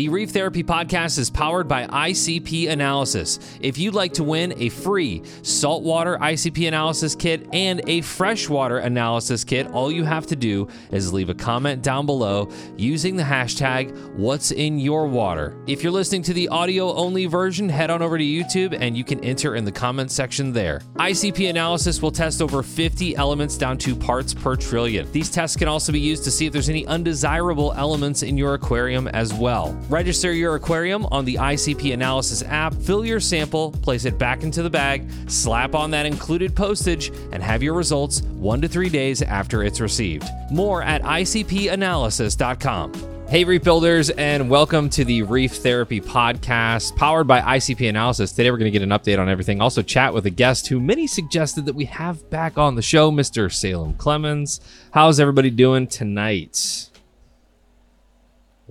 The 0.00 0.08
Reef 0.08 0.30
Therapy 0.30 0.64
Podcast 0.64 1.18
is 1.18 1.28
powered 1.28 1.68
by 1.68 1.86
ICP 1.86 2.70
Analysis. 2.70 3.38
If 3.60 3.76
you'd 3.76 3.92
like 3.92 4.14
to 4.14 4.24
win 4.24 4.54
a 4.56 4.70
free 4.70 5.22
saltwater 5.42 6.16
ICP 6.16 6.66
analysis 6.66 7.14
kit 7.14 7.46
and 7.52 7.82
a 7.86 8.00
freshwater 8.00 8.78
analysis 8.78 9.44
kit, 9.44 9.66
all 9.72 9.92
you 9.92 10.04
have 10.04 10.26
to 10.28 10.36
do 10.36 10.68
is 10.90 11.12
leave 11.12 11.28
a 11.28 11.34
comment 11.34 11.82
down 11.82 12.06
below 12.06 12.50
using 12.78 13.14
the 13.14 13.22
hashtag 13.22 13.94
What's 14.14 14.52
in 14.52 14.78
Your 14.78 15.06
Water. 15.06 15.54
If 15.66 15.82
you're 15.82 15.92
listening 15.92 16.22
to 16.22 16.32
the 16.32 16.48
audio 16.48 16.94
only 16.94 17.26
version, 17.26 17.68
head 17.68 17.90
on 17.90 18.00
over 18.00 18.16
to 18.16 18.24
YouTube 18.24 18.74
and 18.80 18.96
you 18.96 19.04
can 19.04 19.22
enter 19.22 19.54
in 19.54 19.66
the 19.66 19.72
comment 19.72 20.10
section 20.10 20.50
there. 20.50 20.80
ICP 20.94 21.50
Analysis 21.50 22.00
will 22.00 22.10
test 22.10 22.40
over 22.40 22.62
50 22.62 23.16
elements 23.16 23.58
down 23.58 23.76
to 23.76 23.94
parts 23.94 24.32
per 24.32 24.56
trillion. 24.56 25.12
These 25.12 25.28
tests 25.28 25.58
can 25.58 25.68
also 25.68 25.92
be 25.92 26.00
used 26.00 26.24
to 26.24 26.30
see 26.30 26.46
if 26.46 26.54
there's 26.54 26.70
any 26.70 26.86
undesirable 26.86 27.74
elements 27.74 28.22
in 28.22 28.38
your 28.38 28.54
aquarium 28.54 29.06
as 29.08 29.34
well. 29.34 29.78
Register 29.90 30.32
your 30.32 30.54
aquarium 30.54 31.04
on 31.06 31.24
the 31.24 31.34
ICP 31.34 31.92
Analysis 31.92 32.44
app, 32.44 32.72
fill 32.74 33.04
your 33.04 33.18
sample, 33.18 33.72
place 33.72 34.04
it 34.04 34.18
back 34.18 34.44
into 34.44 34.62
the 34.62 34.70
bag, 34.70 35.10
slap 35.26 35.74
on 35.74 35.90
that 35.90 36.06
included 36.06 36.54
postage, 36.54 37.08
and 37.32 37.42
have 37.42 37.60
your 37.60 37.74
results 37.74 38.22
one 38.22 38.60
to 38.60 38.68
three 38.68 38.88
days 38.88 39.20
after 39.20 39.64
it's 39.64 39.80
received. 39.80 40.28
More 40.52 40.84
at 40.84 41.02
ICPAnalysis.com. 41.02 43.26
Hey, 43.28 43.42
Reef 43.42 43.64
Builders, 43.64 44.10
and 44.10 44.48
welcome 44.48 44.88
to 44.90 45.04
the 45.04 45.22
Reef 45.22 45.56
Therapy 45.56 46.00
Podcast, 46.00 46.94
powered 46.94 47.26
by 47.26 47.40
ICP 47.40 47.88
Analysis. 47.88 48.30
Today, 48.30 48.52
we're 48.52 48.58
going 48.58 48.72
to 48.72 48.78
get 48.78 48.82
an 48.82 48.90
update 48.90 49.18
on 49.18 49.28
everything. 49.28 49.60
Also, 49.60 49.82
chat 49.82 50.14
with 50.14 50.24
a 50.24 50.30
guest 50.30 50.68
who 50.68 50.78
many 50.78 51.08
suggested 51.08 51.66
that 51.66 51.74
we 51.74 51.86
have 51.86 52.30
back 52.30 52.58
on 52.58 52.76
the 52.76 52.82
show, 52.82 53.10
Mr. 53.10 53.52
Salem 53.52 53.94
Clemens. 53.94 54.60
How's 54.92 55.18
everybody 55.18 55.50
doing 55.50 55.88
tonight? 55.88 56.89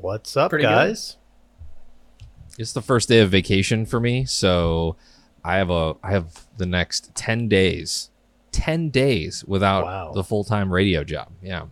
What's 0.01 0.37
up, 0.37 0.51
Pretty 0.51 0.63
guys? 0.63 1.17
It's 2.57 2.73
the 2.73 2.81
first 2.81 3.09
day 3.09 3.19
of 3.19 3.29
vacation 3.29 3.85
for 3.85 3.99
me, 3.99 4.25
so 4.25 4.95
I 5.43 5.57
have 5.57 5.69
a 5.69 5.95
I 6.03 6.11
have 6.11 6.45
the 6.57 6.65
next 6.65 7.13
ten 7.15 7.47
days, 7.47 8.09
ten 8.51 8.89
days 8.89 9.43
without 9.45 9.85
Wow. 9.85 10.11
the 10.13 10.23
full 10.23 10.43
time 10.43 10.71
radio 10.71 11.03
job. 11.03 11.29
Yeah, 11.41 11.65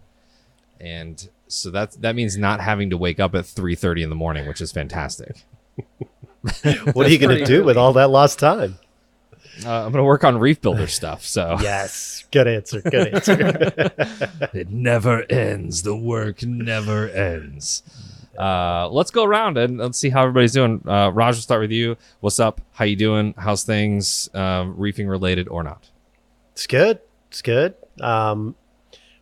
and 0.79 1.27
so 1.47 1.69
that 1.71 1.93
that 2.01 2.15
means 2.15 2.37
not 2.37 2.59
having 2.61 2.89
to 2.89 2.97
wake 2.97 3.19
up 3.19 3.33
at 3.35 3.45
three 3.45 3.75
thirty 3.75 4.03
in 4.03 4.09
the 4.09 4.15
morning, 4.15 4.47
which 4.47 4.61
is 4.61 4.71
fantastic. 4.71 5.43
What 6.93 7.05
are 7.05 7.09
you 7.09 7.17
going 7.17 7.37
to 7.39 7.43
do 7.43 7.63
with 7.65 7.75
all 7.75 7.91
that 7.93 8.09
lost 8.09 8.39
time? 8.39 8.77
Uh, 9.65 9.85
I'm 9.85 9.91
gonna 9.91 10.03
work 10.05 10.23
on 10.23 10.37
reef 10.37 10.61
builder 10.61 10.87
stuff, 10.87 11.25
so 11.25 11.57
Yes, 11.61 12.25
good 12.31 12.47
answer. 12.47 12.79
Good 12.79 13.13
answer. 13.13 13.91
it 14.53 14.69
never 14.69 15.23
ends. 15.29 15.83
The 15.83 15.95
work 15.95 16.43
never 16.43 17.09
ends. 17.09 17.81
Uh, 18.37 18.87
let's 18.91 19.11
go 19.11 19.23
around 19.23 19.57
and 19.57 19.77
let's 19.77 19.97
see 19.97 20.09
how 20.09 20.21
everybody's 20.21 20.53
doing. 20.53 20.81
Uh, 20.87 21.11
Raj, 21.11 21.35
we'll 21.35 21.41
start 21.41 21.61
with 21.61 21.71
you. 21.71 21.97
What's 22.19 22.39
up? 22.39 22.61
How 22.73 22.85
you 22.85 22.95
doing? 22.95 23.33
How's 23.37 23.63
things? 23.63 24.29
Um, 24.33 24.75
reefing 24.77 25.07
related 25.07 25.47
or 25.47 25.63
not? 25.63 25.89
it's 26.57 26.65
good. 26.65 26.99
It's 27.29 27.43
good. 27.43 27.75
Um, 28.01 28.55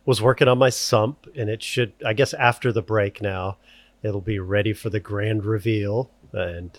was 0.06 0.22
working 0.22 0.48
on 0.48 0.56
my 0.56 0.70
sump, 0.70 1.26
and 1.36 1.50
it 1.50 1.62
should. 1.62 1.92
I 2.02 2.14
guess 2.14 2.32
after 2.32 2.72
the 2.72 2.80
break 2.80 3.20
now, 3.20 3.58
it'll 4.02 4.22
be 4.22 4.38
ready 4.38 4.72
for 4.72 4.88
the 4.88 5.00
grand 5.00 5.44
reveal, 5.44 6.10
and 6.32 6.70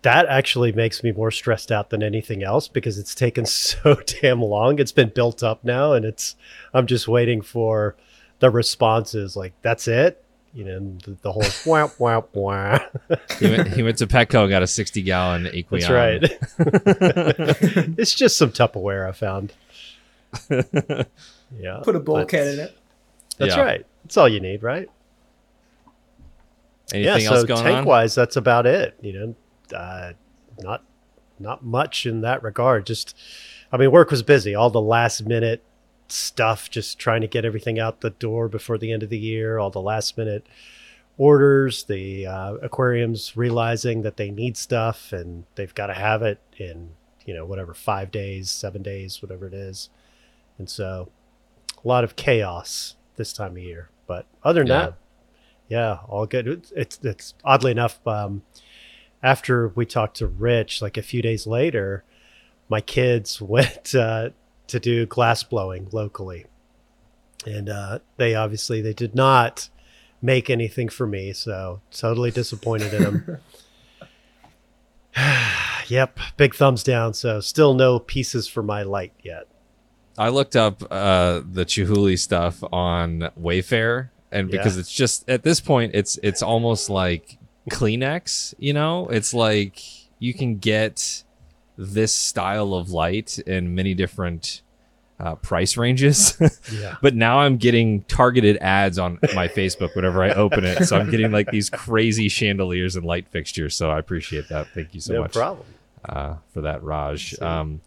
that 0.00 0.24
actually 0.24 0.72
makes 0.72 1.02
me 1.02 1.12
more 1.12 1.30
stressed 1.30 1.70
out 1.70 1.90
than 1.90 2.02
anything 2.02 2.42
else 2.42 2.66
because 2.66 2.96
it's 2.96 3.14
taken 3.14 3.44
so 3.46 3.96
damn 4.22 4.40
long. 4.40 4.78
It's 4.78 4.92
been 4.92 5.12
built 5.14 5.42
up 5.42 5.62
now, 5.64 5.92
and 5.92 6.06
it's. 6.06 6.34
I'm 6.72 6.86
just 6.86 7.06
waiting 7.06 7.42
for 7.42 7.96
the 8.38 8.48
responses. 8.48 9.36
Like 9.36 9.52
that's 9.60 9.86
it. 9.86 10.23
You 10.54 10.64
know, 10.64 10.78
the, 11.04 11.16
the 11.22 11.32
whole 11.32 11.42
wah 11.66 11.88
wah 11.98 12.22
wah. 12.32 12.78
he, 13.40 13.50
went, 13.50 13.68
he 13.68 13.82
went 13.82 13.98
to 13.98 14.06
Petco 14.06 14.42
and 14.42 14.50
got 14.50 14.62
a 14.62 14.68
60 14.68 15.02
gallon 15.02 15.44
Aqueon. 15.46 15.80
That's 15.80 15.90
right. 15.90 16.22
it's 17.98 18.14
just 18.14 18.38
some 18.38 18.50
Tupperware 18.52 19.08
I 19.08 19.12
found. 19.12 19.52
Yeah. 21.60 21.80
Put 21.84 21.96
a 21.96 22.00
bulkhead 22.00 22.46
but- 22.46 22.54
in 22.54 22.60
it. 22.60 22.78
That's 23.38 23.56
Yeah. 23.56 23.62
right. 23.62 23.86
That's 24.04 24.16
all 24.16 24.28
you 24.28 24.40
need, 24.40 24.62
right? 24.62 24.88
Anything 26.92 27.22
yeah. 27.22 27.28
else 27.30 27.40
So 27.40 27.46
going 27.46 27.62
tank 27.62 27.78
on? 27.78 27.84
wise, 27.84 28.14
that's 28.14 28.36
about 28.36 28.66
it. 28.66 28.96
You 29.00 29.12
know, 29.72 29.76
uh, 29.76 30.12
not 30.60 30.84
not 31.38 31.64
much 31.64 32.06
in 32.06 32.20
that 32.20 32.42
regard. 32.42 32.86
Just, 32.86 33.16
I 33.72 33.76
mean, 33.76 33.90
work 33.90 34.10
was 34.10 34.22
busy. 34.22 34.54
All 34.54 34.70
the 34.70 34.80
last 34.80 35.26
minute 35.26 35.64
stuff, 36.14 36.70
just 36.70 36.98
trying 36.98 37.20
to 37.20 37.26
get 37.26 37.44
everything 37.44 37.78
out 37.78 38.00
the 38.00 38.10
door 38.10 38.48
before 38.48 38.78
the 38.78 38.92
end 38.92 39.02
of 39.02 39.10
the 39.10 39.18
year. 39.18 39.58
All 39.58 39.70
the 39.70 39.80
last 39.80 40.16
minute 40.16 40.46
orders. 41.16 41.84
The 41.84 42.26
uh, 42.26 42.54
aquariums 42.54 43.36
realizing 43.36 44.02
that 44.02 44.16
they 44.16 44.30
need 44.30 44.56
stuff 44.56 45.12
and 45.12 45.44
they've 45.54 45.74
got 45.74 45.86
to 45.86 45.94
have 45.94 46.22
it 46.22 46.40
in 46.56 46.90
you 47.24 47.34
know 47.34 47.44
whatever 47.44 47.72
five 47.74 48.10
days, 48.10 48.50
seven 48.50 48.82
days, 48.82 49.22
whatever 49.22 49.46
it 49.46 49.54
is. 49.54 49.88
And 50.58 50.68
so, 50.68 51.10
a 51.84 51.88
lot 51.88 52.04
of 52.04 52.16
chaos 52.16 52.96
this 53.16 53.32
time 53.32 53.52
of 53.52 53.58
year. 53.58 53.88
But 54.06 54.26
other 54.42 54.60
than 54.60 54.68
Yeah. 54.68 54.80
that, 54.80 54.94
yeah, 55.68 55.98
all 56.08 56.26
good. 56.26 56.46
It's 56.46 56.72
it's, 56.72 56.98
it's 57.02 57.34
oddly 57.44 57.70
enough. 57.72 58.04
Um, 58.06 58.42
after 59.22 59.68
we 59.68 59.86
talked 59.86 60.18
to 60.18 60.26
Rich, 60.26 60.82
like 60.82 60.98
a 60.98 61.02
few 61.02 61.22
days 61.22 61.46
later, 61.46 62.04
my 62.68 62.80
kids 62.82 63.40
went 63.54 63.94
uh, 63.94 64.30
to 64.68 64.80
do 64.80 65.06
glass 65.06 65.42
blowing 65.42 65.88
locally, 65.92 66.46
and 67.46 67.68
uh, 67.68 67.98
they 68.16 68.34
obviously 68.34 68.80
they 68.80 68.94
did 68.94 69.14
not 69.14 69.68
make 70.22 70.48
anything 70.48 70.88
for 70.88 71.06
me, 71.06 71.32
so 71.32 71.80
totally 71.90 72.30
disappointed 72.30 72.94
in 72.94 73.02
them. 73.02 73.38
yep, 75.88 76.18
big 76.36 76.54
thumbs 76.54 76.82
down. 76.82 77.14
So 77.14 77.40
still 77.40 77.74
no 77.74 77.98
pieces 77.98 78.48
for 78.48 78.62
my 78.62 78.82
light 78.82 79.12
yet. 79.22 79.46
I 80.16 80.28
looked 80.28 80.56
up 80.56 80.82
uh, 80.90 81.40
the 81.50 81.64
Chihuly 81.64 82.18
stuff 82.18 82.62
on 82.72 83.30
Wayfair, 83.40 84.10
and 84.30 84.50
because 84.50 84.76
Yeah. 84.76 84.80
it's 84.80 84.92
just 84.92 85.28
at 85.28 85.42
this 85.42 85.60
point, 85.60 85.92
it's 85.94 86.18
it's 86.22 86.42
almost 86.42 86.88
like 86.88 87.38
Kleenex. 87.70 88.54
You 88.58 88.72
know, 88.72 89.08
it's 89.08 89.34
like 89.34 89.80
you 90.20 90.32
can 90.32 90.58
get 90.58 91.24
this 91.76 92.14
style 92.14 92.74
of 92.74 92.90
light 92.90 93.38
in 93.40 93.74
many 93.74 93.94
different 93.94 94.62
uh, 95.20 95.34
price 95.36 95.76
ranges. 95.76 96.36
Yeah. 96.72 96.96
but 97.02 97.14
now 97.14 97.40
I'm 97.40 97.56
getting 97.56 98.02
targeted 98.04 98.56
ads 98.58 98.98
on 98.98 99.18
my 99.34 99.48
Facebook 99.48 99.94
whenever 99.94 100.22
I 100.24 100.30
open 100.30 100.64
it. 100.64 100.84
So 100.86 100.96
I'm 100.98 101.10
getting 101.10 101.30
like 101.30 101.50
these 101.50 101.70
crazy 101.70 102.28
chandeliers 102.28 102.96
and 102.96 103.04
light 103.04 103.28
fixtures. 103.28 103.76
So 103.76 103.90
I 103.90 103.98
appreciate 103.98 104.48
that. 104.48 104.68
Thank 104.74 104.94
you 104.94 105.00
so 105.00 105.12
much. 105.12 105.16
no 105.16 105.22
much 105.22 105.32
problem. 105.32 105.66
uh, 106.08 106.34
for 106.52 106.62
that, 106.62 106.82
Raj. 106.82 107.40
Um, 107.40 107.80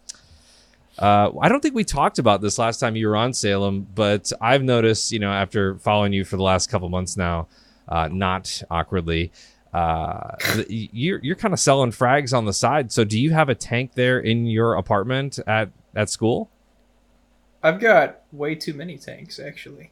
uh, 0.98 1.30
I 1.40 1.48
don't 1.48 1.60
think 1.60 1.74
we 1.74 1.84
talked 1.84 2.18
about 2.18 2.40
this 2.40 2.58
last 2.58 2.78
time 2.78 2.96
you 2.96 3.08
were 3.08 3.16
on 3.16 3.32
Salem, 3.32 3.86
but 3.94 4.32
I've 4.40 4.62
noticed, 4.62 5.12
you 5.12 5.18
know, 5.18 5.30
after 5.30 5.76
following 5.76 6.12
you 6.12 6.24
for 6.24 6.36
the 6.36 6.42
last 6.42 6.70
couple 6.70 6.88
months 6.88 7.16
now, 7.16 7.46
uh, 7.88 8.08
not 8.10 8.62
awkwardly, 8.70 9.30
uh, 9.72 10.36
you're 10.68 11.20
you're 11.22 11.36
kind 11.36 11.52
of 11.52 11.60
selling 11.60 11.90
frags 11.90 12.36
on 12.36 12.44
the 12.44 12.52
side. 12.52 12.90
So, 12.92 13.04
do 13.04 13.18
you 13.18 13.30
have 13.32 13.48
a 13.48 13.54
tank 13.54 13.92
there 13.94 14.18
in 14.18 14.46
your 14.46 14.74
apartment 14.74 15.38
at 15.46 15.70
at 15.94 16.10
school? 16.10 16.50
I've 17.62 17.80
got 17.80 18.22
way 18.32 18.54
too 18.54 18.74
many 18.74 18.98
tanks 18.98 19.38
actually. 19.38 19.90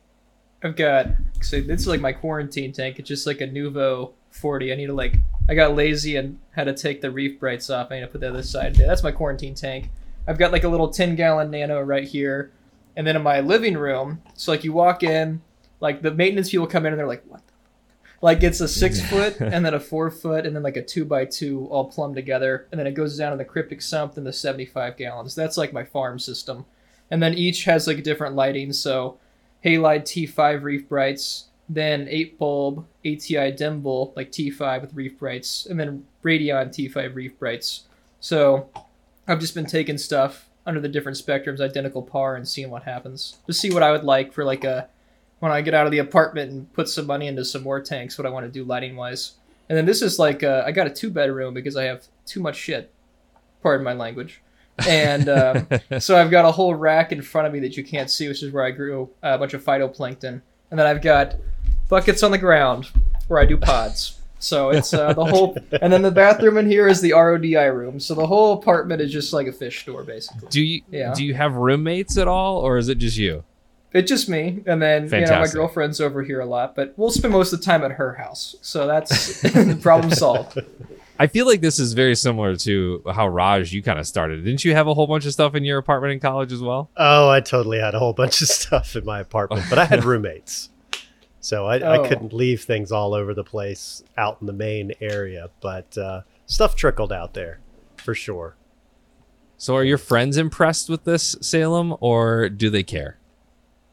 I've 0.62 0.76
got 0.76 1.08
so 1.40 1.60
this 1.60 1.82
is 1.82 1.86
like 1.86 2.00
my 2.00 2.12
quarantine 2.12 2.72
tank. 2.72 2.98
It's 2.98 3.08
just 3.08 3.26
like 3.26 3.40
a 3.40 3.48
Nuvo 3.48 4.12
40. 4.30 4.72
I 4.72 4.76
need 4.76 4.86
to 4.86 4.94
like 4.94 5.16
I 5.48 5.54
got 5.54 5.74
lazy 5.74 6.16
and 6.16 6.38
had 6.52 6.64
to 6.64 6.74
take 6.74 7.00
the 7.00 7.10
reef 7.10 7.38
brights 7.38 7.70
off. 7.70 7.90
I 7.90 7.96
need 7.96 8.00
to 8.02 8.06
put 8.08 8.20
the 8.20 8.28
other 8.28 8.42
side. 8.42 8.74
there. 8.76 8.86
That's 8.86 9.02
my 9.02 9.12
quarantine 9.12 9.54
tank. 9.54 9.90
I've 10.26 10.38
got 10.38 10.52
like 10.52 10.64
a 10.64 10.68
little 10.68 10.88
10 10.88 11.14
gallon 11.14 11.50
nano 11.50 11.80
right 11.80 12.06
here, 12.06 12.50
and 12.96 13.06
then 13.06 13.14
in 13.14 13.22
my 13.22 13.40
living 13.40 13.76
room. 13.76 14.22
So 14.34 14.50
like 14.50 14.64
you 14.64 14.72
walk 14.72 15.02
in, 15.02 15.40
like 15.80 16.02
the 16.02 16.10
maintenance 16.10 16.50
people 16.50 16.66
come 16.66 16.84
in 16.86 16.92
and 16.92 16.98
they're 16.98 17.06
like, 17.06 17.24
what? 17.28 17.46
The? 17.46 17.52
Like 18.22 18.42
it's 18.42 18.60
a 18.60 18.68
six 18.68 19.00
foot 19.00 19.40
and 19.40 19.64
then 19.64 19.74
a 19.74 19.80
four 19.90 20.10
foot 20.10 20.46
and 20.46 20.56
then 20.56 20.62
like 20.62 20.76
a 20.76 20.82
two 20.82 21.04
by 21.04 21.24
two 21.24 21.66
all 21.66 21.84
plumbed 21.84 22.16
together, 22.16 22.66
and 22.70 22.78
then 22.78 22.86
it 22.86 22.94
goes 22.94 23.16
down 23.16 23.32
in 23.32 23.38
the 23.38 23.44
cryptic 23.44 23.82
sump 23.82 24.16
and 24.16 24.26
the 24.26 24.32
75 24.32 24.96
gallons. 24.96 25.34
That's 25.34 25.56
like 25.56 25.72
my 25.72 25.84
farm 25.84 26.18
system 26.18 26.66
and 27.10 27.22
then 27.22 27.34
each 27.34 27.64
has 27.64 27.86
like 27.86 28.02
different 28.02 28.34
lighting. 28.34 28.72
So 28.72 29.18
Halide 29.64 30.02
T5 30.02 30.62
reef 30.62 30.88
brights, 30.88 31.46
then 31.68 32.06
8 32.08 32.38
bulb 32.38 32.86
ATI 33.04 33.52
Dimmable 33.52 34.14
like 34.16 34.32
T5 34.32 34.80
with 34.80 34.94
reef 34.94 35.18
brights, 35.18 35.66
and 35.66 35.78
then 35.78 36.04
Radion 36.22 36.68
T5 36.68 37.14
reef 37.14 37.38
brights. 37.38 37.84
So 38.20 38.68
I've 39.26 39.40
just 39.40 39.54
been 39.54 39.66
taking 39.66 39.98
stuff 39.98 40.48
under 40.64 40.80
the 40.80 40.88
different 40.88 41.18
spectrums, 41.18 41.60
identical 41.60 42.02
par, 42.02 42.34
and 42.34 42.46
seeing 42.46 42.70
what 42.70 42.82
happens. 42.82 43.38
Just 43.46 43.60
see 43.60 43.72
what 43.72 43.82
I 43.82 43.92
would 43.92 44.04
like 44.04 44.32
for 44.32 44.44
like 44.44 44.64
a 44.64 44.88
when 45.40 45.52
I 45.52 45.60
get 45.60 45.74
out 45.74 45.86
of 45.86 45.92
the 45.92 45.98
apartment 45.98 46.50
and 46.50 46.72
put 46.72 46.88
some 46.88 47.06
money 47.06 47.26
into 47.26 47.44
some 47.44 47.62
more 47.62 47.80
tanks. 47.80 48.16
What 48.18 48.26
I 48.26 48.30
want 48.30 48.46
to 48.46 48.52
do 48.52 48.64
lighting 48.64 48.96
wise. 48.96 49.32
And 49.68 49.76
then 49.76 49.84
this 49.84 50.00
is 50.02 50.18
like 50.18 50.42
uh, 50.42 50.62
I 50.66 50.72
got 50.72 50.86
a 50.86 50.90
two 50.90 51.10
bedroom 51.10 51.52
because 51.54 51.76
I 51.76 51.84
have 51.84 52.04
too 52.24 52.40
much 52.40 52.56
shit. 52.56 52.92
Pardon 53.62 53.84
my 53.84 53.92
language. 53.94 54.40
and 54.88 55.28
um, 55.28 55.68
so 55.98 56.16
I've 56.16 56.30
got 56.30 56.44
a 56.44 56.52
whole 56.52 56.74
rack 56.74 57.10
in 57.12 57.22
front 57.22 57.46
of 57.46 57.52
me 57.52 57.60
that 57.60 57.76
you 57.76 57.84
can't 57.84 58.10
see, 58.10 58.28
which 58.28 58.42
is 58.42 58.52
where 58.52 58.64
I 58.64 58.70
grew 58.70 59.10
a 59.22 59.38
bunch 59.38 59.54
of 59.54 59.64
phytoplankton. 59.64 60.40
And 60.70 60.78
then 60.78 60.86
I've 60.86 61.02
got 61.02 61.36
buckets 61.88 62.22
on 62.22 62.30
the 62.30 62.38
ground, 62.38 62.90
where 63.28 63.40
I 63.40 63.46
do 63.46 63.56
pods. 63.56 64.20
So 64.38 64.68
it's 64.70 64.92
uh, 64.92 65.14
the 65.14 65.24
whole, 65.24 65.56
and 65.80 65.90
then 65.92 66.02
the 66.02 66.10
bathroom 66.10 66.58
in 66.58 66.68
here 66.70 66.86
is 66.88 67.00
the 67.00 67.12
RODI 67.12 67.74
room. 67.74 67.98
So 67.98 68.14
the 68.14 68.26
whole 68.26 68.52
apartment 68.52 69.00
is 69.00 69.10
just 69.10 69.32
like 69.32 69.46
a 69.46 69.52
fish 69.52 69.80
store, 69.80 70.04
basically. 70.04 70.48
Do 70.50 70.60
you 70.62 70.82
Yeah. 70.90 71.14
do 71.14 71.24
you 71.24 71.34
have 71.34 71.54
roommates 71.54 72.18
at 72.18 72.28
all, 72.28 72.58
or 72.58 72.76
is 72.76 72.88
it 72.88 72.98
just 72.98 73.16
you? 73.16 73.44
It's 73.96 74.08
just 74.10 74.28
me, 74.28 74.62
and 74.66 74.80
then 74.82 75.04
you 75.04 75.20
know 75.26 75.40
my 75.40 75.46
girlfriend's 75.48 76.00
over 76.00 76.22
here 76.22 76.40
a 76.40 76.46
lot, 76.46 76.74
but 76.74 76.92
we'll 76.96 77.10
spend 77.10 77.32
most 77.32 77.52
of 77.52 77.60
the 77.60 77.64
time 77.64 77.82
at 77.84 77.92
her 77.92 78.14
house. 78.14 78.56
So 78.60 78.86
that's 78.86 79.40
the 79.42 79.78
problem 79.82 80.12
solved. 80.12 80.58
I 81.18 81.26
feel 81.28 81.46
like 81.46 81.62
this 81.62 81.78
is 81.78 81.94
very 81.94 82.14
similar 82.14 82.56
to 82.56 83.02
how 83.10 83.26
Raj 83.26 83.72
you 83.72 83.82
kind 83.82 83.98
of 83.98 84.06
started. 84.06 84.44
Didn't 84.44 84.64
you 84.66 84.74
have 84.74 84.86
a 84.86 84.92
whole 84.92 85.06
bunch 85.06 85.24
of 85.24 85.32
stuff 85.32 85.54
in 85.54 85.64
your 85.64 85.78
apartment 85.78 86.12
in 86.12 86.20
college 86.20 86.52
as 86.52 86.60
well? 86.60 86.90
Oh, 86.96 87.30
I 87.30 87.40
totally 87.40 87.78
had 87.78 87.94
a 87.94 87.98
whole 87.98 88.12
bunch 88.12 88.42
of 88.42 88.48
stuff 88.60 88.94
in 88.96 89.04
my 89.06 89.20
apartment, 89.20 89.64
but 89.70 89.78
I 89.78 89.86
had 89.86 90.04
roommates. 90.10 90.68
So 91.40 91.66
I, 91.66 91.78
Oh. 91.80 92.02
I 92.02 92.08
couldn't 92.08 92.32
leave 92.34 92.64
things 92.64 92.92
all 92.92 93.14
over 93.14 93.32
the 93.32 93.44
place 93.44 94.02
out 94.18 94.38
in 94.42 94.46
the 94.46 94.52
main 94.52 94.92
area, 95.00 95.48
but 95.62 95.96
uh, 95.96 96.20
stuff 96.44 96.76
trickled 96.76 97.12
out 97.12 97.32
there 97.32 97.60
for 97.96 98.14
sure. 98.14 98.56
So 99.56 99.74
are 99.74 99.84
your 99.84 99.96
friends 99.98 100.36
impressed 100.36 100.90
with 100.90 101.04
this 101.04 101.34
Salem, 101.40 101.96
or 102.00 102.50
do 102.50 102.68
they 102.68 102.82
care? 102.82 103.16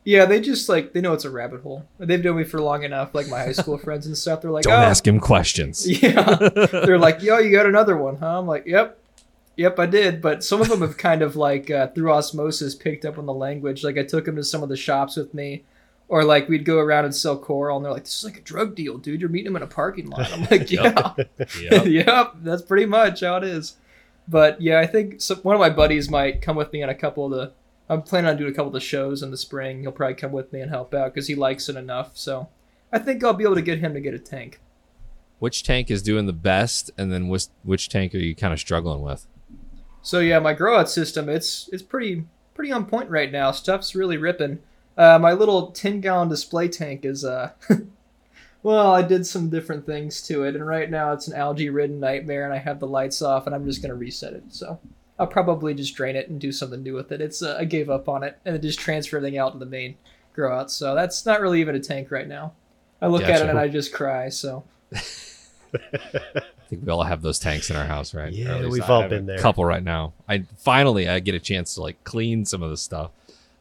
Yeah, 0.06 0.26
they 0.26 0.42
just 0.42 0.68
like 0.68 0.94
they 0.94 1.02
know 1.02 1.14
it's 1.14 1.26
a 1.26 1.30
rabbit 1.30 1.62
hole. 1.62 1.86
They've 1.98 2.24
known 2.24 2.38
me 2.38 2.44
for 2.44 2.60
long 2.62 2.84
enough, 2.84 3.16
like 3.16 3.30
my 3.30 3.40
high 3.40 3.52
school 3.54 3.78
friends 3.84 4.06
and 4.06 4.18
stuff. 4.18 4.42
They're 4.42 4.52
like, 4.52 4.64
Don't 4.64 4.74
oh, 4.74 4.84
ask 4.84 5.08
him 5.08 5.20
questions. 5.20 5.88
Yeah. 6.04 6.36
They're 6.72 7.00
like, 7.00 7.22
yo, 7.22 7.38
you 7.40 7.52
got 7.52 7.66
another 7.66 7.96
one, 7.96 8.18
huh? 8.18 8.40
I'm 8.40 8.48
like, 8.48 8.66
yep. 8.66 9.00
Yep, 9.56 9.80
I 9.80 9.86
did. 9.86 10.22
But 10.22 10.44
some 10.44 10.62
of 10.62 10.70
them 10.70 10.82
have 10.82 10.98
kind 10.98 11.22
of 11.22 11.36
like 11.36 11.70
uh, 11.70 11.88
through 11.90 12.12
osmosis 12.12 12.76
picked 12.76 13.06
up 13.06 13.18
on 13.18 13.26
the 13.26 13.34
language. 13.34 13.84
Like 13.84 13.98
I 13.98 14.04
took 14.04 14.26
them 14.26 14.36
to 14.36 14.44
some 14.44 14.64
of 14.64 14.70
the 14.70 14.76
shops 14.76 15.16
with 15.16 15.34
me, 15.34 15.64
or 16.08 16.24
like 16.24 16.50
we'd 16.50 16.66
go 16.66 16.80
around 16.80 17.06
and 17.06 17.16
sell 17.16 17.38
coral, 17.38 17.78
and 17.78 17.86
they're 17.86 17.94
like, 17.94 18.06
"This 18.06 18.18
is 18.18 18.24
like 18.24 18.38
a 18.38 18.42
drug 18.42 18.74
deal, 18.76 18.98
dude. 18.98 19.22
You're 19.22 19.30
meeting 19.30 19.54
them 19.54 19.56
in 19.58 19.62
a 19.62 19.68
parking 19.68 20.10
lot." 20.10 20.34
I'm 20.34 20.48
like, 20.50 20.72
"Yeah, 20.72 21.14
Yep. 21.38 21.86
yep, 21.86 22.34
that's 22.42 22.64
pretty 22.64 22.88
much 22.88 23.22
how 23.22 23.38
it 23.38 23.44
is." 23.44 23.76
But 24.28 24.60
yeah, 24.60 24.80
I 24.80 24.88
think 24.88 25.22
some, 25.22 25.38
one 25.40 25.56
of 25.56 25.60
my 25.60 25.70
buddies 25.70 26.10
might 26.10 26.42
come 26.42 26.56
with 26.56 26.74
me 26.74 26.82
on 26.82 26.90
a 26.90 26.96
couple 26.96 27.26
of 27.26 27.32
the. 27.32 27.52
I'm 27.90 28.02
planning 28.02 28.30
on 28.30 28.38
doing 28.38 28.52
a 28.52 28.56
couple 28.56 28.68
of 28.68 28.74
the 28.74 28.80
shows 28.80 29.22
in 29.22 29.32
the 29.32 29.38
spring. 29.38 29.82
He'll 29.82 29.92
probably 29.92 30.16
come 30.16 30.32
with 30.32 30.54
me 30.54 30.62
and 30.62 30.72
help 30.72 30.94
out 30.94 31.14
because 31.14 31.28
he 31.28 31.36
likes 31.36 31.68
it 31.70 31.76
enough. 31.76 32.12
So 32.18 32.50
I 32.92 33.00
think 33.00 33.24
I'll 33.24 33.34
be 33.34 33.44
able 33.44 33.56
to 33.56 33.62
get 33.62 33.80
him 33.80 33.94
to 33.94 34.00
get 34.00 34.14
a 34.14 34.20
tank. 34.20 34.60
Which 35.40 35.64
tank 35.64 35.92
is 35.92 36.02
doing 36.02 36.26
the 36.26 36.34
best, 36.34 36.92
and 36.98 37.12
then 37.12 37.28
which 37.28 37.48
which 37.64 37.90
tank 37.90 38.16
are 38.16 38.20
you 38.20 38.34
kind 38.34 38.54
of 38.54 38.60
struggling 38.60 39.02
with? 39.02 39.28
So 40.02 40.20
yeah, 40.20 40.40
my 40.40 40.54
grow 40.54 40.78
out 40.78 40.90
system 40.90 41.28
it's 41.28 41.70
it's 41.74 41.84
pretty 41.84 42.26
pretty 42.54 42.72
on 42.72 42.86
point 42.86 43.10
right 43.10 43.32
now. 43.32 43.52
Stuff's 43.52 43.96
really 43.96 44.18
ripping. 44.18 44.60
Uh, 44.98 45.20
my 45.20 45.34
little 45.34 45.72
ten 45.72 46.00
gallon 46.00 46.30
display 46.30 46.70
tank 46.70 47.04
is 47.04 47.26
uh, 47.26 47.52
well, 48.64 48.94
I 48.94 49.02
did 49.02 49.26
some 49.26 49.50
different 49.50 49.86
things 49.86 50.22
to 50.24 50.44
it, 50.44 50.56
and 50.56 50.66
right 50.66 50.90
now 50.90 51.12
it's 51.12 51.28
an 51.28 51.36
algae 51.36 51.70
ridden 51.70 52.00
nightmare, 52.00 52.46
and 52.46 52.54
I 52.54 52.60
have 52.60 52.80
the 52.80 52.88
lights 52.88 53.22
off, 53.22 53.46
and 53.46 53.54
I'm 53.54 53.66
just 53.66 53.82
gonna 53.82 53.96
reset 53.96 54.34
it. 54.34 54.44
So 54.50 54.80
I'll 55.20 55.28
probably 55.28 55.74
just 55.74 55.96
drain 55.96 56.16
it 56.16 56.30
and 56.30 56.40
do 56.40 56.52
something 56.52 56.82
new 56.82 56.96
with 56.96 57.12
it. 57.12 57.22
It's 57.22 57.42
uh, 57.42 57.58
I 57.60 57.66
gave 57.66 57.90
up 57.90 58.10
on 58.10 58.24
it 58.24 58.38
and 58.46 58.56
then 58.56 58.62
just 58.62 58.80
transfer 58.80 59.18
everything 59.18 59.38
out 59.38 59.54
to 59.54 59.60
the 59.60 59.66
main 59.66 59.96
grow 60.34 60.58
out. 60.58 60.72
So 60.72 60.96
that's 60.96 61.26
not 61.26 61.42
really 61.42 61.62
even 61.62 61.76
a 61.76 61.80
tank 61.80 62.12
right 62.12 62.28
now. 62.28 62.54
I 63.02 63.08
look 63.08 63.24
at 63.24 63.42
it 63.42 63.50
and 63.50 63.60
I 63.60 63.68
just 63.68 63.94
cry. 63.94 64.30
So 64.30 64.64
I 64.94 66.42
think 66.70 66.86
we 66.86 66.92
all 66.92 67.04
have 67.04 67.22
those 67.22 67.40
tanks 67.40 67.70
in 67.70 67.76
our 67.76 67.86
house, 67.86 68.14
right? 68.14 68.32
Yeah, 68.32 68.52
Or 68.52 68.56
at 68.56 68.62
least 68.66 68.72
we've 68.72 68.90
all 68.90 69.08
been 69.08 69.24
a 69.24 69.28
there. 69.28 69.38
Couple 69.40 69.66
right 69.66 69.84
now. 69.84 70.14
I 70.28 70.46
finally 70.58 71.08
I 71.08 71.20
get 71.20 71.36
a 71.36 71.40
chance 71.40 71.76
to 71.76 71.82
like 71.82 72.04
clean 72.04 72.46
some 72.46 72.64
of 72.64 72.70
the 72.70 72.78
stuff. 72.78 73.12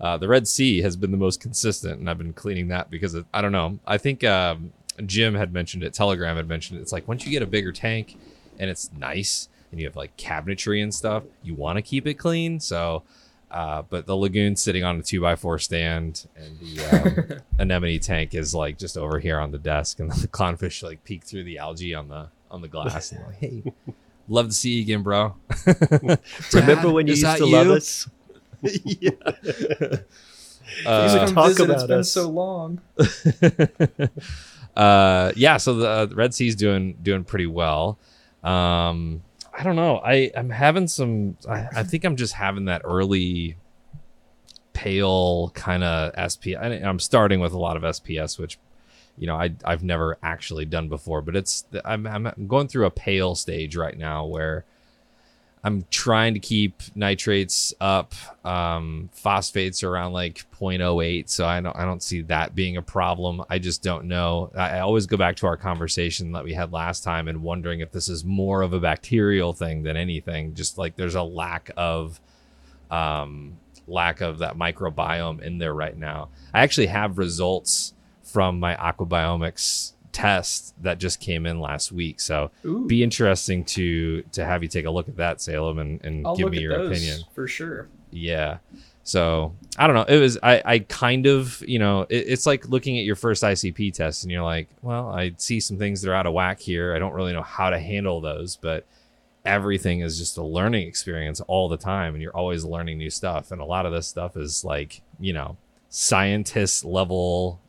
Uh, 0.00 0.16
the 0.16 0.28
Red 0.28 0.48
Sea 0.48 0.82
has 0.82 0.96
been 0.96 1.12
the 1.12 1.16
most 1.16 1.40
consistent, 1.40 2.00
and 2.00 2.10
I've 2.10 2.18
been 2.18 2.32
cleaning 2.32 2.68
that 2.68 2.90
because 2.90 3.14
it, 3.14 3.24
I 3.32 3.40
don't 3.40 3.52
know. 3.52 3.78
I 3.86 3.98
think 3.98 4.24
um, 4.24 4.72
Jim 5.06 5.34
had 5.34 5.52
mentioned 5.52 5.84
it. 5.84 5.94
Telegram 5.94 6.36
had 6.36 6.48
mentioned 6.48 6.78
it. 6.78 6.82
It's 6.82 6.92
like 6.92 7.06
once 7.06 7.24
you 7.24 7.30
get 7.30 7.42
a 7.42 7.46
bigger 7.46 7.70
tank 7.70 8.16
and 8.58 8.68
it's 8.68 8.90
nice 8.92 9.48
and 9.72 9.80
you 9.80 9.86
have 9.86 9.96
like 9.96 10.16
cabinetry 10.16 10.82
and 10.82 10.94
stuff, 10.94 11.24
you 11.42 11.54
want 11.54 11.76
to 11.78 11.82
keep 11.82 12.06
it 12.06 12.14
clean. 12.14 12.60
So, 12.60 13.02
uh, 13.50 13.82
but 13.88 14.06
the 14.06 14.16
lagoon 14.16 14.54
sitting 14.54 14.84
on 14.84 14.98
a 14.98 15.02
two 15.02 15.20
by 15.20 15.34
four 15.34 15.58
stand 15.58 16.26
and 16.36 16.58
the 16.60 17.34
um, 17.34 17.40
anemone 17.58 17.98
tank 17.98 18.34
is 18.34 18.54
like 18.54 18.78
just 18.78 18.96
over 18.96 19.18
here 19.18 19.38
on 19.40 19.50
the 19.50 19.58
desk, 19.58 19.98
and 19.98 20.12
the 20.12 20.28
clownfish 20.28 20.82
like 20.82 21.02
peek 21.04 21.24
through 21.24 21.44
the 21.44 21.58
algae 21.58 21.94
on 21.94 22.08
the 22.08 22.28
on 22.50 22.60
the 22.62 22.68
glass. 22.68 23.10
And 23.12 23.24
like, 23.26 23.38
hey, 23.38 23.62
love 24.28 24.48
to 24.48 24.54
see 24.54 24.74
you 24.74 24.82
again, 24.82 25.02
bro. 25.02 25.34
Remember 26.52 26.90
when 26.92 27.06
you 27.06 27.14
used 27.14 27.24
that 27.24 27.38
to 27.38 27.46
love 27.46 27.68
us? 27.68 28.08
yeah. 28.62 29.10
Uh, 30.86 31.08
Please 31.08 31.18
come 31.18 31.34
talk 31.34 31.48
visit. 31.48 31.70
It's 31.70 31.82
about 31.82 31.88
been 31.88 31.98
us. 31.98 32.12
so 32.12 32.30
long. 32.30 32.80
uh, 34.76 35.32
yeah, 35.36 35.56
so 35.56 35.74
the, 35.74 35.88
uh, 35.88 36.06
the 36.06 36.14
Red 36.14 36.34
Sea's 36.34 36.56
doing 36.56 36.96
doing 37.02 37.24
pretty 37.24 37.46
well. 37.46 37.98
Um, 38.42 39.22
I 39.52 39.62
don't 39.62 39.76
know. 39.76 39.98
I 39.98 40.30
I'm 40.36 40.50
having 40.50 40.88
some. 40.88 41.36
I, 41.48 41.68
I 41.76 41.82
think 41.82 42.04
I'm 42.04 42.16
just 42.16 42.34
having 42.34 42.66
that 42.66 42.82
early 42.84 43.56
pale 44.72 45.50
kind 45.50 45.84
of 45.84 46.12
SP. 46.16 46.56
I, 46.58 46.66
I'm 46.66 46.98
starting 46.98 47.40
with 47.40 47.52
a 47.52 47.58
lot 47.58 47.76
of 47.76 47.82
SPS, 47.82 48.38
which 48.38 48.58
you 49.18 49.26
know 49.26 49.36
I 49.36 49.54
I've 49.64 49.84
never 49.84 50.18
actually 50.22 50.64
done 50.64 50.88
before, 50.88 51.20
but 51.20 51.36
it's 51.36 51.64
I'm 51.84 52.06
I'm 52.06 52.32
going 52.48 52.68
through 52.68 52.86
a 52.86 52.90
pale 52.90 53.34
stage 53.34 53.76
right 53.76 53.96
now 53.96 54.24
where 54.24 54.64
I'm 55.64 55.84
trying 55.90 56.34
to 56.34 56.40
keep 56.40 56.82
nitrates 56.96 57.72
up. 57.80 58.14
Um, 58.44 59.10
phosphates 59.12 59.84
around 59.84 60.12
like 60.12 60.44
0.08, 60.58 61.28
so 61.28 61.46
I 61.46 61.60
don't 61.60 61.76
I 61.76 61.84
don't 61.84 62.02
see 62.02 62.22
that 62.22 62.54
being 62.54 62.76
a 62.76 62.82
problem. 62.82 63.44
I 63.48 63.58
just 63.60 63.82
don't 63.82 64.06
know. 64.06 64.50
I, 64.56 64.78
I 64.78 64.80
always 64.80 65.06
go 65.06 65.16
back 65.16 65.36
to 65.36 65.46
our 65.46 65.56
conversation 65.56 66.32
that 66.32 66.42
we 66.42 66.52
had 66.52 66.72
last 66.72 67.04
time 67.04 67.28
and 67.28 67.42
wondering 67.42 67.80
if 67.80 67.92
this 67.92 68.08
is 68.08 68.24
more 68.24 68.62
of 68.62 68.72
a 68.72 68.80
bacterial 68.80 69.52
thing 69.52 69.84
than 69.84 69.96
anything. 69.96 70.54
Just 70.54 70.78
like 70.78 70.96
there's 70.96 71.14
a 71.14 71.22
lack 71.22 71.70
of 71.76 72.20
um, 72.90 73.56
lack 73.86 74.20
of 74.20 74.38
that 74.38 74.56
microbiome 74.56 75.40
in 75.42 75.58
there 75.58 75.74
right 75.74 75.96
now. 75.96 76.28
I 76.52 76.62
actually 76.62 76.88
have 76.88 77.18
results 77.18 77.94
from 78.24 78.58
my 78.58 78.74
aquabiomics 78.74 79.92
test 80.12 80.74
that 80.82 80.98
just 80.98 81.20
came 81.20 81.46
in 81.46 81.60
last 81.60 81.90
week, 81.90 82.20
so 82.20 82.50
Ooh. 82.64 82.86
be 82.86 83.02
interesting 83.02 83.64
to 83.64 84.22
to 84.32 84.44
have 84.44 84.62
you 84.62 84.68
take 84.68 84.84
a 84.84 84.90
look 84.90 85.08
at 85.08 85.16
that 85.16 85.40
Salem 85.40 85.78
and, 85.78 86.04
and 86.04 86.26
I'll 86.26 86.36
give 86.36 86.50
me 86.50 86.60
your 86.60 86.86
opinion. 86.86 87.20
for 87.34 87.48
sure. 87.48 87.88
Yeah. 88.10 88.58
So 89.04 89.54
I 89.76 89.86
don't 89.86 89.96
know. 89.96 90.14
It 90.14 90.20
was 90.20 90.38
I 90.42 90.62
I 90.64 90.78
kind 90.80 91.26
of 91.26 91.62
you 91.66 91.78
know 91.78 92.02
it, 92.02 92.28
it's 92.28 92.46
like 92.46 92.68
looking 92.68 92.98
at 92.98 93.04
your 93.04 93.16
first 93.16 93.42
ICP 93.42 93.92
test 93.94 94.22
and 94.22 94.30
you're 94.30 94.42
like, 94.42 94.68
well, 94.82 95.08
I 95.08 95.32
see 95.38 95.58
some 95.60 95.78
things 95.78 96.02
that 96.02 96.10
are 96.10 96.14
out 96.14 96.26
of 96.26 96.32
whack 96.32 96.60
here. 96.60 96.94
I 96.94 96.98
don't 96.98 97.14
really 97.14 97.32
know 97.32 97.42
how 97.42 97.70
to 97.70 97.78
handle 97.78 98.20
those, 98.20 98.56
but 98.56 98.86
everything 99.44 100.00
is 100.00 100.18
just 100.18 100.36
a 100.36 100.42
learning 100.42 100.86
experience 100.86 101.40
all 101.40 101.68
the 101.68 101.76
time, 101.76 102.14
and 102.14 102.22
you're 102.22 102.36
always 102.36 102.64
learning 102.64 102.98
new 102.98 103.10
stuff. 103.10 103.50
And 103.50 103.60
a 103.60 103.64
lot 103.64 103.86
of 103.86 103.92
this 103.92 104.06
stuff 104.06 104.36
is 104.36 104.64
like 104.64 105.02
you 105.18 105.32
know 105.32 105.56
scientist 105.88 106.84
level 106.84 107.60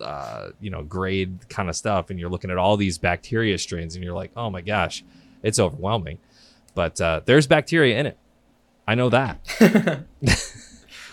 uh, 0.00 0.50
you 0.60 0.70
know, 0.70 0.82
grade 0.82 1.48
kind 1.48 1.68
of 1.68 1.76
stuff, 1.76 2.10
and 2.10 2.18
you're 2.18 2.30
looking 2.30 2.50
at 2.50 2.58
all 2.58 2.76
these 2.76 2.98
bacteria 2.98 3.58
strains, 3.58 3.94
and 3.94 4.04
you're 4.04 4.14
like, 4.14 4.30
oh 4.36 4.50
my 4.50 4.60
gosh, 4.60 5.04
it's 5.42 5.58
overwhelming. 5.58 6.18
But 6.74 7.00
uh, 7.00 7.20
there's 7.24 7.46
bacteria 7.46 7.98
in 7.98 8.06
it. 8.06 8.18
I 8.86 8.94
know 8.94 9.08
that. 9.10 9.40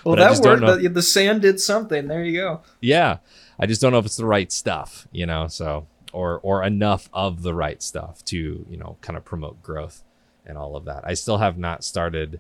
Well, 0.04 0.16
that 0.18 0.44
worked. 0.44 0.82
The, 0.82 0.90
the 0.90 1.02
sand 1.02 1.42
did 1.42 1.60
something. 1.60 2.08
There 2.08 2.24
you 2.24 2.40
go. 2.40 2.62
Yeah, 2.82 3.18
I 3.58 3.66
just 3.66 3.82
don't 3.82 3.92
know 3.92 4.00
if 4.00 4.06
it's 4.06 4.18
the 4.18 4.26
right 4.26 4.52
stuff, 4.52 5.08
you 5.12 5.26
know. 5.26 5.48
So 5.48 5.88
or 6.12 6.40
or 6.44 6.64
enough 6.64 7.10
of 7.14 7.42
the 7.42 7.54
right 7.54 7.82
stuff 7.82 8.24
to 8.26 8.66
you 8.70 8.78
know 8.78 8.98
kind 9.02 9.18
of 9.18 9.26
promote 9.26 9.62
growth 9.64 10.04
and 10.46 10.58
all 10.58 10.76
of 10.76 10.86
that. 10.86 11.04
I 11.06 11.14
still 11.14 11.38
have 11.38 11.58
not 11.58 11.84
started 11.84 12.40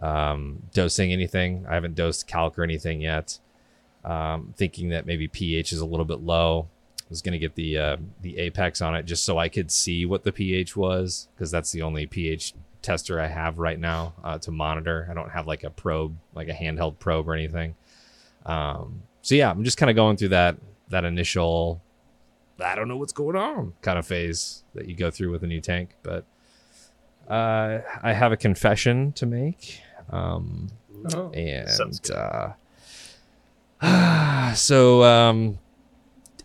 um, 0.00 0.62
dosing 0.72 1.12
anything. 1.12 1.66
I 1.68 1.74
haven't 1.74 1.94
dosed 1.94 2.26
calc 2.26 2.58
or 2.58 2.64
anything 2.64 3.00
yet. 3.00 3.38
Um, 4.04 4.52
thinking 4.56 4.90
that 4.90 5.06
maybe 5.06 5.28
pH 5.28 5.72
is 5.72 5.80
a 5.80 5.86
little 5.86 6.04
bit 6.04 6.20
low. 6.20 6.68
I 7.00 7.04
was 7.10 7.22
gonna 7.22 7.38
get 7.38 7.54
the 7.54 7.78
uh, 7.78 7.96
the 8.22 8.38
apex 8.38 8.82
on 8.82 8.94
it 8.94 9.04
just 9.04 9.24
so 9.24 9.38
I 9.38 9.48
could 9.48 9.70
see 9.70 10.04
what 10.04 10.24
the 10.24 10.32
pH 10.32 10.76
was 10.76 11.28
because 11.34 11.50
that's 11.50 11.72
the 11.72 11.82
only 11.82 12.06
pH 12.06 12.52
tester 12.82 13.18
I 13.20 13.28
have 13.28 13.58
right 13.58 13.78
now 13.78 14.12
uh, 14.22 14.36
to 14.38 14.50
monitor. 14.50 15.06
I 15.10 15.14
don't 15.14 15.30
have 15.30 15.46
like 15.46 15.64
a 15.64 15.70
probe, 15.70 16.16
like 16.34 16.48
a 16.48 16.52
handheld 16.52 16.98
probe 16.98 17.28
or 17.28 17.34
anything. 17.34 17.76
Um, 18.44 19.02
so 19.22 19.34
yeah, 19.34 19.50
I'm 19.50 19.64
just 19.64 19.78
kind 19.78 19.88
of 19.88 19.96
going 19.96 20.16
through 20.18 20.28
that 20.30 20.56
that 20.90 21.04
initial 21.04 21.80
I 22.62 22.74
don't 22.74 22.88
know 22.88 22.96
what's 22.98 23.12
going 23.12 23.36
on 23.36 23.72
kind 23.82 23.98
of 23.98 24.06
phase 24.06 24.62
that 24.74 24.86
you 24.86 24.94
go 24.94 25.10
through 25.10 25.30
with 25.30 25.42
a 25.44 25.46
new 25.46 25.60
tank. 25.62 25.90
But 26.02 26.24
uh, 27.28 27.80
I 28.02 28.12
have 28.12 28.32
a 28.32 28.36
confession 28.36 29.12
to 29.12 29.24
make. 29.26 29.80
Um, 30.10 30.68
Oh. 31.14 31.30
and 31.32 31.68
uh, 32.10 32.52
so 34.54 35.02
um, 35.04 35.58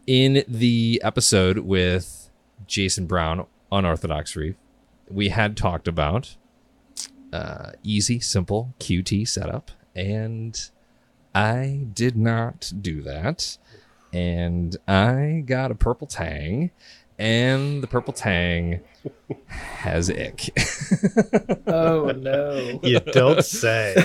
in 0.08 0.44
the 0.48 1.02
episode 1.04 1.60
with 1.60 2.30
Jason 2.68 3.06
Brown, 3.06 3.46
on 3.72 3.86
Orthodox 3.86 4.36
Reef, 4.36 4.56
we 5.10 5.30
had 5.30 5.56
talked 5.56 5.88
about 5.88 6.36
uh, 7.32 7.72
easy, 7.84 8.20
simple 8.20 8.74
QT 8.80 9.28
setup, 9.28 9.72
and 9.96 10.70
I 11.36 11.86
did 11.94 12.18
not 12.18 12.72
do 12.82 13.02
that. 13.04 13.58
and 14.12 14.76
I 14.88 15.44
got 15.46 15.70
a 15.70 15.76
purple 15.76 16.08
tang, 16.08 16.72
and 17.20 17.84
the 17.84 17.88
purple 17.88 18.14
tang 18.14 18.82
has 19.48 20.10
ick. 20.10 20.50
Oh 21.68 22.12
no. 22.12 22.80
You 22.82 23.00
don't 23.00 23.46
say. 23.46 23.96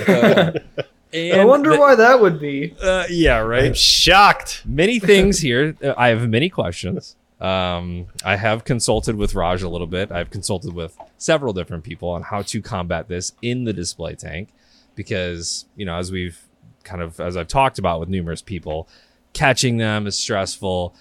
and 1.15 1.41
I 1.41 1.45
wonder 1.45 1.71
the- 1.71 1.79
why 1.79 1.95
that 1.95 2.19
would 2.21 2.39
be. 2.39 2.75
Uh, 2.81 3.05
yeah, 3.09 3.37
right. 3.39 3.65
I'm 3.65 3.73
shocked. 3.73 4.63
many 4.65 4.99
things 4.99 5.39
here. 5.39 5.75
Uh, 5.83 5.93
I 5.97 6.09
have 6.09 6.27
many 6.29 6.49
questions. 6.49 7.15
Um, 7.41 8.07
I 8.23 8.37
have 8.37 8.63
consulted 8.63 9.15
with 9.15 9.35
Raj 9.35 9.61
a 9.61 9.69
little 9.69 9.87
bit. 9.87 10.11
I've 10.11 10.29
consulted 10.29 10.73
with 10.73 10.97
several 11.17 11.53
different 11.53 11.83
people 11.83 12.09
on 12.09 12.23
how 12.23 12.41
to 12.43 12.61
combat 12.61 13.07
this 13.07 13.33
in 13.41 13.65
the 13.65 13.73
display 13.73 14.15
tank 14.15 14.49
because, 14.95 15.65
you 15.75 15.85
know, 15.85 15.97
as 15.97 16.11
we've 16.11 16.39
kind 16.83 17.01
of, 17.01 17.19
as 17.19 17.35
I've 17.35 17.49
talked 17.49 17.77
about 17.77 17.99
with 17.99 18.07
numerous 18.09 18.41
people, 18.41 18.87
catching 19.33 19.77
them 19.77 20.07
is 20.07 20.17
stressful. 20.17 20.95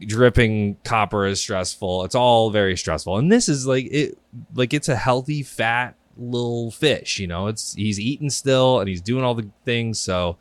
Dripping 0.00 0.76
copper 0.82 1.26
is 1.26 1.40
stressful. 1.40 2.04
It's 2.04 2.14
all 2.14 2.50
very 2.50 2.76
stressful. 2.76 3.18
And 3.18 3.30
this 3.30 3.48
is 3.48 3.66
like 3.66 3.86
it, 3.90 4.18
like 4.54 4.72
it's 4.74 4.88
a 4.88 4.96
healthy, 4.96 5.42
fat 5.42 5.94
little 6.20 6.70
fish. 6.70 7.18
You 7.18 7.26
know, 7.26 7.46
it's 7.46 7.74
he's 7.74 7.98
eating 7.98 8.30
still 8.30 8.80
and 8.80 8.88
he's 8.88 9.00
doing 9.00 9.24
all 9.24 9.34
the 9.34 9.48
things. 9.64 9.98
So, 9.98 10.36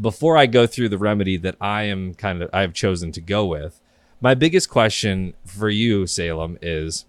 before 0.00 0.36
I 0.36 0.46
go 0.46 0.66
through 0.66 0.88
the 0.88 0.98
remedy 0.98 1.36
that 1.38 1.56
I 1.60 1.84
am 1.84 2.14
kind 2.14 2.42
of 2.42 2.50
I 2.52 2.60
have 2.60 2.72
chosen 2.72 3.12
to 3.12 3.20
go 3.20 3.44
with, 3.44 3.80
my 4.20 4.34
biggest 4.34 4.70
question 4.70 5.34
for 5.44 5.68
you, 5.68 6.06
Salem, 6.06 6.58
is 6.62 7.04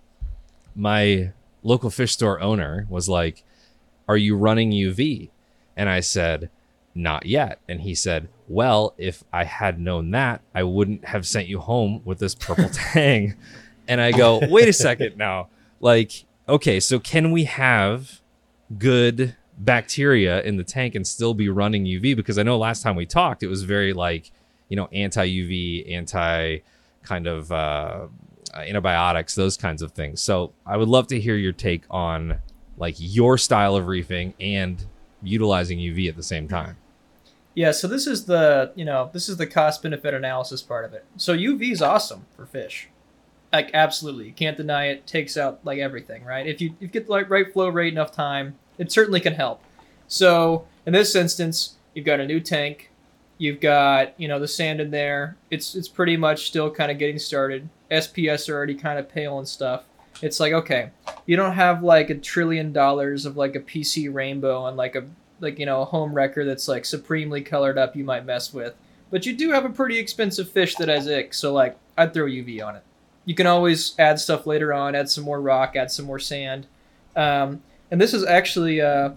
my 0.75 1.31
local 1.63 1.89
fish 1.89 2.11
store 2.11 2.41
owner 2.41 2.85
was 2.89 3.07
like, 3.09 3.43
Are 4.07 4.17
you 4.17 4.35
running 4.35 4.71
UV? 4.71 5.29
And 5.77 5.89
I 5.89 5.99
said, 5.99 6.49
Not 6.93 7.25
yet. 7.25 7.59
And 7.67 7.81
he 7.81 7.95
said, 7.95 8.27
Well, 8.47 8.93
if 8.97 9.23
I 9.31 9.45
had 9.45 9.79
known 9.79 10.11
that, 10.11 10.41
I 10.53 10.63
wouldn't 10.63 11.05
have 11.05 11.25
sent 11.25 11.47
you 11.47 11.59
home 11.59 12.01
with 12.05 12.19
this 12.19 12.35
purple 12.35 12.69
tang. 12.73 13.35
And 13.87 14.01
I 14.01 14.11
go, 14.11 14.39
Wait 14.49 14.67
a 14.67 14.73
second 14.73 15.17
now. 15.17 15.49
Like, 15.79 16.25
okay, 16.47 16.79
so 16.79 16.99
can 16.99 17.31
we 17.31 17.45
have 17.45 18.21
good 18.77 19.35
bacteria 19.57 20.41
in 20.41 20.57
the 20.57 20.63
tank 20.63 20.95
and 20.95 21.07
still 21.07 21.33
be 21.33 21.49
running 21.49 21.85
UV 21.85 22.15
because 22.15 22.37
I 22.37 22.43
know 22.43 22.57
last 22.57 22.83
time 22.83 22.95
we 22.95 23.05
talked 23.05 23.41
it 23.41 23.47
was 23.47 23.63
very 23.63 23.93
like 23.93 24.31
you 24.69 24.75
know 24.75 24.87
anti 24.91 25.25
UV 25.25 25.91
anti 25.93 26.57
kind 27.03 27.27
of 27.27 27.51
uh, 27.51 28.07
antibiotics 28.55 29.35
those 29.35 29.57
kinds 29.57 29.81
of 29.81 29.91
things. 29.91 30.21
So 30.21 30.53
I 30.65 30.77
would 30.77 30.87
love 30.87 31.07
to 31.07 31.19
hear 31.19 31.35
your 31.35 31.53
take 31.53 31.83
on 31.89 32.39
like 32.77 32.95
your 32.97 33.37
style 33.37 33.75
of 33.75 33.87
reefing 33.87 34.33
and 34.39 34.83
utilizing 35.23 35.79
UV 35.79 36.09
at 36.09 36.15
the 36.15 36.23
same 36.23 36.47
time. 36.47 36.77
Yeah, 37.53 37.71
so 37.71 37.87
this 37.87 38.05
is 38.05 38.25
the 38.25 38.71
you 38.75 38.83
know 38.83 39.09
this 39.13 39.29
is 39.29 39.37
the 39.37 39.47
cost 39.47 39.81
benefit 39.81 40.13
analysis 40.13 40.61
part 40.61 40.83
of 40.83 40.93
it. 40.93 41.05
So 41.17 41.35
UV 41.35 41.71
is 41.71 41.81
awesome 41.81 42.25
for 42.35 42.45
fish, 42.45 42.89
like 43.55 43.71
absolutely, 43.73 44.31
can't 44.31 44.57
deny 44.57 44.87
it. 44.87 45.07
Takes 45.07 45.37
out 45.37 45.59
like 45.63 45.79
everything, 45.79 46.23
right? 46.23 46.45
If 46.45 46.61
you 46.61 46.71
if 46.71 46.81
you 46.81 46.87
get 46.87 47.05
the 47.05 47.11
like, 47.11 47.29
right 47.29 47.51
flow 47.51 47.69
rate 47.69 47.93
enough 47.93 48.11
time, 48.11 48.55
it 48.77 48.91
certainly 48.91 49.19
can 49.19 49.33
help. 49.33 49.61
So 50.07 50.67
in 50.85 50.93
this 50.93 51.15
instance, 51.15 51.75
you've 51.93 52.05
got 52.05 52.19
a 52.19 52.27
new 52.27 52.39
tank, 52.39 52.91
you've 53.37 53.59
got 53.59 54.19
you 54.19 54.27
know 54.27 54.39
the 54.39 54.47
sand 54.47 54.81
in 54.81 54.91
there. 54.91 55.37
It's 55.49 55.75
it's 55.75 55.87
pretty 55.87 56.17
much 56.17 56.47
still 56.47 56.69
kind 56.69 56.91
of 56.91 56.97
getting 56.97 57.19
started. 57.19 57.69
SPS 57.89 58.49
are 58.49 58.55
already 58.55 58.75
kind 58.75 58.99
of 58.99 59.09
pale 59.09 59.37
and 59.37 59.47
stuff. 59.47 59.85
It's 60.21 60.39
like 60.39 60.53
okay, 60.53 60.91
you 61.25 61.35
don't 61.35 61.53
have 61.53 61.83
like 61.83 62.09
a 62.09 62.15
trillion 62.15 62.73
dollars 62.73 63.25
of 63.25 63.37
like 63.37 63.55
a 63.55 63.59
PC 63.59 64.13
rainbow 64.13 64.65
and 64.65 64.77
like 64.77 64.95
a 64.95 65.05
like 65.39 65.59
you 65.59 65.65
know 65.65 65.81
a 65.81 65.85
home 65.85 66.13
wrecker 66.13 66.45
that's 66.45 66.67
like 66.67 66.85
supremely 66.85 67.41
colored 67.41 67.77
up 67.77 67.95
you 67.95 68.03
might 68.03 68.25
mess 68.25 68.53
with 68.53 68.73
but 69.11 69.25
you 69.25 69.35
do 69.35 69.51
have 69.51 69.65
a 69.65 69.69
pretty 69.69 69.97
expensive 69.97 70.49
fish 70.49 70.75
that 70.75 70.87
has 70.87 71.07
ick 71.07 71.33
so 71.33 71.53
like 71.53 71.77
i'd 71.97 72.13
throw 72.13 72.25
uv 72.25 72.65
on 72.65 72.75
it 72.75 72.83
you 73.25 73.35
can 73.35 73.47
always 73.47 73.93
add 73.99 74.19
stuff 74.19 74.45
later 74.45 74.73
on 74.73 74.95
add 74.95 75.09
some 75.09 75.23
more 75.23 75.41
rock 75.41 75.75
add 75.75 75.91
some 75.91 76.05
more 76.05 76.19
sand 76.19 76.67
um, 77.15 77.61
and 77.91 77.99
this 77.99 78.13
is 78.13 78.25
actually 78.25 78.81
uh, 78.81 79.11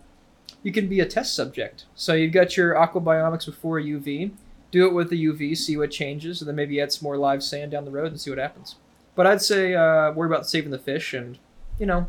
you 0.62 0.73
can 0.73 0.88
be 0.88 1.00
a 1.00 1.07
test 1.07 1.35
subject 1.35 1.85
so 1.95 2.15
you've 2.15 2.33
got 2.33 2.57
your 2.57 2.75
aquabiomics 2.75 3.47
before 3.47 3.81
uv 3.81 4.31
do 4.71 4.87
it 4.87 4.93
with 4.93 5.11
the 5.11 5.27
uv 5.27 5.57
see 5.57 5.77
what 5.77 5.91
changes 5.91 6.41
and 6.41 6.49
then 6.49 6.57
maybe 6.57 6.81
add 6.81 6.93
some 6.93 7.05
more 7.05 7.17
live 7.17 7.43
sand 7.43 7.71
down 7.71 7.85
the 7.85 7.91
road 7.91 8.09
and 8.09 8.21
see 8.21 8.31
what 8.31 8.38
happens 8.38 8.77
but 9.15 9.27
i'd 9.27 9.43
say 9.43 9.75
uh, 9.75 10.11
worry 10.12 10.29
about 10.29 10.47
saving 10.47 10.71
the 10.71 10.79
fish 10.79 11.15
and 11.15 11.38
you 11.79 11.87
know 11.87 12.09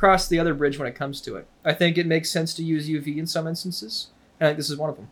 cross 0.00 0.26
the 0.26 0.38
other 0.38 0.54
bridge 0.54 0.78
when 0.78 0.88
it 0.88 0.94
comes 0.94 1.20
to 1.20 1.36
it. 1.36 1.46
I 1.62 1.74
think 1.74 1.98
it 1.98 2.06
makes 2.06 2.30
sense 2.30 2.54
to 2.54 2.64
use 2.64 2.88
UV 2.88 3.18
in 3.18 3.26
some 3.26 3.46
instances, 3.46 4.06
and 4.40 4.46
I 4.46 4.50
think 4.50 4.56
this 4.56 4.70
is 4.70 4.78
one 4.78 4.88
of 4.88 4.96
them. 4.96 5.08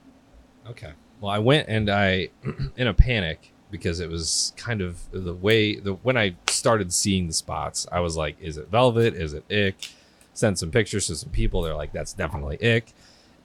Okay. 0.67 0.93
Well, 1.21 1.31
I 1.31 1.39
went 1.39 1.69
and 1.69 1.91
I, 1.91 2.31
in 2.77 2.87
a 2.87 2.95
panic, 2.95 3.53
because 3.71 4.01
it 4.01 4.09
was 4.09 4.53
kind 4.57 4.81
of 4.81 5.01
the 5.11 5.35
way 5.35 5.77
the 5.77 5.95
when 5.95 6.17
I 6.17 6.37
started 6.49 6.93
seeing 6.93 7.27
the 7.27 7.33
spots, 7.33 7.87
I 7.91 8.01
was 8.01 8.17
like, 8.17 8.37
"Is 8.41 8.57
it 8.57 8.69
velvet? 8.69 9.15
Is 9.15 9.35
it 9.35 9.45
ick?" 9.51 9.91
Sent 10.35 10.59
some 10.59 10.71
pictures 10.71 11.07
to 11.09 11.17
some 11.17 11.31
people. 11.31 11.63
They're 11.63 11.75
like, 11.75 11.93
"That's 11.93 12.13
definitely 12.13 12.63
ick." 12.63 12.93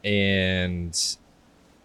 And 0.04 0.98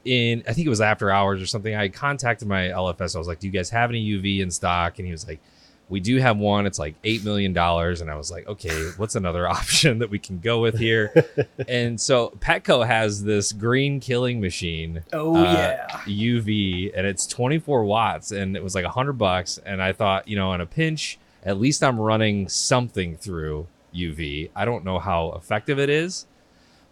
in 0.05 0.43
I 0.47 0.53
think 0.53 0.67
it 0.67 0.71
was 0.71 0.81
after 0.81 1.11
hours 1.11 1.43
or 1.43 1.47
something, 1.47 1.75
I 1.75 1.89
contacted 1.89 2.49
my 2.49 2.69
LFS. 2.69 3.15
I 3.15 3.19
was 3.19 3.29
like, 3.29 3.41
"Do 3.41 3.47
you 3.47 3.53
guys 3.53 3.71
have 3.71 3.91
any 3.91 4.05
UV 4.05 4.41
in 4.41 4.51
stock?" 4.51 4.99
And 4.99 5.07
he 5.07 5.13
was 5.13 5.27
like, 5.27 5.41
"We 5.89 6.01
do 6.01 6.17
have 6.19 6.37
one. 6.37 6.67
It's 6.67 6.79
like 6.79 6.95
eight 7.05 7.25
million 7.25 7.53
dollars." 7.53 8.01
And 8.01 8.11
I 8.11 8.17
was 8.17 8.31
like, 8.31 8.47
"Okay, 8.47 8.91
what's 8.97 9.15
another 9.17 9.49
option 9.59 9.99
that 10.01 10.11
we 10.11 10.19
can 10.19 10.39
go 10.39 10.61
with 10.61 10.79
here?" 10.79 11.13
and 11.69 12.01
so 12.01 12.31
Petco 12.41 12.87
has 12.87 13.25
this 13.25 13.53
green 13.53 14.01
killing 14.01 14.41
machine 14.41 15.03
Oh 15.13 15.37
Uh, 15.37 15.43
yeah, 15.43 15.87
UV 16.07 16.93
and 16.97 17.07
it's 17.07 17.27
24 17.27 17.85
watts 17.85 18.33
and 18.33 18.57
it 18.57 18.63
was 18.63 18.75
like 18.75 18.85
a 18.85 18.91
hundred 18.91 19.15
bucks. 19.15 19.59
And 19.65 19.83
I 19.83 19.93
thought, 19.93 20.29
you 20.29 20.37
know, 20.37 20.53
in 20.53 20.61
a 20.61 20.67
pinch, 20.67 21.19
at 21.45 21.59
least 21.59 21.83
I'm 21.83 21.99
running 21.99 22.49
something 22.49 23.17
through 23.17 23.67
UV. 23.95 24.51
I 24.55 24.65
don't 24.65 24.85
know 24.85 24.99
how 24.99 25.33
effective 25.33 25.79
it 25.79 25.89
is, 25.89 26.27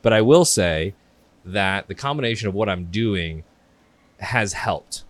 but 0.03 0.12
I 0.12 0.23
will 0.23 0.45
say 0.45 0.95
that 1.45 1.88
the 1.88 1.95
combination 1.95 2.49
of 2.49 2.55
what 2.55 2.69
I'm 2.69 2.87
doing 2.87 3.45
has 4.19 4.55
helped. 4.55 5.05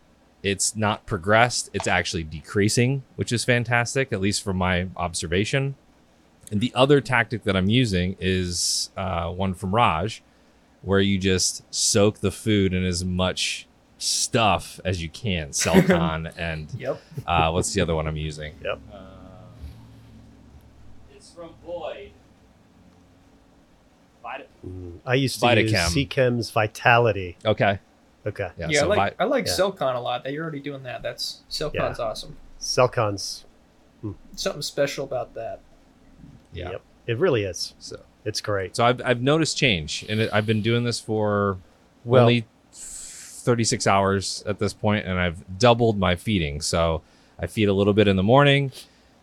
It's 0.46 0.76
not 0.76 1.06
progressed, 1.06 1.70
it's 1.72 1.88
actually 1.88 2.22
decreasing, 2.22 3.02
which 3.16 3.32
is 3.32 3.44
fantastic, 3.44 4.12
at 4.12 4.20
least 4.20 4.44
from 4.44 4.56
my 4.58 4.86
observation. 4.96 5.74
And 6.52 6.60
the 6.60 6.70
other 6.72 7.00
tactic 7.00 7.42
that 7.42 7.56
I'm 7.56 7.68
using 7.68 8.16
is 8.20 8.90
uh, 8.96 9.28
one 9.32 9.54
from 9.54 9.74
Raj, 9.74 10.22
where 10.82 11.00
you 11.00 11.18
just 11.18 11.62
soak 11.74 12.20
the 12.20 12.30
food 12.30 12.72
in 12.72 12.84
as 12.84 13.04
much 13.04 13.66
stuff 13.98 14.78
as 14.84 15.02
you 15.02 15.08
can. 15.08 15.48
Selcon 15.48 16.32
and 16.38 16.72
yep. 16.78 17.00
uh, 17.26 17.50
what's 17.50 17.72
the 17.74 17.80
other 17.80 17.96
one 17.96 18.06
I'm 18.06 18.16
using? 18.16 18.54
Yep. 18.62 18.78
Uh, 18.92 18.98
it's 21.12 21.32
from 21.32 21.54
Boyd. 21.64 22.12
Vita- 24.22 24.46
I 25.04 25.14
used 25.14 25.40
to 25.40 25.60
use 25.60 25.72
Vitachem. 25.72 26.08
Seachem's 26.08 26.50
Vitality. 26.52 27.36
Okay. 27.44 27.80
Okay. 28.26 28.48
Yeah. 28.58 28.66
Yeah, 28.68 28.80
so 28.80 28.84
I 28.86 28.88
like 28.96 29.16
Vi- 29.16 29.24
I 29.24 29.26
like 29.28 29.46
yeah. 29.46 29.52
Selcon 29.52 29.94
a 29.94 30.00
lot. 30.00 30.24
That 30.24 30.32
you're 30.32 30.42
already 30.42 30.60
doing 30.60 30.82
that. 30.82 31.02
That's 31.02 31.42
Selcon's 31.48 31.98
Yeah. 31.98 32.04
awesome. 32.04 32.36
Selcon's. 32.58 33.44
Something 34.34 34.62
special 34.62 35.04
about 35.04 35.34
that. 35.34 35.60
yeah. 36.52 36.70
Yep. 36.72 36.82
It 37.06 37.18
really 37.18 37.44
is. 37.44 37.74
So, 37.78 38.00
It's 38.24 38.40
great. 38.40 38.74
so 38.76 38.84
I've, 38.84 39.00
I've 39.04 39.22
noticed 39.22 39.56
change, 39.56 40.04
and 40.08 40.20
it, 40.20 40.30
I've 40.32 40.46
been 40.46 40.60
doing 40.62 40.84
this 40.84 40.98
for 41.00 41.58
Well- 42.04 42.22
only 42.22 42.46
36 42.72 43.86
hours 43.86 44.42
at 44.46 44.58
this 44.58 44.72
point, 44.72 45.06
and 45.06 45.18
I've 45.18 45.58
doubled 45.58 45.98
my 45.98 46.16
feeding. 46.16 46.60
So 46.60 47.02
I 47.38 47.46
feed 47.46 47.68
a 47.68 47.72
little 47.72 47.92
bit 47.92 48.08
in 48.08 48.16
the 48.16 48.22
morning, 48.22 48.72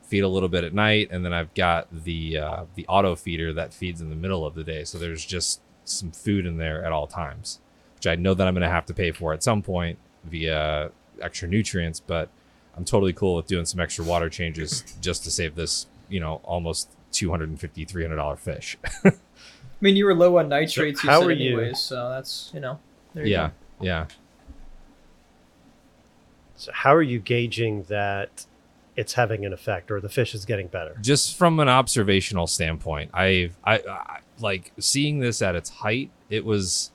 feed 0.03 0.22
a 0.22 0.27
little 0.27 0.50
bit 0.50 0.63
at 0.63 0.74
night, 0.74 1.10
and 1.12 1.25
then 1.25 1.33
I've 1.33 1.53
got 1.53 1.88
the 1.91 2.38
uh, 2.38 2.63
the 2.75 2.86
auto 2.88 3.15
feeder 3.15 3.51
that 3.53 3.74
feeds 3.74 4.00
in 4.01 4.10
the 4.10 4.15
middle 4.15 4.45
of 4.45 4.55
the 4.55 4.63
day. 4.63 4.83
So 4.86 4.98
there's 4.98 5.25
just 5.25 5.60
some 5.86 6.12
food 6.12 6.45
in 6.45 6.57
there 6.57 6.83
at 6.86 6.91
all 6.93 7.07
times, 7.07 7.60
which 8.03 8.12
I 8.12 8.15
know 8.22 8.33
that 8.33 8.45
I'm 8.48 8.53
going 8.53 8.63
to 8.63 8.69
have 8.69 8.86
to 8.88 8.93
pay 8.93 9.12
for 9.12 9.33
at 9.33 9.43
some 9.43 9.62
point 9.62 9.98
via 10.25 10.91
extra 11.22 11.48
nutrients. 11.48 12.00
But 12.01 12.27
I'm 12.75 12.83
totally 12.83 13.13
cool 13.13 13.36
with 13.36 13.48
doing 13.48 13.65
some 13.65 13.79
extra 13.79 14.03
water 14.03 14.29
changes 14.29 14.83
just 15.01 15.24
to 15.24 15.31
save 15.31 15.55
this, 15.55 15.88
you 16.10 16.19
know, 16.19 16.41
almost 16.43 16.89
250 17.13 17.86
300 17.86 18.15
dollar 18.15 18.36
fish. 18.36 18.77
I 19.05 19.12
mean, 19.79 19.95
you 19.95 20.05
were 20.05 20.13
low 20.15 20.38
on 20.38 20.50
nitrates. 20.50 21.01
So 21.01 21.07
you 21.07 21.12
how 21.12 21.19
said 21.22 21.29
are 21.29 21.31
you- 21.31 21.60
anyways, 21.60 21.79
so 21.79 22.10
that's 22.10 22.51
you 22.53 22.60
know. 22.60 22.79
There 23.13 23.25
you 23.25 23.31
yeah, 23.31 23.48
go. 23.79 23.86
yeah. 23.86 24.05
So 26.55 26.72
how 26.74 26.93
are 26.95 27.01
you 27.01 27.19
gauging 27.19 27.83
that 27.83 28.45
it's 28.95 29.13
having 29.13 29.45
an 29.45 29.53
effect 29.53 29.91
or 29.91 30.00
the 30.01 30.10
fish 30.10 30.33
is 30.36 30.45
getting 30.45 30.67
better? 30.67 30.95
just 31.01 31.36
from 31.36 31.60
an 31.60 31.67
observational 31.67 32.45
standpoint 32.45 33.10
i've 33.13 33.57
I, 33.63 33.77
I 33.79 34.19
like 34.39 34.72
seeing 34.79 35.17
this 35.19 35.41
at 35.41 35.55
its 35.55 35.69
height 35.69 36.12
it 36.29 36.45
was 36.45 36.91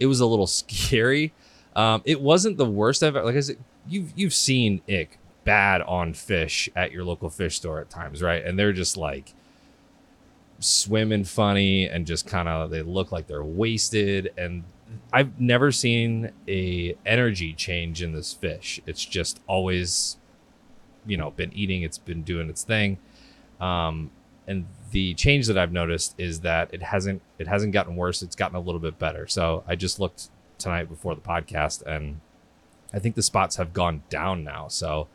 it 0.00 0.06
was 0.06 0.20
a 0.20 0.26
little 0.26 0.46
scary 0.62 1.32
um 1.76 2.02
it 2.04 2.20
wasn't 2.20 2.56
the 2.56 2.66
worst 2.66 3.02
i've 3.02 3.14
like 3.14 3.36
i 3.36 3.40
said 3.40 3.56
you've 3.86 4.12
you've 4.16 4.34
seen 4.34 4.80
ick 4.88 5.18
bad 5.44 5.82
on 5.82 6.14
fish 6.14 6.68
at 6.74 6.90
your 6.90 7.04
local 7.04 7.28
fish 7.28 7.56
store 7.56 7.80
at 7.80 7.90
times 7.90 8.22
right 8.22 8.44
and 8.44 8.58
they're 8.58 8.72
just 8.72 8.96
like 8.96 9.34
swimming 10.58 11.24
funny 11.24 11.86
and 11.86 12.06
just 12.06 12.26
kind 12.26 12.48
of 12.48 12.70
they 12.70 12.80
look 12.80 13.12
like 13.12 13.26
they're 13.26 13.44
wasted 13.44 14.32
and 14.38 14.64
I've 15.12 15.40
never 15.40 15.72
seen 15.72 16.32
a 16.48 16.96
energy 17.06 17.52
change 17.52 18.02
in 18.02 18.12
this 18.12 18.32
fish. 18.32 18.80
It's 18.86 19.04
just 19.04 19.40
always, 19.46 20.16
you 21.06 21.16
know, 21.16 21.30
been 21.30 21.52
eating. 21.52 21.82
It's 21.82 21.98
been 21.98 22.22
doing 22.22 22.48
its 22.48 22.64
thing, 22.64 22.98
um, 23.60 24.10
and 24.46 24.66
the 24.94 25.12
change 25.14 25.48
that 25.48 25.58
I've 25.58 25.72
noticed 25.72 26.14
is 26.18 26.40
that 26.42 26.72
it 26.72 26.80
hasn't 26.80 27.20
it 27.40 27.48
hasn't 27.48 27.72
gotten 27.72 27.96
worse. 27.96 28.22
It's 28.22 28.36
gotten 28.36 28.56
a 28.56 28.60
little 28.60 28.80
bit 28.80 28.96
better. 28.96 29.26
So 29.26 29.64
I 29.66 29.74
just 29.74 29.98
looked 29.98 30.30
tonight 30.56 30.88
before 30.88 31.16
the 31.16 31.20
podcast, 31.20 31.82
and 31.82 32.20
I 32.92 33.00
think 33.00 33.16
the 33.16 33.22
spots 33.22 33.56
have 33.56 33.72
gone 33.72 34.04
down 34.08 34.44
now. 34.44 34.68
So 34.68 35.08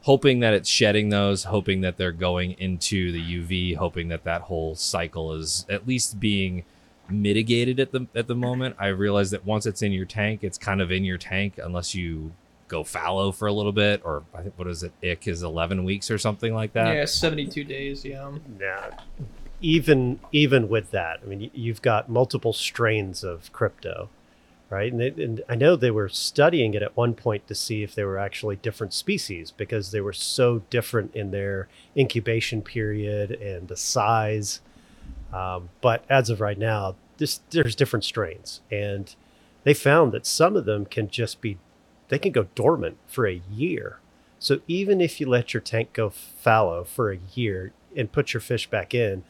hoping 0.00 0.40
that 0.40 0.54
it's 0.54 0.68
shedding 0.68 1.10
those, 1.10 1.44
hoping 1.44 1.82
that 1.82 1.98
they're 1.98 2.10
going 2.10 2.56
into 2.58 3.12
the 3.12 3.22
UV, 3.22 3.76
hoping 3.76 4.08
that 4.08 4.24
that 4.24 4.42
whole 4.42 4.74
cycle 4.74 5.32
is 5.34 5.66
at 5.70 5.86
least 5.86 6.18
being 6.18 6.64
mitigated 7.08 7.78
at 7.78 7.92
the 7.92 8.08
at 8.16 8.26
the 8.26 8.34
moment. 8.34 8.74
I 8.76 8.88
realize 8.88 9.30
that 9.30 9.46
once 9.46 9.66
it's 9.66 9.82
in 9.82 9.92
your 9.92 10.06
tank, 10.06 10.42
it's 10.42 10.58
kind 10.58 10.80
of 10.80 10.90
in 10.90 11.04
your 11.04 11.18
tank 11.18 11.60
unless 11.62 11.94
you 11.94 12.32
go 12.72 12.82
fallow 12.82 13.30
for 13.30 13.46
a 13.46 13.52
little 13.52 13.72
bit 13.72 14.00
or 14.04 14.24
I 14.34 14.42
think 14.42 14.58
what 14.58 14.66
is 14.66 14.82
it? 14.82 14.92
Ick 15.04 15.28
is 15.28 15.42
11 15.42 15.84
weeks 15.84 16.10
or 16.10 16.18
something 16.18 16.54
like 16.54 16.72
that. 16.72 16.94
Yeah, 16.94 17.04
72 17.04 17.64
days, 17.64 18.04
yeah. 18.04 18.32
Nah, 18.58 18.96
even 19.60 20.18
even 20.32 20.68
with 20.68 20.90
that, 20.90 21.20
I 21.22 21.26
mean, 21.26 21.50
you've 21.54 21.82
got 21.82 22.08
multiple 22.08 22.52
strains 22.52 23.22
of 23.22 23.52
crypto, 23.52 24.08
right? 24.70 24.90
And, 24.90 25.00
they, 25.00 25.08
and 25.08 25.42
I 25.48 25.54
know 25.54 25.76
they 25.76 25.90
were 25.90 26.08
studying 26.08 26.74
it 26.74 26.82
at 26.82 26.96
one 26.96 27.14
point 27.14 27.46
to 27.48 27.54
see 27.54 27.82
if 27.82 27.94
they 27.94 28.04
were 28.04 28.18
actually 28.18 28.56
different 28.56 28.94
species 28.94 29.50
because 29.50 29.90
they 29.90 30.00
were 30.00 30.14
so 30.14 30.62
different 30.70 31.14
in 31.14 31.30
their 31.30 31.68
incubation 31.96 32.62
period 32.62 33.30
and 33.30 33.68
the 33.68 33.76
size. 33.76 34.60
Um, 35.32 35.68
but 35.80 36.04
as 36.08 36.30
of 36.30 36.40
right 36.40 36.58
now, 36.58 36.96
this, 37.18 37.40
there's 37.50 37.76
different 37.76 38.04
strains, 38.04 38.60
and 38.70 39.14
they 39.64 39.74
found 39.74 40.12
that 40.12 40.26
some 40.26 40.56
of 40.56 40.64
them 40.64 40.84
can 40.86 41.08
just 41.08 41.40
be, 41.40 41.58
they 42.12 42.18
can 42.18 42.30
go 42.30 42.46
dormant 42.54 42.98
for 43.06 43.26
a 43.26 43.40
year. 43.50 43.98
So 44.38 44.60
even 44.68 45.00
if 45.00 45.18
you 45.18 45.26
let 45.26 45.54
your 45.54 45.62
tank 45.62 45.94
go 45.94 46.10
fallow 46.10 46.84
for 46.84 47.10
a 47.10 47.18
year 47.32 47.72
and 47.96 48.12
put 48.12 48.34
your 48.34 48.42
fish 48.42 48.68
back 48.68 48.92
in, 48.92 49.24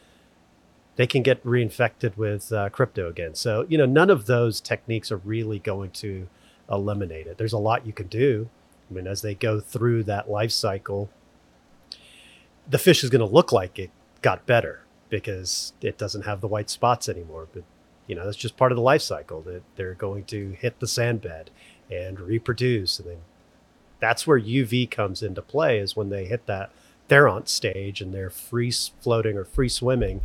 they 0.96 1.06
can 1.06 1.22
get 1.22 1.44
reinfected 1.44 2.16
with 2.16 2.52
uh, 2.52 2.70
crypto 2.70 3.08
again. 3.08 3.36
So 3.36 3.66
you 3.68 3.78
know, 3.78 3.86
none 3.86 4.10
of 4.10 4.26
those 4.26 4.60
techniques 4.60 5.12
are 5.12 5.18
really 5.18 5.60
going 5.60 5.92
to 5.92 6.26
eliminate 6.68 7.28
it. 7.28 7.38
There's 7.38 7.52
a 7.52 7.58
lot 7.58 7.86
you 7.86 7.92
can 7.92 8.08
do. 8.08 8.48
I 8.90 8.94
mean, 8.94 9.06
as 9.06 9.22
they 9.22 9.36
go 9.36 9.60
through 9.60 10.02
that 10.04 10.28
life 10.28 10.50
cycle, 10.50 11.08
the 12.68 12.78
fish 12.78 13.04
is 13.04 13.10
going 13.10 13.24
to 13.24 13.32
look 13.32 13.52
like 13.52 13.78
it 13.78 13.92
got 14.22 14.44
better 14.44 14.82
because 15.08 15.72
it 15.80 15.98
doesn't 15.98 16.22
have 16.22 16.40
the 16.40 16.48
white 16.48 16.68
spots 16.68 17.08
anymore. 17.08 17.46
But 17.52 17.62
you 18.08 18.16
know, 18.16 18.24
that's 18.24 18.36
just 18.36 18.56
part 18.56 18.72
of 18.72 18.76
the 18.76 18.82
life 18.82 19.02
cycle 19.02 19.40
that 19.42 19.62
they're 19.76 19.94
going 19.94 20.24
to 20.24 20.56
hit 20.58 20.80
the 20.80 20.88
sand 20.88 21.20
bed 21.20 21.50
and 21.92 22.20
reproduce, 22.20 22.98
and 22.98 23.08
then 23.08 23.18
that's 24.00 24.26
where 24.26 24.40
UV 24.40 24.90
comes 24.90 25.22
into 25.22 25.42
play. 25.42 25.78
Is 25.78 25.96
when 25.96 26.08
they 26.08 26.24
hit 26.24 26.46
that 26.46 26.70
theront 27.08 27.48
stage 27.48 28.00
and 28.00 28.14
they're 28.14 28.30
free 28.30 28.70
floating 28.70 29.36
or 29.36 29.44
free 29.44 29.68
swimming, 29.68 30.22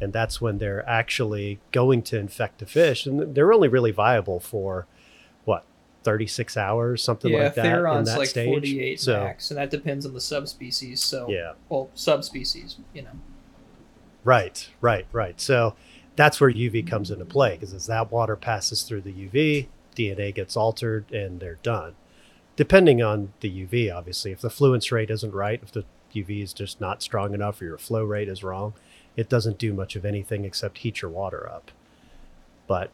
and 0.00 0.12
that's 0.12 0.40
when 0.40 0.58
they're 0.58 0.88
actually 0.88 1.58
going 1.72 2.02
to 2.02 2.18
infect 2.18 2.62
a 2.62 2.66
fish, 2.66 3.06
and 3.06 3.34
they're 3.34 3.52
only 3.52 3.68
really 3.68 3.90
viable 3.90 4.40
for 4.40 4.86
what 5.44 5.64
36 6.04 6.56
hours, 6.56 7.02
something 7.02 7.32
yeah, 7.32 7.44
like 7.44 7.54
that 7.54 7.66
in 7.66 7.72
theronts 7.72 8.10
that 8.10 8.18
like 8.18 8.28
stage. 8.28 8.48
48 8.48 9.00
so 9.00 9.24
max, 9.24 9.50
and 9.50 9.58
that 9.58 9.70
depends 9.70 10.06
on 10.06 10.14
the 10.14 10.20
subspecies. 10.20 11.02
So, 11.02 11.28
yeah. 11.28 11.52
well, 11.68 11.90
subspecies, 11.94 12.76
you 12.94 13.02
know. 13.02 13.10
Right, 14.24 14.68
right, 14.80 15.06
right. 15.12 15.40
So 15.40 15.74
that's 16.16 16.40
where 16.40 16.52
UV 16.52 16.86
comes 16.86 17.10
into 17.10 17.24
play 17.24 17.52
because 17.52 17.72
as 17.72 17.86
that 17.86 18.10
water 18.10 18.36
passes 18.36 18.82
through 18.82 19.02
the 19.02 19.12
UV, 19.12 19.68
DNA 19.98 20.34
gets 20.34 20.56
altered 20.56 21.10
and 21.12 21.40
they're 21.40 21.58
done. 21.62 21.94
Depending 22.56 23.02
on 23.02 23.32
the 23.40 23.66
UV, 23.66 23.94
obviously, 23.94 24.32
if 24.32 24.40
the 24.40 24.48
fluence 24.48 24.90
rate 24.90 25.10
isn't 25.10 25.34
right, 25.34 25.60
if 25.62 25.72
the 25.72 25.84
UV 26.14 26.42
is 26.42 26.52
just 26.52 26.80
not 26.80 27.02
strong 27.02 27.34
enough 27.34 27.60
or 27.60 27.64
your 27.66 27.78
flow 27.78 28.04
rate 28.04 28.28
is 28.28 28.42
wrong, 28.42 28.74
it 29.16 29.28
doesn't 29.28 29.58
do 29.58 29.72
much 29.72 29.96
of 29.96 30.04
anything 30.04 30.44
except 30.44 30.78
heat 30.78 31.02
your 31.02 31.10
water 31.10 31.48
up. 31.48 31.70
But 32.66 32.90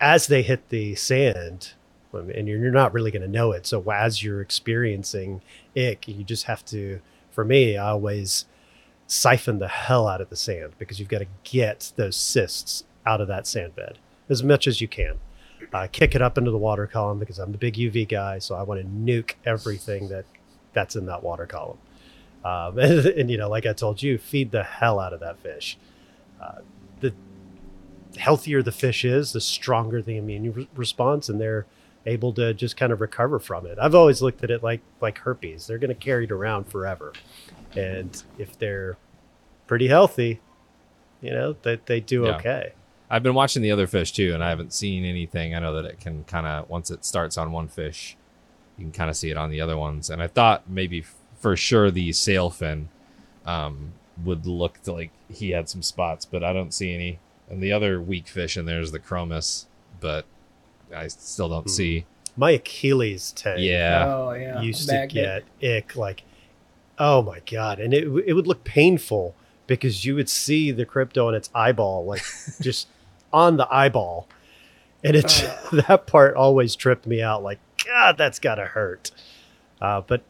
as 0.00 0.26
they 0.26 0.42
hit 0.42 0.68
the 0.68 0.94
sand, 0.94 1.72
and 2.12 2.48
you're 2.48 2.70
not 2.70 2.94
really 2.94 3.10
going 3.10 3.22
to 3.22 3.28
know 3.28 3.52
it. 3.52 3.66
So 3.66 3.82
as 3.90 4.22
you're 4.22 4.40
experiencing 4.40 5.42
ick, 5.76 6.08
you 6.08 6.24
just 6.24 6.44
have 6.44 6.64
to. 6.66 7.00
For 7.30 7.44
me, 7.44 7.76
I 7.76 7.90
always 7.90 8.46
siphon 9.06 9.58
the 9.58 9.68
hell 9.68 10.08
out 10.08 10.20
of 10.20 10.30
the 10.30 10.36
sand 10.36 10.72
because 10.78 10.98
you've 10.98 11.08
got 11.08 11.18
to 11.18 11.26
get 11.44 11.92
those 11.96 12.16
cysts 12.16 12.84
out 13.06 13.20
of 13.20 13.28
that 13.28 13.46
sand 13.46 13.76
bed 13.76 13.98
as 14.28 14.42
much 14.42 14.66
as 14.66 14.80
you 14.80 14.88
can. 14.88 15.18
Uh, 15.72 15.86
kick 15.90 16.14
it 16.14 16.22
up 16.22 16.38
into 16.38 16.50
the 16.50 16.58
water 16.58 16.86
column 16.86 17.18
because 17.18 17.38
I'm 17.38 17.52
a 17.52 17.58
big 17.58 17.74
UV 17.74 18.08
guy, 18.08 18.38
so 18.38 18.54
I 18.54 18.62
want 18.62 18.80
to 18.80 18.86
nuke 18.86 19.34
everything 19.44 20.08
that 20.08 20.24
that's 20.72 20.96
in 20.96 21.06
that 21.06 21.22
water 21.22 21.46
column. 21.46 21.78
Um, 22.44 22.78
and, 22.78 23.06
and, 23.06 23.30
you 23.30 23.36
know, 23.36 23.48
like 23.48 23.66
I 23.66 23.72
told 23.72 24.02
you, 24.02 24.18
feed 24.18 24.50
the 24.50 24.62
hell 24.62 25.00
out 25.00 25.12
of 25.12 25.20
that 25.20 25.38
fish. 25.40 25.76
Uh, 26.40 26.60
the 27.00 27.12
healthier 28.16 28.62
the 28.62 28.72
fish 28.72 29.04
is, 29.04 29.32
the 29.32 29.40
stronger 29.40 30.00
the 30.02 30.16
immune 30.16 30.52
re- 30.52 30.68
response, 30.74 31.28
and 31.28 31.40
they're 31.40 31.66
able 32.06 32.32
to 32.32 32.54
just 32.54 32.76
kind 32.76 32.92
of 32.92 33.00
recover 33.00 33.38
from 33.38 33.66
it. 33.66 33.78
I've 33.80 33.94
always 33.94 34.22
looked 34.22 34.42
at 34.44 34.50
it 34.50 34.62
like 34.62 34.80
like 35.00 35.18
herpes; 35.18 35.66
they're 35.66 35.78
going 35.78 35.88
to 35.88 35.94
carry 35.94 36.24
it 36.24 36.30
around 36.32 36.68
forever, 36.68 37.12
and 37.76 38.22
if 38.38 38.58
they're 38.58 38.96
pretty 39.66 39.88
healthy, 39.88 40.40
you 41.20 41.30
know, 41.30 41.54
that 41.62 41.86
they, 41.86 41.96
they 41.96 42.00
do 42.00 42.24
Yeah. 42.24 42.36
okay. 42.36 42.72
I've 43.10 43.22
been 43.22 43.34
watching 43.34 43.62
the 43.62 43.70
other 43.70 43.86
fish 43.86 44.12
too, 44.12 44.34
and 44.34 44.44
I 44.44 44.50
haven't 44.50 44.72
seen 44.72 45.04
anything. 45.04 45.54
I 45.54 45.60
know 45.60 45.74
that 45.74 45.84
it 45.86 46.00
can 46.00 46.24
kind 46.24 46.46
of 46.46 46.68
once 46.68 46.90
it 46.90 47.04
starts 47.04 47.38
on 47.38 47.52
one 47.52 47.68
fish, 47.68 48.16
you 48.76 48.84
can 48.84 48.92
kind 48.92 49.08
of 49.10 49.16
see 49.16 49.30
it 49.30 49.36
on 49.36 49.50
the 49.50 49.60
other 49.60 49.76
ones. 49.78 50.10
And 50.10 50.22
I 50.22 50.26
thought 50.26 50.68
maybe 50.68 51.00
f- 51.00 51.14
for 51.40 51.56
sure 51.56 51.90
the 51.90 52.10
sailfin 52.10 52.86
um, 53.46 53.92
would 54.24 54.46
look 54.46 54.82
to 54.82 54.92
like 54.92 55.10
he 55.32 55.50
had 55.50 55.68
some 55.68 55.82
spots, 55.82 56.24
but 56.26 56.44
I 56.44 56.52
don't 56.52 56.74
see 56.74 56.92
any. 56.94 57.18
And 57.50 57.62
the 57.62 57.72
other 57.72 58.00
weak 58.00 58.28
fish 58.28 58.56
in 58.58 58.66
there 58.66 58.80
is 58.80 58.92
the 58.92 58.98
chromis, 58.98 59.64
but 60.00 60.26
I 60.94 61.08
still 61.08 61.48
don't 61.48 61.62
Hmm. 61.62 61.68
see. 61.68 62.04
My 62.36 62.50
Achilles 62.52 63.32
tang 63.32 63.58
Yeah, 63.58 64.04
Oh, 64.06 64.32
yeah. 64.32 64.60
used 64.60 64.86
to 64.88 64.94
Magnet. 64.94 65.44
get 65.60 65.76
ick 65.76 65.96
like, 65.96 66.22
oh 66.98 67.22
my 67.22 67.40
god, 67.50 67.80
and 67.80 67.94
it 67.94 68.04
it 68.26 68.34
would 68.34 68.46
look 68.46 68.64
painful 68.64 69.34
because 69.66 70.04
you 70.04 70.14
would 70.14 70.28
see 70.28 70.70
the 70.70 70.84
crypto 70.84 71.26
on 71.28 71.34
its 71.34 71.48
eyeball, 71.54 72.04
like 72.04 72.22
just 72.60 72.86
on 73.32 73.56
the 73.56 73.66
eyeball, 73.72 74.28
and 75.04 75.16
it 75.16 75.24
that 75.72 76.06
part 76.06 76.34
always 76.36 76.74
tripped 76.76 77.06
me 77.06 77.22
out. 77.22 77.42
Like, 77.42 77.58
God, 77.84 78.16
that's 78.18 78.38
gotta 78.38 78.64
hurt. 78.66 79.10
Uh, 79.80 80.00
but 80.00 80.22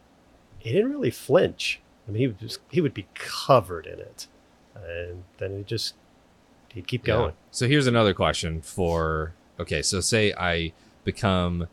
he 0.59 0.73
didn't 0.73 0.91
really 0.91 1.11
flinch. 1.11 1.81
I 2.07 2.11
mean, 2.11 2.21
he 2.21 2.27
would 2.27 2.39
just, 2.39 2.61
he 2.71 2.81
would 2.81 2.95
be 2.95 3.07
covered 3.15 3.87
in 3.87 3.99
it, 3.99 4.27
and 4.75 5.25
then 5.39 5.57
he 5.59 5.63
just 5.65 5.95
he'd 6.75 6.87
keep 6.87 7.07
Yeah. 7.07 7.15
going. 7.15 7.33
So 7.51 7.67
here's 7.69 7.87
another 7.87 8.15
question 8.15 8.61
for 8.63 9.33
okay, 9.61 9.83
so 9.83 10.01
say 10.01 10.33
I 10.35 10.73
become 11.05 11.67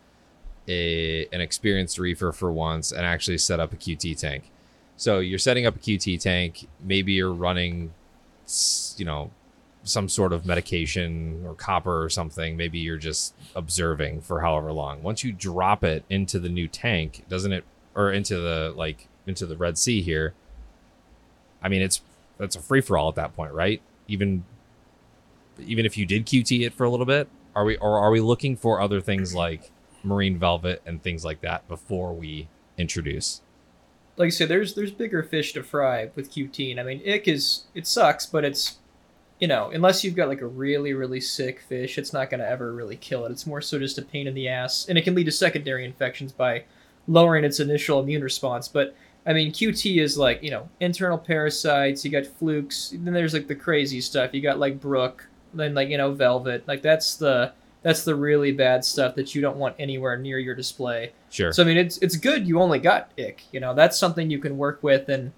a 0.67 1.25
an 1.31 1.41
experienced 1.41 1.99
reefer 1.99 2.31
for 2.31 2.51
once 2.51 2.91
and 2.91 3.05
actually 3.05 3.37
set 3.37 3.59
up 3.59 3.71
a 3.73 3.75
QT 3.75 4.17
tank. 4.17 4.49
So 4.97 5.19
you're 5.19 5.37
setting 5.39 5.65
up 5.65 5.75
a 5.75 5.79
QT 5.79 6.19
tank, 6.21 6.67
maybe 6.81 7.13
you're 7.13 7.33
running 7.33 7.93
you 8.97 9.05
know 9.05 9.31
some 9.85 10.09
sort 10.09 10.33
of 10.33 10.45
medication 10.45 11.43
or 11.45 11.53
copper 11.53 12.03
or 12.03 12.09
something, 12.09 12.57
maybe 12.57 12.79
you're 12.79 12.97
just 12.97 13.33
observing 13.55 14.19
for 14.21 14.41
however 14.41 14.73
long. 14.73 15.01
Once 15.01 15.23
you 15.23 15.31
drop 15.31 15.83
it 15.83 16.03
into 16.09 16.39
the 16.39 16.49
new 16.49 16.67
tank, 16.67 17.23
doesn't 17.29 17.53
it 17.53 17.63
or 17.95 18.11
into 18.11 18.35
the 18.35 18.73
like 18.75 19.07
into 19.25 19.45
the 19.45 19.55
Red 19.55 19.77
Sea 19.77 20.01
here, 20.01 20.33
I 21.61 21.69
mean 21.69 21.81
it's 21.81 22.01
it's 22.39 22.55
a 22.55 22.61
free 22.61 22.81
for 22.81 22.97
all 22.97 23.07
at 23.07 23.15
that 23.15 23.35
point, 23.35 23.53
right? 23.53 23.81
Even 24.07 24.43
even 25.59 25.85
if 25.85 25.97
you 25.97 26.05
did 26.05 26.25
QT 26.25 26.65
it 26.65 26.73
for 26.73 26.83
a 26.83 26.89
little 26.89 27.05
bit, 27.05 27.29
are 27.55 27.63
we 27.63 27.77
or 27.77 27.97
are 27.97 28.11
we 28.11 28.19
looking 28.19 28.57
for 28.57 28.81
other 28.81 28.99
things 28.99 29.33
like 29.33 29.71
marine 30.03 30.37
velvet 30.37 30.81
and 30.85 31.01
things 31.01 31.23
like 31.23 31.41
that 31.41 31.67
before 31.67 32.13
we 32.13 32.49
introduce? 32.77 33.41
like 34.17 34.27
I 34.27 34.29
said, 34.29 34.47
there's 34.47 34.75
there's 34.75 34.91
bigger 34.91 35.23
fish 35.23 35.53
to 35.53 35.63
fry 35.63 36.09
with 36.15 36.31
Q10. 36.31 36.79
I 36.79 36.83
mean, 36.83 37.01
ick 37.07 37.27
is 37.27 37.65
it 37.73 37.87
sucks, 37.87 38.25
but 38.25 38.45
it's 38.45 38.77
you 39.39 39.47
know 39.47 39.69
unless 39.71 40.03
you've 40.03 40.15
got 40.15 40.27
like 40.27 40.41
a 40.41 40.47
really 40.47 40.93
really 40.93 41.21
sick 41.21 41.61
fish, 41.61 41.97
it's 41.97 42.13
not 42.13 42.29
going 42.29 42.39
to 42.39 42.49
ever 42.49 42.73
really 42.73 42.97
kill 42.97 43.25
it. 43.25 43.31
It's 43.31 43.47
more 43.47 43.61
so 43.61 43.79
just 43.79 43.97
a 43.97 44.01
pain 44.01 44.27
in 44.27 44.33
the 44.33 44.47
ass, 44.47 44.87
and 44.87 44.97
it 44.97 45.03
can 45.03 45.15
lead 45.15 45.25
to 45.25 45.31
secondary 45.31 45.85
infections 45.85 46.31
by 46.31 46.63
lowering 47.07 47.43
its 47.43 47.59
initial 47.59 47.99
immune 47.99 48.23
response. 48.23 48.67
But 48.67 48.95
I 49.25 49.33
mean, 49.33 49.51
QT 49.51 50.01
is 50.01 50.17
like 50.17 50.41
you 50.43 50.51
know 50.51 50.69
internal 50.79 51.17
parasites. 51.17 52.05
You 52.05 52.11
got 52.11 52.25
flukes. 52.25 52.93
Then 52.95 53.13
there's 53.13 53.33
like 53.33 53.47
the 53.47 53.55
crazy 53.55 54.01
stuff. 54.01 54.33
You 54.33 54.41
got 54.41 54.59
like 54.59 54.79
Brook. 54.79 55.27
Then 55.53 55.73
like 55.73 55.89
you 55.89 55.97
know 55.97 56.11
Velvet. 56.11 56.67
Like 56.67 56.81
that's 56.81 57.15
the 57.15 57.53
that's 57.81 58.03
the 58.03 58.15
really 58.15 58.51
bad 58.51 58.83
stuff 58.83 59.13
that 59.15 59.35
you 59.35 59.41
don't 59.41 59.57
want 59.57 59.75
anywhere 59.77 60.17
near 60.17 60.39
your 60.39 60.55
display. 60.55 61.11
Sure. 61.29 61.51
So 61.51 61.63
I 61.63 61.65
mean, 61.65 61.77
it's 61.77 61.97
it's 61.99 62.15
good 62.15 62.47
you 62.47 62.59
only 62.59 62.79
got 62.79 63.11
ick. 63.17 63.43
You 63.51 63.59
know, 63.59 63.73
that's 63.73 63.97
something 63.97 64.29
you 64.29 64.39
can 64.39 64.57
work 64.57 64.81
with 64.81 65.09
and 65.09 65.31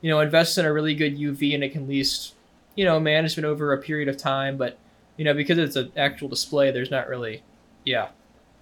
you 0.00 0.10
know 0.10 0.20
invest 0.20 0.58
in 0.58 0.64
a 0.64 0.72
really 0.72 0.94
good 0.94 1.18
UV 1.18 1.54
and 1.54 1.62
it 1.62 1.72
can 1.72 1.82
at 1.82 1.88
least 1.88 2.34
you 2.74 2.84
know 2.84 2.98
management 3.00 3.46
over 3.46 3.72
a 3.72 3.78
period 3.78 4.08
of 4.08 4.16
time. 4.16 4.56
But 4.56 4.78
you 5.16 5.24
know, 5.24 5.34
because 5.34 5.58
it's 5.58 5.76
an 5.76 5.92
actual 5.96 6.28
display. 6.28 6.70
There's 6.70 6.90
not 6.90 7.08
really, 7.08 7.42
yeah, 7.84 8.08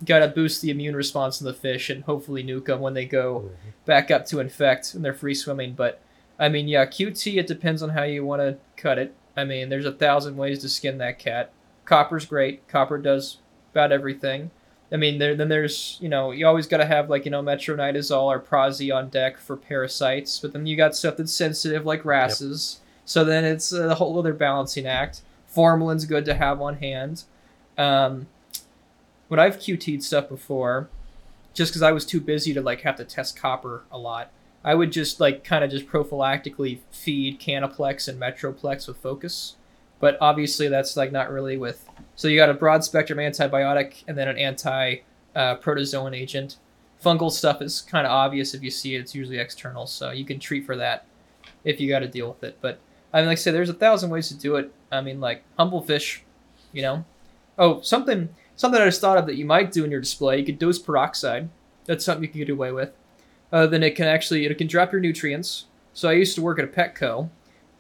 got 0.05 0.19
to 0.21 0.29
boost 0.29 0.63
the 0.63 0.71
immune 0.71 0.97
response 0.97 1.41
in 1.41 1.47
the 1.47 1.55
fish 1.55 1.91
and 1.91 2.05
hopefully 2.05 2.43
nuke 2.43 2.67
them 2.67 2.81
when 2.81 2.95
they 2.95 3.05
go 3.07 3.41
Mm-hmm. 3.41 3.69
back 3.87 4.11
up 4.11 4.27
to 4.27 4.41
infect 4.41 4.95
and 4.95 5.05
they're 5.05 5.15
free 5.15 5.35
swimming. 5.35 5.75
But 5.75 6.01
I 6.39 6.49
mean, 6.49 6.69
yeah, 6.69 6.87
QT. 6.87 7.37
It 7.39 7.47
depends 7.47 7.83
on 7.83 7.91
how 7.91 8.03
you 8.03 8.25
want 8.25 8.41
to 8.43 8.57
cut 8.77 8.99
it. 8.99 9.15
I 9.37 9.45
mean, 9.45 9.69
there's 9.69 9.87
a 9.87 9.93
thousand 9.93 10.37
ways 10.37 10.61
to 10.61 10.69
skin 10.69 10.99
that 10.99 11.19
cat. 11.19 11.53
Copper's 11.85 12.25
great. 12.27 12.67
Copper 12.69 12.99
does 12.99 13.39
about 13.73 13.93
everything. 13.93 14.51
I 14.93 14.97
mean, 14.97 15.19
there 15.19 15.37
then 15.37 15.49
there's 15.49 15.99
you 16.01 16.09
know 16.09 16.33
you 16.33 16.47
always 16.47 16.67
got 16.67 16.79
to 16.79 16.87
have 16.87 17.09
like 17.09 17.25
you 17.25 17.31
know 17.31 17.43
metronidazole 17.43 18.25
or 18.25 18.41
Prazi 18.41 18.93
on 18.95 19.09
deck 19.09 19.39
for 19.39 19.57
parasites, 19.57 20.41
but 20.41 20.53
then 20.53 20.67
you 20.67 20.77
got 20.77 20.97
stuff 20.97 21.17
that's 21.17 21.33
sensitive 21.33 21.87
like 21.87 22.05
wrasses. 22.05 22.80
So 23.11 23.25
then 23.25 23.45
it's 23.45 23.73
a 23.73 23.97
whole 23.97 24.17
other 24.21 24.33
balancing 24.33 24.87
act. 24.87 25.23
Formalin's 25.53 26.05
good 26.05 26.25
to 26.27 26.35
have 26.35 26.63
on 26.63 26.77
hand. 26.77 27.25
Um, 27.77 28.29
when 29.27 29.41
I've 29.41 29.59
QT'd 29.59 30.05
stuff 30.05 30.29
before, 30.29 30.89
just 31.53 31.73
because 31.73 31.83
I 31.83 31.91
was 31.91 32.07
too 32.07 32.21
busy 32.21 32.55
to 32.55 32.61
like 32.61 32.83
have 32.83 32.95
to 32.99 33.05
test 33.05 33.37
copper 33.37 33.83
a 33.91 33.99
lot, 33.99 34.31
I 34.63 34.77
would 34.77 34.93
just 34.93 35.19
like 35.19 35.43
kind 35.43 35.65
of 35.65 35.73
just 35.73 35.89
prophylactically 35.89 36.79
feed 36.93 37.41
KanaPlex 37.41 38.07
and 38.07 38.21
MetroPlex 38.21 38.87
with 38.87 38.99
Focus. 38.99 39.57
But 39.99 40.17
obviously, 40.21 40.69
that's 40.69 40.97
like 40.97 41.11
not 41.11 41.33
really 41.33 41.57
with. 41.57 41.89
So 42.15 42.29
you 42.29 42.37
got 42.37 42.49
a 42.49 42.55
broad 42.55 42.85
spectrum 42.85 43.19
antibiotic 43.19 44.05
and 44.07 44.17
then 44.17 44.29
an 44.29 44.39
anti 44.39 44.99
uh, 45.35 45.57
protozoan 45.57 46.17
agent. 46.17 46.59
Fungal 47.05 47.33
stuff 47.33 47.61
is 47.61 47.81
kind 47.81 48.07
of 48.07 48.13
obvious 48.13 48.55
if 48.55 48.63
you 48.63 48.71
see 48.71 48.95
it. 48.95 49.01
It's 49.01 49.17
usually 49.17 49.39
external, 49.39 49.89
so 49.89 50.13
you 50.13 50.25
can 50.25 50.39
treat 50.39 50.65
for 50.65 50.77
that 50.77 51.07
if 51.65 51.81
you 51.81 51.89
got 51.89 51.99
to 51.99 52.09
deal 52.09 52.29
with 52.29 52.45
it. 52.45 52.59
But 52.61 52.79
I 53.13 53.19
mean, 53.19 53.27
like 53.27 53.39
I 53.39 53.41
say, 53.41 53.51
there's 53.51 53.69
a 53.69 53.75
thousand 53.75 54.11
ways 54.11 54.29
to 54.29 54.35
do 54.35 54.57
it. 54.57 54.73
I 54.91 55.01
mean, 55.01 55.21
like 55.21 55.45
humble 55.59 55.83
fish, 55.83 56.23
you 56.73 56.83
know. 56.83 57.05
Oh, 57.59 57.81
something 57.81 58.29
something 58.57 58.81
I 58.81 58.87
just 58.87 59.01
thought 59.01 59.19
of 59.19 59.27
that 59.27 59.37
you 59.37 59.45
might 59.45 59.73
do 59.73 59.85
in 59.85 59.91
your 59.91 60.01
display. 60.01 60.39
You 60.39 60.45
could 60.45 60.59
dose 60.59 60.79
peroxide. 60.79 61.49
That's 61.87 62.05
something 62.05 62.23
you 62.23 62.29
can 62.29 62.41
get 62.41 62.51
away 62.51 62.73
with. 62.73 62.93
Uh, 63.53 63.67
then 63.67 63.83
it 63.83 63.97
can 63.97 64.07
actually 64.07 64.47
it 64.47 64.59
can 64.59 64.67
drop 64.67 64.93
your 64.93 65.01
nutrients. 65.01 65.67
So 65.93 66.09
I 66.09 66.13
used 66.13 66.35
to 66.37 66.43
work 66.43 66.59
at 66.59 66.65
a 66.65 66.69
Petco, 66.69 67.31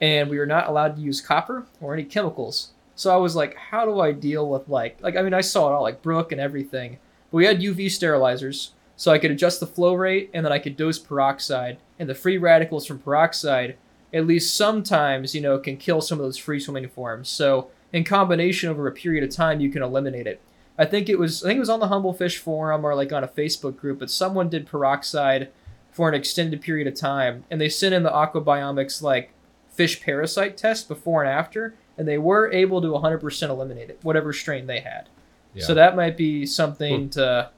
and 0.01 0.29
we 0.29 0.39
were 0.39 0.47
not 0.47 0.69
allowed 0.69 0.97
to 0.97 1.03
use 1.03 1.21
copper 1.21 1.67
or 1.81 1.95
any 1.95 2.05
chemicals. 2.05 2.71
So 2.97 3.15
I 3.15 3.17
was 3.17 3.37
like, 3.37 3.57
how 3.57 3.85
do 3.85 4.01
I 4.01 4.13
deal 4.13 4.49
with 4.49 4.69
like 4.69 4.99
like 5.01 5.17
I 5.17 5.23
mean 5.23 5.35
I 5.35 5.41
saw 5.43 5.69
it 5.69 5.73
all 5.73 5.83
like 5.83 6.03
Brook 6.03 6.33
and 6.33 6.41
everything. 6.41 6.99
But 7.31 7.37
we 7.37 7.47
had 7.47 7.61
UV 7.61 7.87
sterilizers, 7.87 8.71
so 8.97 9.13
I 9.13 9.19
could 9.19 9.31
adjust 9.31 9.61
the 9.61 9.67
flow 9.67 9.95
rate 9.95 10.31
and 10.35 10.45
then 10.45 10.53
I 10.53 10.59
could 10.59 10.77
dose 10.77 10.99
peroxide. 10.99 11.79
And 11.99 12.09
the 12.09 12.15
free 12.15 12.39
radicals 12.39 12.87
from 12.87 12.99
peroxide, 12.99 13.77
at 14.13 14.27
least 14.27 14.57
sometimes, 14.57 15.35
you 15.35 15.41
know, 15.41 15.59
can 15.59 15.77
kill 15.77 16.01
some 16.01 16.19
of 16.19 16.25
those 16.25 16.39
free 16.39 16.61
swimming 16.61 16.89
forms. 16.89 17.29
So 17.29 17.71
in 17.93 18.05
combination 18.05 18.69
over 18.69 18.87
a 18.87 18.93
period 18.93 19.25
of 19.25 19.31
time, 19.31 19.61
you 19.61 19.71
can 19.71 19.83
eliminate 19.83 20.27
it. 20.27 20.41
I 20.79 20.87
think 20.87 21.09
it 21.09 21.19
was 21.19 21.45
I 21.45 21.49
think 21.49 21.59
it 21.59 21.61
was 21.61 21.71
on 21.71 21.81
the 21.81 21.89
Humble 21.89 22.15
Fish 22.15 22.39
forum 22.39 22.85
or 22.85 22.95
like 22.95 23.13
on 23.13 23.25
a 23.25 23.29
Facebook 23.29 23.77
group, 23.77 23.99
but 23.99 24.11
someone 24.11 24.49
did 24.49 24.67
peroxide 24.67 25.51
for 25.93 26.09
an 26.09 26.15
extended 26.15 26.63
period 26.63 26.87
of 26.87 26.95
time, 26.95 27.45
and 27.51 27.61
they 27.61 27.69
sent 27.69 27.95
in 27.95 28.03
the 28.03 28.11
Aquabiomics 28.11 29.03
like 29.03 29.33
fish 29.69 30.01
parasite 30.01 30.57
test 30.57 30.89
before 30.89 31.23
and 31.23 31.31
after, 31.31 31.75
and 31.99 32.07
they 32.07 32.19
were 32.19 32.51
able 32.51 32.81
to 32.81 32.89
100% 32.89 33.49
eliminate 33.51 33.91
it, 33.91 33.99
whatever 34.03 34.33
strain 34.33 34.67
they 34.67 34.81
had. 34.81 35.09
Yeah. 35.55 35.65
So 35.65 35.75
that 35.75 35.97
might 35.97 36.17
be 36.17 36.47
something 36.47 37.11
to 37.11 37.51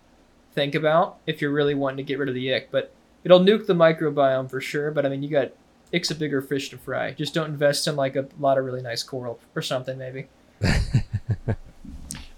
think 0.53 0.75
about 0.75 1.19
if 1.27 1.41
you're 1.41 1.53
really 1.53 1.75
wanting 1.75 1.99
to 1.99 2.03
get 2.03 2.19
rid 2.19 2.29
of 2.29 2.35
the 2.35 2.55
ick. 2.55 2.71
But 2.71 2.93
it'll 3.23 3.41
nuke 3.41 3.67
the 3.67 3.75
microbiome 3.75 4.51
for 4.51 4.61
sure. 4.61 4.91
But 4.91 5.07
I 5.07 5.11
mean, 5.11 5.23
you 5.23 5.29
got 5.29 5.53
ick's 5.93 6.11
a 6.11 6.15
bigger 6.15 6.41
fish 6.43 6.71
to 6.71 6.79
fry. 6.79 7.13
Just 7.13 7.35
don't 7.35 7.51
invest 7.51 7.87
in 7.87 7.97
like 7.97 8.17
a 8.17 8.27
lot 8.41 8.59
of 8.59 8.65
really 8.65 8.83
nice 8.83 9.03
coral 9.03 9.39
or 9.55 9.63
something, 9.63 9.99
maybe. 9.99 10.27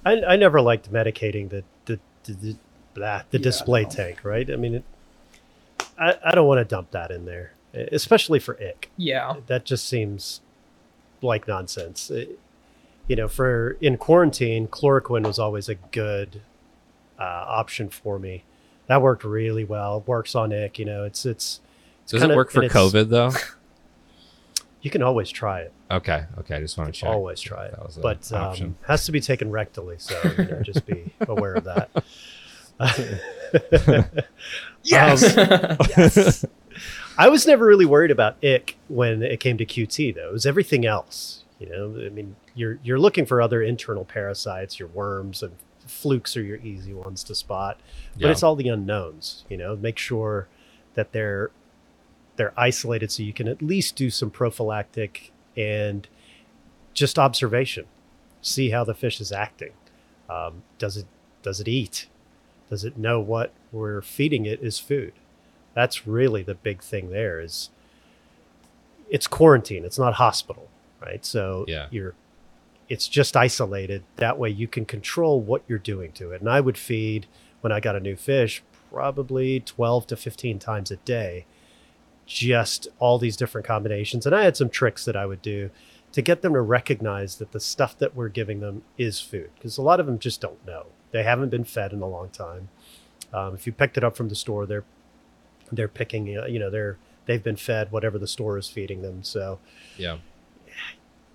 I, 0.07 0.23
I 0.23 0.37
never 0.37 0.61
liked 0.61 0.93
medicating 0.93 1.49
the 1.51 1.65
the 1.87 1.99
the, 2.25 2.33
the, 2.33 2.57
blah, 2.95 3.23
the 3.31 3.39
Yeah, 3.39 3.43
display 3.45 3.85
tank, 3.85 4.25
right? 4.25 4.51
I 4.51 4.57
mean, 4.57 4.77
it, 4.77 4.85
I 5.99 6.15
I 6.25 6.35
don't 6.35 6.47
want 6.47 6.59
to 6.59 6.65
dump 6.65 6.91
that 6.93 7.11
in 7.11 7.25
there, 7.25 7.53
especially 7.73 8.39
for 8.39 8.55
ick. 8.63 8.91
Yeah. 8.97 9.37
That 9.47 9.65
just 9.65 9.87
seems 9.89 10.41
like 11.23 11.47
nonsense. 11.49 12.11
It- 12.11 12.39
you 13.07 13.17
know, 13.17 13.29
for 13.29 13.77
in 13.83 13.99
quarantine, 13.99 14.67
chloroquine 14.67 15.27
was 15.27 15.39
always 15.39 15.69
a 15.69 15.75
good 15.75 16.41
uh, 17.19 17.45
option 17.47 17.91
for 17.91 18.19
me. 18.19 18.45
That 18.87 19.03
worked 19.03 19.25
really 19.25 19.63
well. 19.63 20.03
Works 20.07 20.35
on 20.35 20.55
ick. 20.55 20.79
You 20.79 20.87
know, 20.87 21.05
it's 21.05 21.27
it's. 21.27 21.61
Does 22.07 22.21
kinda- 22.21 22.35
it 22.35 22.37
work 22.37 22.51
for 22.51 22.63
COVID 22.63 23.09
though? 23.09 23.31
You 24.83 24.91
can 24.91 25.03
always 25.03 25.31
try 25.31 25.61
it. 25.61 25.73
Okay, 25.91 26.25
okay. 26.41 26.57
I 26.57 26.61
just 26.61 26.77
want 26.77 26.93
to 26.93 27.01
check. 27.01 27.09
Always 27.09 27.41
try 27.41 27.65
it, 27.65 27.71
That 27.71 27.87
was 27.87 27.97
an 27.97 28.03
but 28.03 28.31
um, 28.35 28.77
has 28.87 29.07
to 29.07 29.13
be 29.13 29.21
taken 29.23 29.51
rectally. 29.51 29.99
So 29.99 30.15
you 30.37 30.45
know, 30.47 30.61
just 30.61 30.85
be 30.85 31.11
aware 31.27 31.55
of 31.55 31.65
that. 31.65 31.91
Yes! 34.83 35.23
yes. 35.97 36.45
I 37.17 37.29
was 37.31 37.47
never 37.47 37.65
really 37.65 37.87
worried 37.87 38.11
about 38.11 38.37
ick 38.45 38.77
when 38.89 39.23
it 39.23 39.41
came 39.41 39.57
to 39.57 39.65
QT 39.65 40.15
though. 40.15 40.29
It 40.29 40.33
was 40.33 40.45
everything 40.45 40.85
else. 40.85 41.45
You 41.59 41.71
know, 41.71 42.05
I 42.05 42.11
mean, 42.11 42.37
you're 42.55 42.79
you're 42.83 42.99
looking 42.99 43.25
for 43.25 43.41
other 43.41 43.63
internal 43.63 44.05
parasites, 44.05 44.79
your 44.79 44.89
worms 44.89 45.43
and 45.43 45.53
flukes 45.87 46.37
are 46.37 46.43
your 46.43 46.59
easy 46.59 46.93
ones 46.93 47.25
to 47.25 47.35
spot. 47.35 47.79
But 48.15 48.21
Yeah. 48.23 48.31
it's 48.33 48.43
all 48.43 48.55
the 48.57 48.69
unknowns. 48.69 49.45
You 49.49 49.57
know, 49.57 49.77
make 49.77 49.97
sure 49.99 50.49
that 50.95 51.13
they're 51.13 51.51
they're 52.37 52.53
isolated 52.59 53.11
so 53.13 53.23
you 53.23 53.33
can 53.33 53.49
at 53.49 53.63
least 53.63 53.97
do 53.97 54.11
some 54.11 54.31
prophylactic 54.31 55.33
and 55.57 56.09
just 56.93 57.19
observation. 57.19 57.87
See 58.43 58.71
how 58.71 58.85
the 58.85 58.95
fish 58.95 59.21
is 59.21 59.33
acting. 59.33 59.73
Um, 60.29 60.63
does 60.79 60.97
it 60.97 61.07
does 61.43 61.61
it 61.61 61.69
eat? 61.69 62.09
Does 62.71 62.85
it 62.85 62.97
know 62.97 63.21
what 63.21 63.53
we're 63.73 64.03
feeding 64.03 64.47
it 64.47 64.61
is 64.63 64.79
food? 64.79 65.13
That's 65.75 66.07
really 66.07 66.43
the 66.43 66.55
big 66.55 66.83
thing 66.83 67.11
there 67.11 67.41
is 67.41 67.71
it's 69.11 69.27
quarantine, 69.27 69.85
it's 69.85 69.99
not 69.99 70.15
hospital, 70.15 70.69
right? 71.01 71.25
So 71.25 71.65
Yeah. 71.69 71.87
you're 71.91 72.15
it's 72.89 73.09
just 73.09 73.35
isolated. 73.37 74.05
That 74.17 74.39
way 74.39 74.51
you 74.51 74.69
can 74.69 74.85
control 74.85 75.41
what 75.41 75.63
you're 75.67 75.79
doing 75.79 76.13
to 76.13 76.33
it. 76.33 76.41
And 76.43 76.51
I 76.51 76.61
would 76.61 76.77
feed 76.77 77.27
when 77.63 77.73
I 77.73 77.81
got 77.81 77.97
a 77.97 78.01
new 78.01 78.15
fish 78.17 78.63
probably 78.93 79.61
12 79.61 80.07
to 80.09 80.17
15 80.17 80.59
times 80.59 80.91
a 80.91 80.97
day 80.97 81.47
just 82.27 82.89
all 82.99 83.19
these 83.19 83.37
different 83.37 83.67
combinations. 83.67 84.27
And 84.27 84.35
I 84.35 84.45
had 84.45 84.57
some 84.57 84.71
tricks 84.71 85.05
that 85.05 85.17
I 85.17 85.27
would 85.27 85.43
do 85.43 85.71
to 86.13 86.23
get 86.23 86.43
them 86.43 86.53
to 86.55 86.61
recognize 86.61 87.37
that 87.37 87.53
the 87.53 87.61
stuff 87.61 87.99
that 87.99 88.15
we're 88.15 88.29
giving 88.29 88.61
them 88.61 88.83
is 88.97 89.21
food 89.21 89.51
because 89.57 89.79
a 89.79 89.83
lot 89.83 90.01
of 90.01 90.07
them 90.07 90.19
just 90.19 90.41
don't 90.41 90.65
know. 90.67 90.87
They 91.11 91.23
haven't 91.23 91.51
been 91.51 91.65
fed 91.65 91.93
in 91.93 92.03
a 92.03 92.09
long 92.09 92.29
time. 92.31 92.69
Um, 93.33 93.55
if 93.55 93.67
you 93.67 93.73
picked 93.73 93.97
it 93.97 94.05
up 94.05 94.17
from 94.17 94.29
the 94.29 94.35
store, 94.35 94.67
they're 94.67 94.85
they're 95.73 95.89
picking, 95.89 96.37
uh, 96.37 96.47
you 96.47 96.59
know, 96.59 96.71
they're 96.71 96.99
they've 97.27 97.43
been 97.43 97.57
fed 97.57 97.91
whatever 97.91 98.19
the 98.19 98.27
store 98.27 98.59
is 98.59 98.69
feeding 98.69 99.03
them. 99.03 99.23
So 99.25 99.59
yeah. 99.97 100.19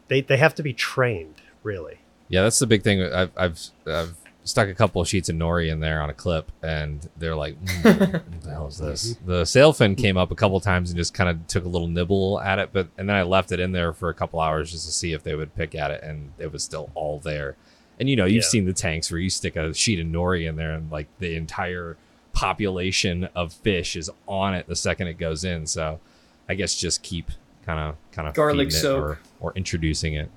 they 0.07 0.21
they 0.21 0.37
have 0.37 0.55
to 0.55 0.63
be 0.63 0.73
trained 0.73 1.41
really. 1.63 1.99
Yeah, 2.29 2.43
that's 2.43 2.59
the 2.59 2.67
big 2.67 2.83
thing. 2.83 3.01
I've, 3.01 3.31
I've, 3.35 3.59
I've 3.87 4.15
stuck 4.49 4.67
a 4.67 4.73
couple 4.73 5.01
of 5.01 5.07
sheets 5.07 5.29
of 5.29 5.35
nori 5.35 5.71
in 5.71 5.79
there 5.79 6.01
on 6.01 6.09
a 6.09 6.13
clip, 6.13 6.51
and 6.63 7.07
they're 7.17 7.35
like, 7.35 7.55
"Mm, 7.63 8.11
"What 8.13 8.41
the 8.41 8.49
hell 8.49 8.67
is 8.67 8.77
this?" 8.77 9.15
The 9.25 9.43
sailfin 9.43 9.95
came 9.97 10.17
up 10.17 10.31
a 10.31 10.35
couple 10.35 10.59
times 10.59 10.89
and 10.89 10.97
just 10.97 11.13
kind 11.13 11.29
of 11.29 11.45
took 11.47 11.65
a 11.65 11.69
little 11.69 11.87
nibble 11.87 12.39
at 12.41 12.59
it, 12.59 12.69
but 12.73 12.87
and 12.97 13.07
then 13.07 13.15
I 13.15 13.23
left 13.23 13.51
it 13.51 13.59
in 13.59 13.71
there 13.71 13.93
for 13.93 14.09
a 14.09 14.13
couple 14.13 14.39
hours 14.39 14.71
just 14.71 14.85
to 14.85 14.91
see 14.91 15.13
if 15.13 15.23
they 15.23 15.35
would 15.35 15.55
pick 15.55 15.75
at 15.75 15.91
it, 15.91 16.03
and 16.03 16.31
it 16.39 16.51
was 16.51 16.63
still 16.63 16.89
all 16.95 17.19
there. 17.19 17.55
And 17.99 18.09
you 18.09 18.15
know, 18.15 18.25
you've 18.25 18.43
Yeah. 18.43 18.49
seen 18.49 18.65
the 18.65 18.73
tanks 18.73 19.11
where 19.11 19.19
you 19.19 19.29
stick 19.29 19.55
a 19.55 19.73
sheet 19.73 19.99
of 19.99 20.07
nori 20.07 20.47
in 20.47 20.55
there, 20.55 20.71
and 20.73 20.89
like 20.91 21.07
the 21.19 21.35
entire 21.35 21.97
population 22.33 23.27
of 23.35 23.51
fish 23.53 23.95
is 23.95 24.09
on 24.27 24.53
it 24.55 24.65
the 24.67 24.75
second 24.75 25.07
it 25.07 25.17
goes 25.17 25.43
in. 25.43 25.67
So, 25.67 25.99
I 26.47 26.55
guess 26.55 26.75
just 26.75 27.03
keep 27.03 27.31
kind 27.65 27.79
of 27.79 27.95
kind 28.11 28.27
of 28.27 28.33
Garlic 28.33 28.67
feeding 28.69 28.77
it 28.77 28.81
soak. 28.81 29.03
or, 29.03 29.19
or 29.41 29.53
introducing 29.55 30.13
it. 30.13 30.29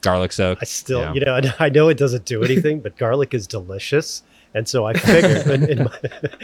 Garlic 0.00 0.32
soak. 0.32 0.58
I 0.60 0.64
still, 0.64 1.00
Yeah. 1.00 1.12
you 1.14 1.20
know, 1.20 1.40
I 1.58 1.68
know 1.68 1.88
it 1.88 1.96
doesn't 1.98 2.24
do 2.24 2.42
anything, 2.42 2.80
but 2.80 2.96
garlic 2.98 3.34
is 3.34 3.46
delicious, 3.46 4.22
and 4.54 4.66
so 4.68 4.84
I 4.86 4.94
figured 4.94 5.46
when, 5.46 5.68
in 5.70 5.84
my, 5.84 5.98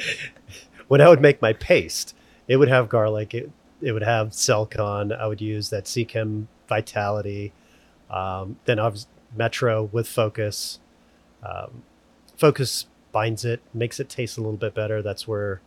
when 0.89 1.01
I 1.01 1.09
would 1.09 1.21
make 1.21 1.41
my 1.43 1.53
paste, 1.53 2.15
it 2.49 2.57
would 2.57 2.69
have 2.69 2.89
garlic. 2.89 3.35
It, 3.35 3.51
it 3.83 3.93
would 3.93 4.03
have 4.03 4.29
Selcon. 4.31 5.17
I 5.19 5.27
would 5.27 5.41
use 5.41 5.71
that 5.71 5.85
Seachem 5.85 6.47
Vitality. 6.69 7.53
Um, 8.11 8.57
then 8.65 8.79
I 8.79 8.89
was 8.89 9.07
Metro 9.37 9.85
with 9.85 10.07
Focus. 10.09 10.79
Um, 11.43 11.83
Focus 12.37 12.87
binds 13.13 13.45
it, 13.45 13.61
makes 13.75 13.99
it 14.01 14.09
taste 14.09 14.37
a 14.39 14.41
little 14.41 14.57
bit 14.57 14.75
better. 14.75 15.03
That's 15.03 15.27
where 15.27 15.61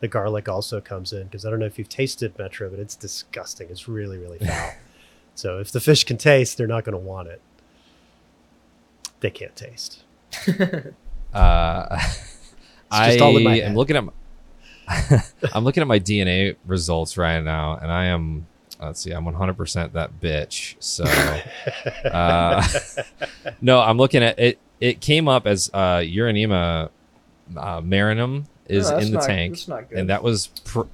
the 0.00 0.08
garlic 0.08 0.48
also 0.48 0.80
comes 0.80 1.12
in 1.12 1.24
because 1.24 1.44
I 1.44 1.50
don't 1.50 1.58
know 1.58 1.66
if 1.66 1.78
you've 1.78 1.88
tasted 1.88 2.36
Metro, 2.38 2.68
but 2.70 2.78
it's 2.78 2.96
disgusting. 2.96 3.68
It's 3.70 3.86
really, 3.88 4.18
really 4.18 4.38
foul. 4.38 4.72
so 5.34 5.58
if 5.58 5.72
the 5.72 5.80
fish 5.80 6.04
can 6.04 6.16
taste, 6.18 6.56
they're 6.58 6.66
not 6.66 6.84
going 6.84 6.92
to 6.92 6.98
want 6.98 7.28
it. 7.28 7.40
They 9.20 9.30
can't 9.30 9.54
taste. 9.56 10.02
Uh, 11.34 11.98
I 12.90 13.06
just 13.12 13.22
all 13.22 13.34
in 13.38 13.44
my 13.44 13.60
am 13.60 13.74
looking 13.74 13.96
at. 13.96 14.04
My, 14.04 14.12
I'm 15.54 15.64
looking 15.64 15.80
at 15.80 15.86
my 15.86 15.98
DNA 15.98 16.56
results 16.66 17.16
right 17.16 17.40
now, 17.40 17.78
and 17.80 17.90
I 17.90 18.04
am 18.08 18.46
let's 18.78 19.00
see. 19.00 19.12
I'm 19.12 19.24
100% 19.24 19.92
that 19.92 20.20
bitch. 20.20 20.74
So, 20.78 21.04
uh, 22.10 22.62
no, 23.62 23.80
I'm 23.80 23.96
looking 23.96 24.22
at 24.22 24.38
it. 24.38 24.58
It 24.78 25.00
came 25.00 25.26
up 25.26 25.46
as 25.46 25.70
uh, 25.72 26.00
Uronema 26.00 26.90
uh, 27.56 27.80
marinum 27.80 28.44
is 28.68 28.90
Oh, 28.90 28.94
that's 28.96 29.06
in 29.06 29.12
the 29.12 29.18
not- 29.20 29.26
tank, 29.26 29.52
that's 29.54 29.68
not 29.68 29.88
good. 29.88 29.98
and 30.00 30.10
that 30.10 30.22
was 30.22 30.48
pr- 30.64 30.80
was 30.80 30.88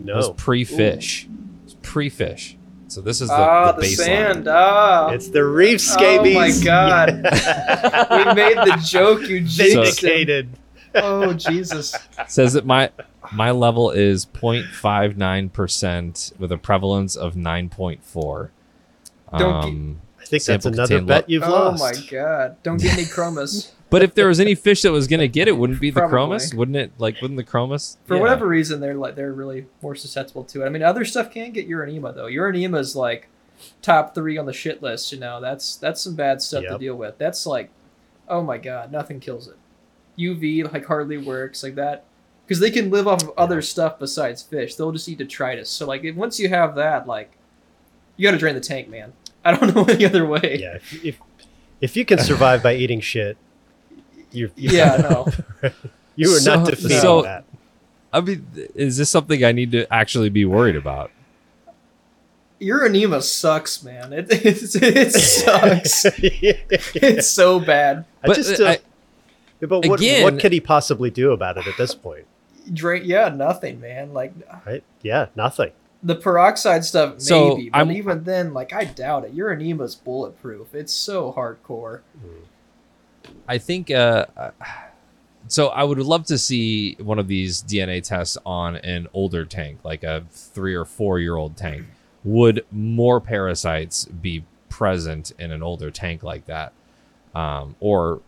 No, 0.00 0.32
pre-fish. 0.32 1.28
It's 1.66 1.76
pre-fish. 1.82 2.56
So 2.88 3.00
this 3.02 3.20
is 3.20 3.28
the, 3.28 3.34
ah, 3.36 3.72
the 3.72 3.82
the, 3.82 3.86
baseline. 3.86 3.96
sand. 3.96 4.48
Ah, 4.48 5.10
it's 5.10 5.28
the 5.28 5.44
reef 5.44 5.80
scabies. 5.80 6.36
Oh 6.36 6.40
my 6.40 6.50
God. 6.64 7.10
we 8.26 8.34
made 8.34 8.56
the 8.56 8.82
joke. 8.84 9.20
You 9.22 9.40
jinxed 9.40 10.02
him. 10.02 10.10
Vindicated. 10.10 10.48
Oh 10.94 11.34
Jesus. 11.34 11.94
says 12.28 12.54
that 12.54 12.64
my 12.64 12.90
my 13.30 13.50
level 13.50 13.90
is 13.90 14.24
0.59% 14.24 16.38
with 16.38 16.50
a 16.50 16.56
prevalence 16.56 17.14
of 17.14 17.34
9.4. 17.34 18.48
Don't 19.36 19.62
gi- 19.62 19.68
Um, 19.68 20.00
I 20.20 20.24
think 20.24 20.44
that's 20.44 20.66
another 20.66 21.02
bet 21.02 21.22
lo- 21.22 21.26
you've 21.28 21.42
oh 21.42 21.50
lost. 21.50 21.82
Oh 21.82 21.86
my 21.86 21.92
God. 22.10 22.56
Don't 22.62 22.80
get 22.80 22.94
any 22.94 23.04
chromis. 23.04 23.72
But 23.90 24.02
if 24.02 24.14
there 24.14 24.28
was 24.28 24.38
any 24.38 24.54
fish 24.54 24.82
that 24.82 24.92
was 24.92 25.06
going 25.06 25.20
to 25.20 25.28
get 25.28 25.48
it, 25.48 25.56
wouldn't 25.56 25.78
it 25.78 25.80
be 25.80 25.90
the 25.90 26.00
Probably. 26.00 26.36
chromis? 26.36 26.52
Wouldn't 26.54 26.76
it? 26.76 26.92
Like, 26.98 27.22
wouldn't 27.22 27.38
the 27.38 27.44
chromis? 27.44 27.96
For 28.04 28.16
Yeah. 28.16 28.20
whatever 28.20 28.46
reason, 28.46 28.80
they're 28.80 28.94
like 28.94 29.14
they're 29.14 29.32
really 29.32 29.66
more 29.80 29.94
susceptible 29.94 30.44
to 30.44 30.62
it. 30.62 30.66
I 30.66 30.68
mean, 30.68 30.82
other 30.82 31.04
stuff 31.06 31.30
can 31.30 31.52
get 31.52 31.68
Uronema 31.68 32.14
though. 32.14 32.26
Uronema 32.26 32.78
is 32.80 32.94
like 32.94 33.28
top 33.80 34.14
three 34.14 34.36
on 34.36 34.44
the 34.46 34.52
shit 34.52 34.82
list. 34.82 35.10
You 35.12 35.18
know, 35.18 35.40
that's 35.40 35.76
that's 35.76 36.02
some 36.02 36.14
bad 36.14 36.42
stuff 36.42 36.64
to 36.64 36.76
deal 36.78 36.96
with. 36.96 37.16
That's 37.18 37.46
like, 37.46 37.70
oh 38.28 38.42
my 38.42 38.58
god, 38.58 38.92
nothing 38.92 39.20
kills 39.20 39.48
it. 39.48 39.56
UV 40.18 40.70
like 40.72 40.84
hardly 40.84 41.16
works 41.16 41.62
like 41.62 41.76
that 41.76 42.04
because 42.46 42.60
they 42.60 42.70
can 42.70 42.90
live 42.90 43.08
off 43.08 43.22
of 43.22 43.32
other 43.38 43.62
stuff 43.62 43.98
besides 43.98 44.42
fish. 44.42 44.74
They'll 44.74 44.92
just 44.92 45.08
eat 45.08 45.18
detritus. 45.18 45.70
So 45.70 45.86
like, 45.86 46.04
once 46.14 46.38
you 46.38 46.48
have 46.50 46.74
that, 46.74 47.06
like, 47.06 47.32
you 48.16 48.26
got 48.26 48.32
to 48.32 48.38
drain 48.38 48.54
the 48.54 48.60
tank, 48.60 48.88
man. 48.88 49.12
I 49.44 49.54
don't 49.56 49.74
know 49.74 49.84
any 49.84 50.04
other 50.04 50.26
way. 50.26 50.58
Yeah, 50.60 50.74
if, 50.74 51.04
if 51.04 51.18
if 51.80 51.96
you 51.96 52.04
can 52.04 52.18
survive 52.18 52.62
by 52.62 52.74
eating 52.74 53.00
shit, 53.00 53.36
you're, 54.32 54.50
you're 54.56 54.72
Yeah, 54.72 54.96
no. 54.98 55.26
you 56.16 56.34
are 56.34 56.38
So- 56.40 56.54
not 56.56 56.66
defeating 56.68 56.98
so- 56.98 57.22
that. 57.22 57.44
I 58.12 58.22
mean, 58.22 58.46
is 58.74 58.96
this 58.96 59.10
something 59.10 59.44
I 59.44 59.52
need 59.52 59.70
to 59.72 59.92
actually 59.92 60.30
be 60.30 60.46
worried 60.46 60.76
about? 60.76 61.10
Uronema 62.60 63.22
sucks, 63.22 63.82
man. 63.82 64.12
It 64.12 64.26
it, 64.30 64.74
it 64.82 65.12
sucks. 65.12 66.04
it's 66.18 67.28
so 67.28 67.60
bad. 67.60 68.04
I 68.22 68.26
But, 68.26 68.36
just 68.36 68.60
uh, 68.60 68.66
I- 68.66 68.78
but 69.60 69.86
what, 69.86 70.00
again- 70.00 70.24
what 70.24 70.40
could 70.40 70.52
he 70.52 70.60
possibly 70.60 71.10
do 71.10 71.32
about 71.32 71.58
it 71.58 71.66
at 71.66 71.76
this 71.76 71.94
point? 71.94 72.26
Drain, 72.72 73.02
yeah, 73.04 73.28
nothing, 73.28 73.80
man. 73.80 74.12
Like 74.12 74.32
Right? 74.66 74.82
Yeah, 75.02 75.26
nothing. 75.36 75.72
the 76.02 76.14
peroxide 76.14 76.84
stuff, 76.84 77.20
So, 77.20 77.56
maybe, 77.56 77.70
but 77.70 77.78
I'm- 77.78 77.92
even 77.92 78.24
then, 78.24 78.54
like 78.54 78.72
I 78.72 78.84
doubt 78.84 79.24
it. 79.24 79.34
Your 79.34 79.54
Uronema's 79.54 79.94
bulletproof. 79.94 80.74
It's 80.74 80.92
so 80.92 81.32
hardcore. 81.32 82.00
I 83.46 83.58
think 83.58 83.90
uh 83.90 84.26
so 85.46 85.68
I 85.68 85.82
would 85.82 85.98
love 85.98 86.24
to 86.26 86.36
see 86.36 86.94
one 87.00 87.18
of 87.18 87.26
these 87.26 87.62
DNA 87.62 88.02
tests 88.02 88.36
on 88.44 88.76
an 88.76 89.08
older 89.14 89.46
tank, 89.46 89.78
like 89.82 90.04
a 90.04 90.24
3 90.30 90.74
or 90.74 90.84
4 90.84 91.20
year 91.20 91.36
old 91.36 91.56
tank. 91.56 91.86
Would 92.24 92.66
more 92.70 93.20
parasites 93.20 94.04
be 94.04 94.44
present 94.68 95.32
in 95.38 95.50
an 95.50 95.62
older 95.62 95.90
tank 95.90 96.22
like 96.22 96.46
that? 96.46 96.72
Um 97.34 97.76
or 97.80 98.20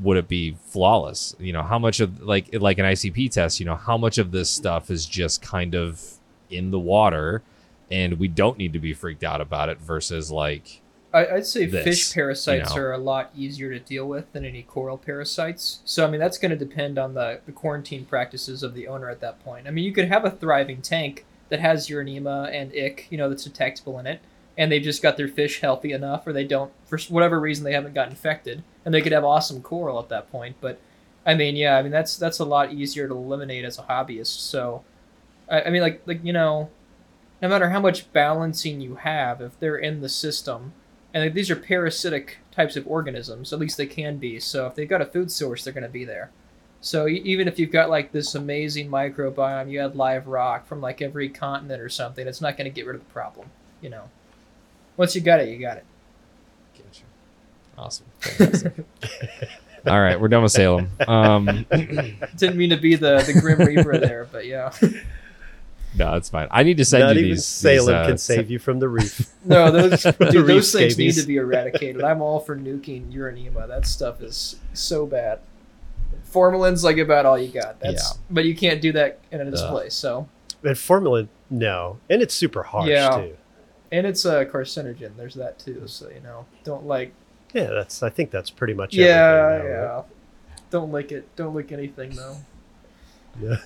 would 0.00 0.16
it 0.16 0.28
be 0.28 0.56
flawless? 0.66 1.34
You 1.38 1.52
know, 1.52 1.62
how 1.62 1.78
much 1.78 2.00
of 2.00 2.22
like 2.22 2.54
like 2.60 2.78
an 2.78 2.84
ICP 2.84 3.30
test, 3.30 3.60
you 3.60 3.66
know, 3.66 3.74
how 3.74 3.96
much 3.96 4.18
of 4.18 4.30
this 4.30 4.50
stuff 4.50 4.90
is 4.90 5.06
just 5.06 5.42
kind 5.42 5.74
of 5.74 6.02
in 6.50 6.70
the 6.70 6.78
water 6.78 7.42
and 7.90 8.18
we 8.18 8.28
don't 8.28 8.58
need 8.58 8.72
to 8.72 8.78
be 8.78 8.92
freaked 8.92 9.24
out 9.24 9.40
about 9.40 9.68
it 9.68 9.78
versus 9.78 10.30
like 10.30 10.80
I, 11.12 11.26
I'd 11.26 11.46
say 11.46 11.64
This, 11.66 11.84
fish 11.84 12.14
parasites 12.14 12.70
you 12.70 12.76
know. 12.76 12.82
are 12.82 12.92
a 12.92 12.98
lot 12.98 13.30
easier 13.36 13.70
to 13.70 13.78
deal 13.78 14.06
with 14.06 14.32
than 14.32 14.44
any 14.44 14.62
coral 14.62 14.98
parasites. 14.98 15.80
So 15.84 16.06
I 16.06 16.10
mean, 16.10 16.20
that's 16.20 16.38
going 16.38 16.50
to 16.50 16.56
depend 16.56 16.98
on 16.98 17.14
the, 17.14 17.40
the 17.46 17.52
quarantine 17.52 18.04
practices 18.04 18.62
of 18.62 18.74
the 18.74 18.88
owner 18.88 19.08
at 19.08 19.20
that 19.20 19.42
point. 19.44 19.66
I 19.66 19.70
mean, 19.70 19.84
you 19.84 19.92
could 19.92 20.08
have 20.08 20.24
a 20.24 20.30
thriving 20.30 20.82
tank 20.82 21.24
that 21.48 21.60
has 21.60 21.88
Uronema 21.88 22.52
and 22.52 22.72
ick, 22.72 23.06
you 23.10 23.16
know, 23.16 23.28
that's 23.28 23.44
detectable 23.44 23.98
in 23.98 24.06
it, 24.06 24.20
and 24.58 24.70
they've 24.70 24.82
just 24.82 25.02
got 25.02 25.16
their 25.16 25.28
fish 25.28 25.60
healthy 25.60 25.92
enough, 25.92 26.26
or 26.26 26.32
they 26.34 26.44
don't, 26.44 26.72
for 26.84 26.98
whatever 27.08 27.40
reason, 27.40 27.64
they 27.64 27.72
haven't 27.72 27.94
got 27.94 28.10
infected, 28.10 28.62
and 28.84 28.92
they 28.92 29.00
could 29.00 29.12
have 29.12 29.24
awesome 29.24 29.62
coral 29.62 29.98
at 29.98 30.10
that 30.10 30.30
point. 30.30 30.56
But 30.60 30.78
I 31.24 31.34
mean, 31.34 31.56
yeah, 31.56 31.76
I 31.78 31.82
mean 31.82 31.92
that's 31.92 32.16
that's 32.16 32.38
a 32.38 32.44
lot 32.44 32.72
easier 32.72 33.08
to 33.08 33.14
eliminate 33.14 33.64
as 33.64 33.78
a 33.78 33.82
hobbyist. 33.82 34.40
So 34.40 34.84
I, 35.48 35.62
I 35.62 35.70
mean, 35.70 35.82
like 35.82 36.02
like 36.06 36.22
you 36.22 36.32
know, 36.32 36.68
no 37.40 37.48
matter 37.48 37.70
how 37.70 37.80
much 37.80 38.12
balancing 38.12 38.80
you 38.80 38.96
have, 38.96 39.40
if 39.40 39.58
they're 39.58 39.76
in 39.76 40.00
the 40.00 40.08
system, 40.08 40.72
and 41.14 41.24
like, 41.24 41.34
these 41.34 41.50
are 41.50 41.56
parasitic 41.56 42.38
types 42.52 42.76
of 42.76 42.86
organisms, 42.86 43.52
at 43.52 43.58
least 43.58 43.76
they 43.76 43.86
can 43.86 44.18
be. 44.18 44.38
So 44.40 44.66
if 44.66 44.74
they've 44.74 44.88
got 44.88 45.00
a 45.00 45.06
food 45.06 45.30
source, 45.30 45.64
they're 45.64 45.72
going 45.72 45.84
to 45.84 45.88
be 45.88 46.04
there. 46.04 46.30
So 46.80 47.08
e- 47.08 47.22
even 47.24 47.48
if 47.48 47.58
you've 47.58 47.72
got 47.72 47.90
like 47.90 48.12
this 48.12 48.34
amazing 48.34 48.90
microbiome, 48.90 49.70
you 49.70 49.80
had 49.80 49.96
live 49.96 50.26
rock 50.26 50.66
from 50.66 50.80
like 50.80 51.00
every 51.02 51.28
continent 51.28 51.80
or 51.80 51.88
something, 51.88 52.26
it's 52.26 52.40
not 52.40 52.56
going 52.56 52.70
to 52.70 52.74
get 52.74 52.86
rid 52.86 52.96
of 52.96 53.04
the 53.04 53.12
problem. 53.12 53.50
You 53.80 53.90
know, 53.90 54.10
once 54.96 55.14
you 55.14 55.20
got 55.20 55.40
it, 55.40 55.48
you 55.48 55.58
got 55.58 55.78
it. 55.78 55.84
gotcha. 56.76 57.04
awesome. 57.76 58.06
All 59.86 60.00
right, 60.00 60.20
we're 60.20 60.28
done 60.28 60.42
with 60.42 60.52
Salem. 60.52 60.90
Um 61.06 61.64
Didn't 61.70 62.56
mean 62.56 62.70
to 62.70 62.76
be 62.76 62.96
the 62.96 63.22
the 63.22 63.40
grim 63.40 63.60
reaper 63.60 63.96
there, 63.98 64.28
but 64.30 64.44
yeah. 64.46 64.72
No, 65.96 66.14
it's 66.14 66.28
fine. 66.28 66.48
I 66.50 66.62
need 66.64 66.76
to 66.76 66.84
send 66.84 67.04
Not 67.04 67.14
you 67.16 67.20
even 67.22 67.30
these. 67.32 67.44
Salem 67.46 67.86
these, 67.86 67.88
uh, 67.94 68.06
can 68.06 68.18
save 68.18 68.50
you 68.50 68.58
from 68.58 68.78
the 68.78 68.88
reef. 68.88 69.30
No, 69.44 69.70
those 69.70 70.02
dude, 70.02 70.46
those 70.46 70.70
things 70.72 70.98
need 70.98 71.12
to 71.14 71.22
be 71.26 71.36
eradicated. 71.36 72.02
I'm 72.04 72.20
all 72.20 72.40
for 72.40 72.56
nuking 72.56 73.10
Uronema. 73.12 73.66
That 73.66 73.86
stuff 73.86 74.20
is 74.20 74.56
so 74.74 75.06
bad. 75.06 75.40
Formalin's 76.24 76.84
like 76.84 76.98
about 76.98 77.24
all 77.24 77.38
you 77.38 77.48
got. 77.48 77.80
That's 77.80 78.12
Yeah. 78.14 78.20
but 78.30 78.44
you 78.44 78.54
can't 78.54 78.80
do 78.82 78.92
that 78.92 79.18
in 79.30 79.40
a 79.40 79.50
display. 79.50 79.88
So 79.88 80.28
And 80.62 80.76
formalin, 80.76 81.28
no, 81.48 81.98
and 82.10 82.20
it's 82.20 82.34
super 82.34 82.62
harsh 82.64 82.88
Yeah. 82.88 83.16
too. 83.16 83.36
and 83.90 84.06
it's 84.06 84.26
a 84.26 84.44
carcinogen. 84.44 85.16
There's 85.16 85.34
that 85.36 85.58
too. 85.58 85.84
So 85.86 86.10
you 86.10 86.20
know, 86.20 86.44
don't 86.64 86.86
like. 86.86 87.12
Yeah, 87.54 87.70
that's. 87.70 88.02
I 88.02 88.10
think 88.10 88.30
that's 88.30 88.50
pretty 88.50 88.74
much. 88.74 88.94
Yeah, 88.94 89.04
everything 89.54 89.72
now, 89.72 89.74
yeah. 89.74 89.94
right? 89.94 90.04
Don't 90.70 90.92
lick 90.92 91.12
it. 91.12 91.34
Don't 91.36 91.54
lick 91.54 91.72
anything 91.72 92.10
though. 92.10 92.36
Yeah. 93.40 93.56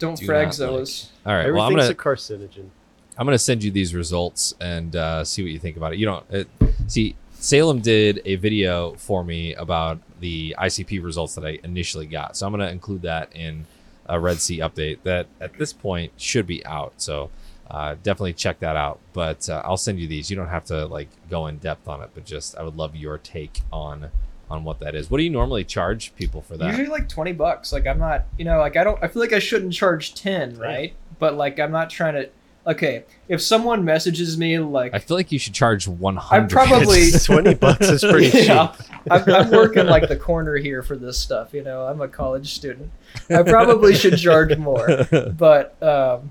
Don't 0.00 0.18
Do 0.18 0.26
frag 0.26 0.46
not 0.46 0.54
zoas. 0.54 1.08
All 1.24 1.34
right. 1.34 1.52
Well, 1.52 1.62
I'm 1.62 1.72
Everything's 1.72 1.94
gonna 1.96 2.12
a 2.12 2.16
carcinogen. 2.16 2.70
I'm 3.16 3.26
gonna 3.26 3.38
send 3.38 3.62
you 3.62 3.70
these 3.70 3.94
results 3.94 4.54
and 4.60 4.96
uh, 4.96 5.24
see 5.24 5.42
what 5.42 5.52
you 5.52 5.58
think 5.58 5.76
about 5.76 5.92
it. 5.92 5.98
You 5.98 6.06
don't 6.06 6.24
it, 6.30 6.48
see 6.88 7.14
Salem 7.34 7.80
did 7.80 8.20
a 8.24 8.36
video 8.36 8.94
for 8.94 9.22
me 9.22 9.54
about 9.54 9.98
the 10.20 10.56
ICP 10.58 11.02
results 11.04 11.34
that 11.36 11.44
I 11.44 11.58
initially 11.62 12.06
got, 12.06 12.36
so 12.36 12.46
I'm 12.46 12.52
gonna 12.52 12.70
include 12.70 13.02
that 13.02 13.34
in 13.36 13.66
a 14.06 14.18
Red 14.18 14.40
Sea 14.40 14.58
update 14.58 15.02
that 15.04 15.26
at 15.40 15.56
this 15.58 15.72
point 15.72 16.12
should 16.16 16.46
be 16.46 16.64
out. 16.66 16.94
So 16.96 17.30
uh, 17.70 17.94
definitely 18.02 18.32
check 18.32 18.58
that 18.60 18.76
out. 18.76 18.98
But 19.12 19.48
uh, 19.48 19.62
I'll 19.64 19.76
send 19.76 20.00
you 20.00 20.08
these. 20.08 20.30
You 20.30 20.36
don't 20.36 20.48
have 20.48 20.64
to 20.66 20.86
like 20.86 21.08
go 21.28 21.46
in 21.46 21.58
depth 21.58 21.88
on 21.88 22.02
it, 22.02 22.10
but 22.14 22.24
just 22.24 22.56
I 22.56 22.62
would 22.62 22.76
love 22.76 22.96
your 22.96 23.18
take 23.18 23.60
on 23.72 24.10
on 24.50 24.64
what 24.64 24.80
that 24.80 24.94
is. 24.94 25.10
What 25.10 25.18
do 25.18 25.24
you 25.24 25.30
normally 25.30 25.64
charge 25.64 26.14
people 26.16 26.42
for 26.42 26.56
that? 26.56 26.66
Usually 26.68 26.88
like 26.88 27.08
twenty 27.08 27.32
bucks. 27.32 27.72
Like 27.72 27.86
I'm 27.86 27.98
not, 27.98 28.24
you 28.36 28.44
know, 28.44 28.58
like 28.58 28.76
I 28.76 28.84
don't. 28.84 29.02
I 29.02 29.08
feel 29.08 29.22
like 29.22 29.32
I 29.32 29.38
shouldn't 29.38 29.72
charge 29.72 30.14
ten, 30.14 30.56
right? 30.58 30.92
But 31.18 31.34
like 31.36 31.58
I'm 31.60 31.70
not 31.72 31.88
trying 31.90 32.14
to. 32.14 32.28
Okay, 32.66 33.04
if 33.26 33.40
someone 33.40 33.86
messages 33.86 34.36
me 34.36 34.58
like 34.58 34.92
I 34.92 34.98
feel 34.98 35.16
like 35.16 35.32
you 35.32 35.38
should 35.38 35.54
charge 35.54 35.88
100. 35.88 36.42
I'm 36.42 36.46
probably- 36.48 37.10
twenty 37.24 37.54
bucks 37.54 37.88
is 37.88 38.02
pretty 38.02 38.26
Yeah. 38.38 38.74
cheap. 38.76 38.86
I'm, 39.10 39.24
I'm 39.34 39.50
working 39.50 39.86
like 39.86 40.08
the 40.08 40.16
corner 40.16 40.56
here 40.56 40.82
for 40.82 40.94
this 40.94 41.16
stuff. 41.18 41.54
You 41.54 41.62
know, 41.64 41.86
I'm 41.86 42.02
a 42.02 42.08
college 42.08 42.52
student. 42.54 42.90
I 43.30 43.42
probably 43.44 43.94
should 43.94 44.18
charge 44.18 44.56
more, 44.58 45.06
but 45.38 45.82
um, 45.82 46.30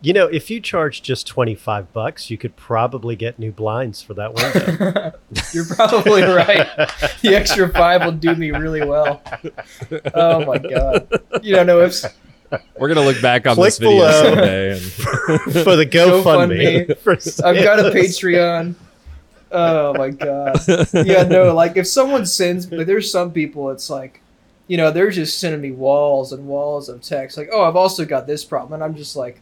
You 0.00 0.12
know, 0.12 0.26
if 0.26 0.48
you 0.48 0.60
charge 0.60 1.02
just 1.02 1.26
twenty 1.26 1.56
five 1.56 1.92
bucks, 1.92 2.30
you 2.30 2.38
could 2.38 2.54
probably 2.54 3.16
get 3.16 3.38
new 3.38 3.50
blinds 3.50 4.00
for 4.00 4.14
that 4.14 4.32
window. 4.32 5.12
you're 5.52 5.64
probably 5.64 6.22
right. 6.22 6.68
The 7.22 7.34
extra 7.34 7.68
five 7.68 8.04
will 8.04 8.12
do 8.12 8.34
me 8.36 8.52
really 8.52 8.84
well. 8.86 9.20
Oh 10.14 10.44
my 10.44 10.58
god! 10.58 11.08
You 11.42 11.56
don't 11.56 11.66
know 11.66 11.80
if 11.80 12.04
We're 12.78 12.88
gonna 12.88 13.00
look 13.04 13.20
back 13.20 13.46
on 13.48 13.56
Click 13.56 13.66
this 13.66 13.78
video 13.78 13.96
below. 13.98 14.22
someday. 14.22 14.70
And 14.72 14.82
for 15.64 15.74
the 15.74 15.86
GoFundMe. 15.86 16.86
GoFundMe. 16.86 17.44
I've 17.44 17.64
got 17.64 17.80
a. 17.80 17.90
Patreon. 17.90 18.76
Oh 19.50 19.94
my 19.94 20.10
god. 20.10 20.60
Yeah, 20.92 21.24
no, 21.24 21.54
like 21.54 21.76
if 21.76 21.88
someone 21.88 22.24
sends 22.24 22.70
like 22.70 22.86
there's 22.86 23.10
some 23.10 23.32
people 23.32 23.70
it's 23.70 23.90
like 23.90 24.20
you 24.68 24.76
know, 24.76 24.90
they're 24.92 25.10
just 25.10 25.40
sending 25.40 25.60
me 25.62 25.72
walls 25.72 26.32
and 26.32 26.46
walls 26.46 26.88
of 26.88 27.00
text 27.00 27.36
like, 27.36 27.48
"Oh, 27.50 27.64
I've 27.64 27.74
also 27.74 28.04
got 28.04 28.26
this 28.28 28.44
problem." 28.44 28.74
And 28.74 28.84
I'm 28.84 28.94
just 28.94 29.16
like, 29.16 29.40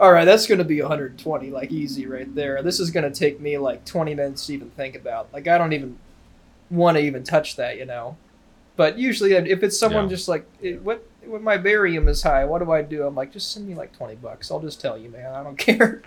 "All 0.00 0.12
right, 0.12 0.24
that's 0.24 0.46
going 0.46 0.58
to 0.58 0.64
be 0.64 0.80
120 0.80 1.50
like 1.50 1.70
easy 1.70 2.06
right 2.06 2.32
there. 2.34 2.62
This 2.62 2.80
is 2.80 2.90
going 2.90 3.10
to 3.10 3.16
take 3.18 3.40
me 3.40 3.58
like 3.58 3.84
20 3.84 4.14
minutes 4.14 4.46
to 4.46 4.54
even 4.54 4.70
think 4.70 4.96
about. 4.96 5.32
Like 5.32 5.48
I 5.48 5.58
don't 5.58 5.72
even 5.72 5.98
want 6.70 6.96
to 6.96 7.02
even 7.02 7.24
touch 7.24 7.56
that, 7.56 7.78
you 7.78 7.84
know." 7.86 8.16
But 8.76 8.98
usually 8.98 9.32
if 9.34 9.62
it's 9.62 9.78
someone 9.78 10.04
Yeah. 10.04 10.10
just 10.10 10.28
like, 10.28 10.46
it, 10.62 10.82
"What 10.82 11.06
when 11.26 11.42
my 11.42 11.56
barium 11.56 12.08
is 12.08 12.22
high, 12.22 12.44
what 12.44 12.64
do 12.64 12.72
I 12.72 12.82
do? 12.82 13.06
I'm 13.06 13.14
like, 13.14 13.32
just 13.32 13.52
send 13.52 13.68
me 13.68 13.74
like 13.74 13.96
twenty 13.96 14.14
bucks. 14.16 14.50
I'll 14.50 14.60
just 14.60 14.80
tell 14.80 14.96
you, 14.98 15.08
man. 15.10 15.34
I 15.34 15.42
don't 15.42 15.58
care. 15.68 16.02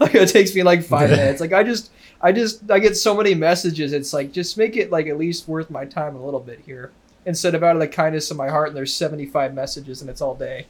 like 0.00 0.14
it 0.14 0.28
takes 0.30 0.54
me 0.54 0.62
like 0.62 0.82
five 0.82 1.10
minutes. 1.18 1.40
Like 1.40 1.52
I 1.52 1.62
just, 1.62 1.90
I 2.22 2.32
just, 2.32 2.68
I 2.70 2.78
get 2.78 2.96
so 2.96 3.14
many 3.14 3.34
messages. 3.34 3.92
It's 3.92 4.12
like 4.14 4.32
just 4.32 4.56
make 4.56 4.76
it 4.76 4.90
like 4.90 5.06
at 5.06 5.18
least 5.18 5.46
worth 5.46 5.68
my 5.70 5.84
time 5.84 6.16
a 6.16 6.24
little 6.24 6.40
bit 6.40 6.60
here, 6.64 6.90
instead 7.26 7.54
of 7.54 7.62
out 7.62 7.76
of 7.76 7.80
the 7.80 7.86
kindness 7.88 8.30
of 8.30 8.38
my 8.38 8.48
heart. 8.48 8.68
And 8.68 8.76
there's 8.76 8.94
seventy 8.94 9.26
five 9.26 9.52
messages 9.52 10.00
and 10.00 10.08
it's 10.08 10.22
all 10.22 10.34
day. 10.34 10.66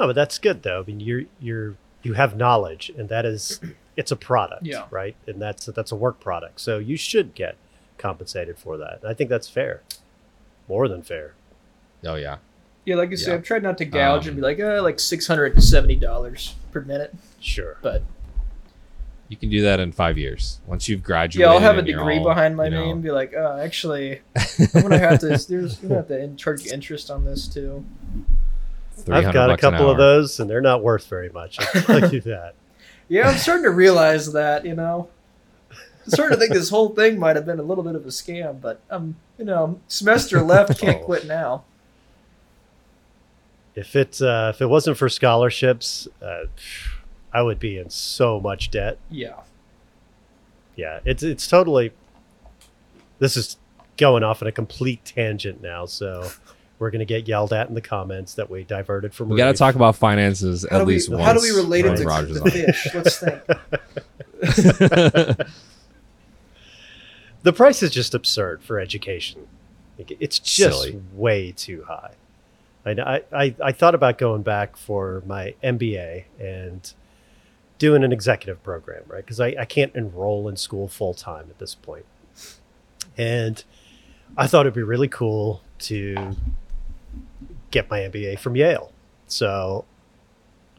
Oh, 0.00 0.06
but 0.06 0.14
that's 0.14 0.38
good 0.38 0.62
though. 0.62 0.80
I 0.80 0.84
mean, 0.84 0.98
you're 1.00 1.22
you're 1.38 1.76
you 2.02 2.14
have 2.14 2.34
knowledge, 2.34 2.90
and 2.96 3.08
that 3.10 3.26
is 3.26 3.60
it's 3.96 4.10
a 4.10 4.16
product, 4.16 4.64
Yeah. 4.66 4.86
right? 4.90 5.14
And 5.26 5.40
that's 5.40 5.66
that's 5.66 5.92
a 5.92 5.96
work 5.96 6.18
product, 6.20 6.60
so 6.60 6.78
you 6.78 6.96
should 6.96 7.34
get 7.34 7.56
compensated 7.98 8.58
for 8.58 8.78
that. 8.78 9.00
And 9.02 9.10
I 9.10 9.14
think 9.14 9.28
that's 9.28 9.48
fair, 9.48 9.82
more 10.68 10.88
than 10.88 11.02
fair. 11.02 11.34
Oh 12.06 12.14
yeah. 12.14 12.38
Yeah, 12.86 12.96
like 12.96 13.12
I 13.12 13.14
said, 13.16 13.28
Yeah. 13.28 13.34
I've 13.34 13.42
tried 13.44 13.62
not 13.62 13.76
to 13.78 13.84
gouge 13.84 14.22
Um, 14.22 14.28
and 14.28 14.36
be 14.36 14.42
like, 14.42 14.58
uh, 14.58 14.82
like 14.82 14.98
six 14.98 15.26
hundred 15.26 15.52
and 15.52 15.62
seventy 15.62 15.96
dollars 15.96 16.54
per 16.72 16.80
minute. 16.80 17.14
Sure. 17.38 17.76
But 17.82 18.02
You 19.28 19.36
can 19.36 19.50
do 19.50 19.60
that 19.62 19.80
in 19.80 19.92
five 19.92 20.16
years 20.16 20.60
once 20.66 20.88
you've 20.88 21.02
graduated. 21.02 21.40
yeah, 21.46 21.52
I'll 21.52 21.60
have 21.60 21.76
a 21.76 21.82
degree 21.82 22.16
all, 22.18 22.24
behind 22.24 22.56
my 22.56 22.64
you 22.64 22.70
know- 22.70 22.86
name. 22.86 23.02
Be 23.02 23.10
like, 23.10 23.34
uh, 23.34 23.58
actually, 23.60 24.22
I'm 24.74 24.80
gonna 24.82 24.98
have 24.98 25.20
to. 25.20 25.28
There's 25.28 25.76
gonna 25.76 25.96
have 25.96 26.08
to 26.08 26.18
in- 26.18 26.38
charge 26.38 26.66
interest 26.68 27.10
on 27.10 27.26
this 27.26 27.46
too. 27.46 27.84
I've 29.08 29.32
got 29.32 29.50
a 29.50 29.56
couple 29.56 29.90
of 29.90 29.96
those, 29.98 30.40
and 30.40 30.48
they're 30.50 30.60
not 30.60 30.82
worth 30.82 31.06
very 31.06 31.30
much. 31.30 31.58
I'll 31.60 31.82
tell 31.82 32.12
you 32.12 32.20
that. 32.22 32.54
Yeah, 33.08 33.28
I'm 33.28 33.38
starting 33.38 33.64
to 33.64 33.70
realize 33.70 34.32
that. 34.32 34.64
You 34.64 34.74
know, 34.74 35.08
I'm 35.70 35.78
starting 36.10 36.36
to 36.36 36.40
think 36.40 36.52
this 36.52 36.70
whole 36.70 36.90
thing 36.90 37.18
might 37.18 37.36
have 37.36 37.46
been 37.46 37.58
a 37.58 37.62
little 37.62 37.84
bit 37.84 37.94
of 37.94 38.04
a 38.04 38.08
scam. 38.10 38.60
But 38.60 38.80
um, 38.90 39.16
you 39.38 39.44
know, 39.44 39.80
semester 39.88 40.40
left, 40.42 40.78
can't 40.78 40.98
Oh. 41.02 41.04
quit 41.04 41.26
now. 41.26 41.64
If 43.74 43.94
it 43.96 44.20
uh, 44.20 44.52
if 44.54 44.60
it 44.60 44.66
wasn't 44.66 44.96
for 44.96 45.08
scholarships, 45.08 46.08
uh, 46.20 46.44
I 47.32 47.42
would 47.42 47.58
be 47.58 47.78
in 47.78 47.90
so 47.90 48.40
much 48.40 48.70
debt. 48.70 48.98
Yeah. 49.10 49.34
Yeah, 50.76 51.00
it's 51.04 51.22
it's 51.22 51.46
totally. 51.46 51.92
This 53.18 53.36
is 53.36 53.56
going 53.96 54.22
off 54.22 54.40
on 54.42 54.48
a 54.48 54.52
complete 54.52 55.04
tangent 55.04 55.60
now, 55.62 55.84
so 55.86 56.30
we're 56.80 56.90
gonna 56.90 57.04
get 57.04 57.28
yelled 57.28 57.52
at 57.52 57.68
in 57.68 57.74
the 57.74 57.80
comments 57.80 58.34
that 58.34 58.50
we 58.50 58.64
diverted 58.64 59.14
from. 59.14 59.28
We 59.28 59.36
got 59.36 59.52
to 59.52 59.58
talk 59.58 59.74
about 59.76 59.94
finances 59.96 60.66
How 60.68 60.76
at 60.76 60.78
do 60.80 60.84
we 60.86 60.94
least 60.94 61.10
once. 61.10 61.22
how 61.22 61.32
do 61.34 61.40
we 61.40 61.50
relate 61.50 61.84
it 61.84 61.88
when 61.90 61.98
to 61.98 62.04
Roger's 62.04 62.40
the 62.40 62.42
on. 62.42 62.50
fish? 62.50 62.88
Let's 62.94 63.18
think. 63.18 63.42
the 67.42 67.52
price 67.52 67.82
is 67.82 67.90
just 67.90 68.14
absurd 68.14 68.62
for 68.62 68.80
education. 68.80 69.46
It's 69.98 70.38
just 70.38 70.82
Silly. 70.82 71.02
way 71.12 71.52
too 71.52 71.84
high. 71.86 72.12
I, 72.86 72.90
I, 72.92 73.22
I, 73.32 73.54
I 73.62 73.72
thought 73.72 73.94
about 73.94 74.16
going 74.16 74.40
back 74.42 74.76
for 74.78 75.22
my 75.26 75.54
MBA 75.62 76.24
and 76.38 76.90
doing 77.78 78.02
an 78.02 78.10
executive 78.12 78.62
program, 78.62 79.02
right? 79.06 79.22
Because 79.24 79.40
I, 79.40 79.54
I 79.58 79.64
can't 79.66 79.94
enroll 79.94 80.48
in 80.48 80.56
school 80.56 80.88
full 80.88 81.12
time 81.12 81.46
at 81.50 81.58
this 81.58 81.74
point. 81.74 82.06
And 83.18 83.62
I 84.36 84.46
thought 84.46 84.62
it'd 84.62 84.72
be 84.74 84.82
really 84.82 85.08
cool 85.08 85.62
to 85.80 86.34
get 87.70 87.90
my 87.90 88.00
MBA 88.00 88.38
from 88.38 88.56
Yale. 88.56 88.92
So 89.26 89.84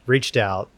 reached 0.06 0.36
out. 0.36 0.68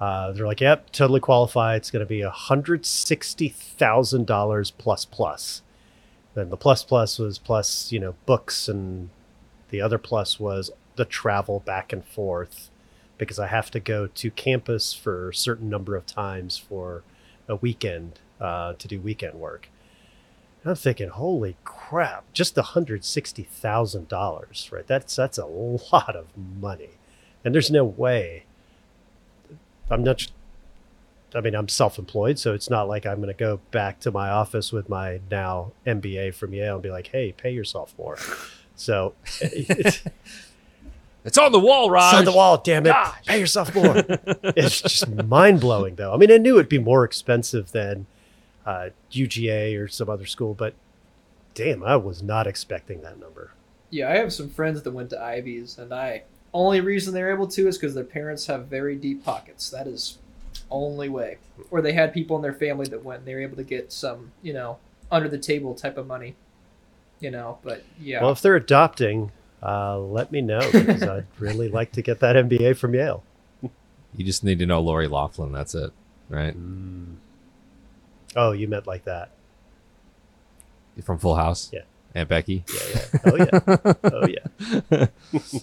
Uh, 0.00 0.32
they're 0.32 0.46
like, 0.46 0.60
"Yep, 0.60 0.92
totally 0.92 1.20
qualified. 1.20 1.78
It's 1.78 1.90
going 1.90 2.04
to 2.04 2.06
be 2.06 2.20
a 2.22 2.30
hundred 2.30 2.86
sixty 2.86 3.48
thousand 3.48 4.26
dollars 4.26 4.70
plus 4.70 5.04
plus." 5.04 5.62
Then 6.34 6.50
the 6.50 6.56
plus 6.56 6.84
plus 6.84 7.18
was 7.18 7.38
plus, 7.38 7.90
you 7.90 7.98
know, 7.98 8.14
books, 8.24 8.68
and 8.68 9.10
the 9.70 9.80
other 9.80 9.98
plus 9.98 10.38
was 10.38 10.70
the 10.96 11.04
travel 11.04 11.60
back 11.60 11.92
and 11.92 12.04
forth 12.04 12.70
because 13.18 13.38
I 13.38 13.48
have 13.48 13.70
to 13.72 13.80
go 13.80 14.06
to 14.06 14.30
campus 14.30 14.94
for 14.94 15.30
a 15.30 15.34
certain 15.34 15.68
number 15.68 15.96
of 15.96 16.06
times 16.06 16.56
for 16.56 17.02
a 17.48 17.56
weekend 17.56 18.20
uh, 18.40 18.74
to 18.74 18.86
do 18.88 19.00
weekend 19.00 19.34
work. 19.34 19.68
And 20.62 20.70
I'm 20.70 20.76
thinking, 20.76 21.08
holy 21.08 21.56
crap, 21.64 22.24
just 22.32 22.56
hundred 22.56 23.04
sixty 23.04 23.44
thousand 23.44 24.08
dollars, 24.08 24.68
right? 24.72 24.86
That's 24.86 25.14
that's 25.16 25.38
a 25.38 25.46
lot 25.46 26.16
of 26.16 26.26
money, 26.36 26.90
and 27.44 27.54
there's 27.54 27.70
no 27.70 27.84
way. 27.84 28.44
I'm 29.90 30.02
not. 30.02 30.26
I 31.34 31.40
mean, 31.42 31.54
I'm 31.54 31.68
self-employed, 31.68 32.38
so 32.38 32.54
it's 32.54 32.70
not 32.70 32.88
like 32.88 33.04
I'm 33.04 33.16
going 33.16 33.28
to 33.28 33.34
go 33.34 33.60
back 33.70 34.00
to 34.00 34.10
my 34.10 34.30
office 34.30 34.72
with 34.72 34.88
my 34.88 35.20
now 35.30 35.72
MBA 35.86 36.34
from 36.34 36.54
Yale 36.54 36.74
and 36.74 36.82
be 36.82 36.90
like, 36.90 37.08
"Hey, 37.08 37.32
pay 37.32 37.50
yourself 37.50 37.94
more." 37.98 38.16
So 38.76 39.14
it's 39.40 40.02
It's 41.24 41.36
on 41.36 41.52
the 41.52 41.58
wall, 41.60 41.90
Raj. 41.90 42.14
on 42.14 42.24
the 42.24 42.32
wall. 42.32 42.56
Damn 42.58 42.86
it, 42.86 42.90
Gosh. 42.90 43.26
pay 43.26 43.38
yourself 43.38 43.74
more. 43.74 44.02
it's 44.56 44.80
just 44.80 45.08
mind 45.24 45.60
blowing, 45.60 45.96
though. 45.96 46.14
I 46.14 46.16
mean, 46.16 46.30
I 46.32 46.38
knew 46.38 46.54
it'd 46.54 46.68
be 46.70 46.78
more 46.78 47.04
expensive 47.04 47.72
than 47.72 48.06
uh, 48.68 48.90
UGA 49.10 49.82
or 49.82 49.88
some 49.88 50.10
other 50.10 50.26
school, 50.26 50.52
but 50.52 50.74
damn, 51.54 51.82
I 51.82 51.96
was 51.96 52.22
not 52.22 52.46
expecting 52.46 53.00
that 53.00 53.18
number. 53.18 53.52
Yeah, 53.88 54.10
I 54.10 54.16
have 54.16 54.30
some 54.30 54.50
friends 54.50 54.82
that 54.82 54.90
went 54.90 55.08
to 55.10 55.18
Ivies, 55.18 55.78
and 55.78 55.94
I 55.94 56.24
only 56.52 56.82
reason 56.82 57.14
they're 57.14 57.32
able 57.32 57.46
to 57.48 57.66
is 57.66 57.78
because 57.78 57.94
their 57.94 58.04
parents 58.04 58.44
have 58.46 58.66
very 58.66 58.94
deep 58.94 59.24
pockets. 59.24 59.70
That 59.70 59.86
is 59.86 60.18
only 60.70 61.08
way. 61.08 61.38
Or 61.70 61.80
they 61.80 61.94
had 61.94 62.12
people 62.12 62.36
in 62.36 62.42
their 62.42 62.52
family 62.52 62.86
that 62.88 63.02
went, 63.02 63.20
and 63.20 63.28
they 63.28 63.32
were 63.32 63.40
able 63.40 63.56
to 63.56 63.64
get 63.64 63.90
some, 63.90 64.32
you 64.42 64.52
know, 64.52 64.76
under 65.10 65.30
the 65.30 65.38
table 65.38 65.74
type 65.74 65.96
of 65.96 66.06
money. 66.06 66.36
You 67.20 67.30
know, 67.30 67.58
but 67.62 67.82
yeah, 67.98 68.20
Well, 68.20 68.32
if 68.32 68.42
they're 68.42 68.54
adopting, 68.54 69.32
uh, 69.62 69.98
let 69.98 70.30
me 70.30 70.42
know 70.42 70.60
because 70.70 71.02
I'd 71.02 71.26
really 71.38 71.70
like 71.70 71.92
to 71.92 72.02
get 72.02 72.20
that 72.20 72.36
MBA 72.36 72.76
from 72.76 72.94
Yale. 72.94 73.24
You 73.62 74.24
just 74.26 74.44
need 74.44 74.58
to 74.58 74.66
know 74.66 74.80
Lori 74.80 75.08
Laughlin. 75.08 75.52
That's 75.52 75.74
it, 75.74 75.90
right? 76.28 76.54
Oh, 78.36 78.52
you 78.52 78.68
meant 78.68 78.86
like 78.86 79.04
that? 79.04 79.30
From 81.02 81.18
Full 81.18 81.36
House. 81.36 81.70
Yeah. 81.72 81.82
Aunt 82.14 82.28
Becky. 82.28 82.64
Yeah, 82.72 82.80
yeah. 82.94 83.20
Oh 83.24 83.36
yeah. 83.36 83.94
Oh 84.12 84.26
yeah. 84.26 85.06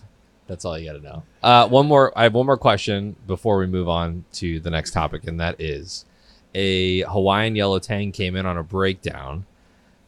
That's 0.48 0.64
all 0.64 0.78
you 0.78 0.86
got 0.86 0.98
to 0.98 1.04
know. 1.04 1.24
Uh, 1.42 1.68
one 1.68 1.88
more. 1.88 2.14
I 2.16 2.24
have 2.24 2.34
one 2.34 2.46
more 2.46 2.58
question 2.58 3.16
before 3.26 3.58
we 3.58 3.66
move 3.66 3.90
on 3.90 4.26
to 4.34 4.60
the 4.60 4.70
next 4.70 4.92
topic, 4.92 5.28
and 5.28 5.40
that 5.40 5.60
is 5.60 6.06
a 6.54 7.02
Hawaiian 7.02 7.56
yellow 7.56 7.80
tang 7.80 8.12
came 8.12 8.36
in 8.36 8.46
on 8.46 8.58
a 8.58 8.64
breakdown 8.64 9.46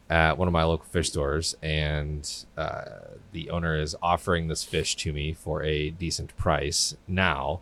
at 0.08 0.38
one 0.38 0.48
of 0.48 0.52
my 0.52 0.62
local 0.62 0.86
fish 0.86 1.08
stores, 1.10 1.56
and 1.60 2.44
uh, 2.56 2.84
the 3.32 3.50
owner 3.50 3.78
is 3.78 3.94
offering 4.00 4.48
this 4.48 4.64
fish 4.64 4.96
to 4.96 5.12
me 5.12 5.34
for 5.34 5.62
a 5.62 5.90
decent 5.90 6.34
price. 6.36 6.96
Now, 7.06 7.60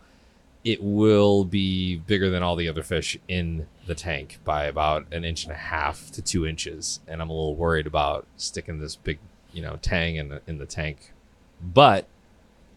it 0.63 0.81
will 0.81 1.43
be 1.43 1.97
bigger 1.97 2.29
than 2.29 2.43
all 2.43 2.55
the 2.55 2.69
other 2.69 2.83
fish 2.83 3.17
in 3.27 3.67
the 3.87 3.95
tank 3.95 4.39
by 4.43 4.65
about 4.65 5.11
an 5.11 5.23
inch 5.23 5.43
and 5.43 5.51
a 5.51 5.57
half 5.57 6.11
to 6.11 6.21
two 6.21 6.45
inches, 6.45 6.99
and 7.07 7.21
I'm 7.21 7.29
a 7.29 7.33
little 7.33 7.55
worried 7.55 7.87
about 7.87 8.27
sticking 8.37 8.79
this 8.79 8.95
big, 8.95 9.19
you 9.53 9.61
know, 9.61 9.77
tang 9.81 10.15
in 10.15 10.29
the, 10.29 10.41
in 10.47 10.57
the 10.57 10.65
tank. 10.65 11.13
But 11.61 12.07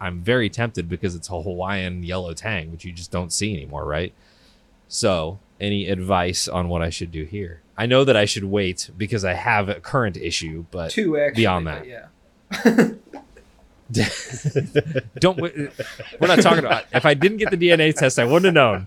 I'm 0.01 0.21
very 0.21 0.49
tempted 0.49 0.89
because 0.89 1.15
it's 1.15 1.29
a 1.29 1.43
Hawaiian 1.43 2.03
yellow 2.03 2.33
tang, 2.33 2.73
which 2.73 2.85
you 2.85 2.93
just 2.93 3.11
don't 3.11 3.33
see 3.33 3.55
anymore, 3.55 3.85
right? 3.85 4.15
So, 4.89 5.39
any 5.61 5.89
advice 5.89 6.49
on 6.49 6.69
what 6.69 6.83
I 6.83 6.91
should 6.91 7.13
do 7.13 7.25
here? 7.25 7.61
I 7.77 7.87
know 7.87 8.05
that 8.05 8.17
I 8.17 8.25
should 8.25 8.45
wait 8.45 8.91
because 8.97 9.25
I 9.25 9.35
have 9.35 9.69
a 9.69 9.75
current 9.75 10.17
issue, 10.17 10.65
but 10.71 10.91
two 10.91 11.19
actually. 11.19 11.43
beyond 11.43 11.67
that. 11.67 11.87
yeah. 11.87 12.07
don't. 15.19 15.41
We're 15.41 15.71
not 16.21 16.41
talking 16.41 16.65
about. 16.65 16.85
If 16.93 17.05
I 17.05 17.15
didn't 17.15 17.39
get 17.39 17.51
the 17.51 17.57
DNA 17.57 17.95
test, 17.95 18.19
I 18.19 18.25
wouldn't 18.25 18.45
have 18.47 18.55
known. 18.55 18.87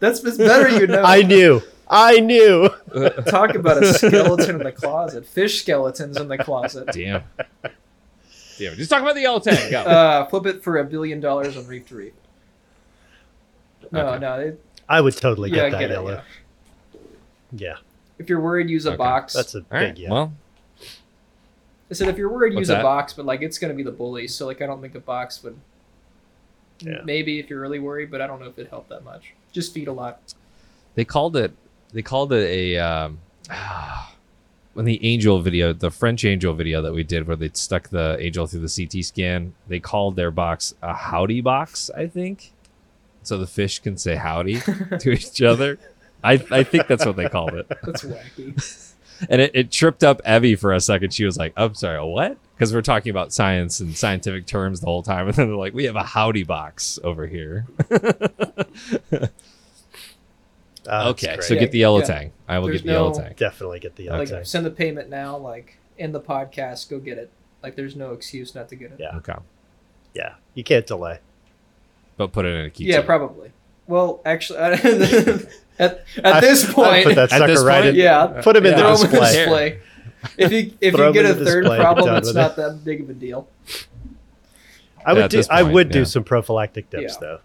That's 0.00 0.24
it's 0.24 0.36
better 0.38 0.68
you 0.68 0.86
know. 0.86 1.02
I 1.02 1.22
knew. 1.22 1.62
I 1.88 2.20
knew. 2.20 2.68
Talk 3.28 3.54
about 3.54 3.82
a 3.82 3.92
skeleton 3.94 4.56
in 4.56 4.62
the 4.64 4.72
closet. 4.72 5.26
Fish 5.26 5.60
skeletons 5.62 6.16
in 6.16 6.28
the 6.28 6.38
closet. 6.38 6.88
Damn. 6.92 7.22
Damn. 8.58 8.74
Just 8.76 8.90
talk 8.90 9.00
about 9.02 9.14
the 9.14 9.22
yellow 9.22 9.40
tang. 9.40 9.70
Go. 9.70 9.80
Uh, 9.80 10.26
flip 10.26 10.46
it 10.46 10.62
for 10.62 10.78
a 10.78 10.84
billion 10.84 11.18
dollars 11.20 11.56
on 11.56 11.66
Reef 11.66 11.88
to 11.88 11.96
Reef. 11.96 12.12
No, 13.90 14.06
Okay. 14.08 14.18
no. 14.20 14.34
It, 14.40 14.64
I 14.88 15.00
would 15.00 15.16
totally 15.16 15.50
yeah, 15.50 15.56
get 15.68 15.72
that 15.72 15.78
get 15.80 15.90
it. 15.90 15.94
yellow. 15.94 16.10
Yeah. 16.12 16.22
Yeah, 17.52 17.76
If 18.18 18.28
you're 18.28 18.40
worried, 18.40 18.70
use 18.70 18.86
a 18.86 18.90
Okay. 18.90 18.96
box. 18.98 19.32
that's 19.32 19.54
a 19.56 19.58
All 19.58 19.64
right. 19.72 19.94
big 19.94 19.98
yeah. 20.04 20.10
Well, 20.10 20.32
I 21.90 21.94
said 21.94 22.06
if 22.08 22.16
you're 22.16 22.28
worried, 22.30 22.54
What's 22.54 22.60
use 22.60 22.68
that? 22.68 22.80
a 22.80 22.82
box, 22.84 23.12
but 23.14 23.26
like 23.26 23.42
it's 23.42 23.58
gonna 23.58 23.74
be 23.74 23.82
the 23.82 23.90
bully. 23.90 24.28
So 24.28 24.46
like 24.46 24.62
I 24.62 24.66
don't 24.66 24.80
think 24.80 24.94
a 24.94 25.00
box 25.00 25.42
would. 25.42 25.58
Yeah. 26.80 27.00
Maybe 27.04 27.38
if 27.38 27.50
you're 27.50 27.60
really 27.60 27.78
worried, 27.78 28.10
but 28.10 28.20
I 28.20 28.26
don't 28.26 28.40
know 28.40 28.46
if 28.46 28.58
it 28.58 28.68
helped 28.68 28.88
that 28.90 29.04
much. 29.04 29.34
Just 29.52 29.74
feed 29.74 29.88
a 29.88 29.92
lot. 29.92 30.34
they 30.94 31.04
called 31.04 31.36
it. 31.36 31.52
They 31.92 32.02
called 32.02 32.32
it 32.32 32.48
a. 32.48 32.78
Um, 32.78 33.18
when 34.74 34.84
the 34.84 35.04
angel 35.04 35.40
video, 35.42 35.72
the 35.72 35.90
French 35.90 36.24
angel 36.24 36.54
video 36.54 36.80
that 36.82 36.92
we 36.92 37.02
did, 37.02 37.26
where 37.26 37.36
they 37.36 37.50
stuck 37.52 37.88
the 37.88 38.16
angel 38.20 38.46
through 38.46 38.60
the 38.66 38.86
CT 38.86 39.04
scan, 39.04 39.54
they 39.68 39.80
called 39.80 40.16
their 40.16 40.30
box 40.30 40.74
a 40.82 40.94
howdy 40.94 41.40
box. 41.40 41.90
I 41.96 42.06
think, 42.06 42.52
so 43.22 43.36
the 43.36 43.46
fish 43.46 43.80
can 43.80 43.96
say 43.96 44.16
howdy 44.16 44.60
to 45.00 45.10
each 45.12 45.42
other. 45.42 45.78
I 46.22 46.34
I 46.50 46.62
think 46.62 46.86
that's 46.86 47.04
what 47.04 47.16
they 47.16 47.28
called 47.28 47.54
it. 47.54 47.66
That's 47.82 48.04
wacky. 48.04 48.94
and 49.28 49.40
it, 49.40 49.50
it 49.54 49.70
tripped 49.70 50.04
up 50.04 50.20
Evie 50.26 50.54
for 50.56 50.72
a 50.72 50.80
second. 50.80 51.12
She 51.12 51.24
was 51.24 51.36
like, 51.36 51.52
"I'm 51.56 51.74
sorry, 51.74 52.02
what?" 52.04 52.36
Because 52.60 52.74
we're 52.74 52.82
talking 52.82 53.08
about 53.08 53.32
science 53.32 53.80
and 53.80 53.96
scientific 53.96 54.44
terms 54.44 54.80
the 54.80 54.86
whole 54.86 55.02
time, 55.02 55.26
and 55.28 55.34
then 55.34 55.46
they're 55.48 55.56
like, 55.56 55.72
"We 55.72 55.84
have 55.84 55.96
a 55.96 56.02
howdy 56.02 56.42
box 56.42 56.98
over 57.02 57.26
here." 57.26 57.66
Uh, 60.88 61.10
okay, 61.10 61.36
so 61.40 61.52
Yeah, 61.54 61.60
get 61.60 61.72
the 61.72 61.78
yellow 61.78 61.98
yeah. 62.00 62.04
tang. 62.06 62.32
I 62.48 62.58
will 62.58 62.68
There's 62.68 62.80
get 62.80 62.86
the 62.86 62.92
yellow 62.94 63.10
no- 63.12 63.18
tang. 63.18 63.34
definitely 63.36 63.80
get 63.80 63.96
the 63.96 64.04
yellow 64.04 64.20
like 64.20 64.28
tang. 64.30 64.44
send 64.44 64.64
the 64.64 64.70
payment 64.70 65.10
now. 65.10 65.36
Like 65.36 65.76
in 65.98 66.12
the 66.12 66.20
podcast, 66.20 66.88
go 66.88 66.98
get 66.98 67.18
it. 67.18 67.30
Like 67.62 67.76
there's 67.76 67.94
no 67.94 68.12
excuse 68.12 68.54
not 68.54 68.68
to 68.70 68.76
get 68.76 68.92
it. 68.92 68.96
Yeah. 68.98 69.16
Okay, 69.16 69.34
Yeah, 70.14 70.34
you 70.54 70.64
can't 70.64 70.86
delay. 70.86 71.18
but 72.16 72.32
put 72.32 72.46
it 72.46 72.54
in 72.56 72.64
a 72.66 72.70
key. 72.70 72.84
Yeah, 72.86 73.00
too. 73.02 73.06
probably. 73.06 73.52
Well, 73.86 74.22
actually, 74.24 74.58
at 74.60 74.84
at 75.78 76.04
I- 76.24 76.40
this 76.40 76.64
I'd 76.68 76.74
point, 76.74 77.04
put 77.04 77.14
that 77.16 77.30
sucker 77.30 77.62
right 77.64 77.82
point, 77.82 77.86
in. 77.88 77.94
yeah, 77.96 78.40
Put 78.42 78.56
him 78.56 78.64
in 78.64 78.72
Yeah. 78.72 78.76
the 78.78 78.82
throw 78.82 78.90
'em 79.06 79.10
display. 79.10 79.32
display. 79.36 79.80
If 80.36 80.52
you 80.52 80.72
if 80.80 80.94
Throw 80.94 81.04
you 81.04 81.08
'em 81.08 81.12
get 81.12 81.24
a 81.24 81.34
third 81.34 81.62
display, 81.62 81.78
problem, 81.78 82.14
it's 82.16 82.28
with 82.28 82.36
not 82.36 82.56
that 82.56 82.84
big 82.84 83.00
of 83.00 83.10
a 83.10 83.14
deal. 83.14 83.48
I 85.04 85.10
Yeah, 85.10 85.14
would 85.14 85.22
at 85.24 85.30
do. 85.30 85.36
this 85.38 85.48
I 85.48 85.62
point, 85.62 85.74
would 85.74 85.90
do 85.90 86.04
some 86.04 86.24
prophylactic 86.24 86.90
dips 86.90 87.14
Yeah. 87.14 87.18
though. 87.20 87.38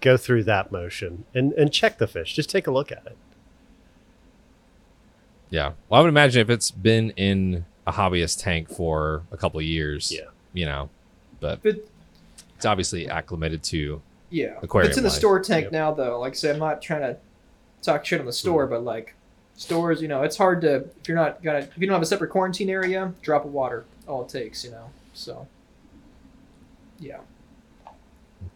Go 0.00 0.16
through 0.16 0.44
that 0.44 0.72
motion 0.72 1.24
and 1.34 1.52
and 1.54 1.72
check 1.72 1.98
the 1.98 2.06
fish. 2.06 2.34
Just 2.34 2.48
take 2.48 2.66
a 2.66 2.70
look 2.70 2.90
at 2.92 3.04
it. 3.06 3.16
Yeah. 5.50 5.72
Well, 5.88 6.00
I 6.00 6.02
would 6.02 6.08
imagine 6.08 6.40
if 6.42 6.50
it's 6.50 6.70
been 6.70 7.10
in 7.10 7.64
a 7.86 7.92
hobbyist 7.92 8.42
tank 8.42 8.68
for 8.68 9.22
a 9.30 9.36
couple 9.36 9.60
of 9.60 9.66
years, 9.66 10.10
Yeah. 10.12 10.26
you 10.52 10.66
know, 10.66 10.88
but 11.40 11.62
But 11.62 11.76
it's 12.56 12.66
obviously 12.66 13.08
acclimated 13.08 13.62
to. 13.64 14.02
yeah, 14.30 14.58
Aquarium 14.62 14.88
it's 14.90 14.98
in 14.98 15.04
the 15.04 15.10
life. 15.10 15.18
store 15.18 15.40
tank 15.40 15.64
Yep. 15.64 15.72
now, 15.72 15.92
though. 15.92 16.18
Like 16.20 16.32
I 16.32 16.36
say, 16.36 16.50
I'm 16.50 16.58
not 16.58 16.82
trying 16.82 17.02
to 17.02 17.16
talk 17.82 18.04
shit 18.04 18.18
on 18.20 18.26
the 18.26 18.32
store, 18.32 18.64
mm-hmm. 18.64 18.74
but 18.74 18.84
like 18.84 19.14
stores, 19.56 20.00
you 20.00 20.08
know, 20.08 20.22
it's 20.22 20.36
hard 20.36 20.60
to 20.60 20.76
if 21.00 21.08
you're 21.08 21.16
not 21.16 21.42
gonna 21.42 21.58
if 21.58 21.76
you 21.76 21.86
don't 21.86 21.94
have 21.94 22.02
a 22.02 22.06
separate 22.06 22.30
quarantine 22.30 22.70
area, 22.70 23.12
drop 23.22 23.44
of 23.44 23.52
water, 23.52 23.84
all 24.06 24.22
it 24.22 24.28
takes, 24.28 24.64
you 24.64 24.70
know. 24.70 24.90
So 25.14 25.46
yeah. 26.98 27.18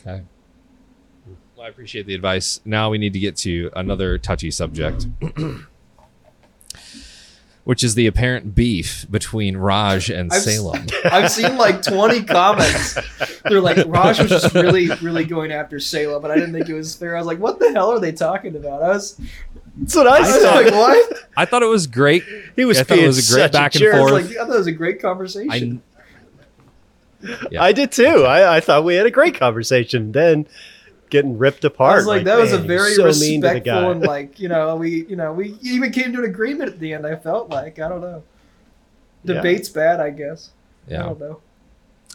Okay. 0.00 0.22
Well, 1.56 1.66
I 1.66 1.68
appreciate 1.68 2.06
the 2.06 2.14
advice. 2.14 2.60
Now 2.64 2.90
we 2.90 2.98
need 2.98 3.12
to 3.12 3.18
get 3.18 3.36
to 3.38 3.70
another 3.76 4.16
touchy 4.16 4.50
subject, 4.50 5.06
which 7.64 7.84
is 7.84 7.94
the 7.94 8.06
apparent 8.06 8.54
beef 8.54 9.04
between 9.10 9.58
Raj 9.58 10.08
and 10.08 10.32
I've 10.32 10.40
Salem. 10.40 10.86
I've 11.04 11.30
seen 11.30 11.58
like 11.58 11.82
20 11.82 12.22
comments. 12.24 12.96
They're 13.44 13.60
like, 13.60 13.84
Raj 13.86 14.20
was 14.20 14.30
just 14.30 14.54
really, 14.54 14.88
really 15.02 15.24
going 15.24 15.52
after 15.52 15.78
Salem, 15.78 16.22
but 16.22 16.30
I 16.30 16.36
didn't 16.36 16.54
think 16.54 16.70
it 16.70 16.74
was 16.74 16.94
fair. 16.94 17.14
I 17.14 17.18
was 17.18 17.26
like, 17.26 17.38
what 17.38 17.58
the 17.58 17.70
hell 17.72 17.90
are 17.90 18.00
they 18.00 18.12
talking 18.12 18.56
about? 18.56 18.82
I 18.82 18.88
was, 18.88 19.20
That's 19.80 19.96
what 19.96 20.06
I, 20.06 20.18
I 20.18 20.22
said. 20.24 20.64
like, 20.64 20.74
what? 20.74 21.12
I 21.36 21.44
thought 21.46 21.62
it 21.62 21.66
was 21.66 21.86
great. 21.86 22.22
he 22.54 22.64
was 22.64 22.78
I 22.78 22.82
thought 22.84 22.98
it 22.98 23.06
was 23.06 23.30
a 23.30 23.34
great 23.34 23.42
such 23.44 23.52
back 23.52 23.74
a 23.74 23.78
and 23.78 23.80
jerk. 23.80 23.94
I 23.94 23.98
like, 24.00 24.24
I 24.26 24.34
thought 24.34 24.54
it 24.54 24.58
was 24.58 24.66
a 24.66 24.72
great 24.72 25.00
conversation. 25.00 25.82
I, 27.22 27.48
yeah. 27.50 27.62
I 27.62 27.72
did 27.72 27.92
too. 27.92 28.24
I, 28.24 28.56
I 28.56 28.60
thought 28.60 28.84
we 28.84 28.94
had 28.94 29.06
a 29.06 29.10
great 29.10 29.34
conversation. 29.34 30.12
Then 30.12 30.46
getting 31.10 31.38
ripped 31.38 31.64
apart. 31.64 31.94
I 31.94 31.96
was 31.96 32.06
like, 32.06 32.24
that 32.24 32.38
was 32.38 32.52
a 32.52 32.58
very 32.58 32.94
so 32.94 33.04
mean 33.04 33.42
to 33.42 33.48
the 33.48 33.60
guy. 33.60 33.72
respectful 33.72 33.90
and 33.90 34.02
like, 34.02 34.38
you 34.38 34.48
know, 34.48 34.76
we, 34.76 35.04
you 35.06 35.16
know, 35.16 35.32
we 35.32 35.56
even 35.60 35.92
came 35.92 36.12
to 36.12 36.20
an 36.20 36.24
agreement 36.24 36.70
at 36.70 36.78
the 36.78 36.94
end. 36.94 37.06
I 37.06 37.16
felt 37.16 37.50
like, 37.50 37.78
I 37.78 37.88
don't 37.88 38.00
know. 38.00 38.22
Yeah. 39.24 39.34
Debate's 39.34 39.68
bad, 39.68 40.00
I 40.00 40.10
guess. 40.10 40.50
Yeah. 40.88 41.02
I 41.02 41.06
don't 41.06 41.20
know. 41.20 41.40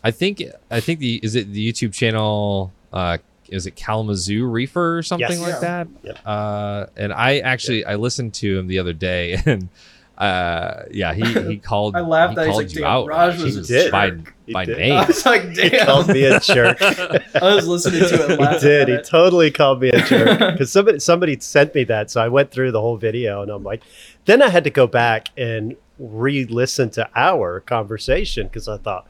I 0.04 0.12
think 0.12 0.44
I 0.70 0.80
think 0.80 1.00
the 1.00 1.20
is 1.24 1.36
it 1.36 1.52
the 1.52 1.72
YouTube 1.72 1.94
channel 1.94 2.72
uh 2.94 3.18
is 3.50 3.66
it 3.68 3.76
Kalamazoo 3.76 4.46
Reefer 4.46 4.98
or 4.98 5.04
something 5.04 5.30
Yes. 5.30 5.40
like 5.42 5.54
Yeah. 5.54 5.60
that? 5.60 5.88
Yep. 6.04 6.20
Uh 6.26 6.86
and 6.98 7.14
I 7.14 7.40
actually 7.40 7.86
I 7.86 7.96
listened 7.96 8.34
to 8.36 8.58
him 8.60 8.68
the 8.68 8.80
other 8.80 8.94
day 8.94 9.38
and 9.46 9.70
uh 10.18 10.84
yeah 10.92 11.14
he 11.14 11.24
he 11.48 11.58
called 11.72 11.96
I 11.96 12.00
laughed 12.00 12.36
he 12.36 12.40
at 12.40 12.44
it. 12.44 12.48
He's 12.48 12.54
called 12.56 12.64
like, 12.68 12.76
you 12.76 12.86
out 12.86 13.08
Raj 13.08 13.34
Raj. 13.36 13.44
was 13.44 13.68
He 13.68 13.76
a 13.76 13.82
jerk." 13.84 13.92
by 13.92 14.12
He 14.46 14.54
by 14.54 14.66
did. 14.66 14.92
I 14.92 15.06
was 15.06 15.26
like, 15.26 15.54
damn, 15.54 15.72
He 15.72 15.78
called 15.80 16.08
me 16.08 16.24
a 16.24 16.40
jerk. 16.40 16.82
I 16.82 17.56
was 17.56 17.68
listening 17.68 18.00
to 18.02 18.32
it 18.34 18.40
he 18.54 18.60
did. 18.60 18.88
He 18.88 18.94
it. 18.94 19.04
totally 19.06 19.52
called 19.52 19.82
me 19.82 19.90
a 19.90 20.02
jerk 20.06 20.40
because 20.54 20.72
somebody 20.72 21.00
somebody 21.00 21.38
sent 21.42 21.76
me 21.76 21.84
that. 21.86 22.10
So 22.12 22.22
I 22.22 22.30
went 22.30 22.52
through 22.52 22.72
the 22.72 22.80
whole 22.82 22.96
video 22.98 23.42
and 23.42 23.52
I'm 23.52 23.64
like, 23.64 23.84
then 24.26 24.42
I 24.42 24.48
had 24.50 24.64
to 24.64 24.70
go 24.70 24.88
back 24.88 25.28
and 25.38 25.76
re-listen 26.00 26.90
to 26.92 27.10
our 27.16 27.60
conversation 27.62 28.48
because 28.48 28.68
I 28.68 28.78
thought, 28.78 29.08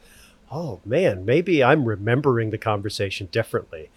oh 0.56 0.80
man, 0.86 1.24
maybe 1.24 1.62
I'm 1.62 1.84
remembering 1.84 2.50
the 2.50 2.58
conversation 2.58 3.28
differently. 3.30 3.90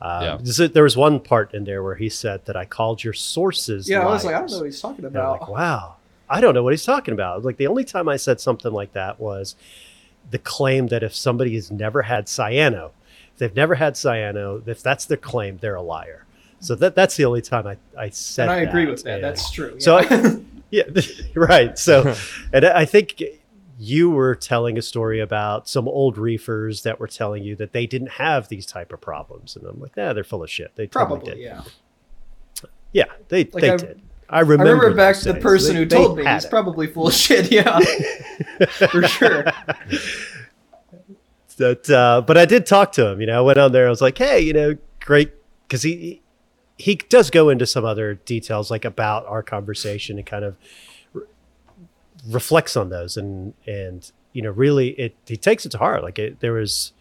Um, 0.00 0.40
Yeah. 0.44 0.66
There 0.68 0.84
was 0.84 0.96
one 0.96 1.18
part 1.18 1.52
in 1.54 1.64
there 1.64 1.82
where 1.82 1.96
he 1.96 2.08
said 2.08 2.44
that 2.46 2.56
I 2.56 2.64
called 2.64 3.02
your 3.02 3.12
sources. 3.12 3.88
Yeah, 3.88 4.02
I 4.02 4.06
was 4.06 4.24
like, 4.24 4.34
I 4.36 4.38
don't 4.38 4.50
know 4.50 4.58
what 4.58 4.66
he's 4.66 4.80
talking 4.80 5.04
about. 5.04 5.40
like, 5.40 5.48
wow, 5.48 5.96
I 6.30 6.40
don't 6.40 6.54
know 6.54 6.62
what 6.62 6.72
he's 6.72 6.84
talking 6.84 7.14
about. 7.14 7.44
Like 7.44 7.56
the 7.56 7.66
only 7.66 7.84
time 7.84 8.08
I 8.08 8.16
said 8.16 8.40
something 8.40 8.72
like 8.72 8.92
that 8.92 9.18
was 9.18 9.56
the 10.30 10.38
claim 10.38 10.86
that 10.88 11.02
if 11.02 11.14
somebody 11.14 11.54
has 11.56 11.70
never 11.70 12.02
had 12.02 12.26
cyano, 12.26 12.90
if 13.32 13.38
they've 13.38 13.56
never 13.56 13.74
had 13.74 13.94
cyano, 13.94 14.66
if 14.68 14.82
that's 14.82 15.04
their 15.06 15.16
claim, 15.16 15.58
they're 15.58 15.74
a 15.74 15.82
liar. 15.82 16.24
So 16.60 16.74
that 16.76 16.94
that's 16.94 17.16
the 17.16 17.24
only 17.24 17.42
time 17.42 17.66
I, 17.66 17.76
I 17.98 18.10
said 18.10 18.48
and 18.48 18.52
I 18.52 18.60
agree 18.68 18.84
that. 18.84 18.90
with 18.90 19.02
that. 19.04 19.14
And- 19.16 19.24
That's 19.24 19.50
true. 19.50 19.80
So 19.80 19.98
yeah. 19.98 20.36
yeah, 20.70 21.02
right. 21.34 21.78
So, 21.78 22.14
and 22.52 22.64
I 22.64 22.84
think 22.84 23.22
you 23.78 24.10
were 24.10 24.34
telling 24.34 24.76
a 24.76 24.82
story 24.82 25.20
about 25.20 25.68
some 25.68 25.86
old 25.86 26.18
reefers 26.18 26.82
that 26.82 26.98
were 26.98 27.06
telling 27.06 27.44
you 27.44 27.54
that 27.56 27.72
they 27.72 27.86
didn't 27.86 28.10
have 28.12 28.48
these 28.48 28.66
type 28.66 28.92
of 28.92 29.00
problems, 29.00 29.54
and 29.56 29.64
I'm 29.66 29.80
like, 29.80 29.92
yeah, 29.96 30.12
they're 30.12 30.24
full 30.24 30.42
of 30.42 30.50
shit. 30.50 30.74
They 30.74 30.86
totally 30.88 31.20
probably, 31.20 31.34
did. 31.34 31.42
yeah. 31.42 31.62
Yeah, 32.92 33.04
they 33.28 33.44
Like, 33.44 33.52
they 33.62 33.70
I- 33.70 33.76
did. 33.76 34.02
I 34.30 34.40
remember. 34.40 34.64
I 34.64 34.72
remember. 34.76 34.94
back 34.96 35.16
to 35.20 35.24
the 35.24 35.32
days. 35.34 35.42
person 35.42 35.72
They- 35.74 35.78
who 35.80 35.86
told 35.86 36.18
me 36.18 36.26
he's 36.26 36.44
it. 36.44 36.50
probably 36.50 36.86
full 36.86 37.08
of 37.08 37.14
shit. 37.14 37.50
Yeah, 37.50 37.78
for 38.90 39.06
sure. 39.08 39.44
that 41.56 41.90
uh, 41.90 42.22
but 42.26 42.36
I 42.36 42.44
did 42.44 42.66
talk 42.66 42.92
to 42.92 43.06
him. 43.08 43.20
You 43.20 43.26
know, 43.26 43.38
I 43.38 43.40
went 43.40 43.58
on 43.58 43.72
there. 43.72 43.86
I 43.86 43.90
was 43.90 44.00
like, 44.00 44.18
hey, 44.18 44.40
you 44.40 44.52
know, 44.52 44.76
great, 45.00 45.32
because 45.66 45.82
he 45.82 46.22
he 46.76 46.94
does 46.96 47.30
go 47.30 47.48
into 47.48 47.66
some 47.66 47.84
other 47.84 48.14
details 48.14 48.70
like 48.70 48.84
about 48.84 49.26
our 49.26 49.42
conversation 49.42 50.18
and 50.18 50.26
kind 50.26 50.44
of 50.44 50.56
reflects 52.26 52.76
on 52.76 52.88
those 52.88 53.16
and 53.16 53.54
and 53.66 54.10
you 54.32 54.42
know 54.42 54.50
really 54.50 54.88
it 54.90 55.14
he 55.26 55.36
takes 55.36 55.64
it 55.66 55.70
to 55.70 55.78
heart. 55.78 56.02
Like 56.02 56.18
it, 56.18 56.40
there 56.40 56.52
was. 56.52 56.92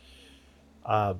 Uh, 0.85 1.15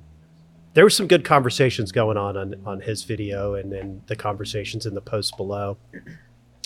there 0.74 0.84
were 0.84 0.90
some 0.90 1.08
good 1.08 1.24
conversations 1.24 1.90
going 1.90 2.16
on, 2.16 2.36
on 2.36 2.54
on 2.64 2.80
his 2.80 3.02
video 3.02 3.54
and 3.54 3.72
then 3.72 4.02
the 4.06 4.14
conversations 4.14 4.86
in 4.86 4.94
the 4.94 5.00
post 5.00 5.36
below. 5.36 5.76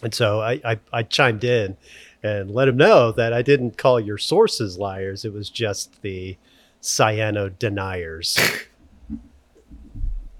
And 0.02 0.12
so 0.12 0.40
I, 0.40 0.60
I, 0.64 0.80
I 0.92 1.02
chimed 1.04 1.44
in 1.44 1.76
and 2.22 2.50
let 2.50 2.68
him 2.68 2.76
know 2.76 3.12
that 3.12 3.32
I 3.32 3.42
didn't 3.42 3.78
call 3.78 3.98
your 3.98 4.18
sources 4.18 4.76
liars. 4.78 5.24
It 5.24 5.32
was 5.32 5.48
just 5.48 6.02
the 6.02 6.36
cyano 6.82 7.56
deniers. 7.58 8.38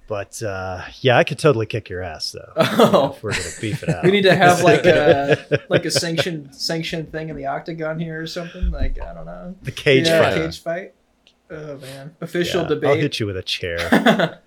but 0.09 0.43
uh, 0.43 0.83
yeah, 1.01 1.17
I 1.17 1.25
could 1.25 1.39
totally 1.39 1.67
kick 1.67 1.89
your 1.89 2.03
ass 2.03 2.33
though. 2.33 2.53
Oh. 2.57 3.13
If 3.17 3.23
we're 3.23 3.33
gonna 3.33 3.45
beef 3.61 3.83
it 3.83 3.89
out. 3.95 4.05
We 4.05 4.11
need 4.11 4.23
to 4.23 4.35
have 4.35 4.63
like 4.63 4.85
a 4.85 5.63
like 5.69 5.85
a 5.85 5.91
sanctioned 5.91 6.55
sanctioned 6.55 7.11
thing 7.13 7.29
in 7.29 7.37
the 7.37 7.47
octagon 7.47 7.99
here 7.99 8.21
or 8.21 8.27
something. 8.27 8.71
Like 8.71 9.01
I 9.01 9.15
don't 9.15 9.27
know. 9.27 9.55
the 9.63 9.73
cage 9.73 10.07
yeah, 10.09 10.23
fight. 10.23 10.35
Cage 10.35 10.61
fight. 10.63 10.95
Oh 11.51 11.77
man, 11.79 12.15
official 12.21 12.61
Yeah, 12.63 12.69
I'll 12.69 12.69
debate. 12.69 13.01
hit 13.01 13.21
you 13.21 13.27
with 13.27 13.37
a 13.37 13.43
chair. 13.43 14.41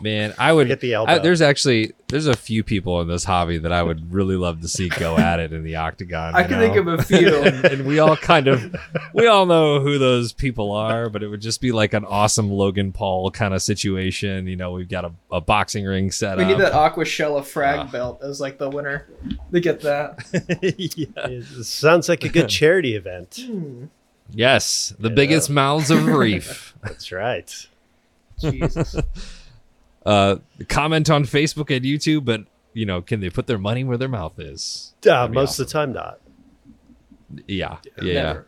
Man, 0.00 0.34
I 0.38 0.52
would 0.52 0.66
Hit 0.66 0.80
the 0.80 0.92
elbow. 0.94 1.12
I, 1.12 1.18
there's 1.18 1.40
actually 1.40 1.92
there's 2.08 2.26
a 2.26 2.34
few 2.36 2.64
people 2.64 3.00
in 3.00 3.06
this 3.08 3.22
hobby 3.24 3.58
that 3.58 3.70
I 3.72 3.82
would 3.82 4.12
really 4.12 4.34
love 4.36 4.60
to 4.62 4.68
see 4.68 4.88
go 4.88 5.16
at 5.16 5.38
it 5.38 5.52
in 5.52 5.62
the 5.62 5.76
octagon. 5.76 6.34
I 6.34 6.42
can 6.42 6.52
know? 6.52 6.58
think 6.60 6.76
of 6.76 6.86
a 6.88 7.02
few. 7.02 7.34
and, 7.36 7.64
and 7.72 7.86
we 7.86 8.00
all 8.00 8.16
kind 8.16 8.48
of 8.48 8.74
we 9.14 9.28
all 9.28 9.46
know 9.46 9.78
who 9.80 9.98
those 9.98 10.32
people 10.32 10.72
are 10.72 11.08
but 11.08 11.22
it 11.22 11.28
would 11.28 11.40
just 11.40 11.60
be 11.60 11.70
like 11.70 11.94
an 11.94 12.04
awesome 12.04 12.50
logan 12.50 12.90
paul 12.92 13.30
kind 13.30 13.54
of 13.54 13.62
situation 13.62 14.46
you 14.48 14.56
know 14.56 14.72
we've 14.72 14.88
got 14.88 15.04
a, 15.04 15.12
a 15.30 15.40
boxing 15.40 15.84
ring 15.84 16.10
set 16.10 16.32
up. 16.32 16.38
we 16.38 16.44
up 16.44 16.50
need 16.50 16.60
that 16.60 16.72
Aquashella 16.72 17.44
frag 17.44 17.78
Ah. 17.80 17.84
belt 17.90 18.20
as 18.22 18.40
like 18.40 18.58
the 18.58 18.68
winner. 18.68 19.06
They 19.52 19.60
get 19.60 19.80
that. 19.82 20.18
yeah. 20.96 21.26
it 21.28 21.64
sounds 21.64 22.08
like 22.08 22.24
a 22.24 22.28
good 22.28 22.48
charity 22.60 22.96
event. 22.96 23.40
Hmm. 23.46 23.84
yes 24.32 24.92
the 24.98 25.08
Yeah. 25.08 25.14
biggest 25.14 25.50
mouths 25.50 25.90
of 25.92 26.04
reef 26.06 26.74
That's 26.82 27.12
right. 27.12 27.66
Jesus. 28.40 28.96
Uh 30.04 30.36
comment 30.68 31.08
on 31.10 31.24
facebook 31.24 31.74
and 31.74 31.84
youtube 31.84 32.24
but 32.24 32.42
you 32.74 32.84
know 32.84 33.00
can 33.00 33.20
they 33.20 33.30
put 33.30 33.46
their 33.46 33.58
money 33.58 33.84
where 33.84 33.96
their 33.96 34.08
mouth 34.08 34.38
is 34.38 34.92
Uh, 35.02 35.08
That'd 35.10 35.30
be 35.30 35.34
most 35.36 35.58
of 35.58 35.66
the 35.66 35.72
time, 35.72 35.92
not. 35.92 36.20
yeah 37.46 37.78
yeah 38.02 38.22
Never. 38.22 38.46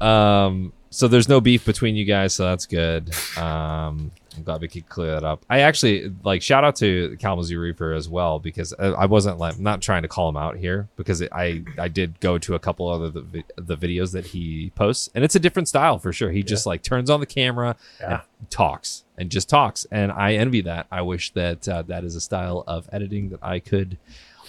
Um, 0.00 0.72
so 0.90 1.06
there's 1.08 1.28
no 1.28 1.40
beef 1.40 1.64
between 1.64 1.94
you 1.96 2.04
guys, 2.04 2.34
so 2.34 2.44
that's 2.44 2.66
good. 2.66 3.08
Um, 3.38 4.10
I'm 4.36 4.42
glad 4.42 4.60
we 4.60 4.66
could 4.68 4.88
clear 4.88 5.12
that 5.14 5.22
up. 5.24 5.44
I 5.48 5.60
actually 5.60 6.12
like 6.24 6.42
shout 6.42 6.64
out 6.64 6.74
to 6.76 7.16
Kalamazoo 7.20 7.58
Reefer 7.58 7.92
as 7.92 8.08
well 8.08 8.38
because 8.40 8.74
I, 8.78 8.86
I 8.88 9.06
wasn't 9.06 9.38
like 9.38 9.58
not 9.60 9.80
trying 9.80 10.02
to 10.02 10.08
call 10.08 10.28
him 10.28 10.36
out 10.36 10.56
here 10.56 10.88
because 10.96 11.20
it, 11.20 11.30
I 11.32 11.62
I 11.78 11.86
did 11.88 12.18
go 12.20 12.36
to 12.38 12.54
a 12.54 12.58
couple 12.58 12.88
other 12.88 13.10
the, 13.10 13.44
the 13.56 13.76
videos 13.76 14.12
that 14.12 14.26
he 14.26 14.72
posts 14.74 15.08
and 15.14 15.22
it's 15.22 15.34
a 15.36 15.40
different 15.40 15.68
style 15.68 15.98
for 15.98 16.12
sure. 16.12 16.30
He 16.32 16.42
just 16.42 16.66
like 16.66 16.82
turns 16.82 17.08
on 17.08 17.20
the 17.20 17.26
camera 17.26 17.76
Yeah. 18.00 18.22
and 18.40 18.50
talks 18.50 19.04
and 19.22 19.30
just 19.30 19.48
talks, 19.48 19.86
and 19.92 20.10
I 20.10 20.34
envy 20.34 20.62
that. 20.62 20.88
I 20.90 21.02
wish 21.02 21.30
that 21.30 21.68
uh, 21.68 21.82
that 21.82 22.02
is 22.02 22.16
a 22.16 22.20
style 22.20 22.64
of 22.66 22.88
editing 22.92 23.30
that 23.30 23.38
I 23.40 23.60
could 23.60 23.96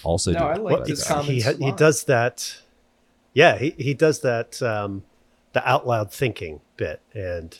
also 0.04 0.32
No, 0.32 0.40
do. 0.40 0.46
I 0.46 0.56
like 0.56 0.88
his 0.88 1.04
comments 1.04 1.46
he, 1.46 1.50
a 1.50 1.54
he 1.54 1.72
does 1.72 2.06
that 2.06 2.58
Yeah, 3.34 3.58
he, 3.60 3.76
he 3.78 3.94
does 3.94 4.22
that 4.22 4.62
um, 4.64 5.04
the 5.54 5.66
out 5.70 5.86
loud 5.86 6.12
thinking 6.12 6.60
bit, 6.76 7.02
and 7.14 7.58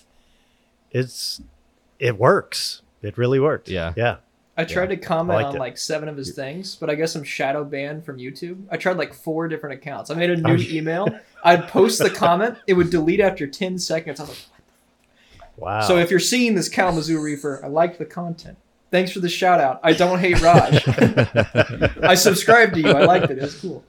it's 0.90 1.40
it 2.00 2.18
works. 2.18 2.82
It 3.04 3.18
really 3.18 3.40
worked. 3.40 3.70
Yeah. 3.70 3.94
yeah. 3.96 4.18
I 4.56 4.66
tried 4.66 4.88
to 4.88 4.98
comment 4.98 5.44
on 5.44 5.56
it. 5.56 5.60
like 5.60 5.78
seven 5.78 6.08
of 6.08 6.16
his 6.16 6.34
things, 6.34 6.76
but 6.76 6.90
I 6.90 6.96
guess 6.96 7.16
I'm 7.16 7.24
shadow 7.24 7.64
banned 7.64 8.06
from 8.06 8.18
YouTube. 8.18 8.66
I 8.72 8.78
tried 8.78 8.98
like 8.98 9.14
four 9.14 9.48
different 9.48 9.76
accounts. 9.76 10.10
I 10.10 10.16
made 10.16 10.30
a 10.30 10.38
new 10.38 10.58
email. 10.70 11.08
I'd 11.44 11.68
post 11.68 12.00
the 12.00 12.10
comment, 12.10 12.58
it 12.68 12.74
would 12.74 12.90
delete 12.90 13.20
after 13.20 13.48
10 13.48 13.78
seconds. 13.80 14.20
I 14.20 14.24
was 14.24 14.30
like, 14.30 14.53
Wow. 15.58 15.82
So 15.82 15.98
if 15.98 16.10
you're 16.10 16.20
seeing 16.20 16.56
this 16.56 16.70
Kalamazoo 16.70 17.20
Reefer, 17.20 17.62
I 17.64 17.68
like 17.68 17.98
the 17.98 18.06
content. 18.06 18.58
Thanks 18.92 19.12
for 19.12 19.20
the 19.20 19.30
shout 19.30 19.60
out. 19.60 19.80
I 19.84 19.94
don't 19.94 20.20
hate 20.20 20.42
Raj. 20.42 20.88
I 22.04 22.16
subscribed 22.16 22.76
to 22.76 22.82
you. 22.82 22.90
I 22.90 23.06
liked 23.06 23.32
it. 23.32 23.38
It 23.38 23.42
was 23.42 23.60
cool. 23.60 23.84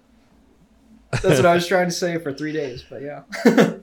That's 1.10 1.36
what 1.36 1.46
I 1.46 1.54
was 1.54 1.66
trying 1.66 1.88
to 1.88 1.94
say 1.94 2.18
for 2.18 2.32
three 2.32 2.52
days, 2.52 2.84
but 2.88 3.02
yeah. 3.02 3.22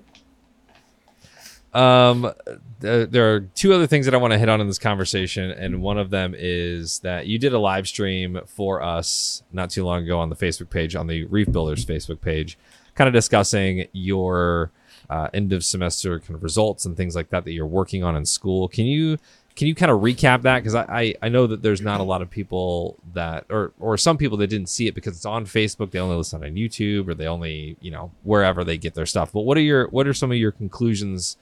Um, 1.73 2.33
th- 2.81 3.09
there 3.09 3.33
are 3.33 3.39
two 3.41 3.73
other 3.73 3.87
things 3.87 4.05
that 4.05 4.13
I 4.13 4.17
want 4.17 4.33
to 4.33 4.37
hit 4.37 4.49
on 4.49 4.59
in 4.59 4.67
this 4.67 4.79
conversation, 4.79 5.51
and 5.51 5.81
one 5.81 5.97
of 5.97 6.09
them 6.09 6.35
is 6.37 6.99
that 6.99 7.27
you 7.27 7.39
did 7.39 7.53
a 7.53 7.59
live 7.59 7.87
stream 7.87 8.41
for 8.45 8.81
us 8.81 9.43
not 9.53 9.69
too 9.69 9.85
long 9.85 10.03
ago 10.03 10.19
on 10.19 10.29
the 10.29 10.35
Facebook 10.35 10.69
page, 10.69 10.95
on 10.95 11.07
the 11.07 11.23
Reef 11.25 11.49
Builders 11.51 11.85
Facebook 11.85 12.19
page, 12.19 12.57
kind 12.95 13.07
of 13.07 13.13
discussing 13.13 13.87
your 13.93 14.71
uh, 15.11 15.29
end 15.33 15.53
of 15.53 15.63
semester 15.63 16.19
kind 16.19 16.35
of 16.35 16.43
results 16.43 16.85
and 16.85 16.97
things 16.97 17.15
like 17.15 17.29
that 17.29 17.45
that 17.45 17.51
you're 17.51 17.67
working 17.67 18.03
on 18.03 18.15
in 18.15 18.25
school. 18.25 18.67
Can 18.67 18.85
you 18.85 19.17
can 19.55 19.67
you 19.67 19.75
kind 19.75 19.91
of 19.91 19.99
recap 19.99 20.43
that? 20.43 20.59
Because 20.59 20.73
I, 20.73 20.85
I 20.89 21.15
I 21.23 21.29
know 21.29 21.45
that 21.45 21.61
there's 21.61 21.81
not 21.81 21.99
a 21.99 22.03
lot 22.03 22.21
of 22.21 22.29
people 22.29 22.97
that 23.13 23.45
or 23.49 23.73
or 23.79 23.97
some 23.97 24.17
people 24.17 24.37
that 24.37 24.47
didn't 24.47 24.69
see 24.69 24.87
it 24.87 24.95
because 24.95 25.15
it's 25.15 25.25
on 25.25 25.45
Facebook. 25.45 25.91
They 25.91 25.99
only 25.99 26.15
listen 26.15 26.43
on 26.43 26.51
YouTube 26.51 27.07
or 27.07 27.13
they 27.13 27.27
only 27.27 27.77
you 27.81 27.91
know 27.91 28.11
wherever 28.23 28.63
they 28.63 28.77
get 28.77 28.95
their 28.95 29.05
stuff. 29.05 29.31
But 29.31 29.41
what 29.41 29.57
are 29.57 29.61
your 29.61 29.87
what 29.89 30.07
are 30.07 30.13
some 30.13 30.31
of 30.31 30.37
your 30.37 30.51
conclusions? 30.51 31.37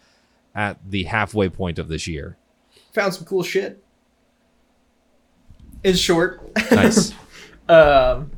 at 0.55 0.77
the 0.89 1.03
halfway 1.05 1.49
point 1.49 1.79
of 1.79 1.87
this 1.87 2.07
year. 2.07 2.37
Found 2.93 3.13
some 3.13 3.25
cool 3.25 3.43
shit. 3.43 3.81
In 5.83 5.95
short. 5.95 6.51
Nice. 6.71 7.13
um, 7.69 8.31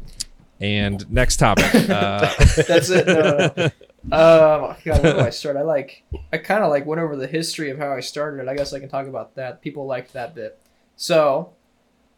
and 0.59 1.09
next 1.11 1.37
topic. 1.37 1.73
Uh, 1.73 2.19
that's 2.67 2.89
it. 2.89 3.07
No. 3.07 3.69
Um, 4.05 4.75
God, 4.83 5.03
where 5.03 5.13
do 5.13 5.19
I 5.19 5.29
start? 5.29 5.57
I 5.57 5.61
like, 5.61 6.03
I 6.33 6.37
kind 6.37 6.63
of 6.63 6.69
like 6.69 6.85
went 6.85 7.01
over 7.01 7.15
the 7.15 7.27
history 7.27 7.69
of 7.69 7.77
how 7.77 7.91
I 7.91 7.99
started. 7.99 8.47
I 8.47 8.55
guess 8.55 8.73
I 8.73 8.79
can 8.79 8.89
talk 8.89 9.07
about 9.07 9.35
that. 9.35 9.61
People 9.61 9.85
liked 9.85 10.13
that 10.13 10.33
bit. 10.33 10.59
So, 10.95 11.53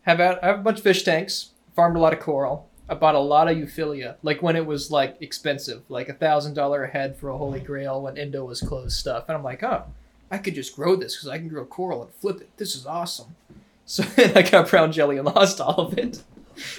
have 0.04 0.20
had, 0.20 0.40
I 0.42 0.48
have 0.48 0.60
a 0.60 0.64
bunch 0.64 0.78
of 0.78 0.84
fish 0.84 1.04
tanks. 1.04 1.50
Farmed 1.76 1.98
a 1.98 2.00
lot 2.00 2.14
of 2.14 2.20
coral. 2.20 2.70
I 2.88 2.94
bought 2.94 3.16
a 3.16 3.20
lot 3.20 3.48
of 3.50 3.58
euphyllia, 3.58 4.16
like 4.22 4.42
when 4.42 4.56
it 4.56 4.66
was 4.66 4.92
like 4.92 5.18
expensive, 5.22 5.84
like 5.90 6.10
a 6.10 6.14
thousand 6.14 6.54
dollar 6.54 6.84
a 6.84 6.90
head 6.90 7.18
for 7.18 7.30
a 7.30 7.38
holy 7.38 7.60
grail 7.60 8.02
when 8.02 8.18
Indo 8.18 8.46
was 8.46 8.62
closed 8.62 8.98
stuff. 8.98 9.26
And 9.28 9.38
I'm 9.38 9.44
like, 9.44 9.64
oh, 9.64 9.86
I 10.30 10.38
could 10.38 10.54
just 10.54 10.76
grow 10.76 10.96
this 10.96 11.16
because 11.16 11.30
I 11.30 11.38
can 11.38 11.48
grow 11.48 11.66
coral 11.66 12.04
and 12.04 12.14
flip 12.14 12.42
it. 12.42 12.50
This 12.58 12.76
is 12.76 12.86
awesome. 12.86 13.36
So 13.86 14.04
then 14.04 14.38
I 14.38 14.50
got 14.50 14.70
brown 14.70 14.94
jelly 14.94 15.18
and 15.18 15.26
lost 15.26 15.60
all 15.60 15.76
of 15.76 15.98
it. 15.98 16.24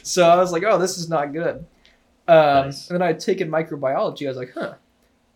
So 0.02 0.26
I 0.26 0.36
was 0.36 0.52
like, 0.52 0.62
oh, 0.62 0.78
this 0.78 0.96
is 0.96 1.10
not 1.10 1.32
good. 1.34 1.66
Um, 2.26 2.66
Nice. 2.66 2.88
And 2.88 2.94
then 2.94 3.02
I 3.02 3.08
had 3.08 3.20
taken 3.20 3.50
microbiology. 3.50 4.24
I 4.24 4.28
was 4.28 4.36
like, 4.38 4.52
huh, 4.54 4.74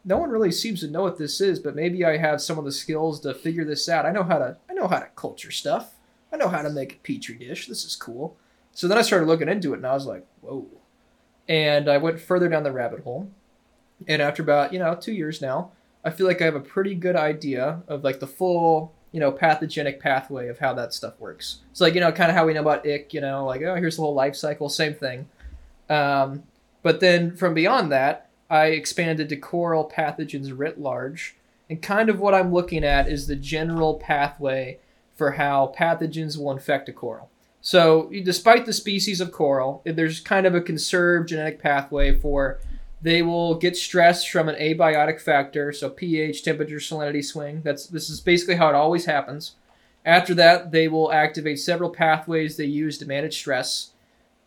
no 0.09 0.16
one 0.16 0.30
really 0.30 0.50
seems 0.50 0.80
to 0.80 0.88
know 0.88 1.02
what 1.02 1.18
this 1.18 1.38
is, 1.38 1.61
but 1.61 1.76
maybe 1.76 2.02
I 2.02 2.16
have 2.16 2.40
some 2.40 2.59
of 2.59 2.64
the 2.64 2.72
skills 2.72 3.20
to 3.20 3.34
figure 3.34 3.64
this 3.64 3.90
out. 3.90 4.06
I 4.06 4.11
know 4.11 4.22
how 4.22 4.38
to 4.38 4.56
I 4.68 4.72
know 4.72 4.88
how 4.88 5.00
to 5.00 5.09
culture 5.14 5.50
stuff. 5.50 5.94
I 6.32 6.38
know 6.38 6.48
how 6.48 6.62
to 6.62 6.70
make 6.70 6.94
a 6.94 6.96
petri 6.96 7.34
dish. 7.36 7.68
This 7.68 7.84
is 7.84 7.94
cool. 7.94 8.34
So 8.72 8.88
then 8.88 8.96
I 8.96 9.02
started 9.02 9.26
looking 9.26 9.48
into 9.48 9.74
it 9.74 9.78
and 9.78 9.86
I 9.86 9.92
was 9.92 10.06
like, 10.06 10.26
whoa. 10.40 10.66
And 11.46 11.90
I 11.90 11.98
went 11.98 12.20
further 12.20 12.48
down 12.48 12.62
the 12.62 12.72
rabbit 12.72 13.00
hole. 13.00 13.30
And 14.06 14.22
after 14.22 14.42
about, 14.42 14.72
you 14.72 14.78
know, 14.78 14.94
two 14.94 15.12
years 15.12 15.42
now, 15.42 15.72
I 16.04 16.11
feel 16.11 16.26
like 16.26 16.40
I 16.40 16.46
have 16.46 16.54
a 16.54 16.61
pretty 16.61 16.94
good 16.94 17.16
idea 17.16 17.82
of 17.86 18.02
like 18.02 18.20
the 18.20 18.26
full, 18.26 18.94
you 19.12 19.20
know, 19.20 19.30
pathogenic 19.30 20.00
pathway 20.00 20.48
of 20.48 20.59
how 20.59 20.72
that 20.74 20.94
stuff 20.94 21.20
works. 21.20 21.59
It's 21.70 21.80
like, 21.82 21.94
you 21.94 22.00
know, 22.00 22.12
kind 22.12 22.30
of 22.30 22.36
how 22.36 22.46
we 22.46 22.54
know 22.54 22.61
about 22.61 22.86
ick, 22.86 23.12
you 23.12 23.20
know, 23.20 23.44
like, 23.44 23.61
oh, 23.62 23.74
here's 23.74 23.96
the 23.96 24.02
whole 24.02 24.14
life 24.14 24.36
cycle, 24.36 24.70
same 24.70 24.94
thing. 24.94 25.28
Um, 25.90 26.44
but 26.82 27.00
then 27.00 27.36
from 27.36 27.52
beyond 27.52 27.92
that, 27.92 28.28
I 28.51 28.66
expanded 28.66 29.28
to 29.28 29.36
coral 29.36 29.90
pathogens 29.94 30.53
writ 30.57 30.80
large. 30.80 31.36
And 31.68 31.82
kind 31.82 32.09
of 32.09 32.18
what 32.18 32.34
I'm 32.34 32.53
looking 32.53 32.84
at 32.84 33.09
is 33.09 33.26
the 33.26 33.36
general 33.36 33.94
pathway 33.94 34.78
for 35.14 35.32
how 35.32 35.74
pathogens 35.76 36.38
will 36.38 36.53
infect 36.53 36.88
a 36.88 36.92
coral. 36.92 37.30
So, 37.61 38.11
despite 38.24 38.66
the 38.66 38.72
species 38.72 39.20
of 39.20 39.32
coral, 39.32 39.82
there's 39.84 40.20
kind 40.20 40.46
of 40.46 40.55
a 40.55 40.61
conserved 40.61 41.28
genetic 41.28 41.61
pathway 41.61 42.18
for 42.18 42.61
they 43.01 43.22
will 43.22 43.55
get 43.55 43.76
stressed 43.76 44.28
from 44.28 44.49
an 44.49 44.57
abiotic 44.57 45.20
factor, 45.20 45.72
so 45.72 45.90
pH, 45.90 46.42
temperature, 46.42 46.76
salinity 46.76 47.24
swing. 47.24 47.62
That's 47.62 47.86
this 47.86 48.11
is 48.11 48.20
basically 48.20 48.57
how 48.57 48.68
it 48.68 48.74
always 48.74 49.05
happens. 49.05 49.55
After 50.05 50.34
that, 50.34 50.72
they 50.72 50.88
will 50.88 51.12
activate 51.12 51.61
several 51.61 51.90
pathways 51.90 52.57
they 52.57 52.64
use 52.64 52.99
to 52.99 53.07
manage 53.07 53.36
stress. 53.36 53.90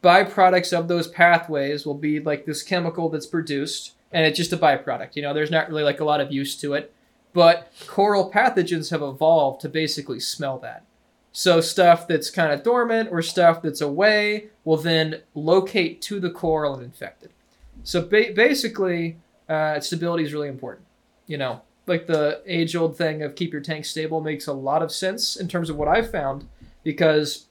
Byproducts 0.03 0.77
of 0.77 0.87
those 0.87 1.07
pathways 1.07 1.85
will 1.85 1.95
be 1.95 2.19
like 2.19 2.45
this 2.45 2.63
chemical 2.63 3.09
that's 3.09 3.27
produced, 3.27 3.93
and 4.11 4.25
it's 4.25 4.37
just 4.37 4.53
a 4.53 4.57
byproduct. 4.57 5.15
You 5.15 5.21
know, 5.21 5.33
there's 5.33 5.51
not 5.51 5.69
really 5.69 5.83
like 5.83 5.99
a 5.99 6.05
lot 6.05 6.21
of 6.21 6.31
use 6.31 6.59
to 6.61 6.73
it. 6.73 6.93
But 7.33 7.71
coral 7.87 8.31
pathogens 8.31 8.91
have 8.91 9.01
evolved 9.01 9.61
to 9.61 9.69
basically 9.69 10.19
smell 10.19 10.57
that. 10.59 10.83
So 11.31 11.61
stuff 11.61 12.07
that's 12.07 12.29
kind 12.29 12.51
of 12.51 12.63
dormant 12.63 13.09
or 13.11 13.21
stuff 13.21 13.61
that's 13.61 13.79
away 13.79 14.47
will 14.65 14.77
then 14.77 15.21
locate 15.33 16.01
to 16.03 16.19
the 16.19 16.29
coral 16.29 16.73
and 16.73 16.83
infect 16.83 17.23
it. 17.23 17.31
So 17.83 18.01
ba- 18.01 18.33
basically, 18.35 19.17
uh, 19.47 19.79
stability 19.79 20.25
is 20.25 20.33
really 20.33 20.49
important. 20.49 20.85
You 21.27 21.37
know, 21.37 21.61
like 21.87 22.07
the 22.07 22.41
age-old 22.45 22.97
thing 22.97 23.23
of 23.23 23.35
keep 23.35 23.53
your 23.53 23.61
tank 23.61 23.85
stable 23.85 24.19
makes 24.19 24.47
a 24.47 24.53
lot 24.53 24.83
of 24.83 24.91
sense 24.91 25.37
in 25.37 25.47
terms 25.47 25.69
of 25.69 25.77
what 25.77 25.87
I've 25.87 26.11
found 26.11 26.47
because 26.83 27.47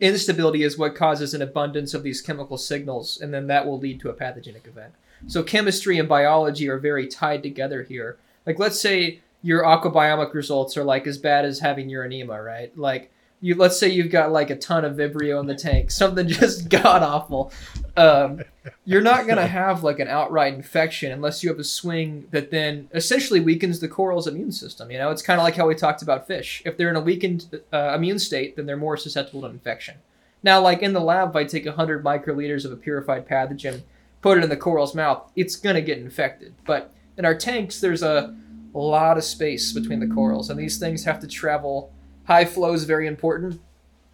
instability 0.00 0.62
is 0.62 0.78
what 0.78 0.94
causes 0.94 1.34
an 1.34 1.42
abundance 1.42 1.94
of 1.94 2.02
these 2.02 2.20
chemical 2.20 2.58
signals, 2.58 3.20
and 3.20 3.32
then 3.32 3.46
that 3.46 3.66
will 3.66 3.78
lead 3.78 4.00
to 4.00 4.10
a 4.10 4.14
pathogenic 4.14 4.66
event. 4.66 4.94
So 5.26 5.42
chemistry 5.42 5.98
and 5.98 6.08
biology 6.08 6.68
are 6.68 6.78
very 6.78 7.06
tied 7.06 7.42
together 7.42 7.82
here. 7.82 8.18
Like 8.44 8.58
let's 8.58 8.80
say 8.80 9.20
your 9.42 9.62
aquabiomic 9.62 10.34
results 10.34 10.76
are 10.76 10.84
like 10.84 11.06
as 11.06 11.18
bad 11.18 11.44
as 11.44 11.60
having 11.60 11.88
Uronema, 11.88 12.44
right? 12.44 12.76
Like 12.76 13.10
you 13.40 13.54
let's 13.54 13.78
say 13.78 13.88
you've 13.88 14.10
got 14.10 14.32
like 14.32 14.50
a 14.50 14.56
ton 14.56 14.84
of 14.84 14.96
Vibrio 14.96 15.40
in 15.40 15.46
the 15.46 15.54
tank, 15.54 15.90
something 15.90 16.26
just 16.28 16.68
god 16.68 17.02
awful. 17.02 17.52
Um, 17.96 18.42
you're 18.84 19.02
not 19.02 19.26
gonna 19.26 19.46
have 19.46 19.82
like 19.82 19.98
an 19.98 20.08
outright 20.08 20.54
infection 20.54 21.12
unless 21.12 21.42
you 21.42 21.50
have 21.50 21.58
a 21.58 21.64
swing 21.64 22.26
that 22.30 22.50
then 22.50 22.88
essentially 22.94 23.40
weakens 23.40 23.80
the 23.80 23.88
coral's 23.88 24.26
immune 24.26 24.52
system. 24.52 24.90
You 24.90 24.98
know, 24.98 25.10
it's 25.10 25.22
kind 25.22 25.38
of 25.38 25.44
like 25.44 25.56
how 25.56 25.66
we 25.66 25.74
talked 25.74 26.02
about 26.02 26.26
fish. 26.26 26.62
If 26.64 26.76
they're 26.76 26.90
in 26.90 26.96
a 26.96 27.00
weakened 27.00 27.60
uh, 27.72 27.92
immune 27.94 28.18
state, 28.18 28.56
then 28.56 28.66
they're 28.66 28.76
more 28.76 28.96
susceptible 28.96 29.42
to 29.42 29.48
infection. 29.48 29.96
Now, 30.42 30.60
like 30.60 30.82
in 30.82 30.92
the 30.92 31.00
lab, 31.00 31.30
if 31.30 31.36
I 31.36 31.44
take 31.44 31.66
100 31.66 32.04
microliters 32.04 32.64
of 32.64 32.72
a 32.72 32.76
purified 32.76 33.28
pathogen, 33.28 33.82
put 34.22 34.38
it 34.38 34.44
in 34.44 34.50
the 34.50 34.56
coral's 34.56 34.94
mouth, 34.94 35.30
it's 35.36 35.56
gonna 35.56 35.80
get 35.80 35.98
infected. 35.98 36.54
But 36.64 36.92
in 37.18 37.24
our 37.24 37.34
tanks, 37.34 37.80
there's 37.80 38.02
a 38.02 38.34
lot 38.72 39.16
of 39.16 39.24
space 39.24 39.72
between 39.72 40.00
the 40.00 40.06
corals, 40.06 40.50
and 40.50 40.58
these 40.58 40.78
things 40.78 41.04
have 41.04 41.20
to 41.20 41.26
travel. 41.26 41.92
High 42.26 42.44
flow 42.44 42.72
is 42.72 42.84
very 42.84 43.06
important. 43.06 43.60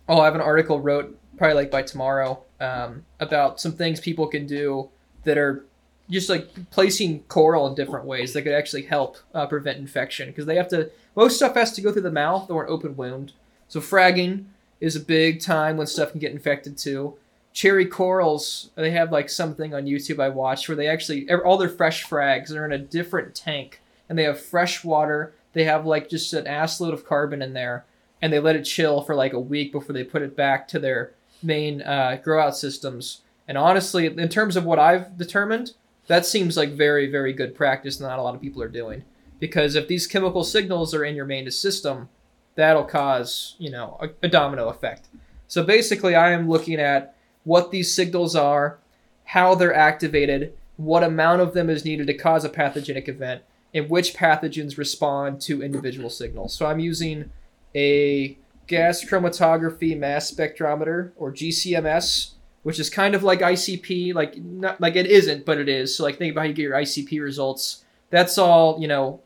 Oh, 0.08 0.20
I 0.20 0.24
have 0.26 0.34
an 0.34 0.40
article 0.40 0.80
wrote 0.80 1.18
probably 1.36 1.54
like 1.54 1.70
by 1.70 1.82
tomorrow 1.82 2.42
um, 2.60 3.04
about 3.20 3.60
some 3.60 3.72
things 3.72 4.00
people 4.00 4.26
can 4.26 4.46
do 4.46 4.90
that 5.24 5.38
are 5.38 5.64
just 6.10 6.28
like 6.28 6.70
placing 6.70 7.20
coral 7.24 7.66
in 7.66 7.74
different 7.74 8.04
ways 8.04 8.32
that 8.32 8.42
could 8.42 8.52
actually 8.52 8.82
help 8.82 9.16
uh, 9.34 9.46
prevent 9.46 9.78
infection 9.78 10.28
because 10.28 10.46
they 10.46 10.56
have 10.56 10.68
to. 10.68 10.90
Most 11.16 11.36
stuff 11.36 11.54
has 11.54 11.72
to 11.72 11.80
go 11.80 11.92
through 11.92 12.02
the 12.02 12.10
mouth 12.10 12.50
or 12.50 12.64
an 12.64 12.70
open 12.70 12.96
wound. 12.96 13.32
So 13.68 13.80
fragging 13.80 14.44
is 14.80 14.96
a 14.96 15.00
big 15.00 15.40
time 15.40 15.76
when 15.76 15.86
stuff 15.86 16.10
can 16.10 16.20
get 16.20 16.32
infected 16.32 16.76
too. 16.76 17.14
Cherry 17.52 17.86
corals, 17.86 18.70
they 18.74 18.90
have 18.90 19.12
like 19.12 19.28
something 19.28 19.74
on 19.74 19.84
YouTube 19.84 20.22
I 20.22 20.28
watched 20.28 20.68
where 20.68 20.76
they 20.76 20.88
actually 20.88 21.30
all 21.30 21.56
their 21.56 21.68
fresh 21.68 22.04
frags 22.04 22.54
are 22.54 22.64
in 22.64 22.72
a 22.72 22.78
different 22.78 23.34
tank 23.34 23.80
and 24.08 24.18
they 24.18 24.24
have 24.24 24.40
fresh 24.40 24.84
water. 24.84 25.34
They 25.52 25.64
have 25.64 25.86
like 25.86 26.08
just 26.08 26.32
an 26.32 26.46
ass 26.46 26.80
load 26.80 26.94
of 26.94 27.06
carbon 27.06 27.42
in 27.42 27.52
there, 27.52 27.84
and 28.22 28.32
they 28.32 28.38
let 28.38 28.56
it 28.56 28.62
chill 28.62 29.02
for 29.02 29.14
like 29.14 29.32
a 29.32 29.40
week 29.40 29.72
before 29.72 29.92
they 29.92 30.04
put 30.04 30.22
it 30.22 30.36
back 30.36 30.68
to 30.68 30.78
their 30.78 31.12
main 31.42 31.82
uh, 31.82 32.18
grow 32.22 32.40
out 32.40 32.56
systems. 32.56 33.22
And 33.48 33.58
honestly, 33.58 34.06
in 34.06 34.28
terms 34.28 34.56
of 34.56 34.64
what 34.64 34.78
I've 34.78 35.18
determined, 35.18 35.72
that 36.06 36.24
seems 36.24 36.56
like 36.56 36.70
very, 36.70 37.10
very 37.10 37.32
good 37.32 37.54
practice 37.54 38.00
not 38.00 38.18
a 38.18 38.22
lot 38.22 38.36
of 38.36 38.40
people 38.40 38.62
are 38.62 38.68
doing. 38.68 39.04
Because 39.40 39.74
if 39.74 39.88
these 39.88 40.06
chemical 40.06 40.44
signals 40.44 40.94
are 40.94 41.04
in 41.04 41.16
your 41.16 41.24
main 41.24 41.50
system, 41.50 42.08
that'll 42.54 42.84
cause, 42.84 43.56
you 43.58 43.70
know, 43.70 43.98
a, 44.00 44.08
a 44.22 44.28
domino 44.28 44.68
effect. 44.68 45.08
So 45.48 45.64
basically, 45.64 46.14
I 46.14 46.30
am 46.30 46.48
looking 46.48 46.78
at 46.78 47.16
what 47.42 47.72
these 47.72 47.92
signals 47.92 48.36
are, 48.36 48.78
how 49.24 49.56
they're 49.56 49.74
activated, 49.74 50.54
what 50.76 51.02
amount 51.02 51.40
of 51.40 51.54
them 51.54 51.68
is 51.68 51.84
needed 51.84 52.06
to 52.06 52.14
cause 52.14 52.44
a 52.44 52.48
pathogenic 52.48 53.08
event, 53.08 53.42
and 53.74 53.90
which 53.90 54.14
pathogens 54.14 54.78
respond 54.78 55.40
to 55.42 55.62
individual 55.62 56.08
signals. 56.08 56.54
So 56.54 56.66
I'm 56.66 56.78
using 56.78 57.30
a 57.74 58.38
gas 58.66 59.04
chromatography 59.04 59.98
mass 59.98 60.30
spectrometer 60.30 61.12
or 61.16 61.32
GCMS 61.32 62.32
which 62.62 62.78
is 62.78 62.88
kind 62.88 63.14
of 63.14 63.22
like 63.22 63.40
ICP, 63.40 64.14
like 64.14 64.36
not 64.36 64.80
like 64.80 64.96
it 64.96 65.06
isn't, 65.06 65.44
but 65.44 65.58
it 65.58 65.68
is. 65.68 65.96
So 65.96 66.04
like 66.04 66.18
think 66.18 66.32
about 66.32 66.42
how 66.42 66.46
you 66.48 66.54
get 66.54 66.62
your 66.62 66.74
ICP 66.76 67.20
results. 67.22 67.84
That's 68.10 68.38
all 68.38 68.80
you 68.80 68.88
know, 68.88 69.20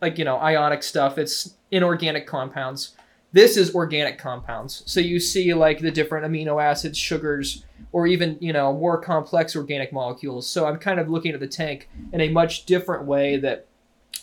like 0.00 0.18
you 0.18 0.24
know 0.24 0.38
ionic 0.38 0.82
stuff. 0.82 1.18
It's 1.18 1.54
inorganic 1.70 2.26
compounds. 2.26 2.96
This 3.32 3.56
is 3.56 3.74
organic 3.74 4.18
compounds. 4.18 4.82
So 4.86 5.00
you 5.00 5.18
see 5.18 5.54
like 5.54 5.80
the 5.80 5.90
different 5.90 6.26
amino 6.26 6.62
acids, 6.62 6.98
sugars, 6.98 7.64
or 7.92 8.06
even 8.06 8.38
you 8.40 8.52
know 8.52 8.72
more 8.72 9.00
complex 9.00 9.54
organic 9.54 9.92
molecules. 9.92 10.48
So 10.48 10.66
I'm 10.66 10.78
kind 10.78 10.98
of 10.98 11.08
looking 11.08 11.32
at 11.32 11.40
the 11.40 11.48
tank 11.48 11.88
in 12.12 12.20
a 12.20 12.28
much 12.28 12.66
different 12.66 13.06
way 13.06 13.36
that 13.38 13.66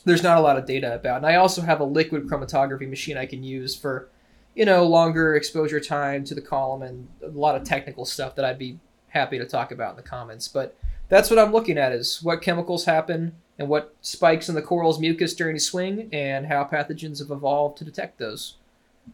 there's 0.06 0.24
not 0.24 0.38
a 0.38 0.42
lot 0.42 0.58
of 0.58 0.66
data 0.66 0.96
about. 0.96 1.18
And 1.18 1.26
I 1.26 1.36
also 1.36 1.62
have 1.62 1.80
a 1.80 1.84
liquid 1.84 2.28
chromatography 2.28 2.90
machine 2.90 3.18
I 3.18 3.26
can 3.26 3.44
use 3.44 3.76
for 3.76 4.10
you 4.56 4.66
know, 4.66 4.86
longer 4.86 5.36
exposure 5.36 5.80
time 5.80 6.24
to 6.26 6.36
the 6.36 6.42
column 6.42 6.82
and 6.82 7.08
a 7.24 7.28
lot 7.30 7.56
of 7.56 7.64
technical 7.64 8.06
stuff 8.06 8.36
that 8.36 8.46
I'd 8.46 8.60
be 8.60 8.80
happy 9.10 9.38
to 9.38 9.46
talk 9.46 9.72
about 9.72 9.92
in 9.92 9.96
the 9.98 10.02
comments. 10.04 10.48
But 10.48 10.78
that's 11.10 11.30
what 11.30 11.40
I'm 11.40 11.52
looking 11.52 11.78
at 11.78 11.92
is 11.92 12.22
what 12.22 12.42
chemicals 12.42 12.86
happen 12.86 13.36
and 13.58 13.70
what 13.70 13.96
spikes 14.02 14.50
in 14.50 14.56
the 14.56 14.62
coral's 14.62 15.00
mucus 15.00 15.34
during 15.34 15.56
a 15.56 15.60
swing 15.60 16.10
and 16.12 16.48
how 16.48 16.64
pathogens 16.66 17.20
have 17.20 17.32
evolved 17.32 17.78
to 17.78 17.86
detect 17.86 18.18
those. 18.18 18.56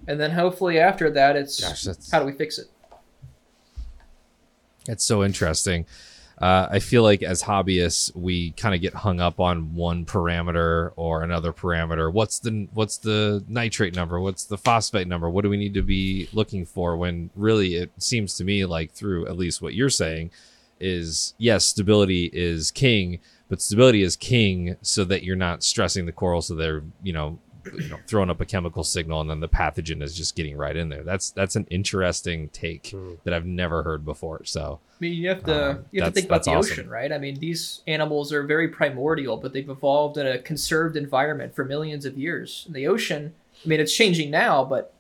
And 0.08 0.20
then 0.20 0.32
hopefully 0.32 0.80
after 0.80 1.10
that, 1.12 1.36
it's 1.36 1.62
Gosh, 1.62 2.12
how 2.12 2.20
do 2.20 2.26
we 2.26 2.32
fix 2.32 2.58
it? 2.58 2.68
It's 4.88 5.04
so 5.04 5.24
interesting. 5.24 5.86
Uh, 6.40 6.68
I 6.70 6.80
feel 6.80 7.02
like 7.02 7.24
as 7.24 7.42
hobbyists, 7.42 8.16
we 8.16 8.52
kind 8.52 8.76
of 8.76 8.82
get 8.82 8.94
hung 8.94 9.20
up 9.20 9.40
on 9.40 9.74
one 9.74 10.06
parameter 10.06 10.92
or 10.96 11.24
another 11.24 11.52
parameter. 11.52 12.14
What's 12.14 12.40
the 12.40 12.68
what's 12.74 12.98
the 12.98 13.44
nitrate 13.48 13.96
number? 13.96 14.20
What's 14.20 14.46
the 14.46 14.58
phosphate 14.58 15.08
number? 15.08 15.30
What 15.30 15.42
do 15.44 15.50
we 15.50 15.58
need 15.58 15.74
to 15.74 15.82
be 15.82 16.30
looking 16.34 16.66
for? 16.66 16.96
When 16.96 17.32
really, 17.36 17.76
it 17.76 17.92
seems 17.98 18.36
to 18.36 18.44
me 18.44 18.66
like 18.66 18.92
through 18.92 19.26
at 19.26 19.38
least 19.38 19.64
what 19.64 19.74
you're 19.74 19.90
saying 19.90 20.30
is 20.80 21.34
yes, 21.40 21.66
stability 21.66 22.30
is 22.32 22.70
king, 22.70 23.20
but 23.50 23.60
stability 23.60 24.04
is 24.04 24.16
king 24.16 24.76
so 24.84 25.04
that 25.06 25.24
you're 25.24 25.36
not 25.36 25.64
stressing 25.64 26.06
the 26.06 26.12
coral 26.12 26.44
so 26.44 26.54
they're 26.54 26.84
you 27.02 27.14
know 27.14 27.40
you 27.74 27.90
know 27.90 27.98
throwing 28.08 28.30
up 28.30 28.42
a 28.42 28.46
chemical 28.46 28.84
signal 28.84 29.22
and 29.22 29.30
then 29.30 29.40
the 29.40 29.50
pathogen 29.50 30.02
is 30.02 30.16
just 30.16 30.36
getting 30.36 30.58
right 30.58 30.76
in 30.76 30.90
there. 30.90 31.04
That's 31.04 31.32
that's 31.32 31.56
an 31.56 31.66
interesting 31.70 32.50
take 32.50 32.94
that 33.24 33.34
I've 33.34 33.46
never 33.46 33.84
heard 33.84 34.06
before. 34.06 34.44
So. 34.46 34.80
I 34.90 34.98
mean, 35.00 35.14
you 35.14 35.30
have 35.30 35.44
to 35.44 35.70
Um, 35.70 35.86
you 35.92 36.02
have 36.02 36.14
to 36.14 36.16
think 36.16 36.28
about 36.28 36.44
the 36.44 36.52
awesome. 36.52 36.72
ocean, 36.72 36.90
right? 36.90 37.12
I 37.12 37.20
mean, 37.20 37.40
these 37.40 37.82
animals 37.86 38.34
are 38.34 38.42
very 38.44 38.68
primordial, 38.68 39.38
but 39.38 39.54
they've 39.54 39.70
evolved 39.70 40.18
in 40.18 40.26
a 40.26 40.40
conserved 40.40 40.98
environment 40.98 41.54
for 41.56 41.64
millions 41.64 42.04
of 42.06 42.18
years. 42.18 42.66
In 42.68 42.74
the 42.74 42.88
ocean, 42.88 43.36
I 43.64 43.68
mean, 43.68 43.80
it's 43.80 43.94
changing 43.94 44.32
now, 44.32 44.66
but 44.66 44.94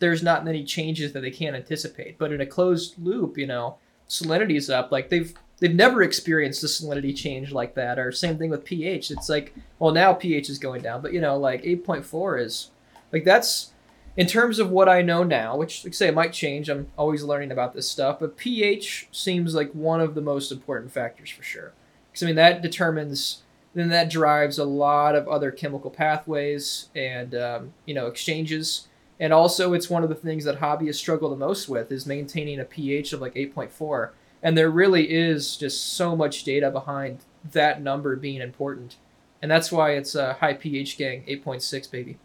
there's 0.00 0.22
not 0.24 0.44
many 0.44 0.64
changes 0.64 1.12
that 1.12 1.20
they 1.20 1.30
can't 1.30 1.54
anticipate. 1.54 2.18
But 2.18 2.32
in 2.32 2.40
a 2.40 2.46
closed 2.46 2.94
loop, 2.98 3.38
you 3.38 3.46
know, 3.46 3.76
salinity's 4.08 4.68
up. 4.68 4.90
Like 4.90 5.08
they've 5.08 5.32
they've 5.60 5.74
never 5.74 6.02
experienced 6.02 6.62
a 6.64 6.66
salinity 6.66 7.14
change 7.16 7.52
like 7.52 7.74
that. 7.74 7.98
Or 7.98 8.12
same 8.12 8.38
thing 8.38 8.50
with 8.50 8.64
pH. 8.64 9.10
It's 9.10 9.28
like, 9.28 9.54
well, 9.78 9.92
now 9.92 10.12
pH 10.12 10.50
is 10.50 10.58
going 10.58 10.82
down, 10.82 11.02
but 11.02 11.12
you 11.12 11.20
know, 11.20 11.36
like 11.36 11.62
8.4 11.62 12.40
is 12.40 12.70
like 13.12 13.24
that's 13.24 13.72
in 14.16 14.26
terms 14.26 14.58
of 14.58 14.70
what 14.70 14.88
I 14.88 15.02
know 15.02 15.24
now, 15.24 15.56
which 15.56 15.84
like 15.84 15.94
say 15.94 16.08
it 16.08 16.14
might 16.14 16.32
change. 16.32 16.68
I'm 16.68 16.88
always 16.96 17.22
learning 17.22 17.50
about 17.50 17.74
this 17.74 17.88
stuff, 17.88 18.20
but 18.20 18.36
pH 18.36 19.08
seems 19.12 19.54
like 19.54 19.72
one 19.72 20.00
of 20.00 20.14
the 20.14 20.20
most 20.20 20.52
important 20.52 20.92
factors 20.92 21.30
for 21.30 21.42
sure. 21.42 21.72
Because 22.10 22.22
I 22.22 22.26
mean 22.26 22.36
that 22.36 22.62
determines, 22.62 23.42
then 23.74 23.88
that 23.88 24.10
drives 24.10 24.58
a 24.58 24.64
lot 24.64 25.16
of 25.16 25.28
other 25.28 25.50
chemical 25.50 25.90
pathways 25.90 26.88
and 26.94 27.34
um, 27.34 27.72
you 27.86 27.94
know 27.94 28.06
exchanges. 28.06 28.88
And 29.20 29.32
also, 29.32 29.74
it's 29.74 29.88
one 29.88 30.02
of 30.02 30.08
the 30.08 30.16
things 30.16 30.44
that 30.44 30.58
hobbyists 30.58 30.96
struggle 30.96 31.30
the 31.30 31.36
most 31.36 31.68
with 31.68 31.92
is 31.92 32.04
maintaining 32.04 32.58
a 32.58 32.64
pH 32.64 33.12
of 33.12 33.20
like 33.20 33.34
8.4. 33.36 34.10
And 34.44 34.56
there 34.56 34.70
really 34.70 35.10
is 35.10 35.56
just 35.56 35.94
so 35.94 36.14
much 36.14 36.44
data 36.44 36.70
behind 36.70 37.18
that 37.52 37.82
number 37.82 38.14
being 38.14 38.40
important, 38.40 38.96
and 39.42 39.50
that's 39.50 39.72
why 39.72 39.92
it's 39.92 40.14
a 40.14 40.34
high 40.34 40.54
pH 40.54 40.98
gang, 40.98 41.24
8.6 41.26 41.90
baby. 41.90 42.18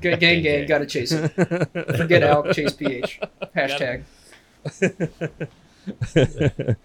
Gang, 0.00 0.18
gang, 0.18 0.42
gang. 0.42 0.66
gotta 0.66 0.86
chase 0.86 1.12
it. 1.12 1.28
Forget 1.96 2.22
elk, 2.22 2.52
chase 2.52 2.72
pH. 2.72 3.20
Hashtag. 3.54 4.04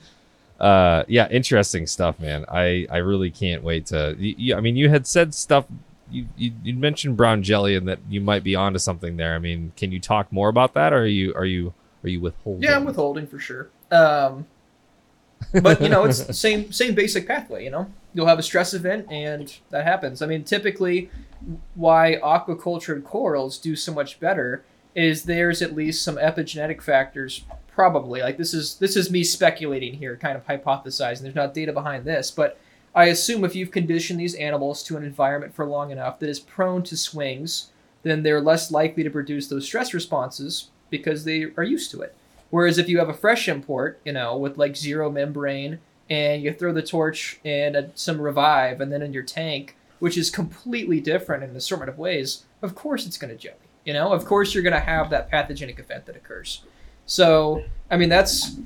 uh 0.60 1.04
yeah 1.10 1.28
interesting 1.30 1.86
stuff 1.86 2.18
man 2.18 2.46
i 2.48 2.88
i 2.90 2.96
really 2.96 3.30
can't 3.30 3.62
wait 3.62 3.86
to 3.88 4.16
you- 4.18 4.56
i 4.56 4.62
mean 4.62 4.78
you 4.78 4.88
had 4.88 5.06
said 5.06 5.36
stuff 5.36 5.66
you, 6.12 6.28
you 6.38 6.52
you 6.64 6.74
mentioned 6.76 7.18
brown 7.18 7.42
jelly 7.42 7.76
and 7.76 7.88
that 7.88 8.00
you 8.10 8.22
might 8.22 8.44
be 8.44 8.56
onto 8.56 8.78
something 8.80 9.18
there 9.18 9.36
i 9.36 9.40
mean 9.40 9.72
can 9.76 9.92
you 9.92 10.00
talk 10.00 10.32
more 10.32 10.50
about 10.50 10.74
that 10.74 10.94
or 10.94 11.00
are 11.00 11.06
you 11.08 11.34
are 11.36 11.46
you 11.46 11.74
are 12.06 12.10
you 12.10 12.22
withholding 12.22 12.62
Yeah, 12.62 12.76
I'm 12.76 12.86
withholding 12.86 13.26
for 13.26 13.40
sure. 13.40 13.70
Um, 13.92 14.46
but 15.62 15.82
you 15.82 15.90
know, 15.90 16.06
it's 16.06 16.24
the 16.24 16.34
same 16.46 16.72
same 16.72 16.94
basic 16.94 17.28
pathway. 17.28 17.64
You 17.64 17.72
know, 17.72 17.92
you'll 18.14 18.28
have 18.28 18.40
a 18.40 18.44
stress 18.44 18.74
event, 18.74 19.12
and 19.12 19.54
that 19.72 19.86
happens. 19.86 20.22
I 20.22 20.28
mean, 20.28 20.44
typically, 20.44 21.10
why 21.74 22.20
aquacultured 22.24 23.04
corals 23.04 23.58
do 23.58 23.76
so 23.76 23.92
much 23.94 24.20
better 24.20 24.64
is 24.94 25.24
there's 25.24 25.62
at 25.62 25.76
least 25.76 26.04
some 26.04 26.16
epigenetic 26.18 26.82
factors. 26.82 27.44
Probably, 27.68 28.22
like 28.22 28.38
this 28.38 28.54
is 28.54 28.76
this 28.76 28.96
is 28.96 29.10
me 29.10 29.24
speculating 29.24 29.96
here, 29.96 30.16
kind 30.16 30.38
of 30.38 30.46
hypothesizing. 30.46 31.22
There's 31.22 31.36
not 31.36 31.54
data 31.54 31.74
behind 31.74 32.06
this, 32.06 32.30
but 32.30 32.60
I 32.96 33.06
assume 33.06 33.44
if 33.44 33.56
you've 33.56 33.72
conditioned 33.72 34.20
these 34.20 34.36
animals 34.36 34.82
to 34.84 34.96
an 34.96 35.04
environment 35.04 35.54
for 35.54 35.66
long 35.66 35.92
enough 35.92 36.20
that 36.20 36.30
is 36.30 36.40
prone 36.40 36.82
to 36.84 36.96
swings, 36.96 37.72
then 38.04 38.24
they're 38.24 38.42
less 38.42 38.72
likely 38.72 39.04
to 39.04 39.10
produce 39.10 39.48
those 39.48 39.66
stress 39.66 39.94
responses 39.94 40.70
because 40.90 41.26
they 41.26 41.48
are 41.58 41.64
used 41.64 41.92
to 41.92 42.02
it. 42.02 42.16
Whereas 42.52 42.78
if 42.78 42.88
you 42.88 43.00
have 43.00 43.10
a 43.10 43.14
fresh 43.14 43.50
import, 43.50 44.00
you 44.06 44.14
know, 44.14 44.38
with 44.38 44.58
like 44.58 44.78
zero 44.78 45.12
membrane, 45.12 45.80
and 46.10 46.44
you 46.44 46.54
throw 46.54 46.72
the 46.72 46.84
torch 46.84 47.40
and 47.44 47.76
a, 47.76 47.90
some 47.96 48.22
revive, 48.22 48.80
and 48.80 48.92
then 48.92 49.02
in 49.02 49.12
your 49.12 49.24
tank, 49.24 49.76
which 50.00 50.18
is 50.18 50.30
completely 50.30 51.02
different 51.02 51.44
in 51.44 51.50
an 51.50 51.56
assortment 51.56 51.90
of 51.90 51.98
ways, 51.98 52.46
of 52.62 52.76
course 52.76 53.06
it's 53.06 53.18
going 53.18 53.36
to 53.36 53.38
jelly. 53.38 53.58
You 53.84 53.94
know, 53.94 54.14
of 54.14 54.24
course 54.26 54.54
you're 54.54 54.64
going 54.64 54.74
to 54.74 54.80
have 54.80 55.10
that 55.10 55.30
pathogenic 55.30 55.80
event 55.80 56.06
that 56.06 56.16
occurs. 56.16 56.62
So, 57.06 57.64
I 57.92 57.98
mean, 57.98 58.10
that's, 58.10 58.58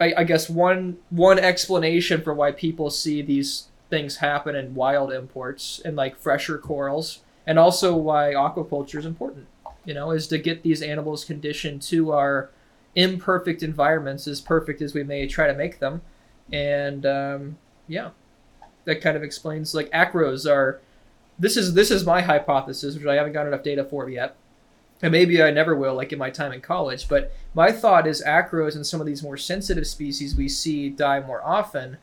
I, 0.00 0.12
I 0.18 0.24
guess, 0.24 0.50
one 0.50 0.98
one 1.10 1.38
explanation 1.38 2.20
for 2.22 2.34
why 2.34 2.52
people 2.52 2.90
see 2.90 3.22
these 3.22 3.68
things 3.90 4.16
happen 4.16 4.54
in 4.54 4.74
wild 4.74 5.12
imports 5.12 5.80
and 5.84 5.96
like 5.96 6.16
fresher 6.16 6.58
corals, 6.58 7.20
and 7.46 7.58
also 7.58 7.96
why 7.96 8.32
aquaculture 8.32 8.98
is 8.98 9.06
important. 9.06 9.46
You 9.84 9.94
know, 9.94 10.10
is 10.10 10.26
to 10.28 10.38
get 10.38 10.62
these 10.62 10.82
animals 10.82 11.24
conditioned 11.24 11.82
to 11.82 12.12
our 12.12 12.50
imperfect 12.94 13.62
environments 13.62 14.26
as 14.26 14.40
perfect 14.40 14.82
as 14.82 14.92
we 14.94 15.02
may 15.02 15.26
try 15.26 15.46
to 15.46 15.54
make 15.54 15.78
them, 15.78 16.02
and 16.52 17.06
um, 17.06 17.58
yeah, 17.86 18.10
that 18.84 19.00
kind 19.00 19.16
of 19.16 19.22
explains 19.22 19.74
like 19.74 19.90
acros 19.90 20.50
are. 20.50 20.80
This 21.38 21.56
is 21.56 21.74
this 21.74 21.90
is 21.90 22.04
my 22.04 22.20
hypothesis, 22.20 22.96
which 22.96 23.06
I 23.06 23.14
haven't 23.14 23.32
got 23.32 23.46
enough 23.46 23.62
data 23.62 23.84
for 23.84 24.10
yet, 24.10 24.36
and 25.00 25.12
maybe 25.12 25.40
I 25.42 25.50
never 25.50 25.74
will, 25.74 25.94
like 25.94 26.12
in 26.12 26.18
my 26.18 26.30
time 26.30 26.52
in 26.52 26.60
college. 26.60 27.08
But 27.08 27.32
my 27.54 27.70
thought 27.70 28.06
is 28.06 28.22
acros 28.26 28.74
and 28.74 28.84
some 28.84 29.00
of 29.00 29.06
these 29.06 29.22
more 29.22 29.36
sensitive 29.36 29.86
species 29.86 30.34
we 30.34 30.48
see 30.48 30.90
die 30.90 31.20
more 31.20 31.42
often 31.44 31.98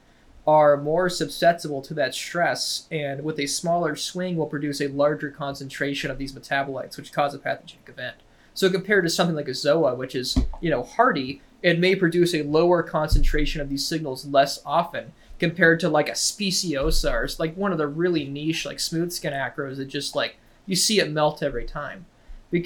are 0.47 0.77
more 0.77 1.09
susceptible 1.09 1.81
to 1.81 1.93
that 1.95 2.13
stress, 2.13 2.87
and 2.91 3.23
with 3.23 3.39
a 3.39 3.47
smaller 3.47 3.95
swing, 3.95 4.37
will 4.37 4.45
produce 4.45 4.79
a 4.79 4.87
larger 4.87 5.31
concentration 5.31 6.11
of 6.11 6.17
these 6.17 6.33
metabolites, 6.33 6.97
which 6.97 7.11
cause 7.11 7.33
a 7.33 7.39
pathogenic 7.39 7.89
event. 7.89 8.17
So 8.53 8.69
compared 8.69 9.03
to 9.05 9.09
something 9.09 9.35
like 9.35 9.47
a 9.47 9.51
zoa, 9.51 9.97
which 9.97 10.15
is 10.15 10.37
you 10.61 10.69
know 10.69 10.83
hardy, 10.83 11.41
it 11.61 11.79
may 11.79 11.95
produce 11.95 12.33
a 12.33 12.43
lower 12.43 12.83
concentration 12.83 13.59
of 13.59 13.69
these 13.69 13.85
signals 13.85 14.25
less 14.25 14.61
often 14.65 15.13
compared 15.39 15.79
to 15.81 15.89
like 15.89 16.09
a 16.09 16.13
speciosa 16.13 17.11
or 17.11 17.27
like 17.39 17.57
one 17.57 17.71
of 17.71 17.77
the 17.77 17.87
really 17.87 18.25
niche 18.25 18.65
like 18.65 18.79
smooth 18.79 19.11
skin 19.11 19.33
acros 19.33 19.77
that 19.77 19.85
just 19.85 20.15
like 20.15 20.37
you 20.65 20.75
see 20.75 20.99
it 20.99 21.11
melt 21.11 21.43
every 21.43 21.65
time. 21.65 22.05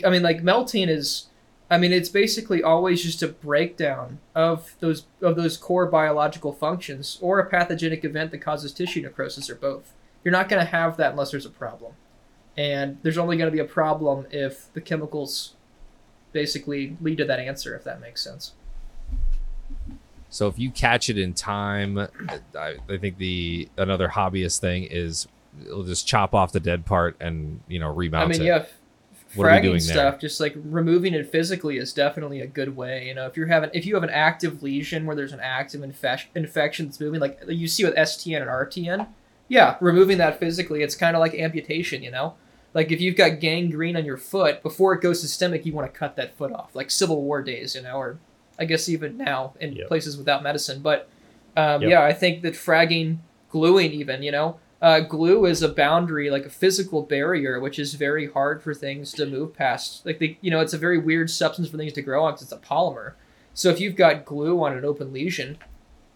I 0.05 0.09
mean, 0.09 0.21
like 0.21 0.43
melting 0.43 0.89
is, 0.89 1.27
I 1.72 1.78
mean, 1.78 1.93
it's 1.93 2.09
basically 2.09 2.63
always 2.63 3.03
just 3.03 3.22
a 3.22 3.28
breakdown 3.28 4.20
of 4.34 4.76
those 4.80 5.05
of 5.22 5.36
those 5.36 5.55
core 5.55 5.86
biological 5.86 6.51
functions 6.51 7.20
or 7.22 7.39
a 7.39 7.45
pathogenic 7.49 8.03
event 8.03 8.32
that 8.32 8.39
causes 8.39 8.74
tissue 8.74 9.01
necrosis 9.01 9.49
or 9.49 9.55
both. 9.55 9.93
You're 10.24 10.32
not 10.32 10.49
going 10.49 10.61
to 10.63 10.70
have 10.70 10.97
that 10.97 11.11
unless 11.11 11.32
there's 11.32 11.45
a 11.45 11.51
problem, 11.51 11.93
and 12.57 12.97
there's 13.03 13.17
only 13.17 13.38
going 13.38 13.49
to 13.49 13.55
be 13.55 13.61
a 13.61 13.65
problem 13.65 14.26
if 14.32 14.74
the 14.74 14.82
chemicals 14.82 15.55
basically 16.32 16.97
lead 17.01 17.17
to 17.20 17.26
that 17.26 17.39
answer. 17.39 17.76
If 17.76 17.84
that 17.84 18.01
makes 18.01 18.24
sense. 18.24 18.53
so 20.30 20.47
if 20.47 20.57
you 20.59 20.72
catch 20.72 21.09
it 21.09 21.17
in 21.17 21.34
time 21.34 21.97
I, 22.55 22.76
I 22.88 22.97
think 22.97 23.17
the 23.17 23.70
another 23.78 24.09
hobbyist 24.09 24.59
thing 24.59 24.84
is 24.84 25.28
it'll 25.65 25.84
just 25.84 26.07
chop 26.07 26.34
off 26.34 26.51
the 26.51 26.59
dead 26.59 26.86
part 26.86 27.15
and 27.20 27.61
you 27.67 27.80
know 27.80 27.91
remount 27.91 28.26
I 28.26 28.28
mean, 28.28 28.41
it 28.41 28.45
yeah, 28.45 28.65
What 29.36 29.45
fragging 29.45 29.61
doing 29.61 29.73
there? 29.73 29.82
stuff, 29.82 30.19
just 30.19 30.39
like 30.39 30.53
removing 30.55 31.13
it 31.13 31.32
physically 31.32 31.77
is 31.77 31.93
definitely 31.93 32.41
a 32.41 32.47
good 32.47 32.75
way. 32.75 33.07
You 33.07 33.13
know, 33.13 33.25
if 33.27 33.38
you're 33.38 33.47
having 33.47 33.69
if 33.73 33.86
you 33.86 33.93
have 33.95 34.03
an 34.03 34.09
active 34.09 34.63
lesion 34.63 35.05
where 35.05 35.15
there's 35.15 35.34
an 35.34 35.39
active 35.41 35.82
infec- 35.82 36.25
infection 36.36 36.88
that's 36.88 36.99
moving, 36.99 37.19
like 37.19 37.39
you 37.47 37.67
see 37.67 37.84
with 37.86 37.95
STN 37.95 38.41
and 38.41 38.49
RTN, 38.49 39.07
yeah, 39.47 39.77
removing 39.82 40.17
that 40.17 40.39
physically, 40.39 40.82
it's 40.84 40.95
kind 40.95 41.15
of 41.15 41.19
like 41.19 41.34
amputation. 41.36 42.01
You 42.03 42.11
know, 42.11 42.34
Like 42.73 42.91
if 42.91 43.01
you've 43.01 43.15
got 43.15 43.39
gangrene 43.39 43.95
on 43.95 44.05
your 44.05 44.17
foot, 44.17 44.61
before 44.63 44.93
it 44.93 45.01
goes 45.01 45.21
systemic, 45.21 45.65
you 45.65 45.73
want 45.73 45.91
to 45.91 45.97
cut 45.99 46.15
that 46.15 46.36
foot 46.38 46.51
off, 46.51 46.75
like 46.75 46.89
Civil 46.91 47.21
War 47.23 47.41
days, 47.41 47.75
you 47.75 47.82
know, 47.82 47.95
or 47.97 48.17
I 48.57 48.65
guess 48.65 48.89
even 48.89 49.17
now 49.17 49.53
in 49.59 49.73
Yep. 49.73 49.88
places 49.88 50.17
without 50.17 50.43
medicine. 50.43 50.82
But 50.82 51.07
um, 51.57 51.82
Yep. 51.82 51.91
yeah, 51.91 52.03
I 52.03 52.13
think 52.13 52.41
that 52.43 52.53
fragging, 52.53 53.17
gluing, 53.49 53.91
even 53.91 54.21
you 54.23 54.32
know, 54.32 54.59
uh, 54.82 55.01
glue 55.01 55.45
is 55.45 55.61
a 55.61 55.69
boundary, 55.69 56.30
like 56.30 56.45
a 56.45 56.49
physical 56.49 57.01
barrier, 57.01 57.59
which 57.59 57.77
is 57.77 57.95
very 57.95 58.32
hard 58.32 58.63
for 58.63 58.73
things 58.73 59.11
to 59.13 59.25
move 59.25 59.53
past. 59.53 60.05
Like 60.05 60.19
the, 60.19 60.38
you 60.41 60.49
know, 60.49 60.61
it's 60.61 60.73
a 60.73 60.77
very 60.77 60.97
weird 60.97 61.30
substance 61.30 61.69
for 61.69 61.77
things 61.77 61.93
to 61.93 62.01
grow 62.01 62.23
on 62.23 62.34
because 62.34 62.43
it's 62.43 62.51
a 62.51 62.57
polymer. 62.57 63.13
So 63.53 63.69
if 63.69 63.82
you've 63.82 63.97
got 63.97 64.23
glue 64.23 64.63
on 64.63 64.77
an 64.77 64.86
open 64.86 65.11
lesion, 65.11 65.57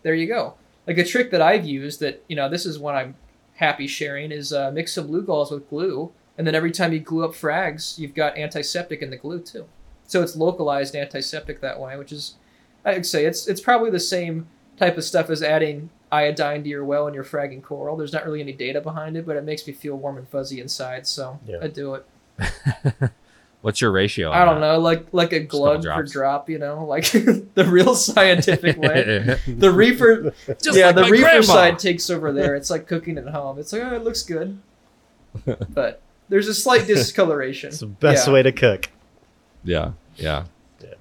there 0.03 0.13
you 0.13 0.27
go. 0.27 0.55
Like 0.87 0.97
a 0.97 1.03
trick 1.03 1.31
that 1.31 1.41
I've 1.41 1.65
used 1.65 1.99
that 1.99 2.23
you 2.27 2.35
know 2.35 2.49
this 2.49 2.65
is 2.65 2.79
one 2.79 2.95
I'm 2.95 3.15
happy 3.55 3.87
sharing 3.87 4.31
is 4.31 4.53
uh, 4.53 4.71
mix 4.71 4.93
some 4.93 5.07
glue 5.07 5.23
galls 5.23 5.51
with 5.51 5.69
glue, 5.69 6.11
and 6.37 6.47
then 6.47 6.55
every 6.55 6.71
time 6.71 6.93
you 6.93 6.99
glue 6.99 7.25
up 7.25 7.31
frags, 7.31 7.97
you've 7.97 8.15
got 8.15 8.37
antiseptic 8.37 9.01
in 9.01 9.09
the 9.09 9.17
glue 9.17 9.39
too. 9.39 9.65
So 10.07 10.21
it's 10.21 10.35
localized 10.35 10.95
antiseptic 10.95 11.59
that 11.61 11.79
way, 11.79 11.97
which 11.97 12.11
is 12.11 12.35
I'd 12.85 13.05
say 13.05 13.25
it's 13.25 13.47
it's 13.47 13.61
probably 13.61 13.91
the 13.91 13.99
same 13.99 14.47
type 14.77 14.97
of 14.97 15.03
stuff 15.03 15.29
as 15.29 15.43
adding 15.43 15.89
iodine 16.13 16.63
to 16.63 16.69
your 16.69 16.85
well 16.85 17.07
and 17.07 17.15
your 17.15 17.23
fragging 17.23 17.61
coral. 17.63 17.97
There's 17.97 18.13
not 18.13 18.25
really 18.25 18.41
any 18.41 18.53
data 18.53 18.79
behind 18.81 19.17
it, 19.17 19.25
but 19.25 19.35
it 19.35 19.43
makes 19.43 19.65
me 19.67 19.73
feel 19.73 19.95
warm 19.95 20.17
and 20.17 20.27
fuzzy 20.27 20.59
inside, 20.61 21.07
so 21.07 21.39
Yeah. 21.47 21.57
I 21.61 21.67
do 21.67 21.95
it. 21.95 22.05
What's 23.61 23.79
your 23.79 23.91
ratio? 23.91 24.29
I 24.29 24.43
don't 24.43 24.59
know, 24.59 24.77
like 24.79 25.07
like 25.13 25.31
a 25.31 25.45
couple 25.45 25.59
glug 25.59 25.83
per 25.85 26.03
drop, 26.03 26.49
you 26.49 26.59
know, 26.59 26.83
like 26.85 27.09
the 27.11 27.65
real 27.67 27.95
scientific 27.95 28.77
way. 28.77 29.37
The 29.47 29.71
reefer, 29.71 30.33
Just 30.61 30.77
yeah, 30.77 30.87
like 30.87 30.95
the 30.95 31.01
my 31.03 31.09
reefer 31.09 31.23
grandma. 31.23 31.41
side 31.43 31.79
takes 31.79 32.09
over 32.09 32.33
there. 32.33 32.55
It's 32.55 32.69
like 32.69 32.87
cooking 32.87 33.17
at 33.17 33.27
home. 33.29 33.57
It's 33.59 33.71
like, 33.71 33.83
oh, 33.83 33.95
it 33.95 34.03
looks 34.03 34.23
good, 34.23 34.59
but 35.69 36.01
there's 36.27 36.47
a 36.49 36.53
slight 36.53 36.87
discoloration. 36.87 37.69
It's 37.69 37.79
the 37.79 37.85
best 37.87 38.27
Yeah. 38.27 38.33
way 38.33 38.43
to 38.43 38.51
cook. 38.51 38.89
Yeah, 39.63 39.91
yeah. 40.17 40.43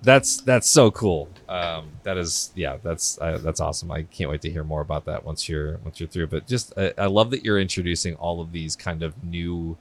That's 0.02 0.38
that's 0.38 0.68
so 0.68 0.90
cool. 0.90 1.28
Um, 1.48 1.90
that 2.02 2.16
is, 2.16 2.50
yeah, 2.54 2.78
that's 2.82 3.18
uh, 3.20 3.38
that's 3.38 3.60
awesome. 3.60 3.90
I 3.90 4.02
can't 4.02 4.30
wait 4.30 4.40
to 4.42 4.50
hear 4.50 4.64
more 4.64 4.80
about 4.80 5.04
that 5.06 5.24
once 5.24 5.48
you're 5.48 5.78
once 5.78 6.00
you're 6.00 6.08
through. 6.08 6.28
But 6.28 6.46
just, 6.46 6.72
I, 6.76 6.92
I 6.98 7.06
love 7.06 7.30
that 7.30 7.44
you're 7.44 7.60
introducing 7.60 8.14
all 8.16 8.40
of 8.40 8.52
these 8.52 8.76
kind 8.76 9.02
of 9.02 9.22
new 9.24 9.76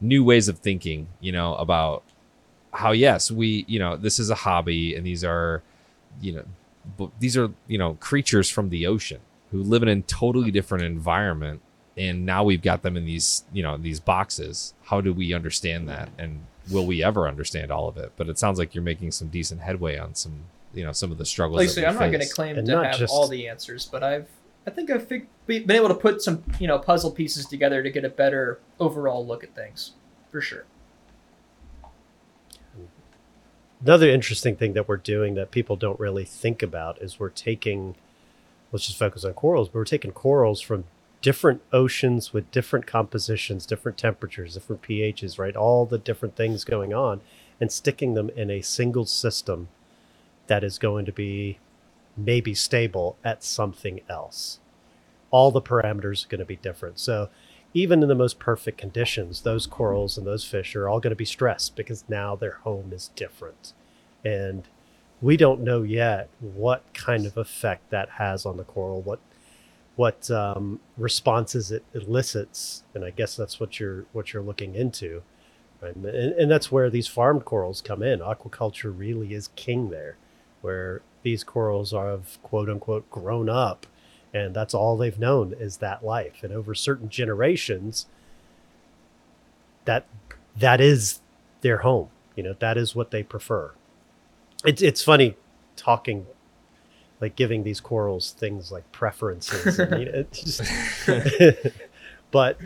new 0.00 0.24
ways 0.24 0.48
of 0.48 0.58
thinking. 0.58 1.08
You 1.20 1.32
know 1.32 1.54
about 1.56 2.02
how 2.72 2.92
yes, 2.92 3.30
we, 3.30 3.64
you 3.68 3.78
know, 3.78 3.96
this 3.96 4.18
is 4.18 4.30
a 4.30 4.34
hobby, 4.34 4.94
and 4.94 5.06
these 5.06 5.24
are, 5.24 5.62
you 6.20 6.32
know, 6.34 6.44
b- 6.98 7.10
these 7.18 7.36
are 7.36 7.50
you 7.66 7.78
know 7.78 7.94
creatures 7.94 8.48
from 8.48 8.68
the 8.70 8.86
ocean 8.86 9.20
who 9.50 9.62
live 9.62 9.82
in 9.82 9.88
a 9.88 10.00
totally 10.02 10.50
different 10.50 10.84
environment 10.84 11.60
and 11.96 12.26
now 12.26 12.42
we've 12.42 12.62
got 12.62 12.82
them 12.82 12.96
in 12.96 13.04
these 13.04 13.44
you 13.52 13.62
know 13.62 13.76
these 13.76 14.00
boxes 14.00 14.74
how 14.84 15.00
do 15.00 15.12
we 15.12 15.32
understand 15.32 15.88
that 15.88 16.08
and 16.18 16.44
will 16.70 16.86
we 16.86 17.02
ever 17.04 17.28
understand 17.28 17.70
all 17.70 17.88
of 17.88 17.96
it 17.96 18.12
but 18.16 18.28
it 18.28 18.38
sounds 18.38 18.58
like 18.58 18.74
you're 18.74 18.82
making 18.84 19.10
some 19.10 19.28
decent 19.28 19.60
headway 19.60 19.96
on 19.98 20.14
some 20.14 20.32
you 20.72 20.84
know 20.84 20.92
some 20.92 21.12
of 21.12 21.18
the 21.18 21.24
struggles 21.26 21.58
Like 21.58 21.64
I 21.64 21.66
that 21.68 21.74
say, 21.74 21.80
we 21.82 21.86
I'm 21.86 21.94
not 21.94 22.10
going 22.10 22.20
to 22.26 22.32
claim 22.34 22.58
And 22.58 22.66
to 22.66 22.82
have 22.84 22.98
just- 22.98 23.12
all 23.12 23.28
the 23.28 23.46
answers, 23.48 23.86
but 23.86 24.02
I've 24.02 24.28
I 24.66 24.70
think 24.70 24.90
I've 24.90 25.06
fig- 25.06 25.28
been 25.46 25.70
able 25.70 25.88
to 25.88 25.94
put 25.94 26.22
some 26.22 26.42
you 26.58 26.66
know 26.66 26.78
puzzle 26.78 27.10
pieces 27.10 27.44
together 27.46 27.82
to 27.82 27.90
get 27.90 28.04
a 28.04 28.08
better 28.08 28.58
overall 28.80 29.24
look 29.26 29.44
at 29.44 29.54
things, 29.54 29.92
for 30.32 30.40
sure. 30.40 30.64
Another 33.82 34.08
interesting 34.08 34.56
thing 34.56 34.72
that 34.72 34.88
we're 34.88 34.96
doing 34.96 35.34
that 35.34 35.50
people 35.50 35.76
don't 35.76 36.00
really 36.00 36.24
think 36.24 36.62
about 36.62 37.00
is 37.02 37.20
we're 37.20 37.28
taking, 37.28 37.94
let's 38.72 38.86
just 38.86 38.98
focus 38.98 39.24
on 39.24 39.34
corals, 39.34 39.68
but 39.68 39.74
we're 39.74 39.84
taking 39.84 40.10
corals 40.12 40.60
from 40.62 40.84
different 41.24 41.62
oceans 41.72 42.34
with 42.34 42.50
different 42.50 42.86
compositions, 42.86 43.64
different 43.64 43.96
temperatures, 43.96 44.52
different 44.52 44.82
pHs, 44.82 45.38
right? 45.38 45.56
All 45.56 45.86
the 45.86 45.96
different 45.96 46.36
things 46.36 46.64
going 46.64 46.92
on, 46.92 47.22
and 47.58 47.72
sticking 47.72 48.12
them 48.12 48.28
in 48.36 48.50
a 48.50 48.60
single 48.60 49.06
system 49.06 49.68
that 50.48 50.62
is 50.62 50.78
going 50.78 51.06
to 51.06 51.12
be 51.12 51.58
maybe 52.14 52.52
stable 52.52 53.16
at 53.24 53.42
something 53.42 54.02
else. 54.06 54.58
All 55.30 55.50
the 55.50 55.62
parameters 55.62 56.26
are 56.26 56.28
going 56.28 56.40
to 56.40 56.44
be 56.44 56.56
different. 56.56 56.98
So, 56.98 57.30
even 57.72 58.02
in 58.02 58.08
the 58.10 58.14
most 58.14 58.38
perfect 58.38 58.76
conditions, 58.76 59.40
those 59.40 59.66
corals 59.66 60.18
and 60.18 60.26
those 60.26 60.44
fish 60.44 60.76
are 60.76 60.90
all 60.90 61.00
going 61.00 61.10
to 61.10 61.16
be 61.16 61.24
stressed 61.24 61.74
because 61.74 62.04
now 62.06 62.36
their 62.36 62.58
home 62.64 62.92
is 62.92 63.08
different. 63.16 63.72
And 64.22 64.68
we 65.22 65.38
don't 65.38 65.62
know 65.62 65.84
yet 65.84 66.28
what 66.38 66.84
kind 66.92 67.24
of 67.24 67.38
effect 67.38 67.88
that 67.88 68.10
has 68.10 68.44
on 68.44 68.58
the 68.58 68.64
coral, 68.64 69.00
what 69.00 69.20
what 69.96 70.30
um, 70.30 70.80
responses 70.96 71.70
it 71.70 71.84
elicits, 71.94 72.82
and 72.94 73.04
I 73.04 73.10
guess 73.10 73.36
that's 73.36 73.60
what 73.60 73.78
you're 73.78 74.06
what 74.12 74.32
you're 74.32 74.42
looking 74.42 74.74
into, 74.74 75.22
and, 75.80 76.04
and 76.04 76.50
that's 76.50 76.72
where 76.72 76.90
these 76.90 77.06
farmed 77.06 77.44
corals 77.44 77.80
come 77.80 78.02
in. 78.02 78.20
Aquaculture 78.20 78.92
really 78.96 79.34
is 79.34 79.50
king 79.56 79.90
there, 79.90 80.16
where 80.62 81.02
these 81.22 81.44
corals 81.44 81.92
are 81.92 82.10
have 82.10 82.42
quote 82.42 82.68
unquote 82.68 83.08
grown 83.10 83.48
up, 83.48 83.86
and 84.32 84.54
that's 84.54 84.74
all 84.74 84.96
they've 84.96 85.18
known 85.18 85.54
is 85.58 85.76
that 85.76 86.04
life, 86.04 86.42
and 86.42 86.52
over 86.52 86.74
certain 86.74 87.08
generations, 87.08 88.06
that 89.84 90.06
that 90.56 90.80
is 90.80 91.20
their 91.60 91.78
home. 91.78 92.08
You 92.34 92.42
know, 92.42 92.54
that 92.58 92.76
is 92.76 92.96
what 92.96 93.12
they 93.12 93.22
prefer. 93.22 93.72
It's 94.64 94.82
it's 94.82 95.02
funny 95.02 95.36
talking 95.76 96.26
like 97.24 97.36
giving 97.36 97.62
these 97.64 97.80
corals 97.80 98.32
things 98.32 98.70
like 98.70 98.90
preferences. 98.92 99.78
And, 99.78 100.00
you 100.00 100.06
know, 100.06 100.12
it's 100.14 100.40
just 100.42 101.72
but 102.30 102.58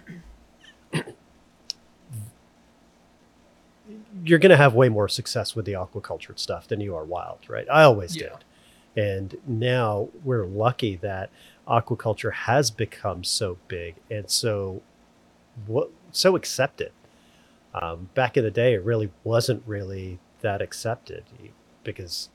you're 4.25 4.39
going 4.39 4.51
to 4.51 4.57
have 4.57 4.75
way 4.75 4.89
more 4.89 5.09
success 5.09 5.55
with 5.55 5.65
the 5.65 5.73
aquacultured 5.73 6.39
stuff 6.39 6.67
than 6.69 6.81
you 6.81 6.95
are 6.95 7.05
wild 7.05 7.39
right? 7.49 7.67
I 7.71 7.83
always 7.85 8.17
Yeah. 8.17 8.31
did. 8.31 8.45
And 8.97 9.37
now 9.47 10.09
we're 10.25 10.45
lucky 10.47 10.97
that 10.97 11.31
aquaculture 11.69 12.33
has 12.33 12.71
become 12.71 13.23
so 13.23 13.59
big 13.69 13.95
and 14.11 14.29
so 14.29 14.83
what 15.67 15.91
so 16.11 16.35
accepted. 16.37 16.91
Um, 17.75 18.09
back 18.15 18.37
in 18.37 18.43
the 18.45 18.51
day 18.51 18.75
it 18.75 18.83
really 18.83 19.11
wasn't 19.25 19.63
really 19.67 20.19
that 20.41 20.61
accepted 20.61 21.25
because 21.85 22.29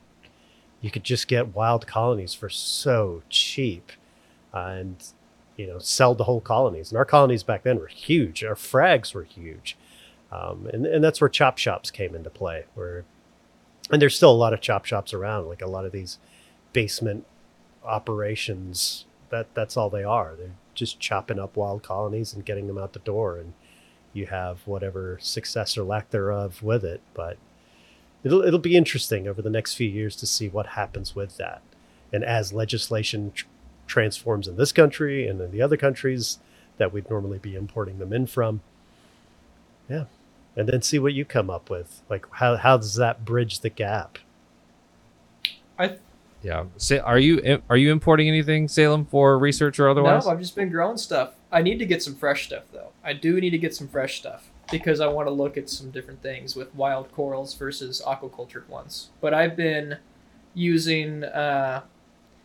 you 0.83 0.91
could 0.91 1.05
just 1.05 1.29
get 1.29 1.55
wild 1.55 1.87
colonies 1.87 2.33
for 2.33 2.49
so 2.49 3.23
cheap 3.29 3.93
and 4.51 4.97
you 5.55 5.65
know 5.65 5.79
sell 5.79 6.13
the 6.13 6.25
whole 6.25 6.41
colonies. 6.41 6.91
And 6.91 6.97
our 6.97 7.05
colonies 7.05 7.41
back 7.41 7.63
then 7.63 7.79
were 7.79 7.87
huge. 7.87 8.43
Our 8.43 8.53
frags 8.53 9.15
were 9.15 9.23
huge. 9.23 9.77
Um, 10.31 10.69
and, 10.73 10.85
and 10.85 11.03
that's 11.03 11.21
where 11.21 11.29
chop 11.29 11.57
shops 11.57 11.89
came 11.89 12.13
into 12.13 12.29
play 12.29 12.65
where 12.73 13.05
and 13.91 14.01
there's 14.01 14.15
still 14.15 14.31
a 14.31 14.33
lot 14.33 14.53
of 14.53 14.61
chop 14.61 14.85
shops 14.85 15.13
around 15.13 15.47
like 15.47 15.61
a 15.61 15.67
lot 15.67 15.85
of 15.85 15.91
these 15.91 16.19
basement 16.73 17.25
operations 17.85 19.05
that 19.29 19.47
that's 19.53 19.77
all 19.77 19.89
they 19.89 20.03
are. 20.03 20.35
They're 20.37 20.51
just 20.73 20.99
chopping 20.99 21.39
up 21.39 21.55
wild 21.55 21.81
colonies 21.81 22.33
and 22.33 22.45
getting 22.45 22.67
them 22.67 22.77
out 22.77 22.93
the 22.93 22.99
door 22.99 23.37
and 23.37 23.53
you 24.11 24.25
have 24.25 24.59
whatever 24.65 25.17
success 25.21 25.77
or 25.77 25.83
lack 25.83 26.09
thereof 26.09 26.61
with 26.61 26.83
it. 26.83 27.01
But 27.13 27.37
it'll 28.23 28.41
it'll 28.41 28.59
be 28.59 28.75
interesting 28.75 29.27
over 29.27 29.41
the 29.41 29.49
next 29.49 29.75
few 29.75 29.87
years 29.87 30.15
to 30.17 30.25
see 30.25 30.49
what 30.49 30.67
happens 30.67 31.15
with 31.15 31.37
that. 31.37 31.61
And 32.11 32.23
as 32.23 32.53
legislation 32.53 33.31
tr- 33.33 33.45
transforms 33.87 34.47
in 34.47 34.55
this 34.55 34.71
country 34.71 35.27
and 35.27 35.41
in 35.41 35.51
the 35.51 35.61
other 35.61 35.77
countries 35.77 36.39
that 36.77 36.93
we'd 36.93 37.09
normally 37.09 37.39
be 37.39 37.55
importing 37.55 37.99
them 37.99 38.13
in 38.13 38.25
from, 38.25 38.61
yeah, 39.89 40.05
and 40.55 40.67
then 40.67 40.81
see 40.81 40.99
what 40.99 41.13
you 41.13 41.25
come 41.25 41.49
up 41.49 41.69
with. 41.69 42.01
Like 42.09 42.25
how 42.31 42.55
how 42.57 42.77
does 42.77 42.95
that 42.95 43.25
bridge 43.25 43.59
the 43.59 43.69
gap? 43.69 44.17
I 45.77 45.97
yeah 46.41 46.65
Say, 46.77 46.99
are 46.99 47.19
you 47.19 47.61
are 47.69 47.77
you 47.77 47.91
importing 47.91 48.27
anything 48.27 48.67
salem 48.67 49.05
for 49.05 49.37
research 49.37 49.79
or 49.79 49.89
otherwise 49.89 50.25
no, 50.25 50.31
I've 50.31 50.39
just 50.39 50.55
been 50.55 50.69
growing 50.69 50.97
stuff. 50.97 51.33
I 51.51 51.61
need 51.61 51.77
to 51.79 51.85
get 51.85 52.01
some 52.01 52.15
fresh 52.15 52.45
stuff 52.45 52.63
though. 52.71 52.89
I 53.03 53.13
do 53.13 53.39
need 53.39 53.51
to 53.51 53.57
get 53.57 53.75
some 53.75 53.87
fresh 53.87 54.17
stuff 54.19 54.49
because 54.73 54.99
I 54.99 55.07
want 55.07 55.27
to 55.27 55.31
look 55.31 55.55
at 55.55 55.69
some 55.69 55.91
different 55.91 56.21
things 56.21 56.55
with 56.55 56.73
wild 56.73 57.11
corals 57.13 57.53
versus 57.53 58.01
aquacultured 58.05 58.67
ones. 58.67 59.11
But 59.21 59.33
I've 59.33 59.55
been 59.55 59.97
using 60.55 61.23
uh, 61.23 61.83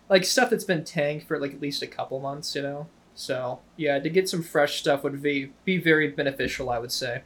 like 0.09 0.25
stuff 0.25 0.51
that's 0.51 0.65
been 0.65 0.85
tanked 0.85 1.27
for 1.27 1.41
like 1.41 1.55
at 1.55 1.61
least 1.61 1.83
a 1.83 1.87
couple 1.87 2.21
months, 2.21 2.55
you 2.55 2.63
know. 2.63 2.87
So 3.15 3.61
yeah, 3.77 3.99
to 3.99 4.11
get 4.11 4.29
some 4.29 4.43
fresh 4.43 4.79
stuff 4.79 5.03
would 5.03 5.21
be 5.23 5.53
be 5.65 5.79
very 5.79 6.09
beneficial, 6.09 6.71
I 6.71 6.79
would 6.79 6.93
say. 6.93 7.23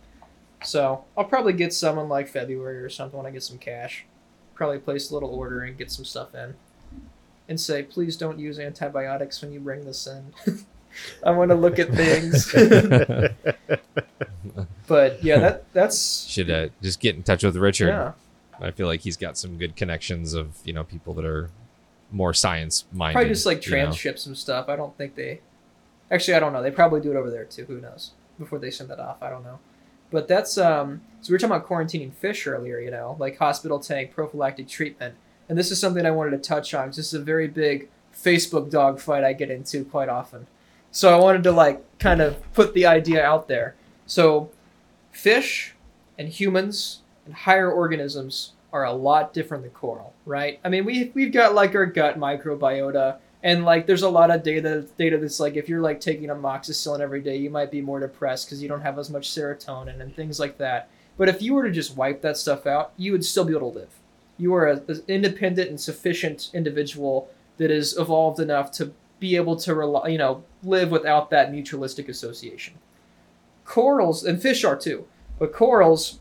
So 0.65 1.05
I'll 1.19 1.25
probably 1.25 1.53
get 1.53 1.75
some 1.75 1.99
in 1.99 2.09
like 2.09 2.29
February 2.29 2.79
or 2.79 2.89
something 2.89 3.19
when 3.19 3.27
I 3.27 3.31
get 3.31 3.43
some 3.43 3.59
cash. 3.59 4.07
Probably 4.55 4.79
place 4.79 5.11
a 5.11 5.15
little 5.15 5.31
order 5.31 5.63
and 5.63 5.77
get 5.77 5.91
some 5.91 6.05
stuff 6.05 6.35
in, 6.35 6.55
and 7.49 7.61
say 7.61 7.83
please 7.83 8.17
don't 8.17 8.39
use 8.39 8.61
antibiotics 8.61 9.43
when 9.43 9.53
you 9.53 9.59
bring 9.59 9.85
this 9.85 10.07
in. 10.07 10.33
I 11.25 11.33
want 11.33 11.51
to 11.51 11.57
look 11.57 11.79
at 11.79 11.89
things. 11.89 12.55
but 14.87 15.23
yeah, 15.23 15.39
that 15.39 15.73
that's 15.73 16.27
should 16.29 16.51
uh, 16.51 16.69
just 16.81 17.01
get 17.01 17.17
in 17.17 17.23
touch 17.23 17.45
with 17.45 17.57
richard 17.57 17.89
yeah. 17.89 18.13
i 18.61 18.71
feel 18.71 18.87
like 18.87 19.01
he's 19.01 19.17
got 19.17 19.37
some 19.37 19.59
good 19.59 19.77
connections 19.77 20.35
of 20.35 20.57
you 20.65 20.73
know 20.73 20.85
people 20.85 21.15
that 21.15 21.25
are 21.25 21.51
more 22.13 22.35
science 22.35 22.85
minded 22.93 23.15
Probably 23.15 23.31
just 23.31 23.47
like 23.47 23.67
you 23.67 23.77
know? 23.77 23.91
some 23.93 24.35
stuff. 24.35 24.69
I 24.69 24.77
don't 24.77 24.97
think 24.97 25.15
they. 25.15 25.41
Actually, 26.11 26.35
I 26.35 26.41
don't 26.41 26.53
know. 26.53 26.63
They 26.63 26.71
probably 26.71 27.01
do 27.01 27.11
it 27.11 27.17
over 27.17 27.31
there 27.31 27.45
too. 27.45 27.65
Who 27.65 27.81
knows? 27.81 28.13
Before 28.39 28.59
they 28.59 28.71
send 28.71 28.91
that 28.91 29.01
off, 29.01 29.23
I 29.23 29.31
don't 29.31 29.45
know. 29.45 29.59
But 30.11 30.29
that's 30.29 30.59
um. 30.59 31.01
So 31.23 31.31
we 31.31 31.35
were 31.35 31.39
talking 31.39 31.57
about 31.57 31.69
quarantining 31.69 32.13
fish 32.13 32.47
earlier, 32.47 32.79
you 32.79 32.91
know, 32.91 33.17
like 33.19 33.39
hospital 33.39 33.81
tank 33.81 34.13
prophylactic 34.13 34.69
treatment, 34.69 35.15
and 35.49 35.59
this 35.59 35.71
is 35.71 35.81
something 35.81 36.05
I 36.05 36.11
wanted 36.11 36.31
to 36.31 36.39
touch 36.39 36.75
on. 36.75 36.89
This 36.89 36.99
is 36.99 37.15
a 37.15 37.21
very 37.21 37.49
big 37.49 37.89
Facebook 38.15 38.71
dog 38.71 39.01
fight 39.01 39.25
I 39.25 39.33
get 39.33 39.51
into 39.51 39.85
quite 39.85 40.09
often. 40.09 40.47
So 40.91 41.15
I 41.15 41.19
wanted 41.19 41.43
to 41.45 41.53
like 41.53 41.99
kind 41.99 42.21
of 42.21 42.53
put 42.53 42.75
the 42.75 42.85
idea 42.85 43.25
out 43.25 43.49
there. 43.49 43.75
So 44.07 44.51
fish 45.13 45.75
and 46.19 46.29
humans 46.29 47.03
and 47.25 47.35
higher 47.35 47.71
organisms 47.71 48.53
are 48.73 48.85
a 48.85 48.93
lot 48.93 49.33
different 49.33 49.63
than 49.63 49.73
coral, 49.73 50.15
right? 50.25 50.59
I 50.65 50.69
mean, 50.69 50.85
we 50.85 51.13
we've 51.15 51.33
got 51.33 51.55
like 51.55 51.75
our 51.75 51.87
gut 51.87 52.19
microbiota, 52.19 53.19
and 53.43 53.65
like 53.65 53.87
there's 53.87 54.03
a 54.03 54.09
lot 54.09 54.31
of 54.31 54.43
data 54.43 54.87
data 54.97 55.19
that's 55.19 55.39
like 55.39 55.57
if 55.57 55.69
you're 55.69 55.83
like 55.83 56.01
taking 56.01 56.29
amoxicillin 56.29 57.01
every 57.01 57.21
day, 57.21 57.37
you 57.37 57.51
might 57.51 57.71
be 57.71 57.83
more 57.83 58.01
depressed 58.01 58.47
because 58.47 58.63
you 58.63 58.69
don't 58.69 58.81
have 58.81 58.99
as 58.99 59.11
much 59.11 59.29
serotonin 59.31 60.01
and 60.01 60.17
things 60.17 60.41
like 60.41 60.59
that. 60.59 60.89
But 61.19 61.29
if 61.29 61.43
you 61.43 61.55
were 61.55 61.65
to 61.65 61.71
just 61.71 61.97
wipe 61.97 62.23
that 62.23 62.39
stuff 62.39 62.67
out, 62.67 62.93
you 62.97 63.13
would 63.13 63.25
still 63.25 63.45
be 63.45 63.55
able 63.55 63.71
to 63.73 63.79
live. 63.79 63.91
You 64.39 64.55
are 64.55 64.67
an 64.67 65.03
independent 65.07 65.69
and 65.69 65.79
sufficient 65.79 66.51
individual 66.55 67.29
that 67.59 67.71
is 67.71 67.97
evolved 67.99 68.41
enough 68.41 68.73
to 68.73 68.93
be 69.21 69.37
able 69.37 69.57
to 69.57 69.75
rely, 69.75 70.09
you 70.09 70.19
know, 70.19 70.43
live 70.65 70.91
without 70.91 71.31
that 71.31 71.53
mutualistic 71.53 72.09
association. 72.09 72.75
Corals 73.73 74.23
and 74.23 74.43
fish 74.43 74.65
are 74.65 74.77
too, 74.77 75.07
but 75.39 75.51
corals 75.51 76.21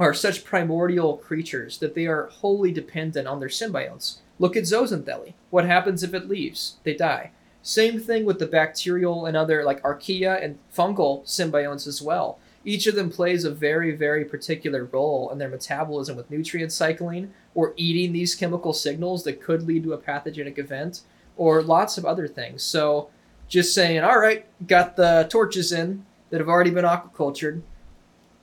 are 0.00 0.12
such 0.12 0.42
primordial 0.42 1.18
creatures 1.18 1.78
that 1.78 1.94
they 1.94 2.04
are 2.04 2.26
wholly 2.26 2.72
dependent 2.72 3.28
on 3.28 3.38
their 3.38 3.48
symbionts. 3.48 4.16
Look 4.40 4.56
at 4.56 4.64
zooxanthellae. 4.64 5.34
What 5.50 5.66
happens 5.66 6.02
if 6.02 6.14
it 6.14 6.28
leaves? 6.28 6.78
They 6.82 6.94
die. 6.94 7.30
Same 7.62 8.00
thing 8.00 8.24
with 8.24 8.40
the 8.40 8.46
bacterial 8.48 9.24
and 9.24 9.36
other 9.36 9.62
like 9.62 9.80
archaea 9.84 10.42
and 10.42 10.58
fungal 10.76 11.22
symbionts 11.22 11.86
as 11.86 12.02
well. 12.02 12.40
Each 12.64 12.88
of 12.88 12.96
them 12.96 13.08
plays 13.08 13.44
a 13.44 13.52
very, 13.52 13.94
very 13.94 14.24
particular 14.24 14.86
role 14.86 15.30
in 15.30 15.38
their 15.38 15.48
metabolism 15.48 16.16
with 16.16 16.28
nutrient 16.28 16.72
cycling 16.72 17.32
or 17.54 17.72
eating 17.76 18.12
these 18.12 18.34
chemical 18.34 18.72
signals 18.72 19.22
that 19.22 19.40
could 19.40 19.62
lead 19.62 19.84
to 19.84 19.92
a 19.92 19.96
pathogenic 19.96 20.58
event 20.58 21.02
or 21.36 21.62
lots 21.62 21.98
of 21.98 22.04
other 22.04 22.26
things. 22.26 22.64
So 22.64 23.10
just 23.46 23.74
saying, 23.74 24.02
all 24.02 24.18
right, 24.18 24.44
got 24.66 24.96
the 24.96 25.28
torches 25.30 25.70
in 25.70 26.04
that 26.30 26.40
have 26.40 26.48
already 26.48 26.70
been 26.70 26.84
aquacultured, 26.84 27.62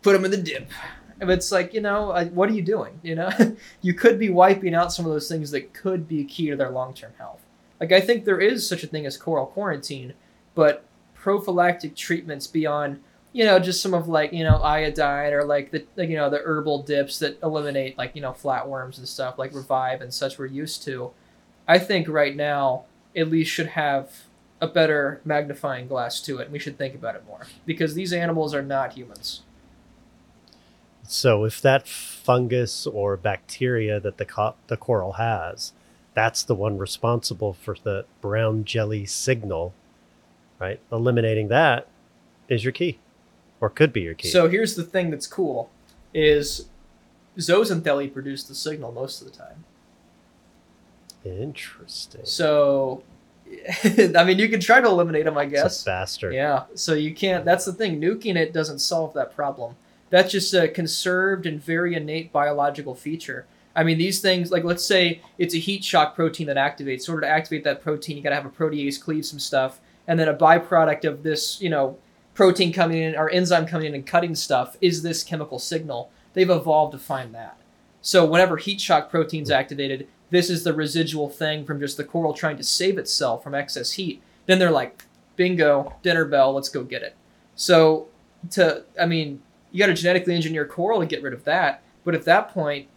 put 0.02 0.14
them 0.14 0.26
in 0.26 0.32
the 0.32 0.38
dip. 0.38 0.70
And 1.20 1.32
it's 1.32 1.52
like, 1.52 1.74
you 1.74 1.82
know, 1.82 2.14
what 2.34 2.50
are 2.50 2.54
you 2.54 2.62
doing? 2.62 3.00
You 3.02 3.16
know, 3.16 3.32
you 3.82 3.94
could 3.94 4.20
be 4.20 4.30
wiping 4.30 4.76
out 4.76 4.94
some 4.94 5.06
of 5.06 5.12
those 5.12 5.28
things 5.28 5.52
that 5.52 5.74
could 5.74 6.08
be 6.08 6.24
key 6.24 6.50
to 6.50 6.56
their 6.56 6.70
long 6.70 6.94
term 6.94 7.14
health. 7.18 7.42
Like, 7.80 7.92
I 7.92 8.02
think 8.02 8.26
there 8.26 8.40
is 8.40 8.68
such 8.68 8.84
a 8.84 8.88
thing 8.88 9.06
as 9.06 9.18
coral 9.18 9.48
quarantine, 9.48 10.14
but 10.56 10.84
prophylactic 11.16 11.96
treatments 11.96 12.48
beyond, 12.48 13.02
you 13.34 13.46
know, 13.46 13.60
just 13.60 13.82
some 13.82 13.94
of 13.94 14.08
like, 14.08 14.34
you 14.34 14.44
know, 14.44 14.62
iodine 14.62 15.34
or 15.34 15.44
like 15.44 15.72
the, 15.72 15.86
you 15.98 16.16
know, 16.16 16.30
the 16.30 16.40
herbal 16.40 16.84
dips 16.84 17.20
that 17.20 17.38
eliminate 17.44 17.98
like, 17.98 18.16
you 18.16 18.22
know, 18.22 18.32
flatworms 18.32 18.98
and 18.98 19.08
stuff 19.08 19.38
like 19.38 19.54
Revive 19.54 20.02
and 20.02 20.14
such 20.14 20.38
we're 20.38 20.46
used 20.46 20.84
to. 20.84 21.12
I 21.68 21.80
think 21.80 22.08
right 22.08 22.36
now 22.36 22.86
at 23.16 23.30
least 23.30 23.52
should 23.52 23.68
have 23.68 24.27
a 24.60 24.68
better 24.68 25.22
magnifying 25.24 25.88
glass 25.88 26.20
to 26.22 26.39
it. 26.39 26.45
And 26.45 26.51
we 26.51 26.60
should 26.60 26.78
think 26.78 26.95
about 26.95 27.16
it 27.16 27.26
more 27.28 27.45
because 27.66 27.93
these 27.93 28.14
animals 28.14 28.53
are 28.53 28.62
not 28.62 28.93
humans. 28.93 29.41
So 31.03 31.45
if 31.45 31.62
that 31.62 31.88
fungus 31.88 32.86
or 32.86 33.16
bacteria 33.16 33.99
that 33.99 34.18
the 34.18 34.26
co- 34.26 34.55
the 34.68 34.76
coral 34.76 35.14
has, 35.14 35.72
that's 36.14 36.43
the 36.43 36.55
one 36.55 36.78
responsible 36.78 37.53
for 37.53 37.76
the 37.82 38.05
brown 38.20 38.66
jelly 38.66 39.05
signal, 39.05 39.74
right? 40.60 40.82
Eliminating 40.91 41.47
that 41.47 41.88
is 42.49 42.66
your 42.66 42.74
key, 42.74 42.99
or 43.62 43.70
could 43.70 43.93
be 43.93 44.01
your 44.01 44.16
key. 44.16 44.28
So 44.28 44.49
here's 44.49 44.76
the 44.76 44.84
thing 44.84 45.10
that's 45.10 45.28
cool: 45.28 45.70
is 46.14 46.68
zooxanthellae 47.38 48.12
produce 48.12 48.43
the 48.43 48.55
signal 48.55 48.91
most 48.91 49.22
of 49.22 49.32
the 49.32 49.38
time. 49.38 49.64
Interesting. 51.24 52.22
So, 52.24 53.03
I 54.16 54.24
mean, 54.24 54.39
you 54.39 54.50
can 54.50 54.60
try 54.60 54.82
to 54.82 54.88
eliminate 54.88 55.26
them, 55.26 55.38
I 55.38 55.45
guess. 55.45 55.84
a 55.84 55.86
bastard. 55.86 56.34
Yeah. 56.34 56.64
So 56.76 56.93
you 56.93 57.14
can't. 57.14 57.45
That's 57.45 57.66
the 57.66 57.74
thing. 57.74 58.00
Nuking 58.00 58.36
it 58.36 58.54
doesn't 58.54 58.80
solve 58.80 59.14
that 59.14 59.36
problem. 59.36 59.76
That's 60.10 60.32
just 60.32 60.54
a 60.54 60.68
conserved 60.68 61.45
and 61.45 61.62
very 61.62 61.95
innate 61.95 62.32
biological 62.32 62.95
feature. 62.95 63.45
I 63.76 63.84
mean, 63.84 63.98
these 63.98 64.22
things, 64.22 64.52
like 64.52 64.64
let's 64.64 64.86
say 64.86 65.22
it's 65.38 65.54
a 65.54 65.60
heat 65.60 65.84
shock 65.84 66.16
protein 66.16 66.48
that 66.48 66.58
activates. 66.58 67.08
In 67.08 67.14
order 67.14 67.28
to 67.28 67.32
activate 67.32 67.64
that 67.66 67.84
protein, 67.84 68.18
you 68.18 68.24
got 68.24 68.30
to 68.30 68.36
have 68.36 68.45
a 68.45 68.50
protease 68.50 69.02
cleave 69.02 69.26
some 69.26 69.39
stuff, 69.39 69.80
and 70.08 70.20
then 70.20 70.28
a 70.28 70.34
byproduct 70.34 71.06
of 71.06 71.24
this, 71.24 71.62
you 71.62 71.70
know, 71.70 71.98
protein 72.34 72.72
coming 72.72 73.02
in 73.02 73.16
or 73.16 73.30
enzyme 73.30 73.68
coming 73.68 73.88
in 73.88 73.95
and 73.95 74.06
cutting 74.06 74.36
stuff 74.36 74.78
is 74.82 75.04
this 75.04 75.24
chemical 75.24 75.60
signal. 75.60 76.12
They've 76.34 76.50
evolved 76.50 76.93
to 76.93 77.00
find 77.00 77.36
that. 77.36 77.58
So 78.02 78.26
whenever 78.26 78.58
heat 78.58 78.80
shock 78.80 79.10
protein's 79.10 79.50
hmm. 79.50 79.56
activated, 79.56 80.08
this 80.30 80.50
is 80.50 80.64
the 80.64 80.74
residual 80.74 81.30
thing 81.30 81.66
from 81.66 81.80
just 81.80 81.98
the 81.98 82.04
coral 82.04 82.34
trying 82.34 82.58
to 82.58 82.64
save 82.64 82.98
itself 82.98 83.44
from 83.44 83.56
excess 83.56 83.94
heat. 83.94 84.22
Then 84.46 84.60
they're 84.60 84.72
like, 84.72 85.04
bingo, 85.36 85.96
dinner 86.02 86.26
bell, 86.26 86.54
let's 86.54 86.70
go 86.70 86.84
get 86.84 87.02
it. 87.02 87.16
So 87.56 88.08
to 88.52 88.84
I 89.00 89.06
mean, 89.06 89.42
you 89.72 89.80
got 89.80 89.88
to 89.88 89.94
genetically 89.94 90.36
engineer 90.36 90.66
coral 90.66 91.00
to 91.00 91.06
get 91.06 91.22
rid 91.22 91.34
of 91.34 91.44
that. 91.46 91.82
But 92.04 92.16
at 92.16 92.26
that 92.26 92.50
point, 92.50 92.88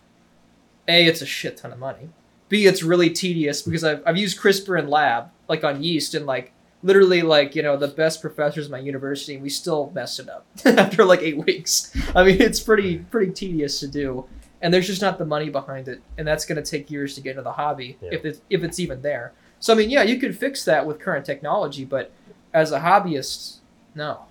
a 0.89 1.07
it's 1.07 1.23
a 1.23 1.27
shit 1.27 1.57
ton 1.57 1.73
of 1.73 1.79
money. 1.79 2.11
B 2.49 2.67
it's 2.67 2.83
really 2.83 3.11
tedious 3.11 3.63
because 3.63 3.85
I've 3.85 4.03
I've 4.07 4.17
used 4.17 4.39
CRISPR 4.39 4.79
in 4.79 4.89
lab 4.89 5.31
like 5.49 5.65
on 5.65 5.83
yeast 5.83 6.15
and 6.15 6.27
like 6.27 6.53
literally 6.83 7.23
like 7.23 7.55
you 7.55 7.63
know 7.63 7.77
the 7.77 7.89
best 7.89 8.21
professors 8.21 8.67
in 8.67 8.73
my 8.73 8.79
university 8.79 9.35
and 9.35 9.43
we 9.43 9.51
still 9.51 9.91
mess 9.95 10.19
it 10.19 10.29
up 10.29 10.47
after 10.65 11.05
like 11.05 11.21
eight 11.21 11.45
weeks. 11.45 11.95
I 12.15 12.25
mean 12.25 12.41
it's 12.41 12.61
pretty 12.61 12.99
pretty 12.99 13.33
tedious 13.33 13.81
to 13.81 13.89
do. 13.89 14.27
And 14.63 14.73
there's 14.75 14.87
just 14.87 15.01
not 15.01 15.19
the 15.19 15.25
money 15.25 15.49
behind 15.49 15.89
it, 15.89 16.03
and 16.19 16.27
that's 16.29 16.45
going 16.45 16.63
to 16.63 16.71
take 16.71 16.91
years 16.91 17.15
to 17.15 17.21
get 17.23 17.31
into 17.31 17.43
the 17.43 17.53
hobby 17.53 17.97
Yeah. 18.03 18.11
if 18.13 18.25
it's 18.25 18.41
if 18.51 18.63
it's 18.63 18.79
even 18.79 19.03
there. 19.03 19.33
So 19.59 19.73
I 19.73 19.77
mean, 19.77 19.91
yeah, 19.91 20.03
you 20.03 20.19
could 20.19 20.37
fix 20.37 20.65
that 20.65 20.87
with 20.87 20.99
current 21.01 21.25
technology, 21.25 21.85
but 21.85 22.13
as 22.53 22.73
a 22.73 22.81
hobbyist, 22.81 23.59
no. 23.95 24.23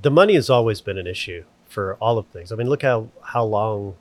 the 0.00 0.10
money 0.10 0.34
has 0.34 0.48
always 0.48 0.80
been 0.80 0.96
an 0.98 1.06
issue 1.06 1.44
for 1.68 1.96
all 2.00 2.18
of 2.18 2.26
things. 2.28 2.50
I 2.52 2.56
mean, 2.56 2.68
look 2.68 2.82
how 2.82 3.08
how 3.22 3.44
long 3.44 3.94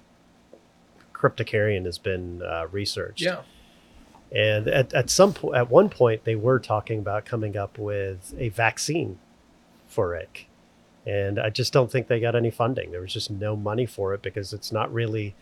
cryptocaryon 1.13 1.85
has 1.85 1.97
been 1.97 2.41
uh, 2.41 2.67
researched. 2.71 3.21
Yeah. 3.21 3.41
And 4.33 4.67
at, 4.67 4.93
at 4.93 5.09
some 5.09 5.33
point, 5.33 5.55
at 5.57 5.69
one 5.69 5.89
point, 5.89 6.23
they 6.23 6.35
were 6.35 6.59
talking 6.59 6.99
about 6.99 7.25
coming 7.25 7.57
up 7.57 7.77
with 7.77 8.33
a 8.37 8.49
vaccine 8.49 9.19
for 9.87 10.15
it. 10.15 10.45
And 11.05 11.39
I 11.39 11.49
just 11.49 11.73
don't 11.73 11.91
think 11.91 12.07
they 12.07 12.19
got 12.19 12.35
any 12.35 12.51
funding. 12.51 12.91
There 12.91 13.01
was 13.01 13.13
just 13.13 13.31
no 13.31 13.55
money 13.55 13.85
for 13.85 14.13
it 14.13 14.21
because 14.21 14.53
it's 14.53 14.71
not 14.71 14.93
really 14.93 15.35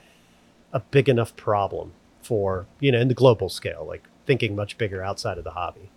a 0.72 0.80
big 0.80 1.10
enough 1.10 1.36
problem 1.36 1.93
for, 2.22 2.66
you 2.80 2.91
know, 2.91 2.99
in 2.99 3.07
the 3.10 3.14
global 3.14 3.49
scale, 3.49 3.86
like 3.88 4.07
thinking 4.26 4.55
much 4.55 4.78
bigger 4.78 5.03
outside 5.03 5.38
of 5.38 5.43
the 5.43 5.51
hobby. 5.51 5.89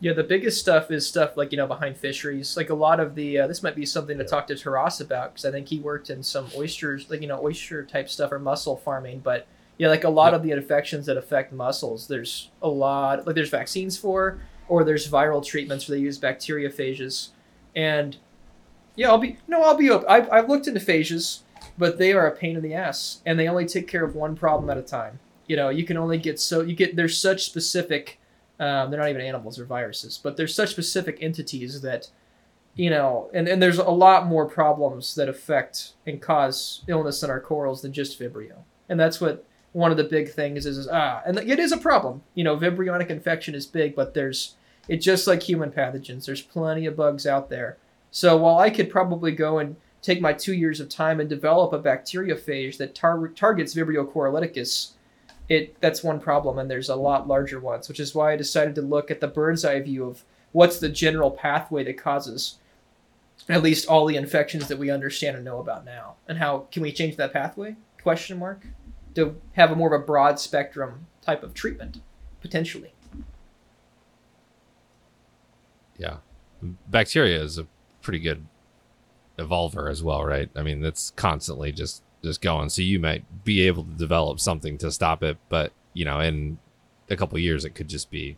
Yeah, 0.00 0.12
the 0.12 0.24
biggest 0.24 0.60
stuff 0.60 0.90
is 0.90 1.06
stuff 1.06 1.36
like 1.36 1.52
you 1.52 1.56
know 1.56 1.66
behind 1.68 1.96
fisheries. 1.96 2.56
Like 2.56 2.68
a 2.68 2.74
lot 2.74 3.00
of 3.00 3.14
the 3.14 3.38
uh, 3.38 3.46
this 3.46 3.62
might 3.62 3.76
be 3.76 3.86
something 3.86 4.18
to 4.18 4.24
Yeah. 4.24 4.28
talk 4.28 4.46
to 4.48 4.56
Taras 4.56 5.00
about 5.00 5.32
because 5.32 5.44
I 5.44 5.50
think 5.52 5.68
he 5.68 5.78
worked 5.78 6.10
in 6.10 6.22
some 6.22 6.48
oysters, 6.56 7.08
like 7.08 7.22
you 7.22 7.28
know 7.28 7.40
oyster 7.42 7.84
type 7.84 8.08
stuff 8.10 8.32
or 8.32 8.38
mussel 8.38 8.76
farming. 8.76 9.20
But 9.20 9.46
yeah, 9.78 9.88
like 9.88 10.04
a 10.04 10.10
lot 10.10 10.34
of 10.34 10.42
the 10.42 10.50
infections 10.50 11.06
that 11.06 11.16
affect 11.16 11.52
mussels, 11.52 12.08
there's 12.08 12.50
a 12.60 12.68
lot 12.68 13.24
like 13.26 13.34
there's 13.34 13.48
vaccines 13.50 13.96
for, 13.96 14.40
or 14.68 14.84
there's 14.84 15.08
viral 15.08 15.44
treatments 15.44 15.88
where 15.88 15.96
they 15.96 16.02
use 16.02 16.18
bacteriophages, 16.18 17.28
and 17.74 18.16
yeah, 18.96 19.08
I'll 19.08 19.18
be 19.18 19.38
no, 19.48 19.62
I'll 19.62 19.76
be 19.76 19.90
open. 19.90 20.06
I've 20.08 20.30
I've 20.30 20.48
looked 20.48 20.66
into 20.66 20.80
phages, 20.80 21.40
but 21.76 21.98
they 21.98 22.12
are 22.12 22.26
a 22.26 22.36
pain 22.36 22.56
in 22.56 22.62
the 22.62 22.74
ass, 22.74 23.20
and 23.26 23.38
they 23.38 23.48
only 23.48 23.66
take 23.66 23.88
care 23.88 24.04
of 24.04 24.14
one 24.14 24.36
problem 24.36 24.70
at 24.70 24.78
a 24.78 24.82
time. 24.82 25.18
You 25.46 25.56
know, 25.56 25.68
you 25.68 25.84
can 25.84 25.96
only 25.96 26.18
get 26.18 26.40
so 26.40 26.62
you 26.62 26.74
get 26.74 26.96
there's 26.96 27.18
such 27.18 27.44
specific 27.44 28.18
um, 28.60 28.90
they're 28.90 29.00
not 29.00 29.08
even 29.08 29.22
animals; 29.22 29.56
they're 29.56 29.66
viruses. 29.66 30.18
But 30.22 30.36
they're 30.36 30.46
such 30.46 30.70
specific 30.70 31.18
entities 31.20 31.80
that, 31.82 32.08
you 32.74 32.90
know, 32.90 33.30
and, 33.34 33.48
and 33.48 33.60
there's 33.60 33.78
a 33.78 33.84
lot 33.84 34.26
more 34.26 34.46
problems 34.46 35.14
that 35.16 35.28
affect 35.28 35.94
and 36.06 36.20
cause 36.20 36.84
illness 36.86 37.22
in 37.22 37.30
our 37.30 37.40
corals 37.40 37.82
than 37.82 37.92
just 37.92 38.18
Vibrio. 38.18 38.58
And 38.88 38.98
that's 38.98 39.20
what 39.20 39.44
one 39.72 39.90
of 39.90 39.96
the 39.96 40.04
big 40.04 40.30
things 40.30 40.66
is. 40.66 40.78
is 40.78 40.88
ah, 40.88 41.20
and 41.26 41.38
it 41.38 41.58
is 41.58 41.72
a 41.72 41.76
problem. 41.76 42.22
You 42.34 42.44
know, 42.44 42.56
Vibrionic 42.56 43.10
infection 43.10 43.54
is 43.54 43.66
big, 43.66 43.96
but 43.96 44.14
there's 44.14 44.54
it 44.88 44.98
just 44.98 45.26
like 45.26 45.42
human 45.42 45.70
pathogens. 45.70 46.26
There's 46.26 46.42
plenty 46.42 46.86
of 46.86 46.96
bugs 46.96 47.26
out 47.26 47.50
there. 47.50 47.78
So 48.14 48.36
while 48.36 48.58
I 48.58 48.70
could 48.70 48.90
probably 48.90 49.32
go 49.32 49.58
and 49.58 49.76
take 50.00 50.20
my 50.20 50.32
two 50.32 50.54
years 50.54 50.78
of 50.78 50.88
time 50.88 51.18
and 51.18 51.28
develop 51.28 51.72
a 51.72 51.78
bacteriophage 51.78 52.76
that 52.76 52.94
tar- 52.94 53.28
targets 53.28 53.74
Vibrio 53.74 54.10
coralliilyticus, 54.10 54.92
it 55.48 55.78
that's 55.80 56.02
one 56.02 56.20
problem 56.20 56.58
and 56.58 56.70
there's 56.70 56.88
a 56.88 56.96
lot 56.96 57.28
larger 57.28 57.60
ones 57.60 57.86
which 57.86 58.00
is 58.00 58.14
why 58.14 58.32
i 58.32 58.36
decided 58.36 58.74
to 58.74 58.80
look 58.80 59.10
at 59.10 59.20
the 59.20 59.28
bird's 59.28 59.62
eye 59.62 59.78
view 59.78 60.06
of 60.06 60.24
what's 60.52 60.78
the 60.78 60.88
general 60.88 61.30
pathway 61.30 61.84
that 61.84 61.98
causes 61.98 62.56
at 63.48 63.62
least 63.62 63.86
all 63.88 64.06
the 64.06 64.16
infections 64.16 64.68
that 64.68 64.78
we 64.78 64.90
understand 64.90 65.36
and 65.36 65.44
know 65.44 65.58
about 65.58 65.84
now. 65.84 66.14
And 66.28 66.38
how 66.38 66.66
can 66.70 66.82
we 66.82 66.92
change 66.92 67.16
that 67.16 67.32
pathway? 67.32 67.76
Question 68.02 68.38
mark? 68.38 68.66
To 69.14 69.40
have 69.52 69.70
a 69.70 69.76
more 69.76 69.94
of 69.94 70.00
a 70.00 70.04
broad 70.04 70.40
spectrum 70.40 71.06
type 71.22 71.42
of 71.42 71.54
treatment 71.54 72.00
potentially. 72.40 72.92
Yeah. 75.96 76.18
Bacteria 76.88 77.42
is 77.42 77.58
a 77.58 77.66
pretty 78.04 78.20
good 78.20 78.46
evolver 79.38 79.90
as 79.90 80.02
well, 80.02 80.24
right? 80.24 80.48
I 80.54 80.62
mean, 80.62 80.80
that's 80.80 81.10
constantly 81.16 81.72
just 81.72 82.02
just 82.22 82.40
going. 82.40 82.70
So 82.70 82.82
you 82.82 82.98
might 82.98 83.44
be 83.44 83.66
able 83.66 83.84
to 83.84 83.90
develop 83.90 84.40
something 84.40 84.78
to 84.78 84.90
stop 84.90 85.22
it, 85.22 85.36
but 85.48 85.72
you 85.92 86.04
know, 86.04 86.20
in 86.20 86.58
a 87.10 87.16
couple 87.16 87.38
years, 87.38 87.64
it 87.64 87.74
could 87.74 87.88
just 87.88 88.10
be 88.10 88.36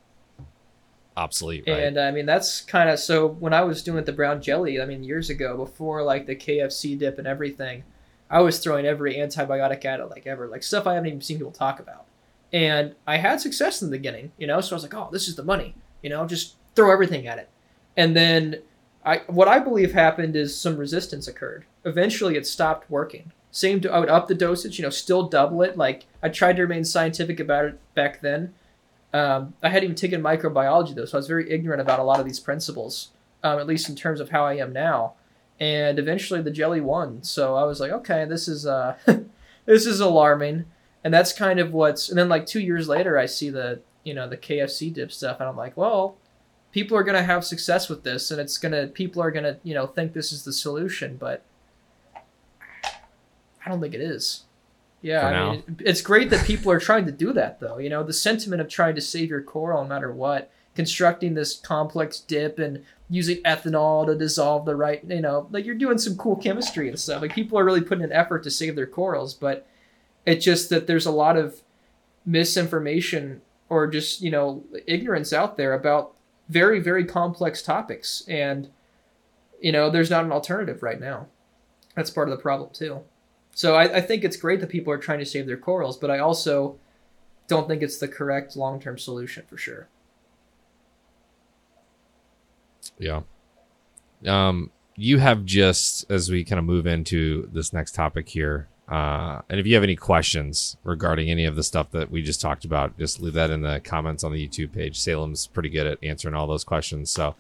obsolete, 1.17 1.65
right? 1.67 1.85
And 1.85 1.99
I 1.99 2.11
mean, 2.11 2.27
that's 2.27 2.61
kind 2.63 2.91
of 2.91 2.99
so 2.99 3.27
when 3.27 3.53
I 3.53 3.63
was 3.63 3.83
doing 3.83 4.05
the 4.05 4.13
brown 4.13 4.43
jelly, 4.43 4.81
I 4.81 4.87
mean, 4.87 5.05
years 5.05 5.31
ago, 5.31 5.57
before 5.57 6.03
like 6.03 6.27
the 6.27 6.37
KFC 6.37 6.99
dip 6.99 7.19
and 7.19 7.27
everything, 7.27 7.85
I 8.31 8.41
was 8.41 8.59
throwing 8.59 8.87
every 8.87 9.15
antibiotic 9.15 9.85
at 9.85 10.01
it 10.01 10.07
like 10.07 10.27
ever, 10.27 10.49
like 10.49 10.63
stuff 10.63 10.87
I 10.87 10.95
haven't 10.95 11.09
even 11.09 11.21
seen 11.21 11.39
people 11.39 11.53
talk 11.53 11.81
about. 11.81 12.07
And 12.53 12.95
I 13.07 13.17
had 13.17 13.41
success 13.41 13.83
in 13.83 13.91
the 13.91 13.97
beginning, 13.97 14.33
you 14.39 14.47
know, 14.47 14.61
so 14.61 14.75
I 14.75 14.77
was 14.77 14.83
like, 14.83 14.95
oh, 14.95 15.09
this 15.13 15.29
is 15.29 15.37
the 15.37 15.43
money, 15.43 15.75
you 16.03 16.11
know, 16.11 16.27
just 16.27 16.55
throw 16.75 16.93
everything 16.93 17.27
at 17.27 17.39
it. 17.39 17.49
And 17.97 18.15
then 18.17 18.63
I, 19.07 19.23
what 19.29 19.49
I 19.49 19.61
believe 19.61 19.93
happened 19.93 20.37
is 20.37 20.59
some 20.59 20.77
resistance 20.77 21.29
occurred. 21.29 21.65
Eventually, 21.85 22.37
it 22.37 22.47
stopped 22.47 22.91
working. 22.91 23.33
Same, 23.53 23.81
I 23.91 24.01
would 24.01 24.11
up 24.11 24.27
the 24.27 24.35
dosage, 24.35 24.79
you 24.79 24.83
know, 24.83 24.91
still 24.91 25.29
double 25.29 25.63
it. 25.63 25.79
Like 25.79 26.05
I 26.23 26.29
tried 26.29 26.57
to 26.57 26.63
remain 26.63 26.85
scientific 26.85 27.41
about 27.41 27.65
it 27.65 27.95
back 27.95 28.21
then, 28.21 28.53
um, 29.17 29.55
I 29.63 29.71
hadn't 29.71 29.85
even 29.85 29.97
taken 29.97 30.23
microbiology 30.23 30.95
though, 30.95 31.07
so 31.07 31.17
I 31.17 31.21
was 31.21 31.27
very 31.27 31.51
ignorant 31.51 31.81
about 31.81 32.01
a 32.01 32.03
lot 32.03 32.21
of 32.21 32.27
these 32.27 32.41
principles, 32.41 33.13
um, 33.43 33.59
at 33.59 33.67
least 33.67 33.89
in 33.89 33.97
terms 33.97 34.21
of 34.21 34.31
how 34.31 34.45
I 34.45 34.57
am 34.57 34.73
now. 34.75 35.15
And 35.59 35.99
eventually, 35.99 36.43
the 36.43 36.51
jelly 36.51 36.83
won. 36.83 37.23
So 37.23 37.55
I 37.57 37.65
was 37.65 37.81
like, 37.81 37.91
okay, 37.91 38.27
this 38.27 38.47
is 38.47 38.67
uh, 38.67 38.97
this 39.65 39.87
is 39.87 40.01
alarming. 40.01 40.67
And 41.03 41.15
that's 41.15 41.33
kind 41.33 41.59
of 41.59 41.73
what's. 41.73 42.11
And 42.11 42.19
then 42.19 42.29
like 42.29 42.45
two 42.45 42.61
years 42.61 42.89
later, 42.89 43.17
I 43.17 43.25
see 43.25 43.49
the 43.49 43.81
you 44.05 44.13
know 44.13 44.29
the 44.29 44.37
KFC 44.37 44.93
dip 44.93 45.11
stuff, 45.11 45.41
and 45.41 45.49
I'm 45.49 45.57
like, 45.57 45.77
well, 45.77 46.19
people 46.77 46.95
are 46.95 47.03
gonna 47.03 47.23
have 47.23 47.43
success 47.43 47.89
with 47.89 48.03
this, 48.03 48.31
and 48.31 48.39
it's 48.39 48.59
gonna 48.59 48.87
people 48.87 49.23
are 49.23 49.31
gonna 49.31 49.57
you 49.63 49.73
know 49.73 49.87
think 49.87 50.13
this 50.13 50.31
is 50.31 50.45
the 50.45 50.53
solution, 50.53 51.17
but 51.17 51.43
I 53.65 53.71
don't 53.71 53.81
think 53.81 53.95
it 53.95 54.03
is. 54.03 54.45
Yeah, 55.01 55.27
I 55.27 55.53
mean, 55.53 55.77
it's 55.79 56.03
great 56.03 56.29
that 56.29 56.45
people 56.45 56.71
are 56.71 56.79
trying 56.79 57.07
to 57.07 57.13
do 57.13 57.33
that, 57.33 57.61
though. 57.61 57.79
You 57.79 57.89
know, 57.89 58.03
the 58.03 58.13
sentiment 58.13 58.61
of 58.61 58.69
trying 58.69 58.95
to 58.95 59.01
save 59.01 59.31
your 59.31 59.41
coral 59.41 59.85
no 59.85 59.89
matter 59.89 60.13
what, 60.13 60.51
constructing 60.75 61.33
this 61.33 61.59
complex 61.59 62.21
dip 62.21 62.59
and 62.59 62.85
using 63.09 63.39
ethanol 63.39 64.05
to 64.05 64.15
dissolve 64.15 64.67
the 64.67 64.77
right, 64.77 65.03
you 65.09 65.23
know, 65.23 65.49
like 65.51 65.65
you're 65.65 65.77
doing 65.77 65.97
some 65.97 66.17
cool 66.17 66.37
chemistry 66.37 66.91
and 66.91 67.01
stuff. 67.01 67.23
Like 67.23 67.35
people 67.35 67.59
are 67.59 67.65
really 67.65 67.81
putting 67.81 68.05
an 68.05 68.13
effort 68.13 68.43
to 68.43 68.51
save 68.51 68.77
their 68.77 68.87
corals, 68.87 69.33
but 69.33 69.67
it's 70.27 70.45
just 70.45 70.69
that 70.69 70.87
there's 70.87 71.07
a 71.07 71.11
lot 71.11 71.39
of 71.39 71.63
misinformation 72.27 73.41
or 73.71 73.87
just, 73.87 74.21
you 74.21 74.31
know, 74.31 74.63
ignorance 74.87 75.33
out 75.33 75.57
there 75.57 75.73
about 75.73 76.16
very, 76.49 76.81
very 76.81 77.05
complex 77.05 77.63
topics. 77.63 78.23
And, 78.29 78.71
you 79.61 79.73
know, 79.73 79.91
there's 79.91 80.11
not 80.11 80.25
an 80.25 80.33
alternative 80.33 80.83
right 80.83 81.01
now. 81.01 81.27
That's 81.95 82.11
part 82.11 82.29
of 82.29 82.37
the 82.37 82.43
problem, 82.43 82.71
too. 82.73 83.01
So 83.55 83.75
I, 83.75 83.97
I 83.97 84.01
think 84.01 84.23
it's 84.23 84.37
great 84.37 84.61
that 84.61 84.69
people 84.69 84.93
are 84.93 84.99
trying 84.99 85.19
to 85.21 85.27
save 85.27 85.47
their 85.47 85.57
corals, 85.57 85.97
but 85.97 86.11
I 86.11 86.19
also 86.19 86.79
don't 87.49 87.69
think 87.69 87.83
it's 87.83 87.99
the 87.99 88.09
correct 88.09 88.57
long 88.57 88.81
term 88.81 88.99
solution 88.99 89.45
for 89.49 89.57
sure. 89.57 89.89
Yeah. 92.99 93.23
Um, 94.27 94.71
you 94.95 95.19
have 95.19 95.45
just 95.45 96.11
as 96.11 96.31
we 96.31 96.45
kind 96.45 96.59
of 96.59 96.65
move 96.65 96.87
into 96.87 97.49
this 97.53 97.73
next 97.73 97.95
topic 97.95 98.29
here, 98.29 98.69
uh, 98.89 99.41
and 99.49 99.59
if 99.59 99.67
you 99.67 99.75
have 99.75 99.83
any 99.83 99.97
questions 99.97 100.77
regarding 100.85 101.31
any 101.31 101.45
of 101.45 101.57
the 101.57 101.63
stuff 101.63 101.91
that 101.91 102.11
we 102.11 102.23
just 102.23 102.41
talked 102.41 102.65
about, 102.65 102.97
just 102.99 103.21
leave 103.21 103.33
that 103.33 103.51
in 103.51 103.63
the 103.63 103.81
comments 103.81 104.23
on 104.23 104.33
the 104.33 104.49
YouTube 104.49 104.73
page. 104.73 104.99
Salem's 104.99 105.49
pretty 105.49 105.69
good 105.69 105.87
at 105.87 105.99
answering 106.03 106.35
all 106.35 106.47
those 106.47 106.65
questions, 106.65 107.11
so 107.11 107.35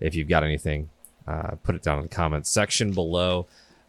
if 0.00 0.14
you've 0.14 0.28
got 0.28 0.42
anything, 0.42 0.88
uh, 1.26 1.56
put 1.62 1.74
it 1.74 1.82
down 1.82 1.98
in 1.98 2.04
the 2.04 2.08
comments 2.08 2.48
section 2.48 2.92
below. 2.92 3.46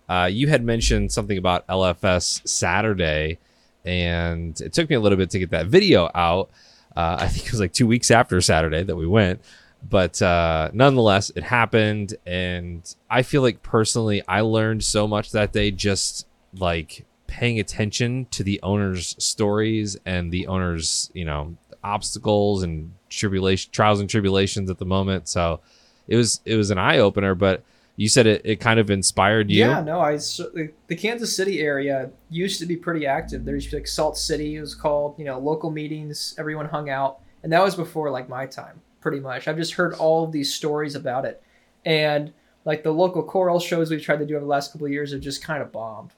Uh, 0.10 0.30
you 0.32 0.48
had 0.48 0.64
mentioned 0.64 1.12
something 1.12 1.38
about 1.38 1.66
LFS 1.68 2.46
Saturday, 2.48 3.38
and 3.86 4.60
it 4.60 4.74
took 4.74 4.90
me 4.90 4.96
a 4.96 5.00
little 5.00 5.18
bit 5.18 5.30
to 5.30 5.40
get 5.40 5.52
that 5.52 5.68
video 5.68 6.10
out. 6.14 6.50
Uh, 6.96 7.18
I 7.22 7.28
think 7.28 7.46
it 7.46 7.52
was 7.52 7.60
like 7.60 7.74
two 7.74 7.88
weeks 7.88 8.12
after 8.12 8.40
Saturday 8.42 8.84
that 8.84 8.96
we 8.96 9.08
went, 9.08 9.42
but 9.90 10.22
uh, 10.22 10.72
nonetheless, 10.74 11.32
it 11.36 11.44
happened, 11.44 12.16
and 12.26 12.96
I 13.10 13.22
feel 13.22 13.42
like 13.42 13.64
personally, 13.64 14.24
I 14.28 14.42
learned 14.42 14.84
so 14.84 15.08
much 15.08 15.32
that 15.32 15.54
day 15.54 15.72
just 15.72 16.27
like 16.54 17.06
paying 17.28 17.60
attention 17.60 18.26
to 18.32 18.44
the 18.44 18.60
owners' 18.64 19.16
stories 19.20 19.98
and 20.06 20.32
the 20.32 20.48
owners, 20.48 21.12
you 21.14 21.26
know, 21.26 21.56
obstacles 21.84 22.64
and 22.64 22.94
tribulation, 23.10 23.72
trials 23.72 24.00
and 24.00 24.10
tribulations 24.10 24.70
at 24.70 24.78
the 24.78 24.86
moment. 24.86 25.28
So 25.28 25.60
it 26.08 26.16
was 26.16 26.42
it 26.46 26.56
was 26.56 26.72
an 26.72 26.78
eye 26.78 26.98
opener, 26.98 27.36
but 27.36 27.64
you 27.96 28.08
said 28.08 28.28
it, 28.28 28.42
it 28.46 28.60
kind 28.60 28.80
of 28.80 28.90
inspired 28.90 29.50
you. 29.50 29.66
Yeah, 29.66 29.82
no, 29.82 30.00
I 30.00 30.18
the 30.18 30.96
Kansas 30.96 31.36
City 31.36 31.60
area 31.60 32.12
used 32.30 32.60
to 32.60 32.66
be 32.66 32.76
pretty 32.76 33.06
active. 33.06 33.44
There's 33.44 33.72
like 33.74 33.88
Salt 33.88 34.18
City 34.18 34.56
it 34.56 34.62
was 34.62 34.76
called, 34.76 35.18
you 35.18 35.26
know, 35.26 35.40
local 35.40 35.72
meetings, 35.72 36.36
everyone 36.38 36.68
hung 36.68 36.90
out, 36.90 37.20
and 37.44 37.52
that 37.52 37.64
was 37.64 37.76
before 37.76 38.10
like 38.12 38.30
my 38.30 38.46
time, 38.46 38.82
pretty 39.02 39.20
much. 39.20 39.48
I've 39.48 39.58
just 39.58 39.74
heard 39.74 39.94
all 39.96 40.24
of 40.24 40.32
these 40.32 40.54
stories 40.54 40.96
about 40.96 41.26
it, 41.26 41.42
and 41.86 42.32
like 42.66 42.84
the 42.84 42.92
local 42.92 43.24
coral 43.24 43.60
shows 43.60 43.90
we've 43.90 44.02
tried 44.02 44.20
to 44.20 44.26
do 44.26 44.36
over 44.36 44.46
the 44.46 44.50
last 44.50 44.72
couple 44.72 44.86
of 44.86 44.94
years 44.94 45.12
have 45.12 45.22
just 45.22 45.44
kind 45.44 45.62
of 45.62 45.72
bombed. 45.72 46.12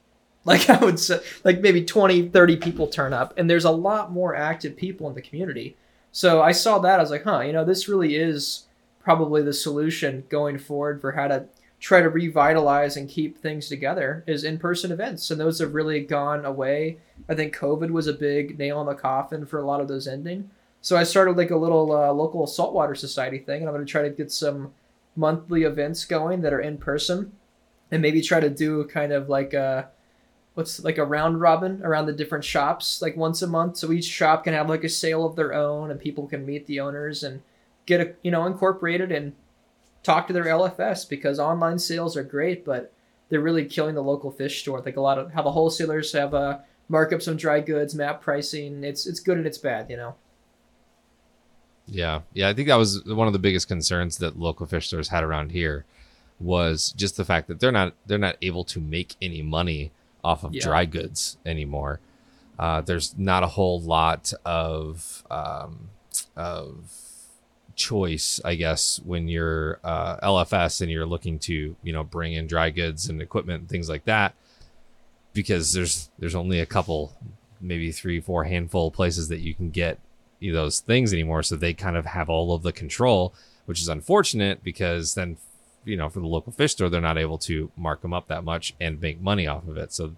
Like 0.44 0.70
I 0.70 0.82
would 0.84 0.98
say, 0.98 1.20
like 1.44 1.60
maybe 1.60 1.84
20, 1.84 2.28
30 2.28 2.56
people 2.56 2.86
turn 2.86 3.12
up, 3.12 3.34
and 3.36 3.48
there's 3.48 3.64
a 3.64 3.70
lot 3.70 4.12
more 4.12 4.34
active 4.34 4.76
people 4.76 5.08
in 5.08 5.14
the 5.14 5.22
community. 5.22 5.76
So 6.12 6.42
I 6.42 6.52
saw 6.52 6.78
that, 6.80 6.98
I 6.98 7.02
was 7.02 7.10
like, 7.10 7.24
huh, 7.24 7.40
you 7.40 7.52
know, 7.52 7.64
this 7.64 7.88
really 7.88 8.16
is 8.16 8.66
probably 9.02 9.42
the 9.42 9.52
solution 9.52 10.24
going 10.28 10.58
forward 10.58 11.00
for 11.00 11.12
how 11.12 11.28
to 11.28 11.46
try 11.78 12.02
to 12.02 12.10
revitalize 12.10 12.96
and 12.96 13.08
keep 13.08 13.38
things 13.38 13.68
together 13.68 14.22
is 14.26 14.44
in-person 14.44 14.92
events. 14.92 15.30
And 15.30 15.40
those 15.40 15.58
have 15.60 15.74
really 15.74 16.00
gone 16.00 16.44
away. 16.44 16.98
I 17.28 17.34
think 17.34 17.56
covid 17.56 17.90
was 17.90 18.06
a 18.06 18.12
big 18.12 18.58
nail 18.58 18.80
in 18.80 18.86
the 18.86 18.94
coffin 18.94 19.46
for 19.46 19.58
a 19.58 19.64
lot 19.64 19.80
of 19.80 19.88
those 19.88 20.06
ending. 20.06 20.50
So 20.82 20.96
i 20.96 21.02
started 21.02 21.36
like 21.36 21.50
a 21.50 21.56
little 21.56 21.92
uh, 21.92 22.12
local 22.12 22.46
saltwater 22.46 22.94
society 22.94 23.38
thing 23.38 23.60
and 23.60 23.68
i'm 23.68 23.74
going 23.74 23.84
to 23.84 23.90
try 23.90 24.02
to 24.02 24.10
get 24.10 24.32
some 24.32 24.72
monthly 25.16 25.64
events 25.64 26.04
going 26.04 26.40
that 26.40 26.52
are 26.52 26.60
in 26.60 26.78
person 26.78 27.32
and 27.90 28.00
maybe 28.00 28.22
try 28.22 28.40
to 28.40 28.48
do 28.48 28.84
kind 28.84 29.12
of 29.12 29.28
like 29.28 29.52
a 29.52 29.88
what's 30.60 30.84
like 30.84 30.98
a 30.98 31.04
round 31.04 31.40
robin 31.40 31.80
around 31.82 32.06
the 32.06 32.12
different 32.12 32.44
shops 32.44 33.02
like 33.02 33.16
once 33.16 33.42
a 33.42 33.46
month 33.46 33.76
so 33.76 33.90
each 33.90 34.04
shop 34.04 34.44
can 34.44 34.54
have 34.54 34.68
like 34.68 34.84
a 34.84 34.88
sale 34.88 35.26
of 35.26 35.34
their 35.34 35.52
own 35.52 35.90
and 35.90 35.98
people 35.98 36.26
can 36.26 36.46
meet 36.46 36.66
the 36.66 36.78
owners 36.78 37.24
and 37.24 37.42
get 37.86 38.00
a 38.00 38.14
you 38.22 38.30
know 38.30 38.46
incorporated 38.46 39.10
and 39.10 39.32
talk 40.02 40.26
to 40.26 40.32
their 40.32 40.44
LFS 40.44 41.08
because 41.08 41.38
online 41.38 41.78
sales 41.78 42.16
are 42.16 42.22
great, 42.22 42.64
but 42.64 42.92
they're 43.28 43.40
really 43.40 43.64
killing 43.64 43.94
the 43.94 44.02
local 44.02 44.30
fish 44.30 44.60
store. 44.60 44.80
Like 44.80 44.96
a 44.96 45.00
lot 45.00 45.18
of 45.18 45.32
how 45.32 45.42
the 45.42 45.52
wholesalers 45.52 46.12
have 46.12 46.34
uh, 46.34 46.58
markups 46.90 47.28
on 47.28 47.36
dry 47.36 47.60
goods, 47.60 47.94
map 47.94 48.20
pricing. 48.20 48.84
It's 48.84 49.06
it's 49.06 49.20
good 49.20 49.38
and 49.38 49.46
it's 49.46 49.58
bad, 49.58 49.90
you 49.90 49.96
know. 49.96 50.14
Yeah, 51.86 52.20
yeah. 52.32 52.48
I 52.48 52.54
think 52.54 52.68
that 52.68 52.76
was 52.76 53.04
one 53.04 53.26
of 53.26 53.32
the 53.32 53.38
biggest 53.38 53.68
concerns 53.68 54.18
that 54.18 54.38
local 54.38 54.66
fish 54.66 54.86
stores 54.86 55.08
had 55.08 55.24
around 55.24 55.52
here 55.52 55.84
was 56.38 56.92
just 56.92 57.16
the 57.16 57.24
fact 57.24 57.48
that 57.48 57.60
they're 57.60 57.72
not 57.72 57.94
they're 58.06 58.18
not 58.18 58.36
able 58.40 58.64
to 58.64 58.80
make 58.80 59.16
any 59.20 59.42
money 59.42 59.92
off 60.24 60.44
of 60.44 60.54
Yeah. 60.54 60.62
dry 60.62 60.84
goods 60.84 61.38
anymore. 61.46 62.00
Uh, 62.58 62.80
there's 62.82 63.14
not 63.18 63.42
a 63.42 63.46
whole 63.48 63.80
lot 63.80 64.32
of 64.44 65.24
um, 65.30 65.88
of 66.36 66.90
choice, 67.74 68.40
I 68.44 68.54
guess, 68.56 69.00
when 69.04 69.28
you're 69.28 69.78
uh, 69.82 70.16
LFS 70.18 70.80
and 70.82 70.90
you're 70.90 71.06
looking 71.06 71.38
to 71.40 71.74
you 71.82 71.92
know 71.92 72.04
bring 72.04 72.34
in 72.34 72.46
dry 72.46 72.70
goods 72.70 73.08
and 73.08 73.22
equipment 73.22 73.60
and 73.62 73.68
things 73.68 73.88
like 73.88 74.04
that, 74.04 74.34
because 75.32 75.72
there's 75.72 76.10
there's 76.18 76.34
only 76.34 76.60
a 76.60 76.66
couple, 76.66 77.14
maybe 77.60 77.92
three, 77.92 78.20
four 78.20 78.44
handful 78.44 78.90
places 78.90 79.28
that 79.28 79.38
you 79.40 79.54
can 79.54 79.70
get 79.70 79.98
those 80.42 80.80
things 80.80 81.12
anymore. 81.12 81.42
So 81.42 81.56
they 81.56 81.74
kind 81.74 81.96
of 81.96 82.06
have 82.06 82.28
all 82.28 82.54
of 82.54 82.62
the 82.62 82.72
control, 82.72 83.34
which 83.66 83.80
is 83.80 83.88
unfortunate 83.88 84.62
because 84.64 85.14
then, 85.14 85.36
you 85.84 85.96
know, 85.96 86.08
for 86.08 86.20
the 86.20 86.26
local 86.26 86.52
fish 86.52 86.72
store, 86.72 86.88
they're 86.88 87.00
not 87.00 87.18
able 87.18 87.38
to 87.38 87.70
mark 87.76 88.02
them 88.02 88.12
up 88.12 88.28
that 88.28 88.44
much 88.44 88.74
and 88.80 89.00
make 89.00 89.20
money 89.20 89.46
off 89.46 89.66
of 89.66 89.76
it. 89.76 89.92
So 89.92 90.14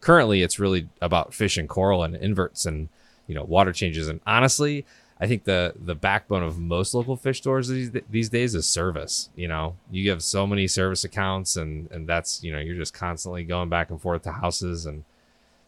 currently 0.00 0.42
it's 0.42 0.58
really 0.58 0.88
about 1.00 1.34
fish 1.34 1.56
and 1.56 1.68
coral 1.68 2.02
and 2.02 2.16
inverts 2.16 2.66
and, 2.66 2.88
you 3.26 3.34
know, 3.34 3.44
water 3.44 3.72
changes. 3.72 4.08
And 4.08 4.20
honestly, 4.26 4.86
I 5.20 5.26
think 5.26 5.44
the 5.44 5.74
the 5.78 5.94
backbone 5.94 6.42
of 6.42 6.58
most 6.58 6.94
local 6.94 7.14
fish 7.14 7.38
stores 7.38 7.68
these, 7.68 7.90
these 8.08 8.30
days 8.30 8.54
is 8.54 8.66
service. 8.66 9.28
You 9.36 9.48
know, 9.48 9.76
you 9.90 10.08
have 10.10 10.22
so 10.22 10.46
many 10.46 10.66
service 10.66 11.04
accounts, 11.04 11.56
and 11.56 11.90
and 11.90 12.08
that's 12.08 12.42
you 12.42 12.50
know 12.50 12.58
you're 12.58 12.76
just 12.76 12.94
constantly 12.94 13.44
going 13.44 13.68
back 13.68 13.90
and 13.90 14.00
forth 14.00 14.22
to 14.22 14.32
houses, 14.32 14.86
and 14.86 15.04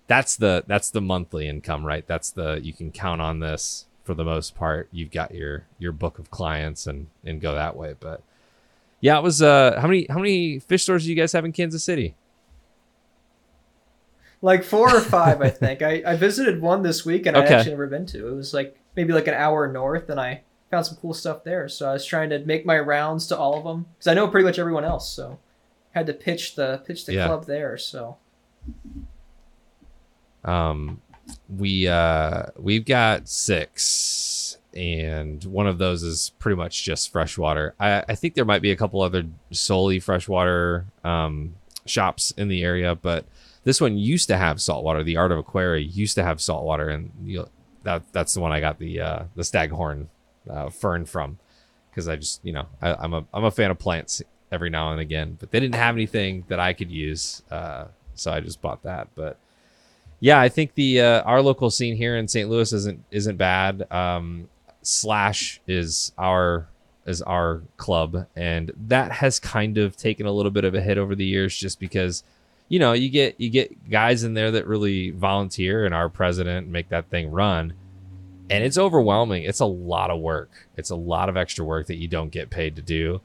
that's 0.07 0.37
the 0.37 0.65
that's 0.67 0.89
the 0.89 1.03
monthly 1.03 1.49
income, 1.49 1.85
right? 1.85 2.07
That's 2.07 2.31
the 2.31 2.61
you 2.63 2.73
can 2.73 2.91
count 2.91 3.21
on 3.21 3.41
this 3.41 3.85
for 4.05 4.15
the 4.15 4.25
most 4.25 4.55
part. 4.55 4.89
You've 4.91 5.11
got 5.11 5.35
your 5.35 5.67
your 5.79 5.93
book 5.93 6.19
of 6.19 6.31
clients 6.31 6.87
and 6.87 7.09
and 7.23 7.39
go 7.39 7.55
that 7.55 7.77
way. 7.77 7.95
But 8.01 8.23
yeah, 9.03 9.19
it 9.19 9.23
was 9.23 9.43
uh 9.43 9.79
how 9.81 9.87
many 9.87 10.07
how 10.09 10.17
many 10.17 10.59
fish 10.61 10.85
stores 10.85 11.05
do 11.05 11.11
you 11.11 11.17
guys 11.17 11.33
have 11.33 11.45
in 11.45 11.53
Kansas 11.53 11.85
City? 11.85 12.15
Like 14.41 14.65
four 14.65 14.95
or 14.97 15.01
five, 15.01 15.41
I 15.43 15.51
think. 15.51 15.83
I, 15.83 16.03
I 16.07 16.17
visited 16.17 16.61
one 16.63 16.83
this 16.83 17.05
week 17.05 17.27
and 17.27 17.37
Okay. 17.37 17.47
I 17.55 17.59
actually 17.59 17.73
never 17.73 17.87
been 17.87 18.07
to. 18.07 18.29
It 18.29 18.35
was 18.35 18.55
like 18.55 18.81
maybe 18.97 19.13
like 19.13 19.29
an 19.29 19.35
hour 19.35 19.71
north, 19.71 20.09
and 20.09 20.21
I 20.21 20.43
found 20.71 20.87
some 20.87 20.97
cool 20.97 21.15
stuff 21.15 21.45
there. 21.45 21.69
So 21.69 21.89
I 21.89 21.93
was 21.93 22.07
trying 22.07 22.31
to 22.31 22.39
make 22.41 22.65
my 22.67 22.79
rounds 22.79 23.27
to 23.29 23.37
all 23.39 23.55
of 23.59 23.65
them 23.65 23.87
because 23.95 24.07
I 24.09 24.15
know 24.15 24.29
pretty 24.29 24.45
much 24.47 24.59
everyone 24.59 24.85
else. 24.85 25.13
So 25.13 25.39
had 25.91 26.07
to 26.07 26.15
pitch 26.15 26.55
the 26.57 26.83
pitch 26.87 27.07
the 27.07 27.15
Yeah. 27.15 27.27
club 27.27 27.47
there. 27.47 27.77
So 27.77 28.17
Um, 30.45 31.01
we 31.49 31.87
uh, 31.87 32.47
we've 32.59 32.85
got 32.85 33.29
six, 33.29 34.42
and 34.75 35.45
one 35.45 35.67
of 35.67 35.79
those 35.79 36.03
is 36.03 36.31
pretty 36.39 36.57
much 36.57 36.83
just 36.83 37.11
freshwater. 37.13 37.75
I, 37.79 38.05
I 38.09 38.15
think 38.15 38.35
there 38.35 38.45
might 38.45 38.63
be 38.63 38.71
a 38.71 38.77
couple 38.77 39.01
other 39.03 39.25
solely 39.51 40.01
freshwater 40.01 40.87
um, 41.05 41.55
shops 41.87 42.33
in 42.37 42.49
the 42.49 42.63
area, 42.63 42.95
but 42.95 43.25
this 43.65 43.81
one 43.81 43.97
used 43.97 44.29
to 44.29 44.37
have 44.37 44.61
saltwater. 44.61 45.03
The 45.03 45.17
Art 45.17 45.33
of 45.33 45.39
Aquaria 45.39 45.83
used 45.83 46.15
to 46.17 46.25
have 46.25 46.41
saltwater, 46.41 46.89
and 46.89 47.11
you 47.25 47.49
that 47.85 48.03
that's 48.13 48.35
the 48.35 48.41
one 48.41 48.53
I 48.53 48.61
got 48.61 48.79
the 48.79 49.01
uh, 49.01 49.23
the 49.37 49.45
staghorn 49.45 50.09
uh, 50.49 50.71
fern 50.71 51.05
from 51.05 51.39
because 51.91 52.09
I 52.09 52.17
just 52.17 52.45
you 52.45 52.53
know 52.53 52.67
I, 52.81 52.95
I'm 52.95 53.15
a 53.15 53.25
I'm 53.33 53.45
a 53.45 53.51
fan 53.51 53.71
of 53.71 53.79
plants 53.79 54.23
every 54.51 54.71
now 54.71 54.93
and 54.93 55.01
again, 55.01 55.37
but 55.39 55.51
they 55.51 55.61
didn't 55.61 55.77
have 55.77 55.95
anything 55.95 56.45
that 56.49 56.61
I 56.61 56.73
could 56.73 56.91
use, 56.91 57.43
uh, 57.51 57.87
so 58.15 58.33
I 58.33 58.41
just 58.41 58.61
bought 58.61 58.83
that. 58.83 59.09
But 59.15 59.39
yeah, 60.21 60.41
I 60.41 60.49
think 60.49 60.75
the 60.75 61.01
uh, 61.01 61.23
our 61.23 61.43
local 61.43 61.71
scene 61.71 61.97
here 61.97 62.17
in 62.17 62.29
St. 62.29 62.49
Louis 62.49 62.73
isn't 62.73 63.05
isn't 63.11 63.37
bad. 63.37 63.91
Um, 63.91 64.49
Slash 64.83 65.61
is 65.67 66.13
our 66.19 66.69
is 67.07 67.23
our 67.23 67.63
club, 67.77 68.27
and 68.37 68.71
that 68.89 69.13
has 69.13 69.41
kind 69.41 69.77
of 69.79 69.97
taken 69.97 70.27
a 70.27 70.33
little 70.33 70.51
bit 70.53 70.65
of 70.65 70.75
a 70.75 70.81
hit 70.81 70.99
over 70.99 71.15
the 71.15 71.25
years, 71.25 71.57
just 71.57 71.79
because 71.81 72.23
you 72.69 72.79
know 72.79 72.93
you 72.93 73.09
get 73.09 73.41
you 73.41 73.49
get 73.51 73.91
guys 73.91 74.25
in 74.25 74.35
there 74.35 74.51
that 74.53 74.67
really 74.67 75.11
volunteer 75.11 75.85
and 75.85 75.95
our 75.95 76.09
president 76.09 76.69
make 76.69 76.89
that 76.91 77.09
thing 77.11 77.31
run, 77.31 77.75
and 78.51 78.65
it's 78.65 78.79
overwhelming. 78.79 79.45
It's 79.45 79.61
a 79.61 79.67
lot 79.67 80.11
of 80.11 80.21
work. 80.21 80.51
It's 80.77 80.91
a 80.91 80.97
lot 80.97 81.29
of 81.29 81.37
extra 81.37 81.65
work 81.65 81.87
that 81.87 81.97
you 81.97 82.09
don't 82.09 82.31
get 82.31 82.51
paid 82.51 82.77
to 82.77 82.83
do. 82.83 83.21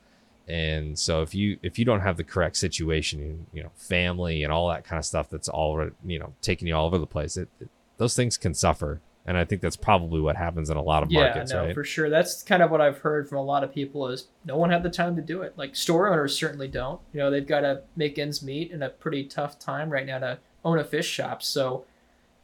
And 0.47 0.97
so 0.97 1.21
if 1.23 1.35
you 1.35 1.57
if 1.61 1.77
you 1.77 1.85
don't 1.85 2.01
have 2.01 2.17
the 2.17 2.23
correct 2.23 2.55
situation, 2.57 3.47
you 3.53 3.63
know, 3.63 3.71
family 3.75 4.43
and 4.43 4.53
all 4.53 4.69
that 4.69 4.85
kind 4.85 4.97
of 4.97 5.05
stuff 5.05 5.29
that's 5.29 5.49
all 5.49 5.89
you 6.05 6.19
know 6.19 6.33
taking 6.41 6.67
you 6.67 6.75
all 6.75 6.85
over 6.85 6.97
the 6.97 7.05
place, 7.07 7.35
it, 7.37 7.49
it- 7.59 7.69
those 7.97 8.15
things 8.15 8.37
can 8.37 8.53
suffer. 8.53 9.01
And 9.27 9.37
I 9.37 9.43
think 9.43 9.61
that's 9.61 9.75
probably 9.75 10.21
what 10.21 10.37
happens 10.37 10.69
in 10.69 10.77
a 10.77 10.81
lot 10.81 11.03
of 11.03 11.11
yeah, 11.11 11.25
markets, 11.25 11.51
no, 11.51 11.65
right? 11.65 11.73
for 11.73 11.83
sure. 11.83 12.09
That's 12.09 12.41
kind 12.43 12.63
of 12.63 12.71
what 12.71 12.79
I've 12.79 12.99
heard 12.99 13.27
from 13.27 13.39
a 13.39 13.43
lot 13.43 13.61
of 13.61 13.73
people 13.73 14.07
is 14.07 14.27
no 14.45 14.55
one 14.55 14.69
had 14.69 14.83
the 14.83 14.89
time 14.89 15.17
to 15.17 15.21
do 15.21 15.41
it. 15.41 15.53
Like 15.57 15.75
store 15.75 16.07
owners 16.09 16.37
certainly 16.37 16.69
don't. 16.69 17.01
You 17.11 17.19
know, 17.19 17.29
they've 17.29 17.45
got 17.45 17.59
to 17.61 17.81
make 17.97 18.17
ends 18.17 18.41
meet 18.41 18.71
in 18.71 18.81
a 18.81 18.89
pretty 18.89 19.25
tough 19.25 19.59
time 19.59 19.89
right 19.89 20.05
now 20.05 20.19
to 20.19 20.39
own 20.63 20.79
a 20.79 20.83
fish 20.85 21.07
shop. 21.09 21.43
So 21.43 21.83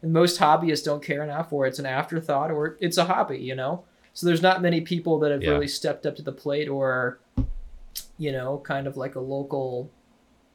and 0.01 0.11
most 0.11 0.37
hobbyists 0.41 0.83
don't 0.83 1.01
care 1.01 1.23
enough, 1.23 1.53
or 1.53 1.65
it's 1.65 1.79
an 1.79 1.85
afterthought, 1.85 2.51
or 2.51 2.75
it's 2.81 2.97
a 2.97 3.05
hobby. 3.05 3.37
You 3.37 3.55
know, 3.55 3.85
so 4.13 4.27
there's 4.27 4.41
not 4.41 4.61
many 4.61 4.81
people 4.81 5.17
that 5.19 5.31
have 5.31 5.41
Yeah. 5.41 5.51
really 5.51 5.69
stepped 5.69 6.05
up 6.05 6.17
to 6.17 6.21
the 6.21 6.33
plate, 6.33 6.67
or 6.67 7.19
you 8.17 8.33
know, 8.33 8.57
kind 8.57 8.87
of 8.87 8.97
like 8.97 9.15
a 9.15 9.19
local 9.21 9.89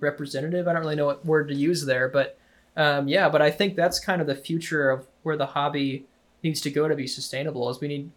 representative. 0.01 0.69
I 0.69 0.73
don't 0.75 0.83
really 0.83 0.95
know 0.97 1.07
what 1.07 1.25
word 1.25 1.49
to 1.49 1.55
use 1.55 1.87
there, 1.87 2.09
but 2.09 2.39
um, 2.77 3.09
yeah, 3.09 3.29
but 3.29 3.43
I 3.43 3.51
think 3.51 3.75
that's 3.75 3.99
kind 3.99 4.21
of 4.21 4.27
the 4.27 4.37
future 4.37 4.91
of 4.91 5.07
where 5.23 5.37
the 5.37 5.47
hobby 5.47 6.07
needs 6.43 6.61
to 6.63 6.71
go 6.71 6.89
to 6.89 6.95
be 6.95 7.07
sustainable. 7.07 7.69
Is 7.71 7.81
we 7.81 7.89
need 7.89 8.11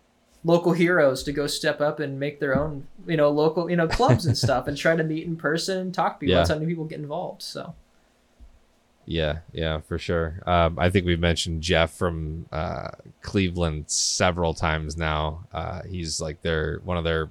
local 0.43 0.73
heroes 0.73 1.23
to 1.23 1.31
go 1.31 1.47
step 1.47 1.81
up 1.81 1.99
and 1.99 2.19
make 2.19 2.39
their 2.39 2.59
own, 2.59 2.87
you 3.05 3.17
know, 3.17 3.29
local, 3.29 3.69
you 3.69 3.75
know, 3.75 3.87
clubs 3.87 4.25
and 4.25 4.37
stuff, 4.45 4.67
and 4.67 4.77
try 4.77 4.95
to 4.95 5.03
meet 5.03 5.25
in 5.25 5.35
person 5.35 5.77
and 5.77 5.93
talk 5.93 6.15
to 6.15 6.19
people. 6.21 6.31
Yeah. 6.31 6.37
That's 6.37 6.49
how 6.49 6.57
new 6.57 6.67
people 6.67 6.85
get 6.85 6.99
involved. 6.99 7.41
So 7.41 7.75
Yeah, 9.05 9.39
yeah, 9.51 9.79
for 9.81 9.97
sure. 9.97 10.41
Um, 10.45 10.79
I 10.79 10.89
think 10.89 11.05
we've 11.05 11.19
mentioned 11.19 11.61
Jeff 11.61 11.91
from 11.93 12.45
uh, 12.51 12.91
Cleveland 13.21 13.89
several 13.89 14.53
times 14.53 14.97
now. 14.97 15.45
Uh, 15.53 15.81
he's 15.83 16.21
like 16.21 16.41
their 16.41 16.79
one 16.83 16.97
of 16.97 17.03
their 17.03 17.29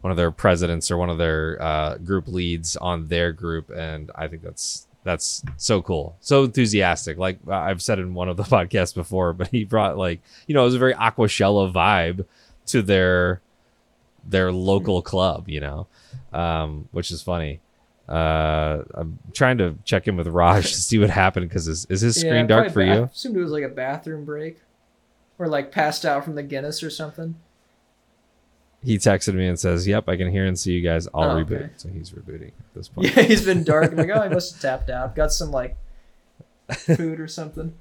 one 0.00 0.10
of 0.10 0.16
their 0.18 0.30
presidents 0.30 0.90
or 0.90 0.98
one 0.98 1.08
of 1.08 1.16
their 1.16 1.56
uh, 1.62 1.96
group 1.96 2.28
leads 2.28 2.76
on 2.76 3.08
their 3.08 3.32
group, 3.32 3.70
and 3.70 4.10
I 4.14 4.28
think 4.28 4.42
that's 4.42 4.86
that's 5.04 5.42
so 5.56 5.80
cool, 5.82 6.16
so 6.20 6.44
enthusiastic. 6.44 7.16
Like 7.18 7.38
I've 7.48 7.80
said 7.82 7.98
in 7.98 8.14
one 8.14 8.28
of 8.28 8.36
the 8.36 8.42
podcasts 8.56 8.94
before, 8.94 9.32
but 9.32 9.48
he 9.48 9.64
brought 9.64 9.96
like 9.96 10.20
you 10.46 10.54
know 10.54 10.62
it 10.62 10.66
was 10.66 10.74
a 10.74 10.78
very 10.78 10.94
Aquashella 10.94 11.72
vibe 11.72 12.24
to 12.66 12.82
their 12.82 13.40
their 14.26 14.50
local 14.50 15.02
club, 15.02 15.48
you 15.48 15.60
know, 15.60 15.86
um, 16.32 16.88
which 16.92 17.10
is 17.10 17.22
funny. 17.22 17.60
Uh, 18.08 18.82
I'm 18.94 19.18
trying 19.32 19.58
to 19.58 19.76
check 19.84 20.08
in 20.08 20.16
with 20.16 20.26
Raj 20.28 20.64
to 20.72 20.80
see 20.80 20.98
what 20.98 21.10
happened 21.10 21.48
because 21.48 21.68
is, 21.68 21.86
is 21.88 22.00
his 22.02 22.16
screen 22.16 22.34
Yeah, 22.34 22.46
dark 22.46 22.72
for 22.72 22.84
ba- 22.84 22.90
I 22.90 22.94
you? 22.96 23.02
assumed 23.04 23.36
it 23.36 23.40
was 23.40 23.50
like 23.50 23.64
a 23.64 23.68
bathroom 23.68 24.24
break, 24.24 24.60
or 25.38 25.48
like 25.48 25.70
passed 25.70 26.04
out 26.04 26.24
from 26.24 26.34
the 26.34 26.42
Guinness 26.42 26.82
or 26.82 26.90
something. 26.90 27.34
He 28.84 28.98
texted 28.98 29.34
me 29.34 29.46
and 29.48 29.58
says, 29.58 29.86
"Yep, 29.88 30.08
I 30.08 30.16
can 30.16 30.30
hear 30.30 30.44
and 30.46 30.58
see 30.58 30.72
you 30.72 30.80
guys. 30.82 31.08
I'll 31.14 31.30
Oh, 31.30 31.36
reboot." 31.44 31.52
okay. 31.64 31.70
So 31.76 31.88
he's 31.88 32.10
rebooting 32.10 32.48
at 32.48 32.74
this 32.74 32.88
point. 32.90 33.16
Yeah, 33.16 33.22
he's 33.22 33.44
been 33.44 33.64
dark. 33.64 33.92
I'm 33.92 33.96
like, 33.98 34.10
oh, 34.10 34.20
I 34.20 34.28
must 34.28 34.52
have 34.54 34.60
tapped 34.62 34.90
out. 34.90 35.14
Got 35.16 35.32
some 35.32 35.50
like 35.50 35.76
food 36.70 37.18
or 37.20 37.26
something. 37.28 37.74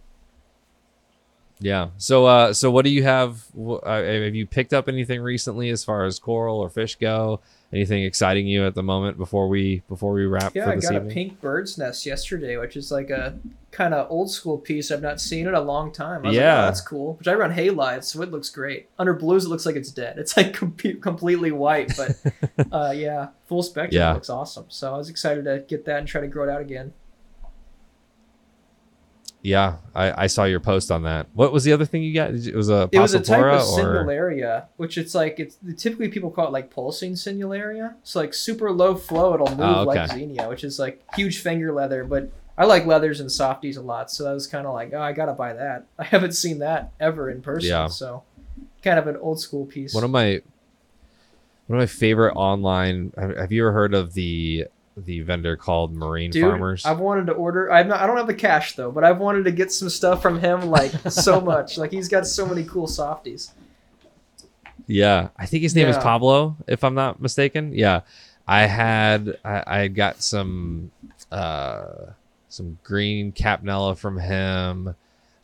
Yeah. 1.60 1.90
So, 1.98 2.26
uh, 2.26 2.54
so 2.54 2.72
what 2.72 2.84
do 2.84 2.92
you 2.92 3.04
have? 3.04 3.46
Uh, 3.58 3.80
have 3.86 4.36
you 4.36 4.46
picked 4.46 4.74
up 4.74 4.88
anything 4.90 5.22
recently 5.22 5.70
as 5.70 5.84
far 5.84 6.04
as 6.06 6.20
coral 6.20 6.58
or 6.60 6.70
fish 6.70 6.96
go? 6.96 7.40
Anything 7.74 8.04
exciting 8.04 8.46
you 8.48 8.66
at 8.68 8.76
the 8.76 8.84
moment 8.84 9.18
before 9.18 9.48
we 9.48 9.82
before 9.90 10.14
we 10.14 10.26
wrap 10.26 10.54
Yeah, 10.56 10.66
for 10.66 10.72
I 10.72 10.76
got 10.76 10.94
evening? 10.94 11.12
a 11.12 11.14
pink 11.14 11.42
bird's 11.42 11.78
nest 11.78 12.06
yesterday, 12.06 12.58
which 12.58 12.76
is 12.78 12.92
like 12.92 13.10
a 13.10 13.38
kind 13.72 13.94
of 13.96 14.12
old 14.12 14.30
school 14.30 14.60
piece 14.60 14.92
I've 14.92 15.02
not 15.02 15.20
seen 15.20 15.48
in 15.48 15.56
a 15.56 15.60
long 15.62 15.92
time. 15.92 16.20
I 16.24 16.28
was 16.30 16.36
like, 16.36 16.36
Yeah. 16.36 16.62
oh, 16.62 16.66
that's 16.66 16.82
cool. 16.82 17.16
Which 17.16 17.28
I 17.28 17.34
run 17.34 17.52
halides, 17.52 18.04
so 18.04 18.22
it 18.22 18.30
looks 18.30 18.50
great. 18.50 18.90
Under 19.00 19.14
blues, 19.14 19.46
it 19.46 19.50
looks 19.50 19.66
like 19.66 19.76
it's 19.76 19.92
dead. 19.92 20.20
It's 20.20 20.38
like 20.38 20.54
com- 20.54 20.76
completely 21.02 21.52
white, 21.52 21.92
but 21.98 22.16
uh, 22.72 22.92
yeah, 22.96 23.30
full 23.48 23.64
spectrum 23.64 24.00
Yeah. 24.00 24.14
looks 24.14 24.30
awesome. 24.30 24.66
So 24.68 24.94
I 24.94 24.98
was 24.98 25.10
excited 25.10 25.46
to 25.46 25.66
get 25.68 25.86
that 25.86 25.98
and 25.98 26.08
try 26.08 26.22
to 26.22 26.28
grow 26.28 26.48
it 26.48 26.52
out 26.52 26.62
again. 26.62 26.94
Yeah, 29.44 29.76
I, 29.94 30.24
I 30.24 30.28
saw 30.28 30.46
your 30.46 30.62
post 30.62 30.90
on 30.90 31.04
that. 31.04 31.28
What 31.34 31.52
was 31.52 31.66
the 31.66 31.74
other 31.74 31.84
thing 31.84 32.02
you 32.02 32.14
got? 32.14 32.32
It 32.32 32.56
was 32.56 32.70
a 32.70 32.88
It 32.94 33.00
was 33.00 33.14
a 33.14 33.20
type 33.20 33.44
of 33.44 33.78
or 33.78 34.66
which 34.78 34.98
it's 34.98 35.14
like 35.14 35.38
it's 35.38 35.58
typically 35.76 36.08
people 36.08 36.32
call 36.32 36.48
it 36.48 36.52
like 36.52 36.70
pulsing 36.72 37.12
Sinularia. 37.14 37.96
So 38.04 38.22
like 38.22 38.34
super 38.34 38.72
low 38.72 38.96
flow, 38.96 39.34
it'll 39.34 39.50
ah, 39.50 39.56
move 39.56 39.78
Oh, 39.78 39.84
like 39.84 40.10
okay. 40.10 40.16
xenia, 40.20 40.48
which 40.48 40.64
is 40.64 40.80
like 40.80 41.04
huge 41.18 41.42
finger 41.42 41.74
leather. 41.74 42.06
But 42.06 42.32
I 42.58 42.64
like 42.64 42.86
leathers 42.86 43.20
and 43.20 43.30
softies 43.30 43.76
a 43.76 43.82
lot, 43.82 44.10
so 44.10 44.30
I 44.32 44.34
was 44.34 44.48
kind 44.48 44.66
of 44.66 44.74
like, 44.74 44.94
oh, 44.94 45.02
I 45.02 45.12
gotta 45.12 45.34
buy 45.34 45.52
that. 45.52 45.88
I 46.00 46.06
haven't 46.06 46.34
seen 46.34 46.60
that 46.60 46.94
ever 47.02 47.30
in 47.30 47.42
person, 47.42 47.70
Yeah. 47.70 47.88
so 47.88 48.24
kind 48.82 48.98
of 48.98 49.08
an 49.08 49.18
old 49.18 49.42
school 49.42 49.66
piece. 49.66 49.94
one 49.94 50.06
of 50.06 50.10
my 50.10 50.42
one 51.68 51.80
of 51.80 51.82
my 51.82 51.86
favorite 51.86 52.36
online. 52.36 53.12
Have 53.18 53.52
you 53.52 53.64
ever 53.64 53.74
heard 53.74 53.94
of 53.94 54.14
the 54.14 54.68
the 54.96 55.22
vendor 55.22 55.56
called 55.56 55.94
Marine 55.94 56.32
Dude, 56.32 56.44
Farmers? 56.44 56.86
I've 56.86 57.00
wanted 57.00 57.28
to 57.28 57.34
order. 57.34 57.72
I've 57.72 57.88
not. 57.88 58.00
I 58.00 58.08
don't 58.08 58.18
have 58.18 58.28
the 58.28 58.34
cash 58.34 58.76
though, 58.76 58.92
but 58.92 59.04
I've 59.04 59.20
wanted 59.20 59.46
to 59.46 59.52
get 59.52 59.72
some 59.72 59.90
stuff 59.90 60.22
from 60.22 60.40
him 60.40 60.70
like 60.70 60.92
so 61.10 61.42
much. 61.54 61.78
Like 61.78 61.92
he's 61.92 62.08
got 62.10 62.28
so 62.28 62.46
many 62.46 62.64
cool 62.64 62.88
softies. 62.88 63.54
Yeah, 64.88 65.30
I 65.38 65.46
think 65.46 65.64
his 65.64 65.76
name 65.76 65.88
is 65.88 65.98
Pablo, 65.98 66.58
if 66.68 66.84
I'm 66.84 66.94
not 66.94 67.22
mistaken. 67.22 67.74
Yeah, 67.74 68.02
I 68.48 68.66
had 68.66 69.38
I, 69.46 69.64
I 69.66 69.88
got 69.88 70.22
some 70.22 70.92
uh 71.32 71.86
some 72.50 72.78
green 72.84 73.32
capnella 73.32 73.98
from 73.98 74.20
him. 74.20 74.96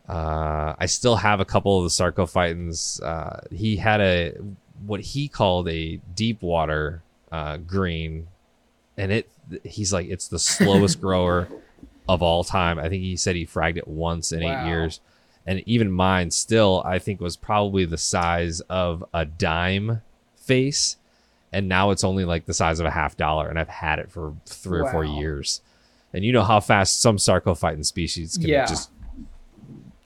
Uh, 0.07 0.73
I 0.77 0.85
still 0.87 1.15
have 1.17 1.39
a 1.39 1.45
couple 1.45 1.77
of 1.77 1.83
the 1.83 1.89
sarcophytons. 1.89 3.01
Uh, 3.01 3.41
he 3.51 3.77
had 3.77 4.01
a 4.01 4.33
what 4.85 5.01
he 5.01 5.27
called 5.27 5.67
a 5.69 5.97
deep 6.15 6.41
water 6.41 7.01
uh, 7.31 7.57
green, 7.57 8.27
and 8.99 9.11
it 9.11 9.27
he's 9.63 9.91
like 9.91 10.07
it's 10.07 10.27
the 10.27 10.37
slowest 10.37 11.01
grower 11.05 11.47
of 12.07 12.21
all 12.21 12.43
time. 12.43 12.77
I 12.77 12.89
think 12.89 13.01
he 13.01 13.15
said 13.15 13.35
he 13.35 13.45
fragged 13.47 13.77
it 13.77 13.87
once 13.87 14.31
in 14.31 14.43
Wow. 14.43 14.63
eight 14.63 14.67
years, 14.67 14.99
and 15.47 15.63
even 15.65 15.91
mine 15.91 16.29
still 16.29 16.83
I 16.85 16.99
think 16.99 17.19
was 17.19 17.35
probably 17.35 17.85
the 17.85 17.97
size 17.97 18.59
of 18.61 19.03
a 19.13 19.25
dime 19.25 20.01
face, 20.35 20.97
and 21.53 21.67
now 21.67 21.89
it's 21.91 22.03
only 22.03 22.25
like 22.25 22.45
the 22.45 22.53
size 22.53 22.79
of 22.79 22.85
a 22.85 22.91
half 22.91 23.17
dollar, 23.17 23.47
and 23.49 23.57
I've 23.57 23.69
had 23.69 23.97
it 23.99 24.11
for 24.11 24.33
three 24.45 24.79
or 24.81 24.91
four 24.91 25.03
years. 25.05 25.61
And 26.13 26.25
you 26.25 26.31
know 26.31 26.43
how 26.43 26.59
fast 26.59 26.99
some 27.01 27.17
sarcophyton 27.17 27.85
species 27.85 28.37
can 28.37 28.47
Yeah. 28.49 28.65
just 28.65 28.89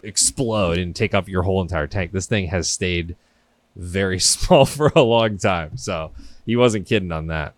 explode 0.04 0.78
and 0.78 0.96
take 0.96 1.14
up 1.14 1.28
your 1.30 1.44
whole 1.44 1.62
entire 1.62 1.88
tank. 1.88 2.12
This 2.12 2.26
thing 2.26 2.48
has 2.48 2.70
stayed 2.70 3.16
very 3.76 4.20
small 4.32 4.66
for 4.66 4.92
a 4.96 5.02
long 5.02 5.38
time. 5.38 5.78
So 5.78 6.12
he 6.46 6.56
wasn't 6.56 6.88
kidding 6.88 7.12
on 7.12 7.28
that. 7.28 7.54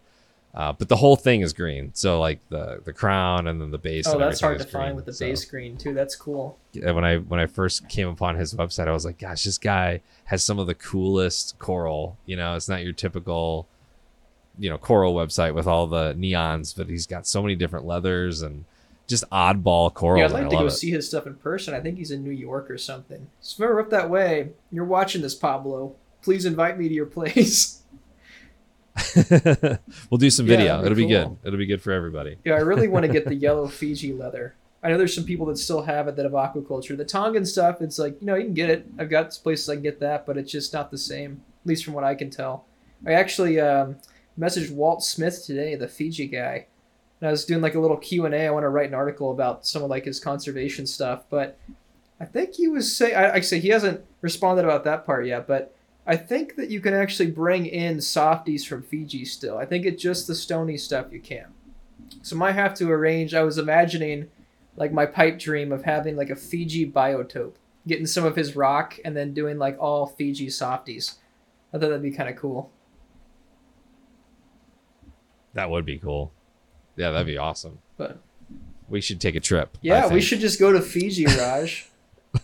Uh, 0.56 0.72
but 0.72 0.88
the 0.88 0.96
whole 0.96 1.18
thing 1.18 1.42
is 1.42 1.52
green. 1.52 1.92
So 1.94 2.18
like 2.20 2.40
the 2.48 2.82
the 2.86 2.94
crown 2.94 3.48
and 3.48 3.60
then 3.62 3.72
the 3.72 3.78
base. 3.78 4.08
Oh, 4.08 4.14
and 4.14 4.22
that's 4.22 4.42
everything 4.42 4.60
hard 4.60 4.68
to 4.68 4.72
find 4.72 4.86
green. 4.88 4.96
with 4.96 5.06
the 5.06 5.14
So, 5.14 5.26
base 5.26 5.44
green 5.44 5.76
too. 5.78 5.94
That's 5.94 6.16
cool. 6.16 6.58
yeah, 6.72 6.92
When 6.92 7.04
I 7.04 7.18
when 7.18 7.42
I 7.42 7.46
first 7.46 7.90
came 7.90 8.08
upon 8.08 8.36
his 8.38 8.54
website, 8.54 8.88
I 8.88 8.92
was 8.92 9.04
like, 9.06 9.20
gosh, 9.20 9.44
this 9.44 9.58
guy 9.58 10.02
has 10.26 10.44
some 10.46 10.58
of 10.58 10.68
the 10.68 10.74
coolest 10.76 11.60
coral. 11.60 12.18
You 12.26 12.38
know, 12.38 12.56
it's 12.56 12.70
not 12.70 12.84
your 12.86 12.94
typical, 12.94 13.68
you 14.58 14.70
know, 14.70 14.78
coral 14.78 15.14
website 15.14 15.54
with 15.54 15.68
all 15.68 15.88
the 15.88 16.14
neons, 16.14 16.74
but 16.76 16.88
he's 16.88 17.06
got 17.06 17.28
so 17.28 17.42
many 17.42 17.56
different 17.56 17.86
leathers 17.86 18.42
and 18.42 18.64
just 19.08 19.30
oddball 19.32 19.94
corals. 19.94 20.20
Yeah, 20.20 20.26
I'd 20.28 20.32
like 20.44 20.50
to 20.52 20.56
go 20.58 20.66
it. 20.68 20.72
see 20.72 20.90
his 20.90 21.06
stuff 21.08 21.28
in 21.28 21.36
person. 21.36 21.74
I 21.74 21.82
think 21.82 21.98
he's 21.98 22.12
in 22.12 22.24
New 22.24 22.32
York 22.32 22.72
or 22.72 22.78
something. 22.78 23.28
So 23.42 23.62
if 23.64 23.70
ever 23.70 23.82
up 23.82 23.90
that 23.90 24.10
way, 24.10 24.52
you're 24.72 24.86
watching 24.86 25.22
this, 25.22 25.36
Pablo. 25.36 25.96
Please 26.22 26.46
invite 26.46 26.80
me 26.80 26.88
to 26.88 26.94
your 26.96 27.06
place. 27.18 27.82
we'll 30.10 30.18
do 30.18 30.30
some 30.30 30.46
video. 30.46 30.78
that'd 30.78 30.92
It'll 30.92 30.96
be 30.96 31.08
good. 31.08 31.38
It'll 31.44 31.60
be 31.60 31.66
good 31.66 31.82
for 31.82 31.92
everybody. 31.92 32.38
Yeah, 32.44 32.54
I 32.54 32.60
really 32.60 32.88
want 32.88 33.06
to 33.06 33.12
get 33.12 33.26
the 33.26 33.36
yellow 33.48 33.68
Fiji 33.68 34.14
leather. 34.14 34.56
I 34.84 34.90
know 34.90 34.98
there's 34.98 35.16
some 35.16 35.24
people 35.24 35.48
that 35.48 35.58
still 35.58 35.82
have 35.82 36.08
it 36.08 36.16
that 36.16 36.24
have 36.24 36.34
aquaculture. 36.34 36.96
The 36.96 37.06
Tongan 37.06 37.46
stuff, 37.46 37.82
it's 37.82 37.98
like, 37.98 38.22
you 38.22 38.28
know, 38.28 38.36
you 38.36 38.46
can 38.46 38.54
get 38.54 38.70
it. 38.70 38.86
I've 39.00 39.10
got 39.10 39.32
places 39.42 39.68
I 39.68 39.76
can 39.76 39.84
get 39.84 40.00
that, 40.00 40.26
but 40.26 40.38
it's 40.38 40.52
just 40.52 40.74
not 40.74 40.92
the 40.92 40.98
same, 40.98 41.42
at 41.64 41.68
least 41.68 41.84
from 41.84 41.94
what 41.94 42.04
I 42.04 42.14
can 42.14 42.30
tell. 42.30 42.66
I 43.06 43.14
actually 43.14 43.60
um, 43.60 43.98
messaged 44.40 44.72
Walt 44.72 45.04
Smith 45.04 45.44
today, 45.44 45.76
the 45.76 45.88
Fiji 45.88 46.28
guy. 46.28 46.68
And 47.20 47.28
I 47.28 47.32
was 47.32 47.46
doing 47.46 47.62
like 47.62 47.76
a 47.76 47.80
little 47.80 47.98
Q&A. 47.98 48.48
I 48.48 48.52
want 48.52 48.64
to 48.64 48.70
write 48.70 48.90
an 48.90 48.94
article 48.94 49.32
about 49.32 49.66
some 49.66 49.82
of 49.82 49.90
like 49.90 50.06
his 50.06 50.20
conservation 50.20 50.86
stuff, 50.86 51.24
but 51.30 51.58
I 52.20 52.26
think 52.26 52.54
he 52.54 52.68
was 52.68 52.96
saying, 52.96 53.16
I, 53.16 53.34
I 53.34 53.40
say 53.42 53.60
he 53.60 53.70
hasn't 53.70 54.06
responded 54.22 54.64
about 54.64 54.84
that 54.86 55.06
part 55.06 55.26
yet, 55.26 55.48
but 55.48 55.75
I 56.08 56.16
think 56.16 56.56
that 56.56 56.70
you 56.70 56.80
can 56.82 56.94
actually 56.94 57.32
bring 57.32 57.66
in 57.66 58.00
softies 58.00 58.64
from 58.64 58.84
Fiji 58.84 59.26
still. 59.26 59.58
I 59.58 59.66
think 59.66 59.86
it's 59.86 60.02
just 60.02 60.28
the 60.28 60.36
stony 60.36 60.78
stuff 60.78 61.08
you 61.12 61.20
can. 61.20 61.48
So 62.22 62.36
might 62.36 62.52
have 62.54 62.76
to 62.76 62.92
arrange. 62.92 63.34
I 63.34 63.44
was 63.44 63.58
imagining 63.58 64.30
like 64.76 64.92
my 64.92 65.06
pipe 65.06 65.40
dream 65.40 65.72
of 65.72 65.84
having 65.84 66.16
like 66.16 66.30
a 66.30 66.36
Fiji 66.36 66.90
biotope, 66.90 67.56
getting 67.88 68.06
some 68.06 68.26
of 68.26 68.36
his 68.36 68.56
rock 68.56 69.00
and 69.04 69.18
then 69.18 69.34
doing 69.34 69.58
like 69.58 69.78
all 69.80 70.06
Fiji 70.06 70.50
softies. 70.50 71.16
I 71.74 71.78
thought 71.78 71.88
that'd 71.88 72.02
be 72.02 72.12
kind 72.12 72.30
of 72.30 72.36
cool. 72.36 72.72
That 75.54 75.70
would 75.70 75.86
be 75.86 75.98
cool. 75.98 76.32
Yeah, 76.96 77.12
that'd 77.12 77.28
be 77.28 77.38
awesome. 77.38 77.80
But 77.98 78.20
We 78.90 79.02
should 79.02 79.20
take 79.20 79.36
a 79.36 79.40
trip. 79.40 79.78
Yeah, 79.82 80.08
we 80.08 80.22
should 80.22 80.40
just 80.40 80.60
go 80.60 80.72
to 80.72 80.82
Fiji, 80.82 81.26
Raj. 81.26 81.90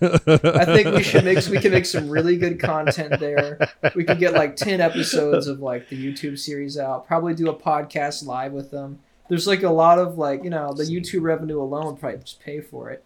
I 0.01 0.65
think 0.65 0.95
we 0.95 1.03
should 1.03 1.23
make 1.25 1.45
we 1.47 1.59
can 1.59 1.71
make 1.71 1.85
some 1.85 2.09
really 2.09 2.37
good 2.37 2.59
content 2.59 3.19
there. 3.19 3.59
We 3.95 4.03
could 4.03 4.19
get 4.19 4.33
like 4.33 4.55
ten 4.55 4.81
episodes 4.81 5.47
of 5.47 5.59
like 5.59 5.89
the 5.89 5.95
YouTube 5.97 6.37
series 6.39 6.77
out. 6.77 7.07
Probably 7.07 7.33
do 7.33 7.49
a 7.49 7.55
podcast 7.55 8.25
live 8.25 8.51
with 8.53 8.71
them. 8.71 8.99
There's 9.29 9.47
like 9.47 9.63
a 9.63 9.69
lot 9.69 9.97
of 9.99 10.17
like 10.17 10.43
you 10.43 10.49
know 10.49 10.73
the 10.73 10.83
YouTube 10.83 11.21
revenue 11.23 11.61
alone 11.61 11.85
would 11.87 11.99
probably 11.99 12.19
just 12.19 12.39
pay 12.41 12.59
for 12.61 12.89
it. 12.89 13.03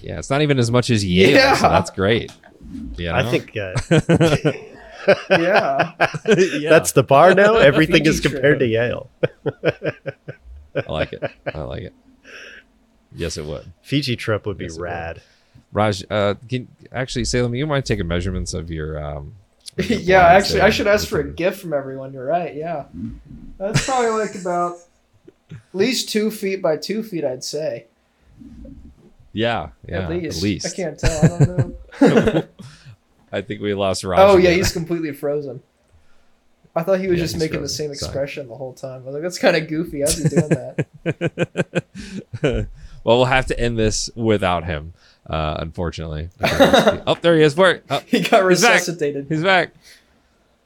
Yeah, 0.00 0.18
it's 0.18 0.30
not 0.30 0.42
even 0.42 0.58
as 0.58 0.70
much 0.70 0.90
as 0.90 1.04
Yale, 1.04 1.30
Yeah. 1.36 1.54
so 1.56 1.68
that's 1.68 1.90
great. 1.90 2.32
Yeah, 2.96 3.16
I 3.16 3.30
think 3.30 3.56
uh, 3.56 3.74
Yeah, 5.30 5.92
that's 6.24 6.92
the 6.92 7.02
bar 7.06 7.34
now. 7.34 7.56
Everything 7.58 8.06
is 8.06 8.20
compared 8.20 8.58
trip. 8.58 8.60
to 8.60 8.66
Yale. 8.66 9.10
I 10.74 10.90
like 10.92 11.12
it. 11.12 11.22
I 11.54 11.60
like 11.60 11.82
it. 11.82 11.94
Yes, 13.14 13.36
it 13.36 13.44
would. 13.44 13.70
Fiji 13.82 14.16
trip 14.16 14.46
would 14.46 14.56
be 14.58 14.64
Yes, 14.64 14.76
it 14.76 14.80
would. 14.80 15.22
Raj, 15.74 16.02
uh, 16.08 16.34
can, 16.48 16.68
actually, 16.92 17.26
Salem, 17.26 17.54
you 17.54 17.66
mind 17.66 17.84
taking 17.84 18.06
measurements 18.08 18.54
of 18.54 18.70
your? 18.70 18.98
Um, 19.04 19.34
of 19.76 19.90
your 19.90 19.98
yeah. 20.00 20.26
Actually, 20.28 20.60
there? 20.60 20.68
I 20.68 20.70
should 20.70 20.86
ask 20.86 21.06
for 21.06 21.20
a 21.20 21.28
gift 21.30 21.60
from 21.60 21.74
everyone. 21.74 22.12
You're 22.14 22.24
right. 22.24 22.54
Yeah, 22.54 22.84
that's 23.58 23.84
probably 23.84 24.10
like 24.10 24.34
about 24.36 24.76
at 25.50 25.58
least 25.74 26.08
two 26.08 26.30
feet 26.30 26.62
by 26.62 26.76
two 26.78 27.02
feet. 27.02 27.24
I'd 27.24 27.44
say 27.44 27.86
Yeah, 29.32 29.70
yeah, 29.86 30.02
at 30.02 30.10
least. 30.10 30.38
At 30.38 30.42
least. 30.42 30.66
I 30.66 30.70
can't 30.70 30.98
tell. 30.98 31.24
I 31.24 31.28
don't 31.44 32.34
know. 32.34 32.44
I 33.32 33.40
think 33.40 33.60
we 33.60 33.74
lost 33.74 34.04
Raj. 34.04 34.20
oh 34.20 34.36
yeah, 34.36 34.50
he's 34.50 34.72
completely 34.72 35.12
frozen. 35.12 35.60
I 36.76 36.82
thought 36.84 37.00
he 37.00 37.08
was 37.08 37.18
Yeah, 37.18 37.24
just 37.24 37.38
making 37.38 37.62
the 37.62 37.68
same 37.68 37.94
Sorry. 37.94 38.08
expression 38.10 38.48
the 38.48 38.54
whole 38.56 38.72
time. 38.74 39.02
I 39.02 39.06
was 39.06 39.14
like, 39.14 39.22
that's 39.22 39.38
kind 39.38 39.56
of 39.56 39.68
goofy. 39.68 40.00
How's 40.00 40.16
he 40.18 40.28
doing 40.28 40.48
that? 40.48 41.84
well, 43.04 43.16
we'll 43.18 43.24
have 43.26 43.46
to 43.46 43.58
end 43.58 43.78
this 43.78 44.10
without 44.16 44.64
him, 44.64 44.92
uh, 45.28 45.56
unfortunately. 45.58 46.28
oh, 46.42 47.16
there 47.20 47.36
he 47.36 47.42
is. 47.42 47.56
Where? 47.56 47.82
Oh, 47.90 48.00
he 48.06 48.20
got 48.20 48.48
He's 48.48 48.62
back. 48.62 48.74
resuscitated. 48.74 49.26
he's 49.28 49.42
back. 49.42 49.72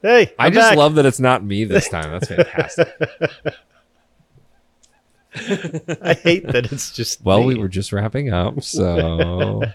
Hey, 0.03 0.33
i 0.39 0.47
I'm 0.47 0.53
just 0.53 0.71
back. 0.71 0.79
love 0.79 0.95
that 0.95 1.07
it's 1.07 1.21
not 1.21 1.43
me 1.43 1.65
this 1.65 1.89
time. 1.89 2.13
That's 2.13 2.29
fantastic. 2.29 2.89
I 6.03 6.15
hate 6.15 6.47
that 6.49 6.73
it's 6.73 6.93
just. 6.93 7.23
well, 7.25 7.41
me. 7.41 7.47
we 7.47 7.55
were 7.57 7.69
just 7.69 7.93
wrapping 7.93 8.33
up, 8.33 8.63
so 8.63 9.63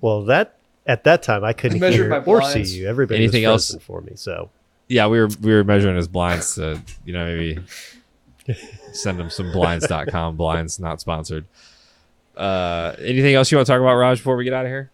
Well, 0.00 0.24
that 0.24 0.56
at 0.86 1.04
that 1.04 1.22
time 1.22 1.44
I 1.44 1.52
couldn't 1.52 1.80
Measured 1.80 2.12
hear 2.12 2.20
by 2.20 2.30
or 2.30 2.42
see 2.42 2.62
you. 2.62 2.88
Everybody 2.88 3.22
Anything 3.22 3.44
was 3.44 3.74
else? 3.74 3.82
for 3.82 4.00
me. 4.00 4.12
So 4.14 4.50
yeah, 4.88 5.06
we 5.06 5.20
were 5.20 5.28
we 5.40 5.52
were 5.52 5.64
measuring 5.64 5.96
his 5.96 6.08
blinds 6.08 6.54
to 6.56 6.80
you 7.04 7.12
know 7.12 7.24
maybe 7.24 7.58
send 8.92 9.18
him 9.18 9.30
some 9.30 9.50
blinds.com 9.52 10.36
blinds 10.36 10.78
not 10.78 11.00
sponsored. 11.00 11.46
Uh, 12.36 12.94
anything 12.98 13.34
else 13.34 13.50
you 13.50 13.56
want 13.58 13.66
to 13.66 13.72
talk 13.72 13.80
about, 13.80 13.94
Raj, 13.96 14.18
before 14.18 14.36
we 14.36 14.44
get 14.44 14.52
out 14.52 14.66
of 14.66 14.70
here? 14.70 14.90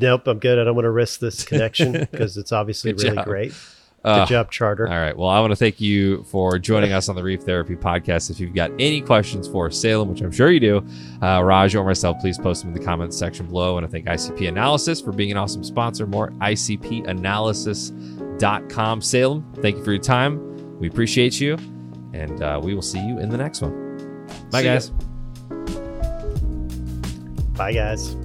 nope, 0.00 0.26
I'm 0.26 0.38
good. 0.40 0.58
I 0.58 0.64
don't 0.64 0.74
want 0.74 0.84
to 0.86 0.90
risk 0.90 1.20
this 1.20 1.44
connection 1.44 1.92
because 2.10 2.36
it's 2.36 2.50
obviously 2.52 2.92
Good 2.92 3.02
really 3.04 3.16
job. 3.16 3.24
great. 3.24 3.50
Good 3.50 3.56
Uh, 4.10 4.26
job, 4.26 4.50
Charter. 4.50 4.86
All 4.86 4.98
right. 4.98 5.16
Well, 5.16 5.30
I 5.30 5.40
want 5.40 5.52
to 5.52 5.56
thank 5.56 5.80
you 5.80 6.24
for 6.24 6.58
joining 6.58 6.92
us 6.92 7.08
on 7.08 7.16
the 7.16 7.22
Reef 7.22 7.40
Therapy 7.42 7.74
podcast. 7.76 8.30
If 8.30 8.38
you've 8.38 8.54
got 8.54 8.70
any 8.78 9.00
questions 9.00 9.48
for 9.48 9.70
Salem, 9.70 10.10
which 10.10 10.20
I'm 10.20 10.30
sure 10.32 10.50
you 10.50 10.60
do, 10.60 10.84
uh, 11.22 11.42
Raj 11.42 11.74
or 11.74 11.84
myself, 11.84 12.18
please 12.20 12.36
post 12.36 12.60
them 12.62 12.74
in 12.74 12.78
the 12.78 12.84
comments 12.84 13.16
section 13.16 13.46
below. 13.46 13.78
And 13.78 13.86
I 13.86 13.88
thank 13.88 14.04
ICP 14.06 14.46
Analysis 14.48 15.00
for 15.00 15.12
being 15.12 15.30
an 15.30 15.38
awesome 15.38 15.64
sponsor. 15.64 16.06
More 16.06 16.32
ICPanalysis.com. 16.32 19.00
Salem, 19.00 19.52
thank 19.62 19.76
you 19.78 19.84
for 19.84 19.92
your 19.92 20.02
time. 20.02 20.78
We 20.78 20.88
appreciate 20.88 21.40
you. 21.40 21.56
And 22.12 22.42
uh, 22.42 22.60
we 22.62 22.74
will 22.74 22.82
see 22.82 23.00
you 23.00 23.20
in 23.20 23.30
the 23.30 23.38
next 23.38 23.62
one. 23.62 23.93
Bye, 24.54 24.60
See 24.62 24.66
ya. 24.66 24.74
guys. 24.74 24.90
Bye, 27.58 27.72
guys. 27.72 28.23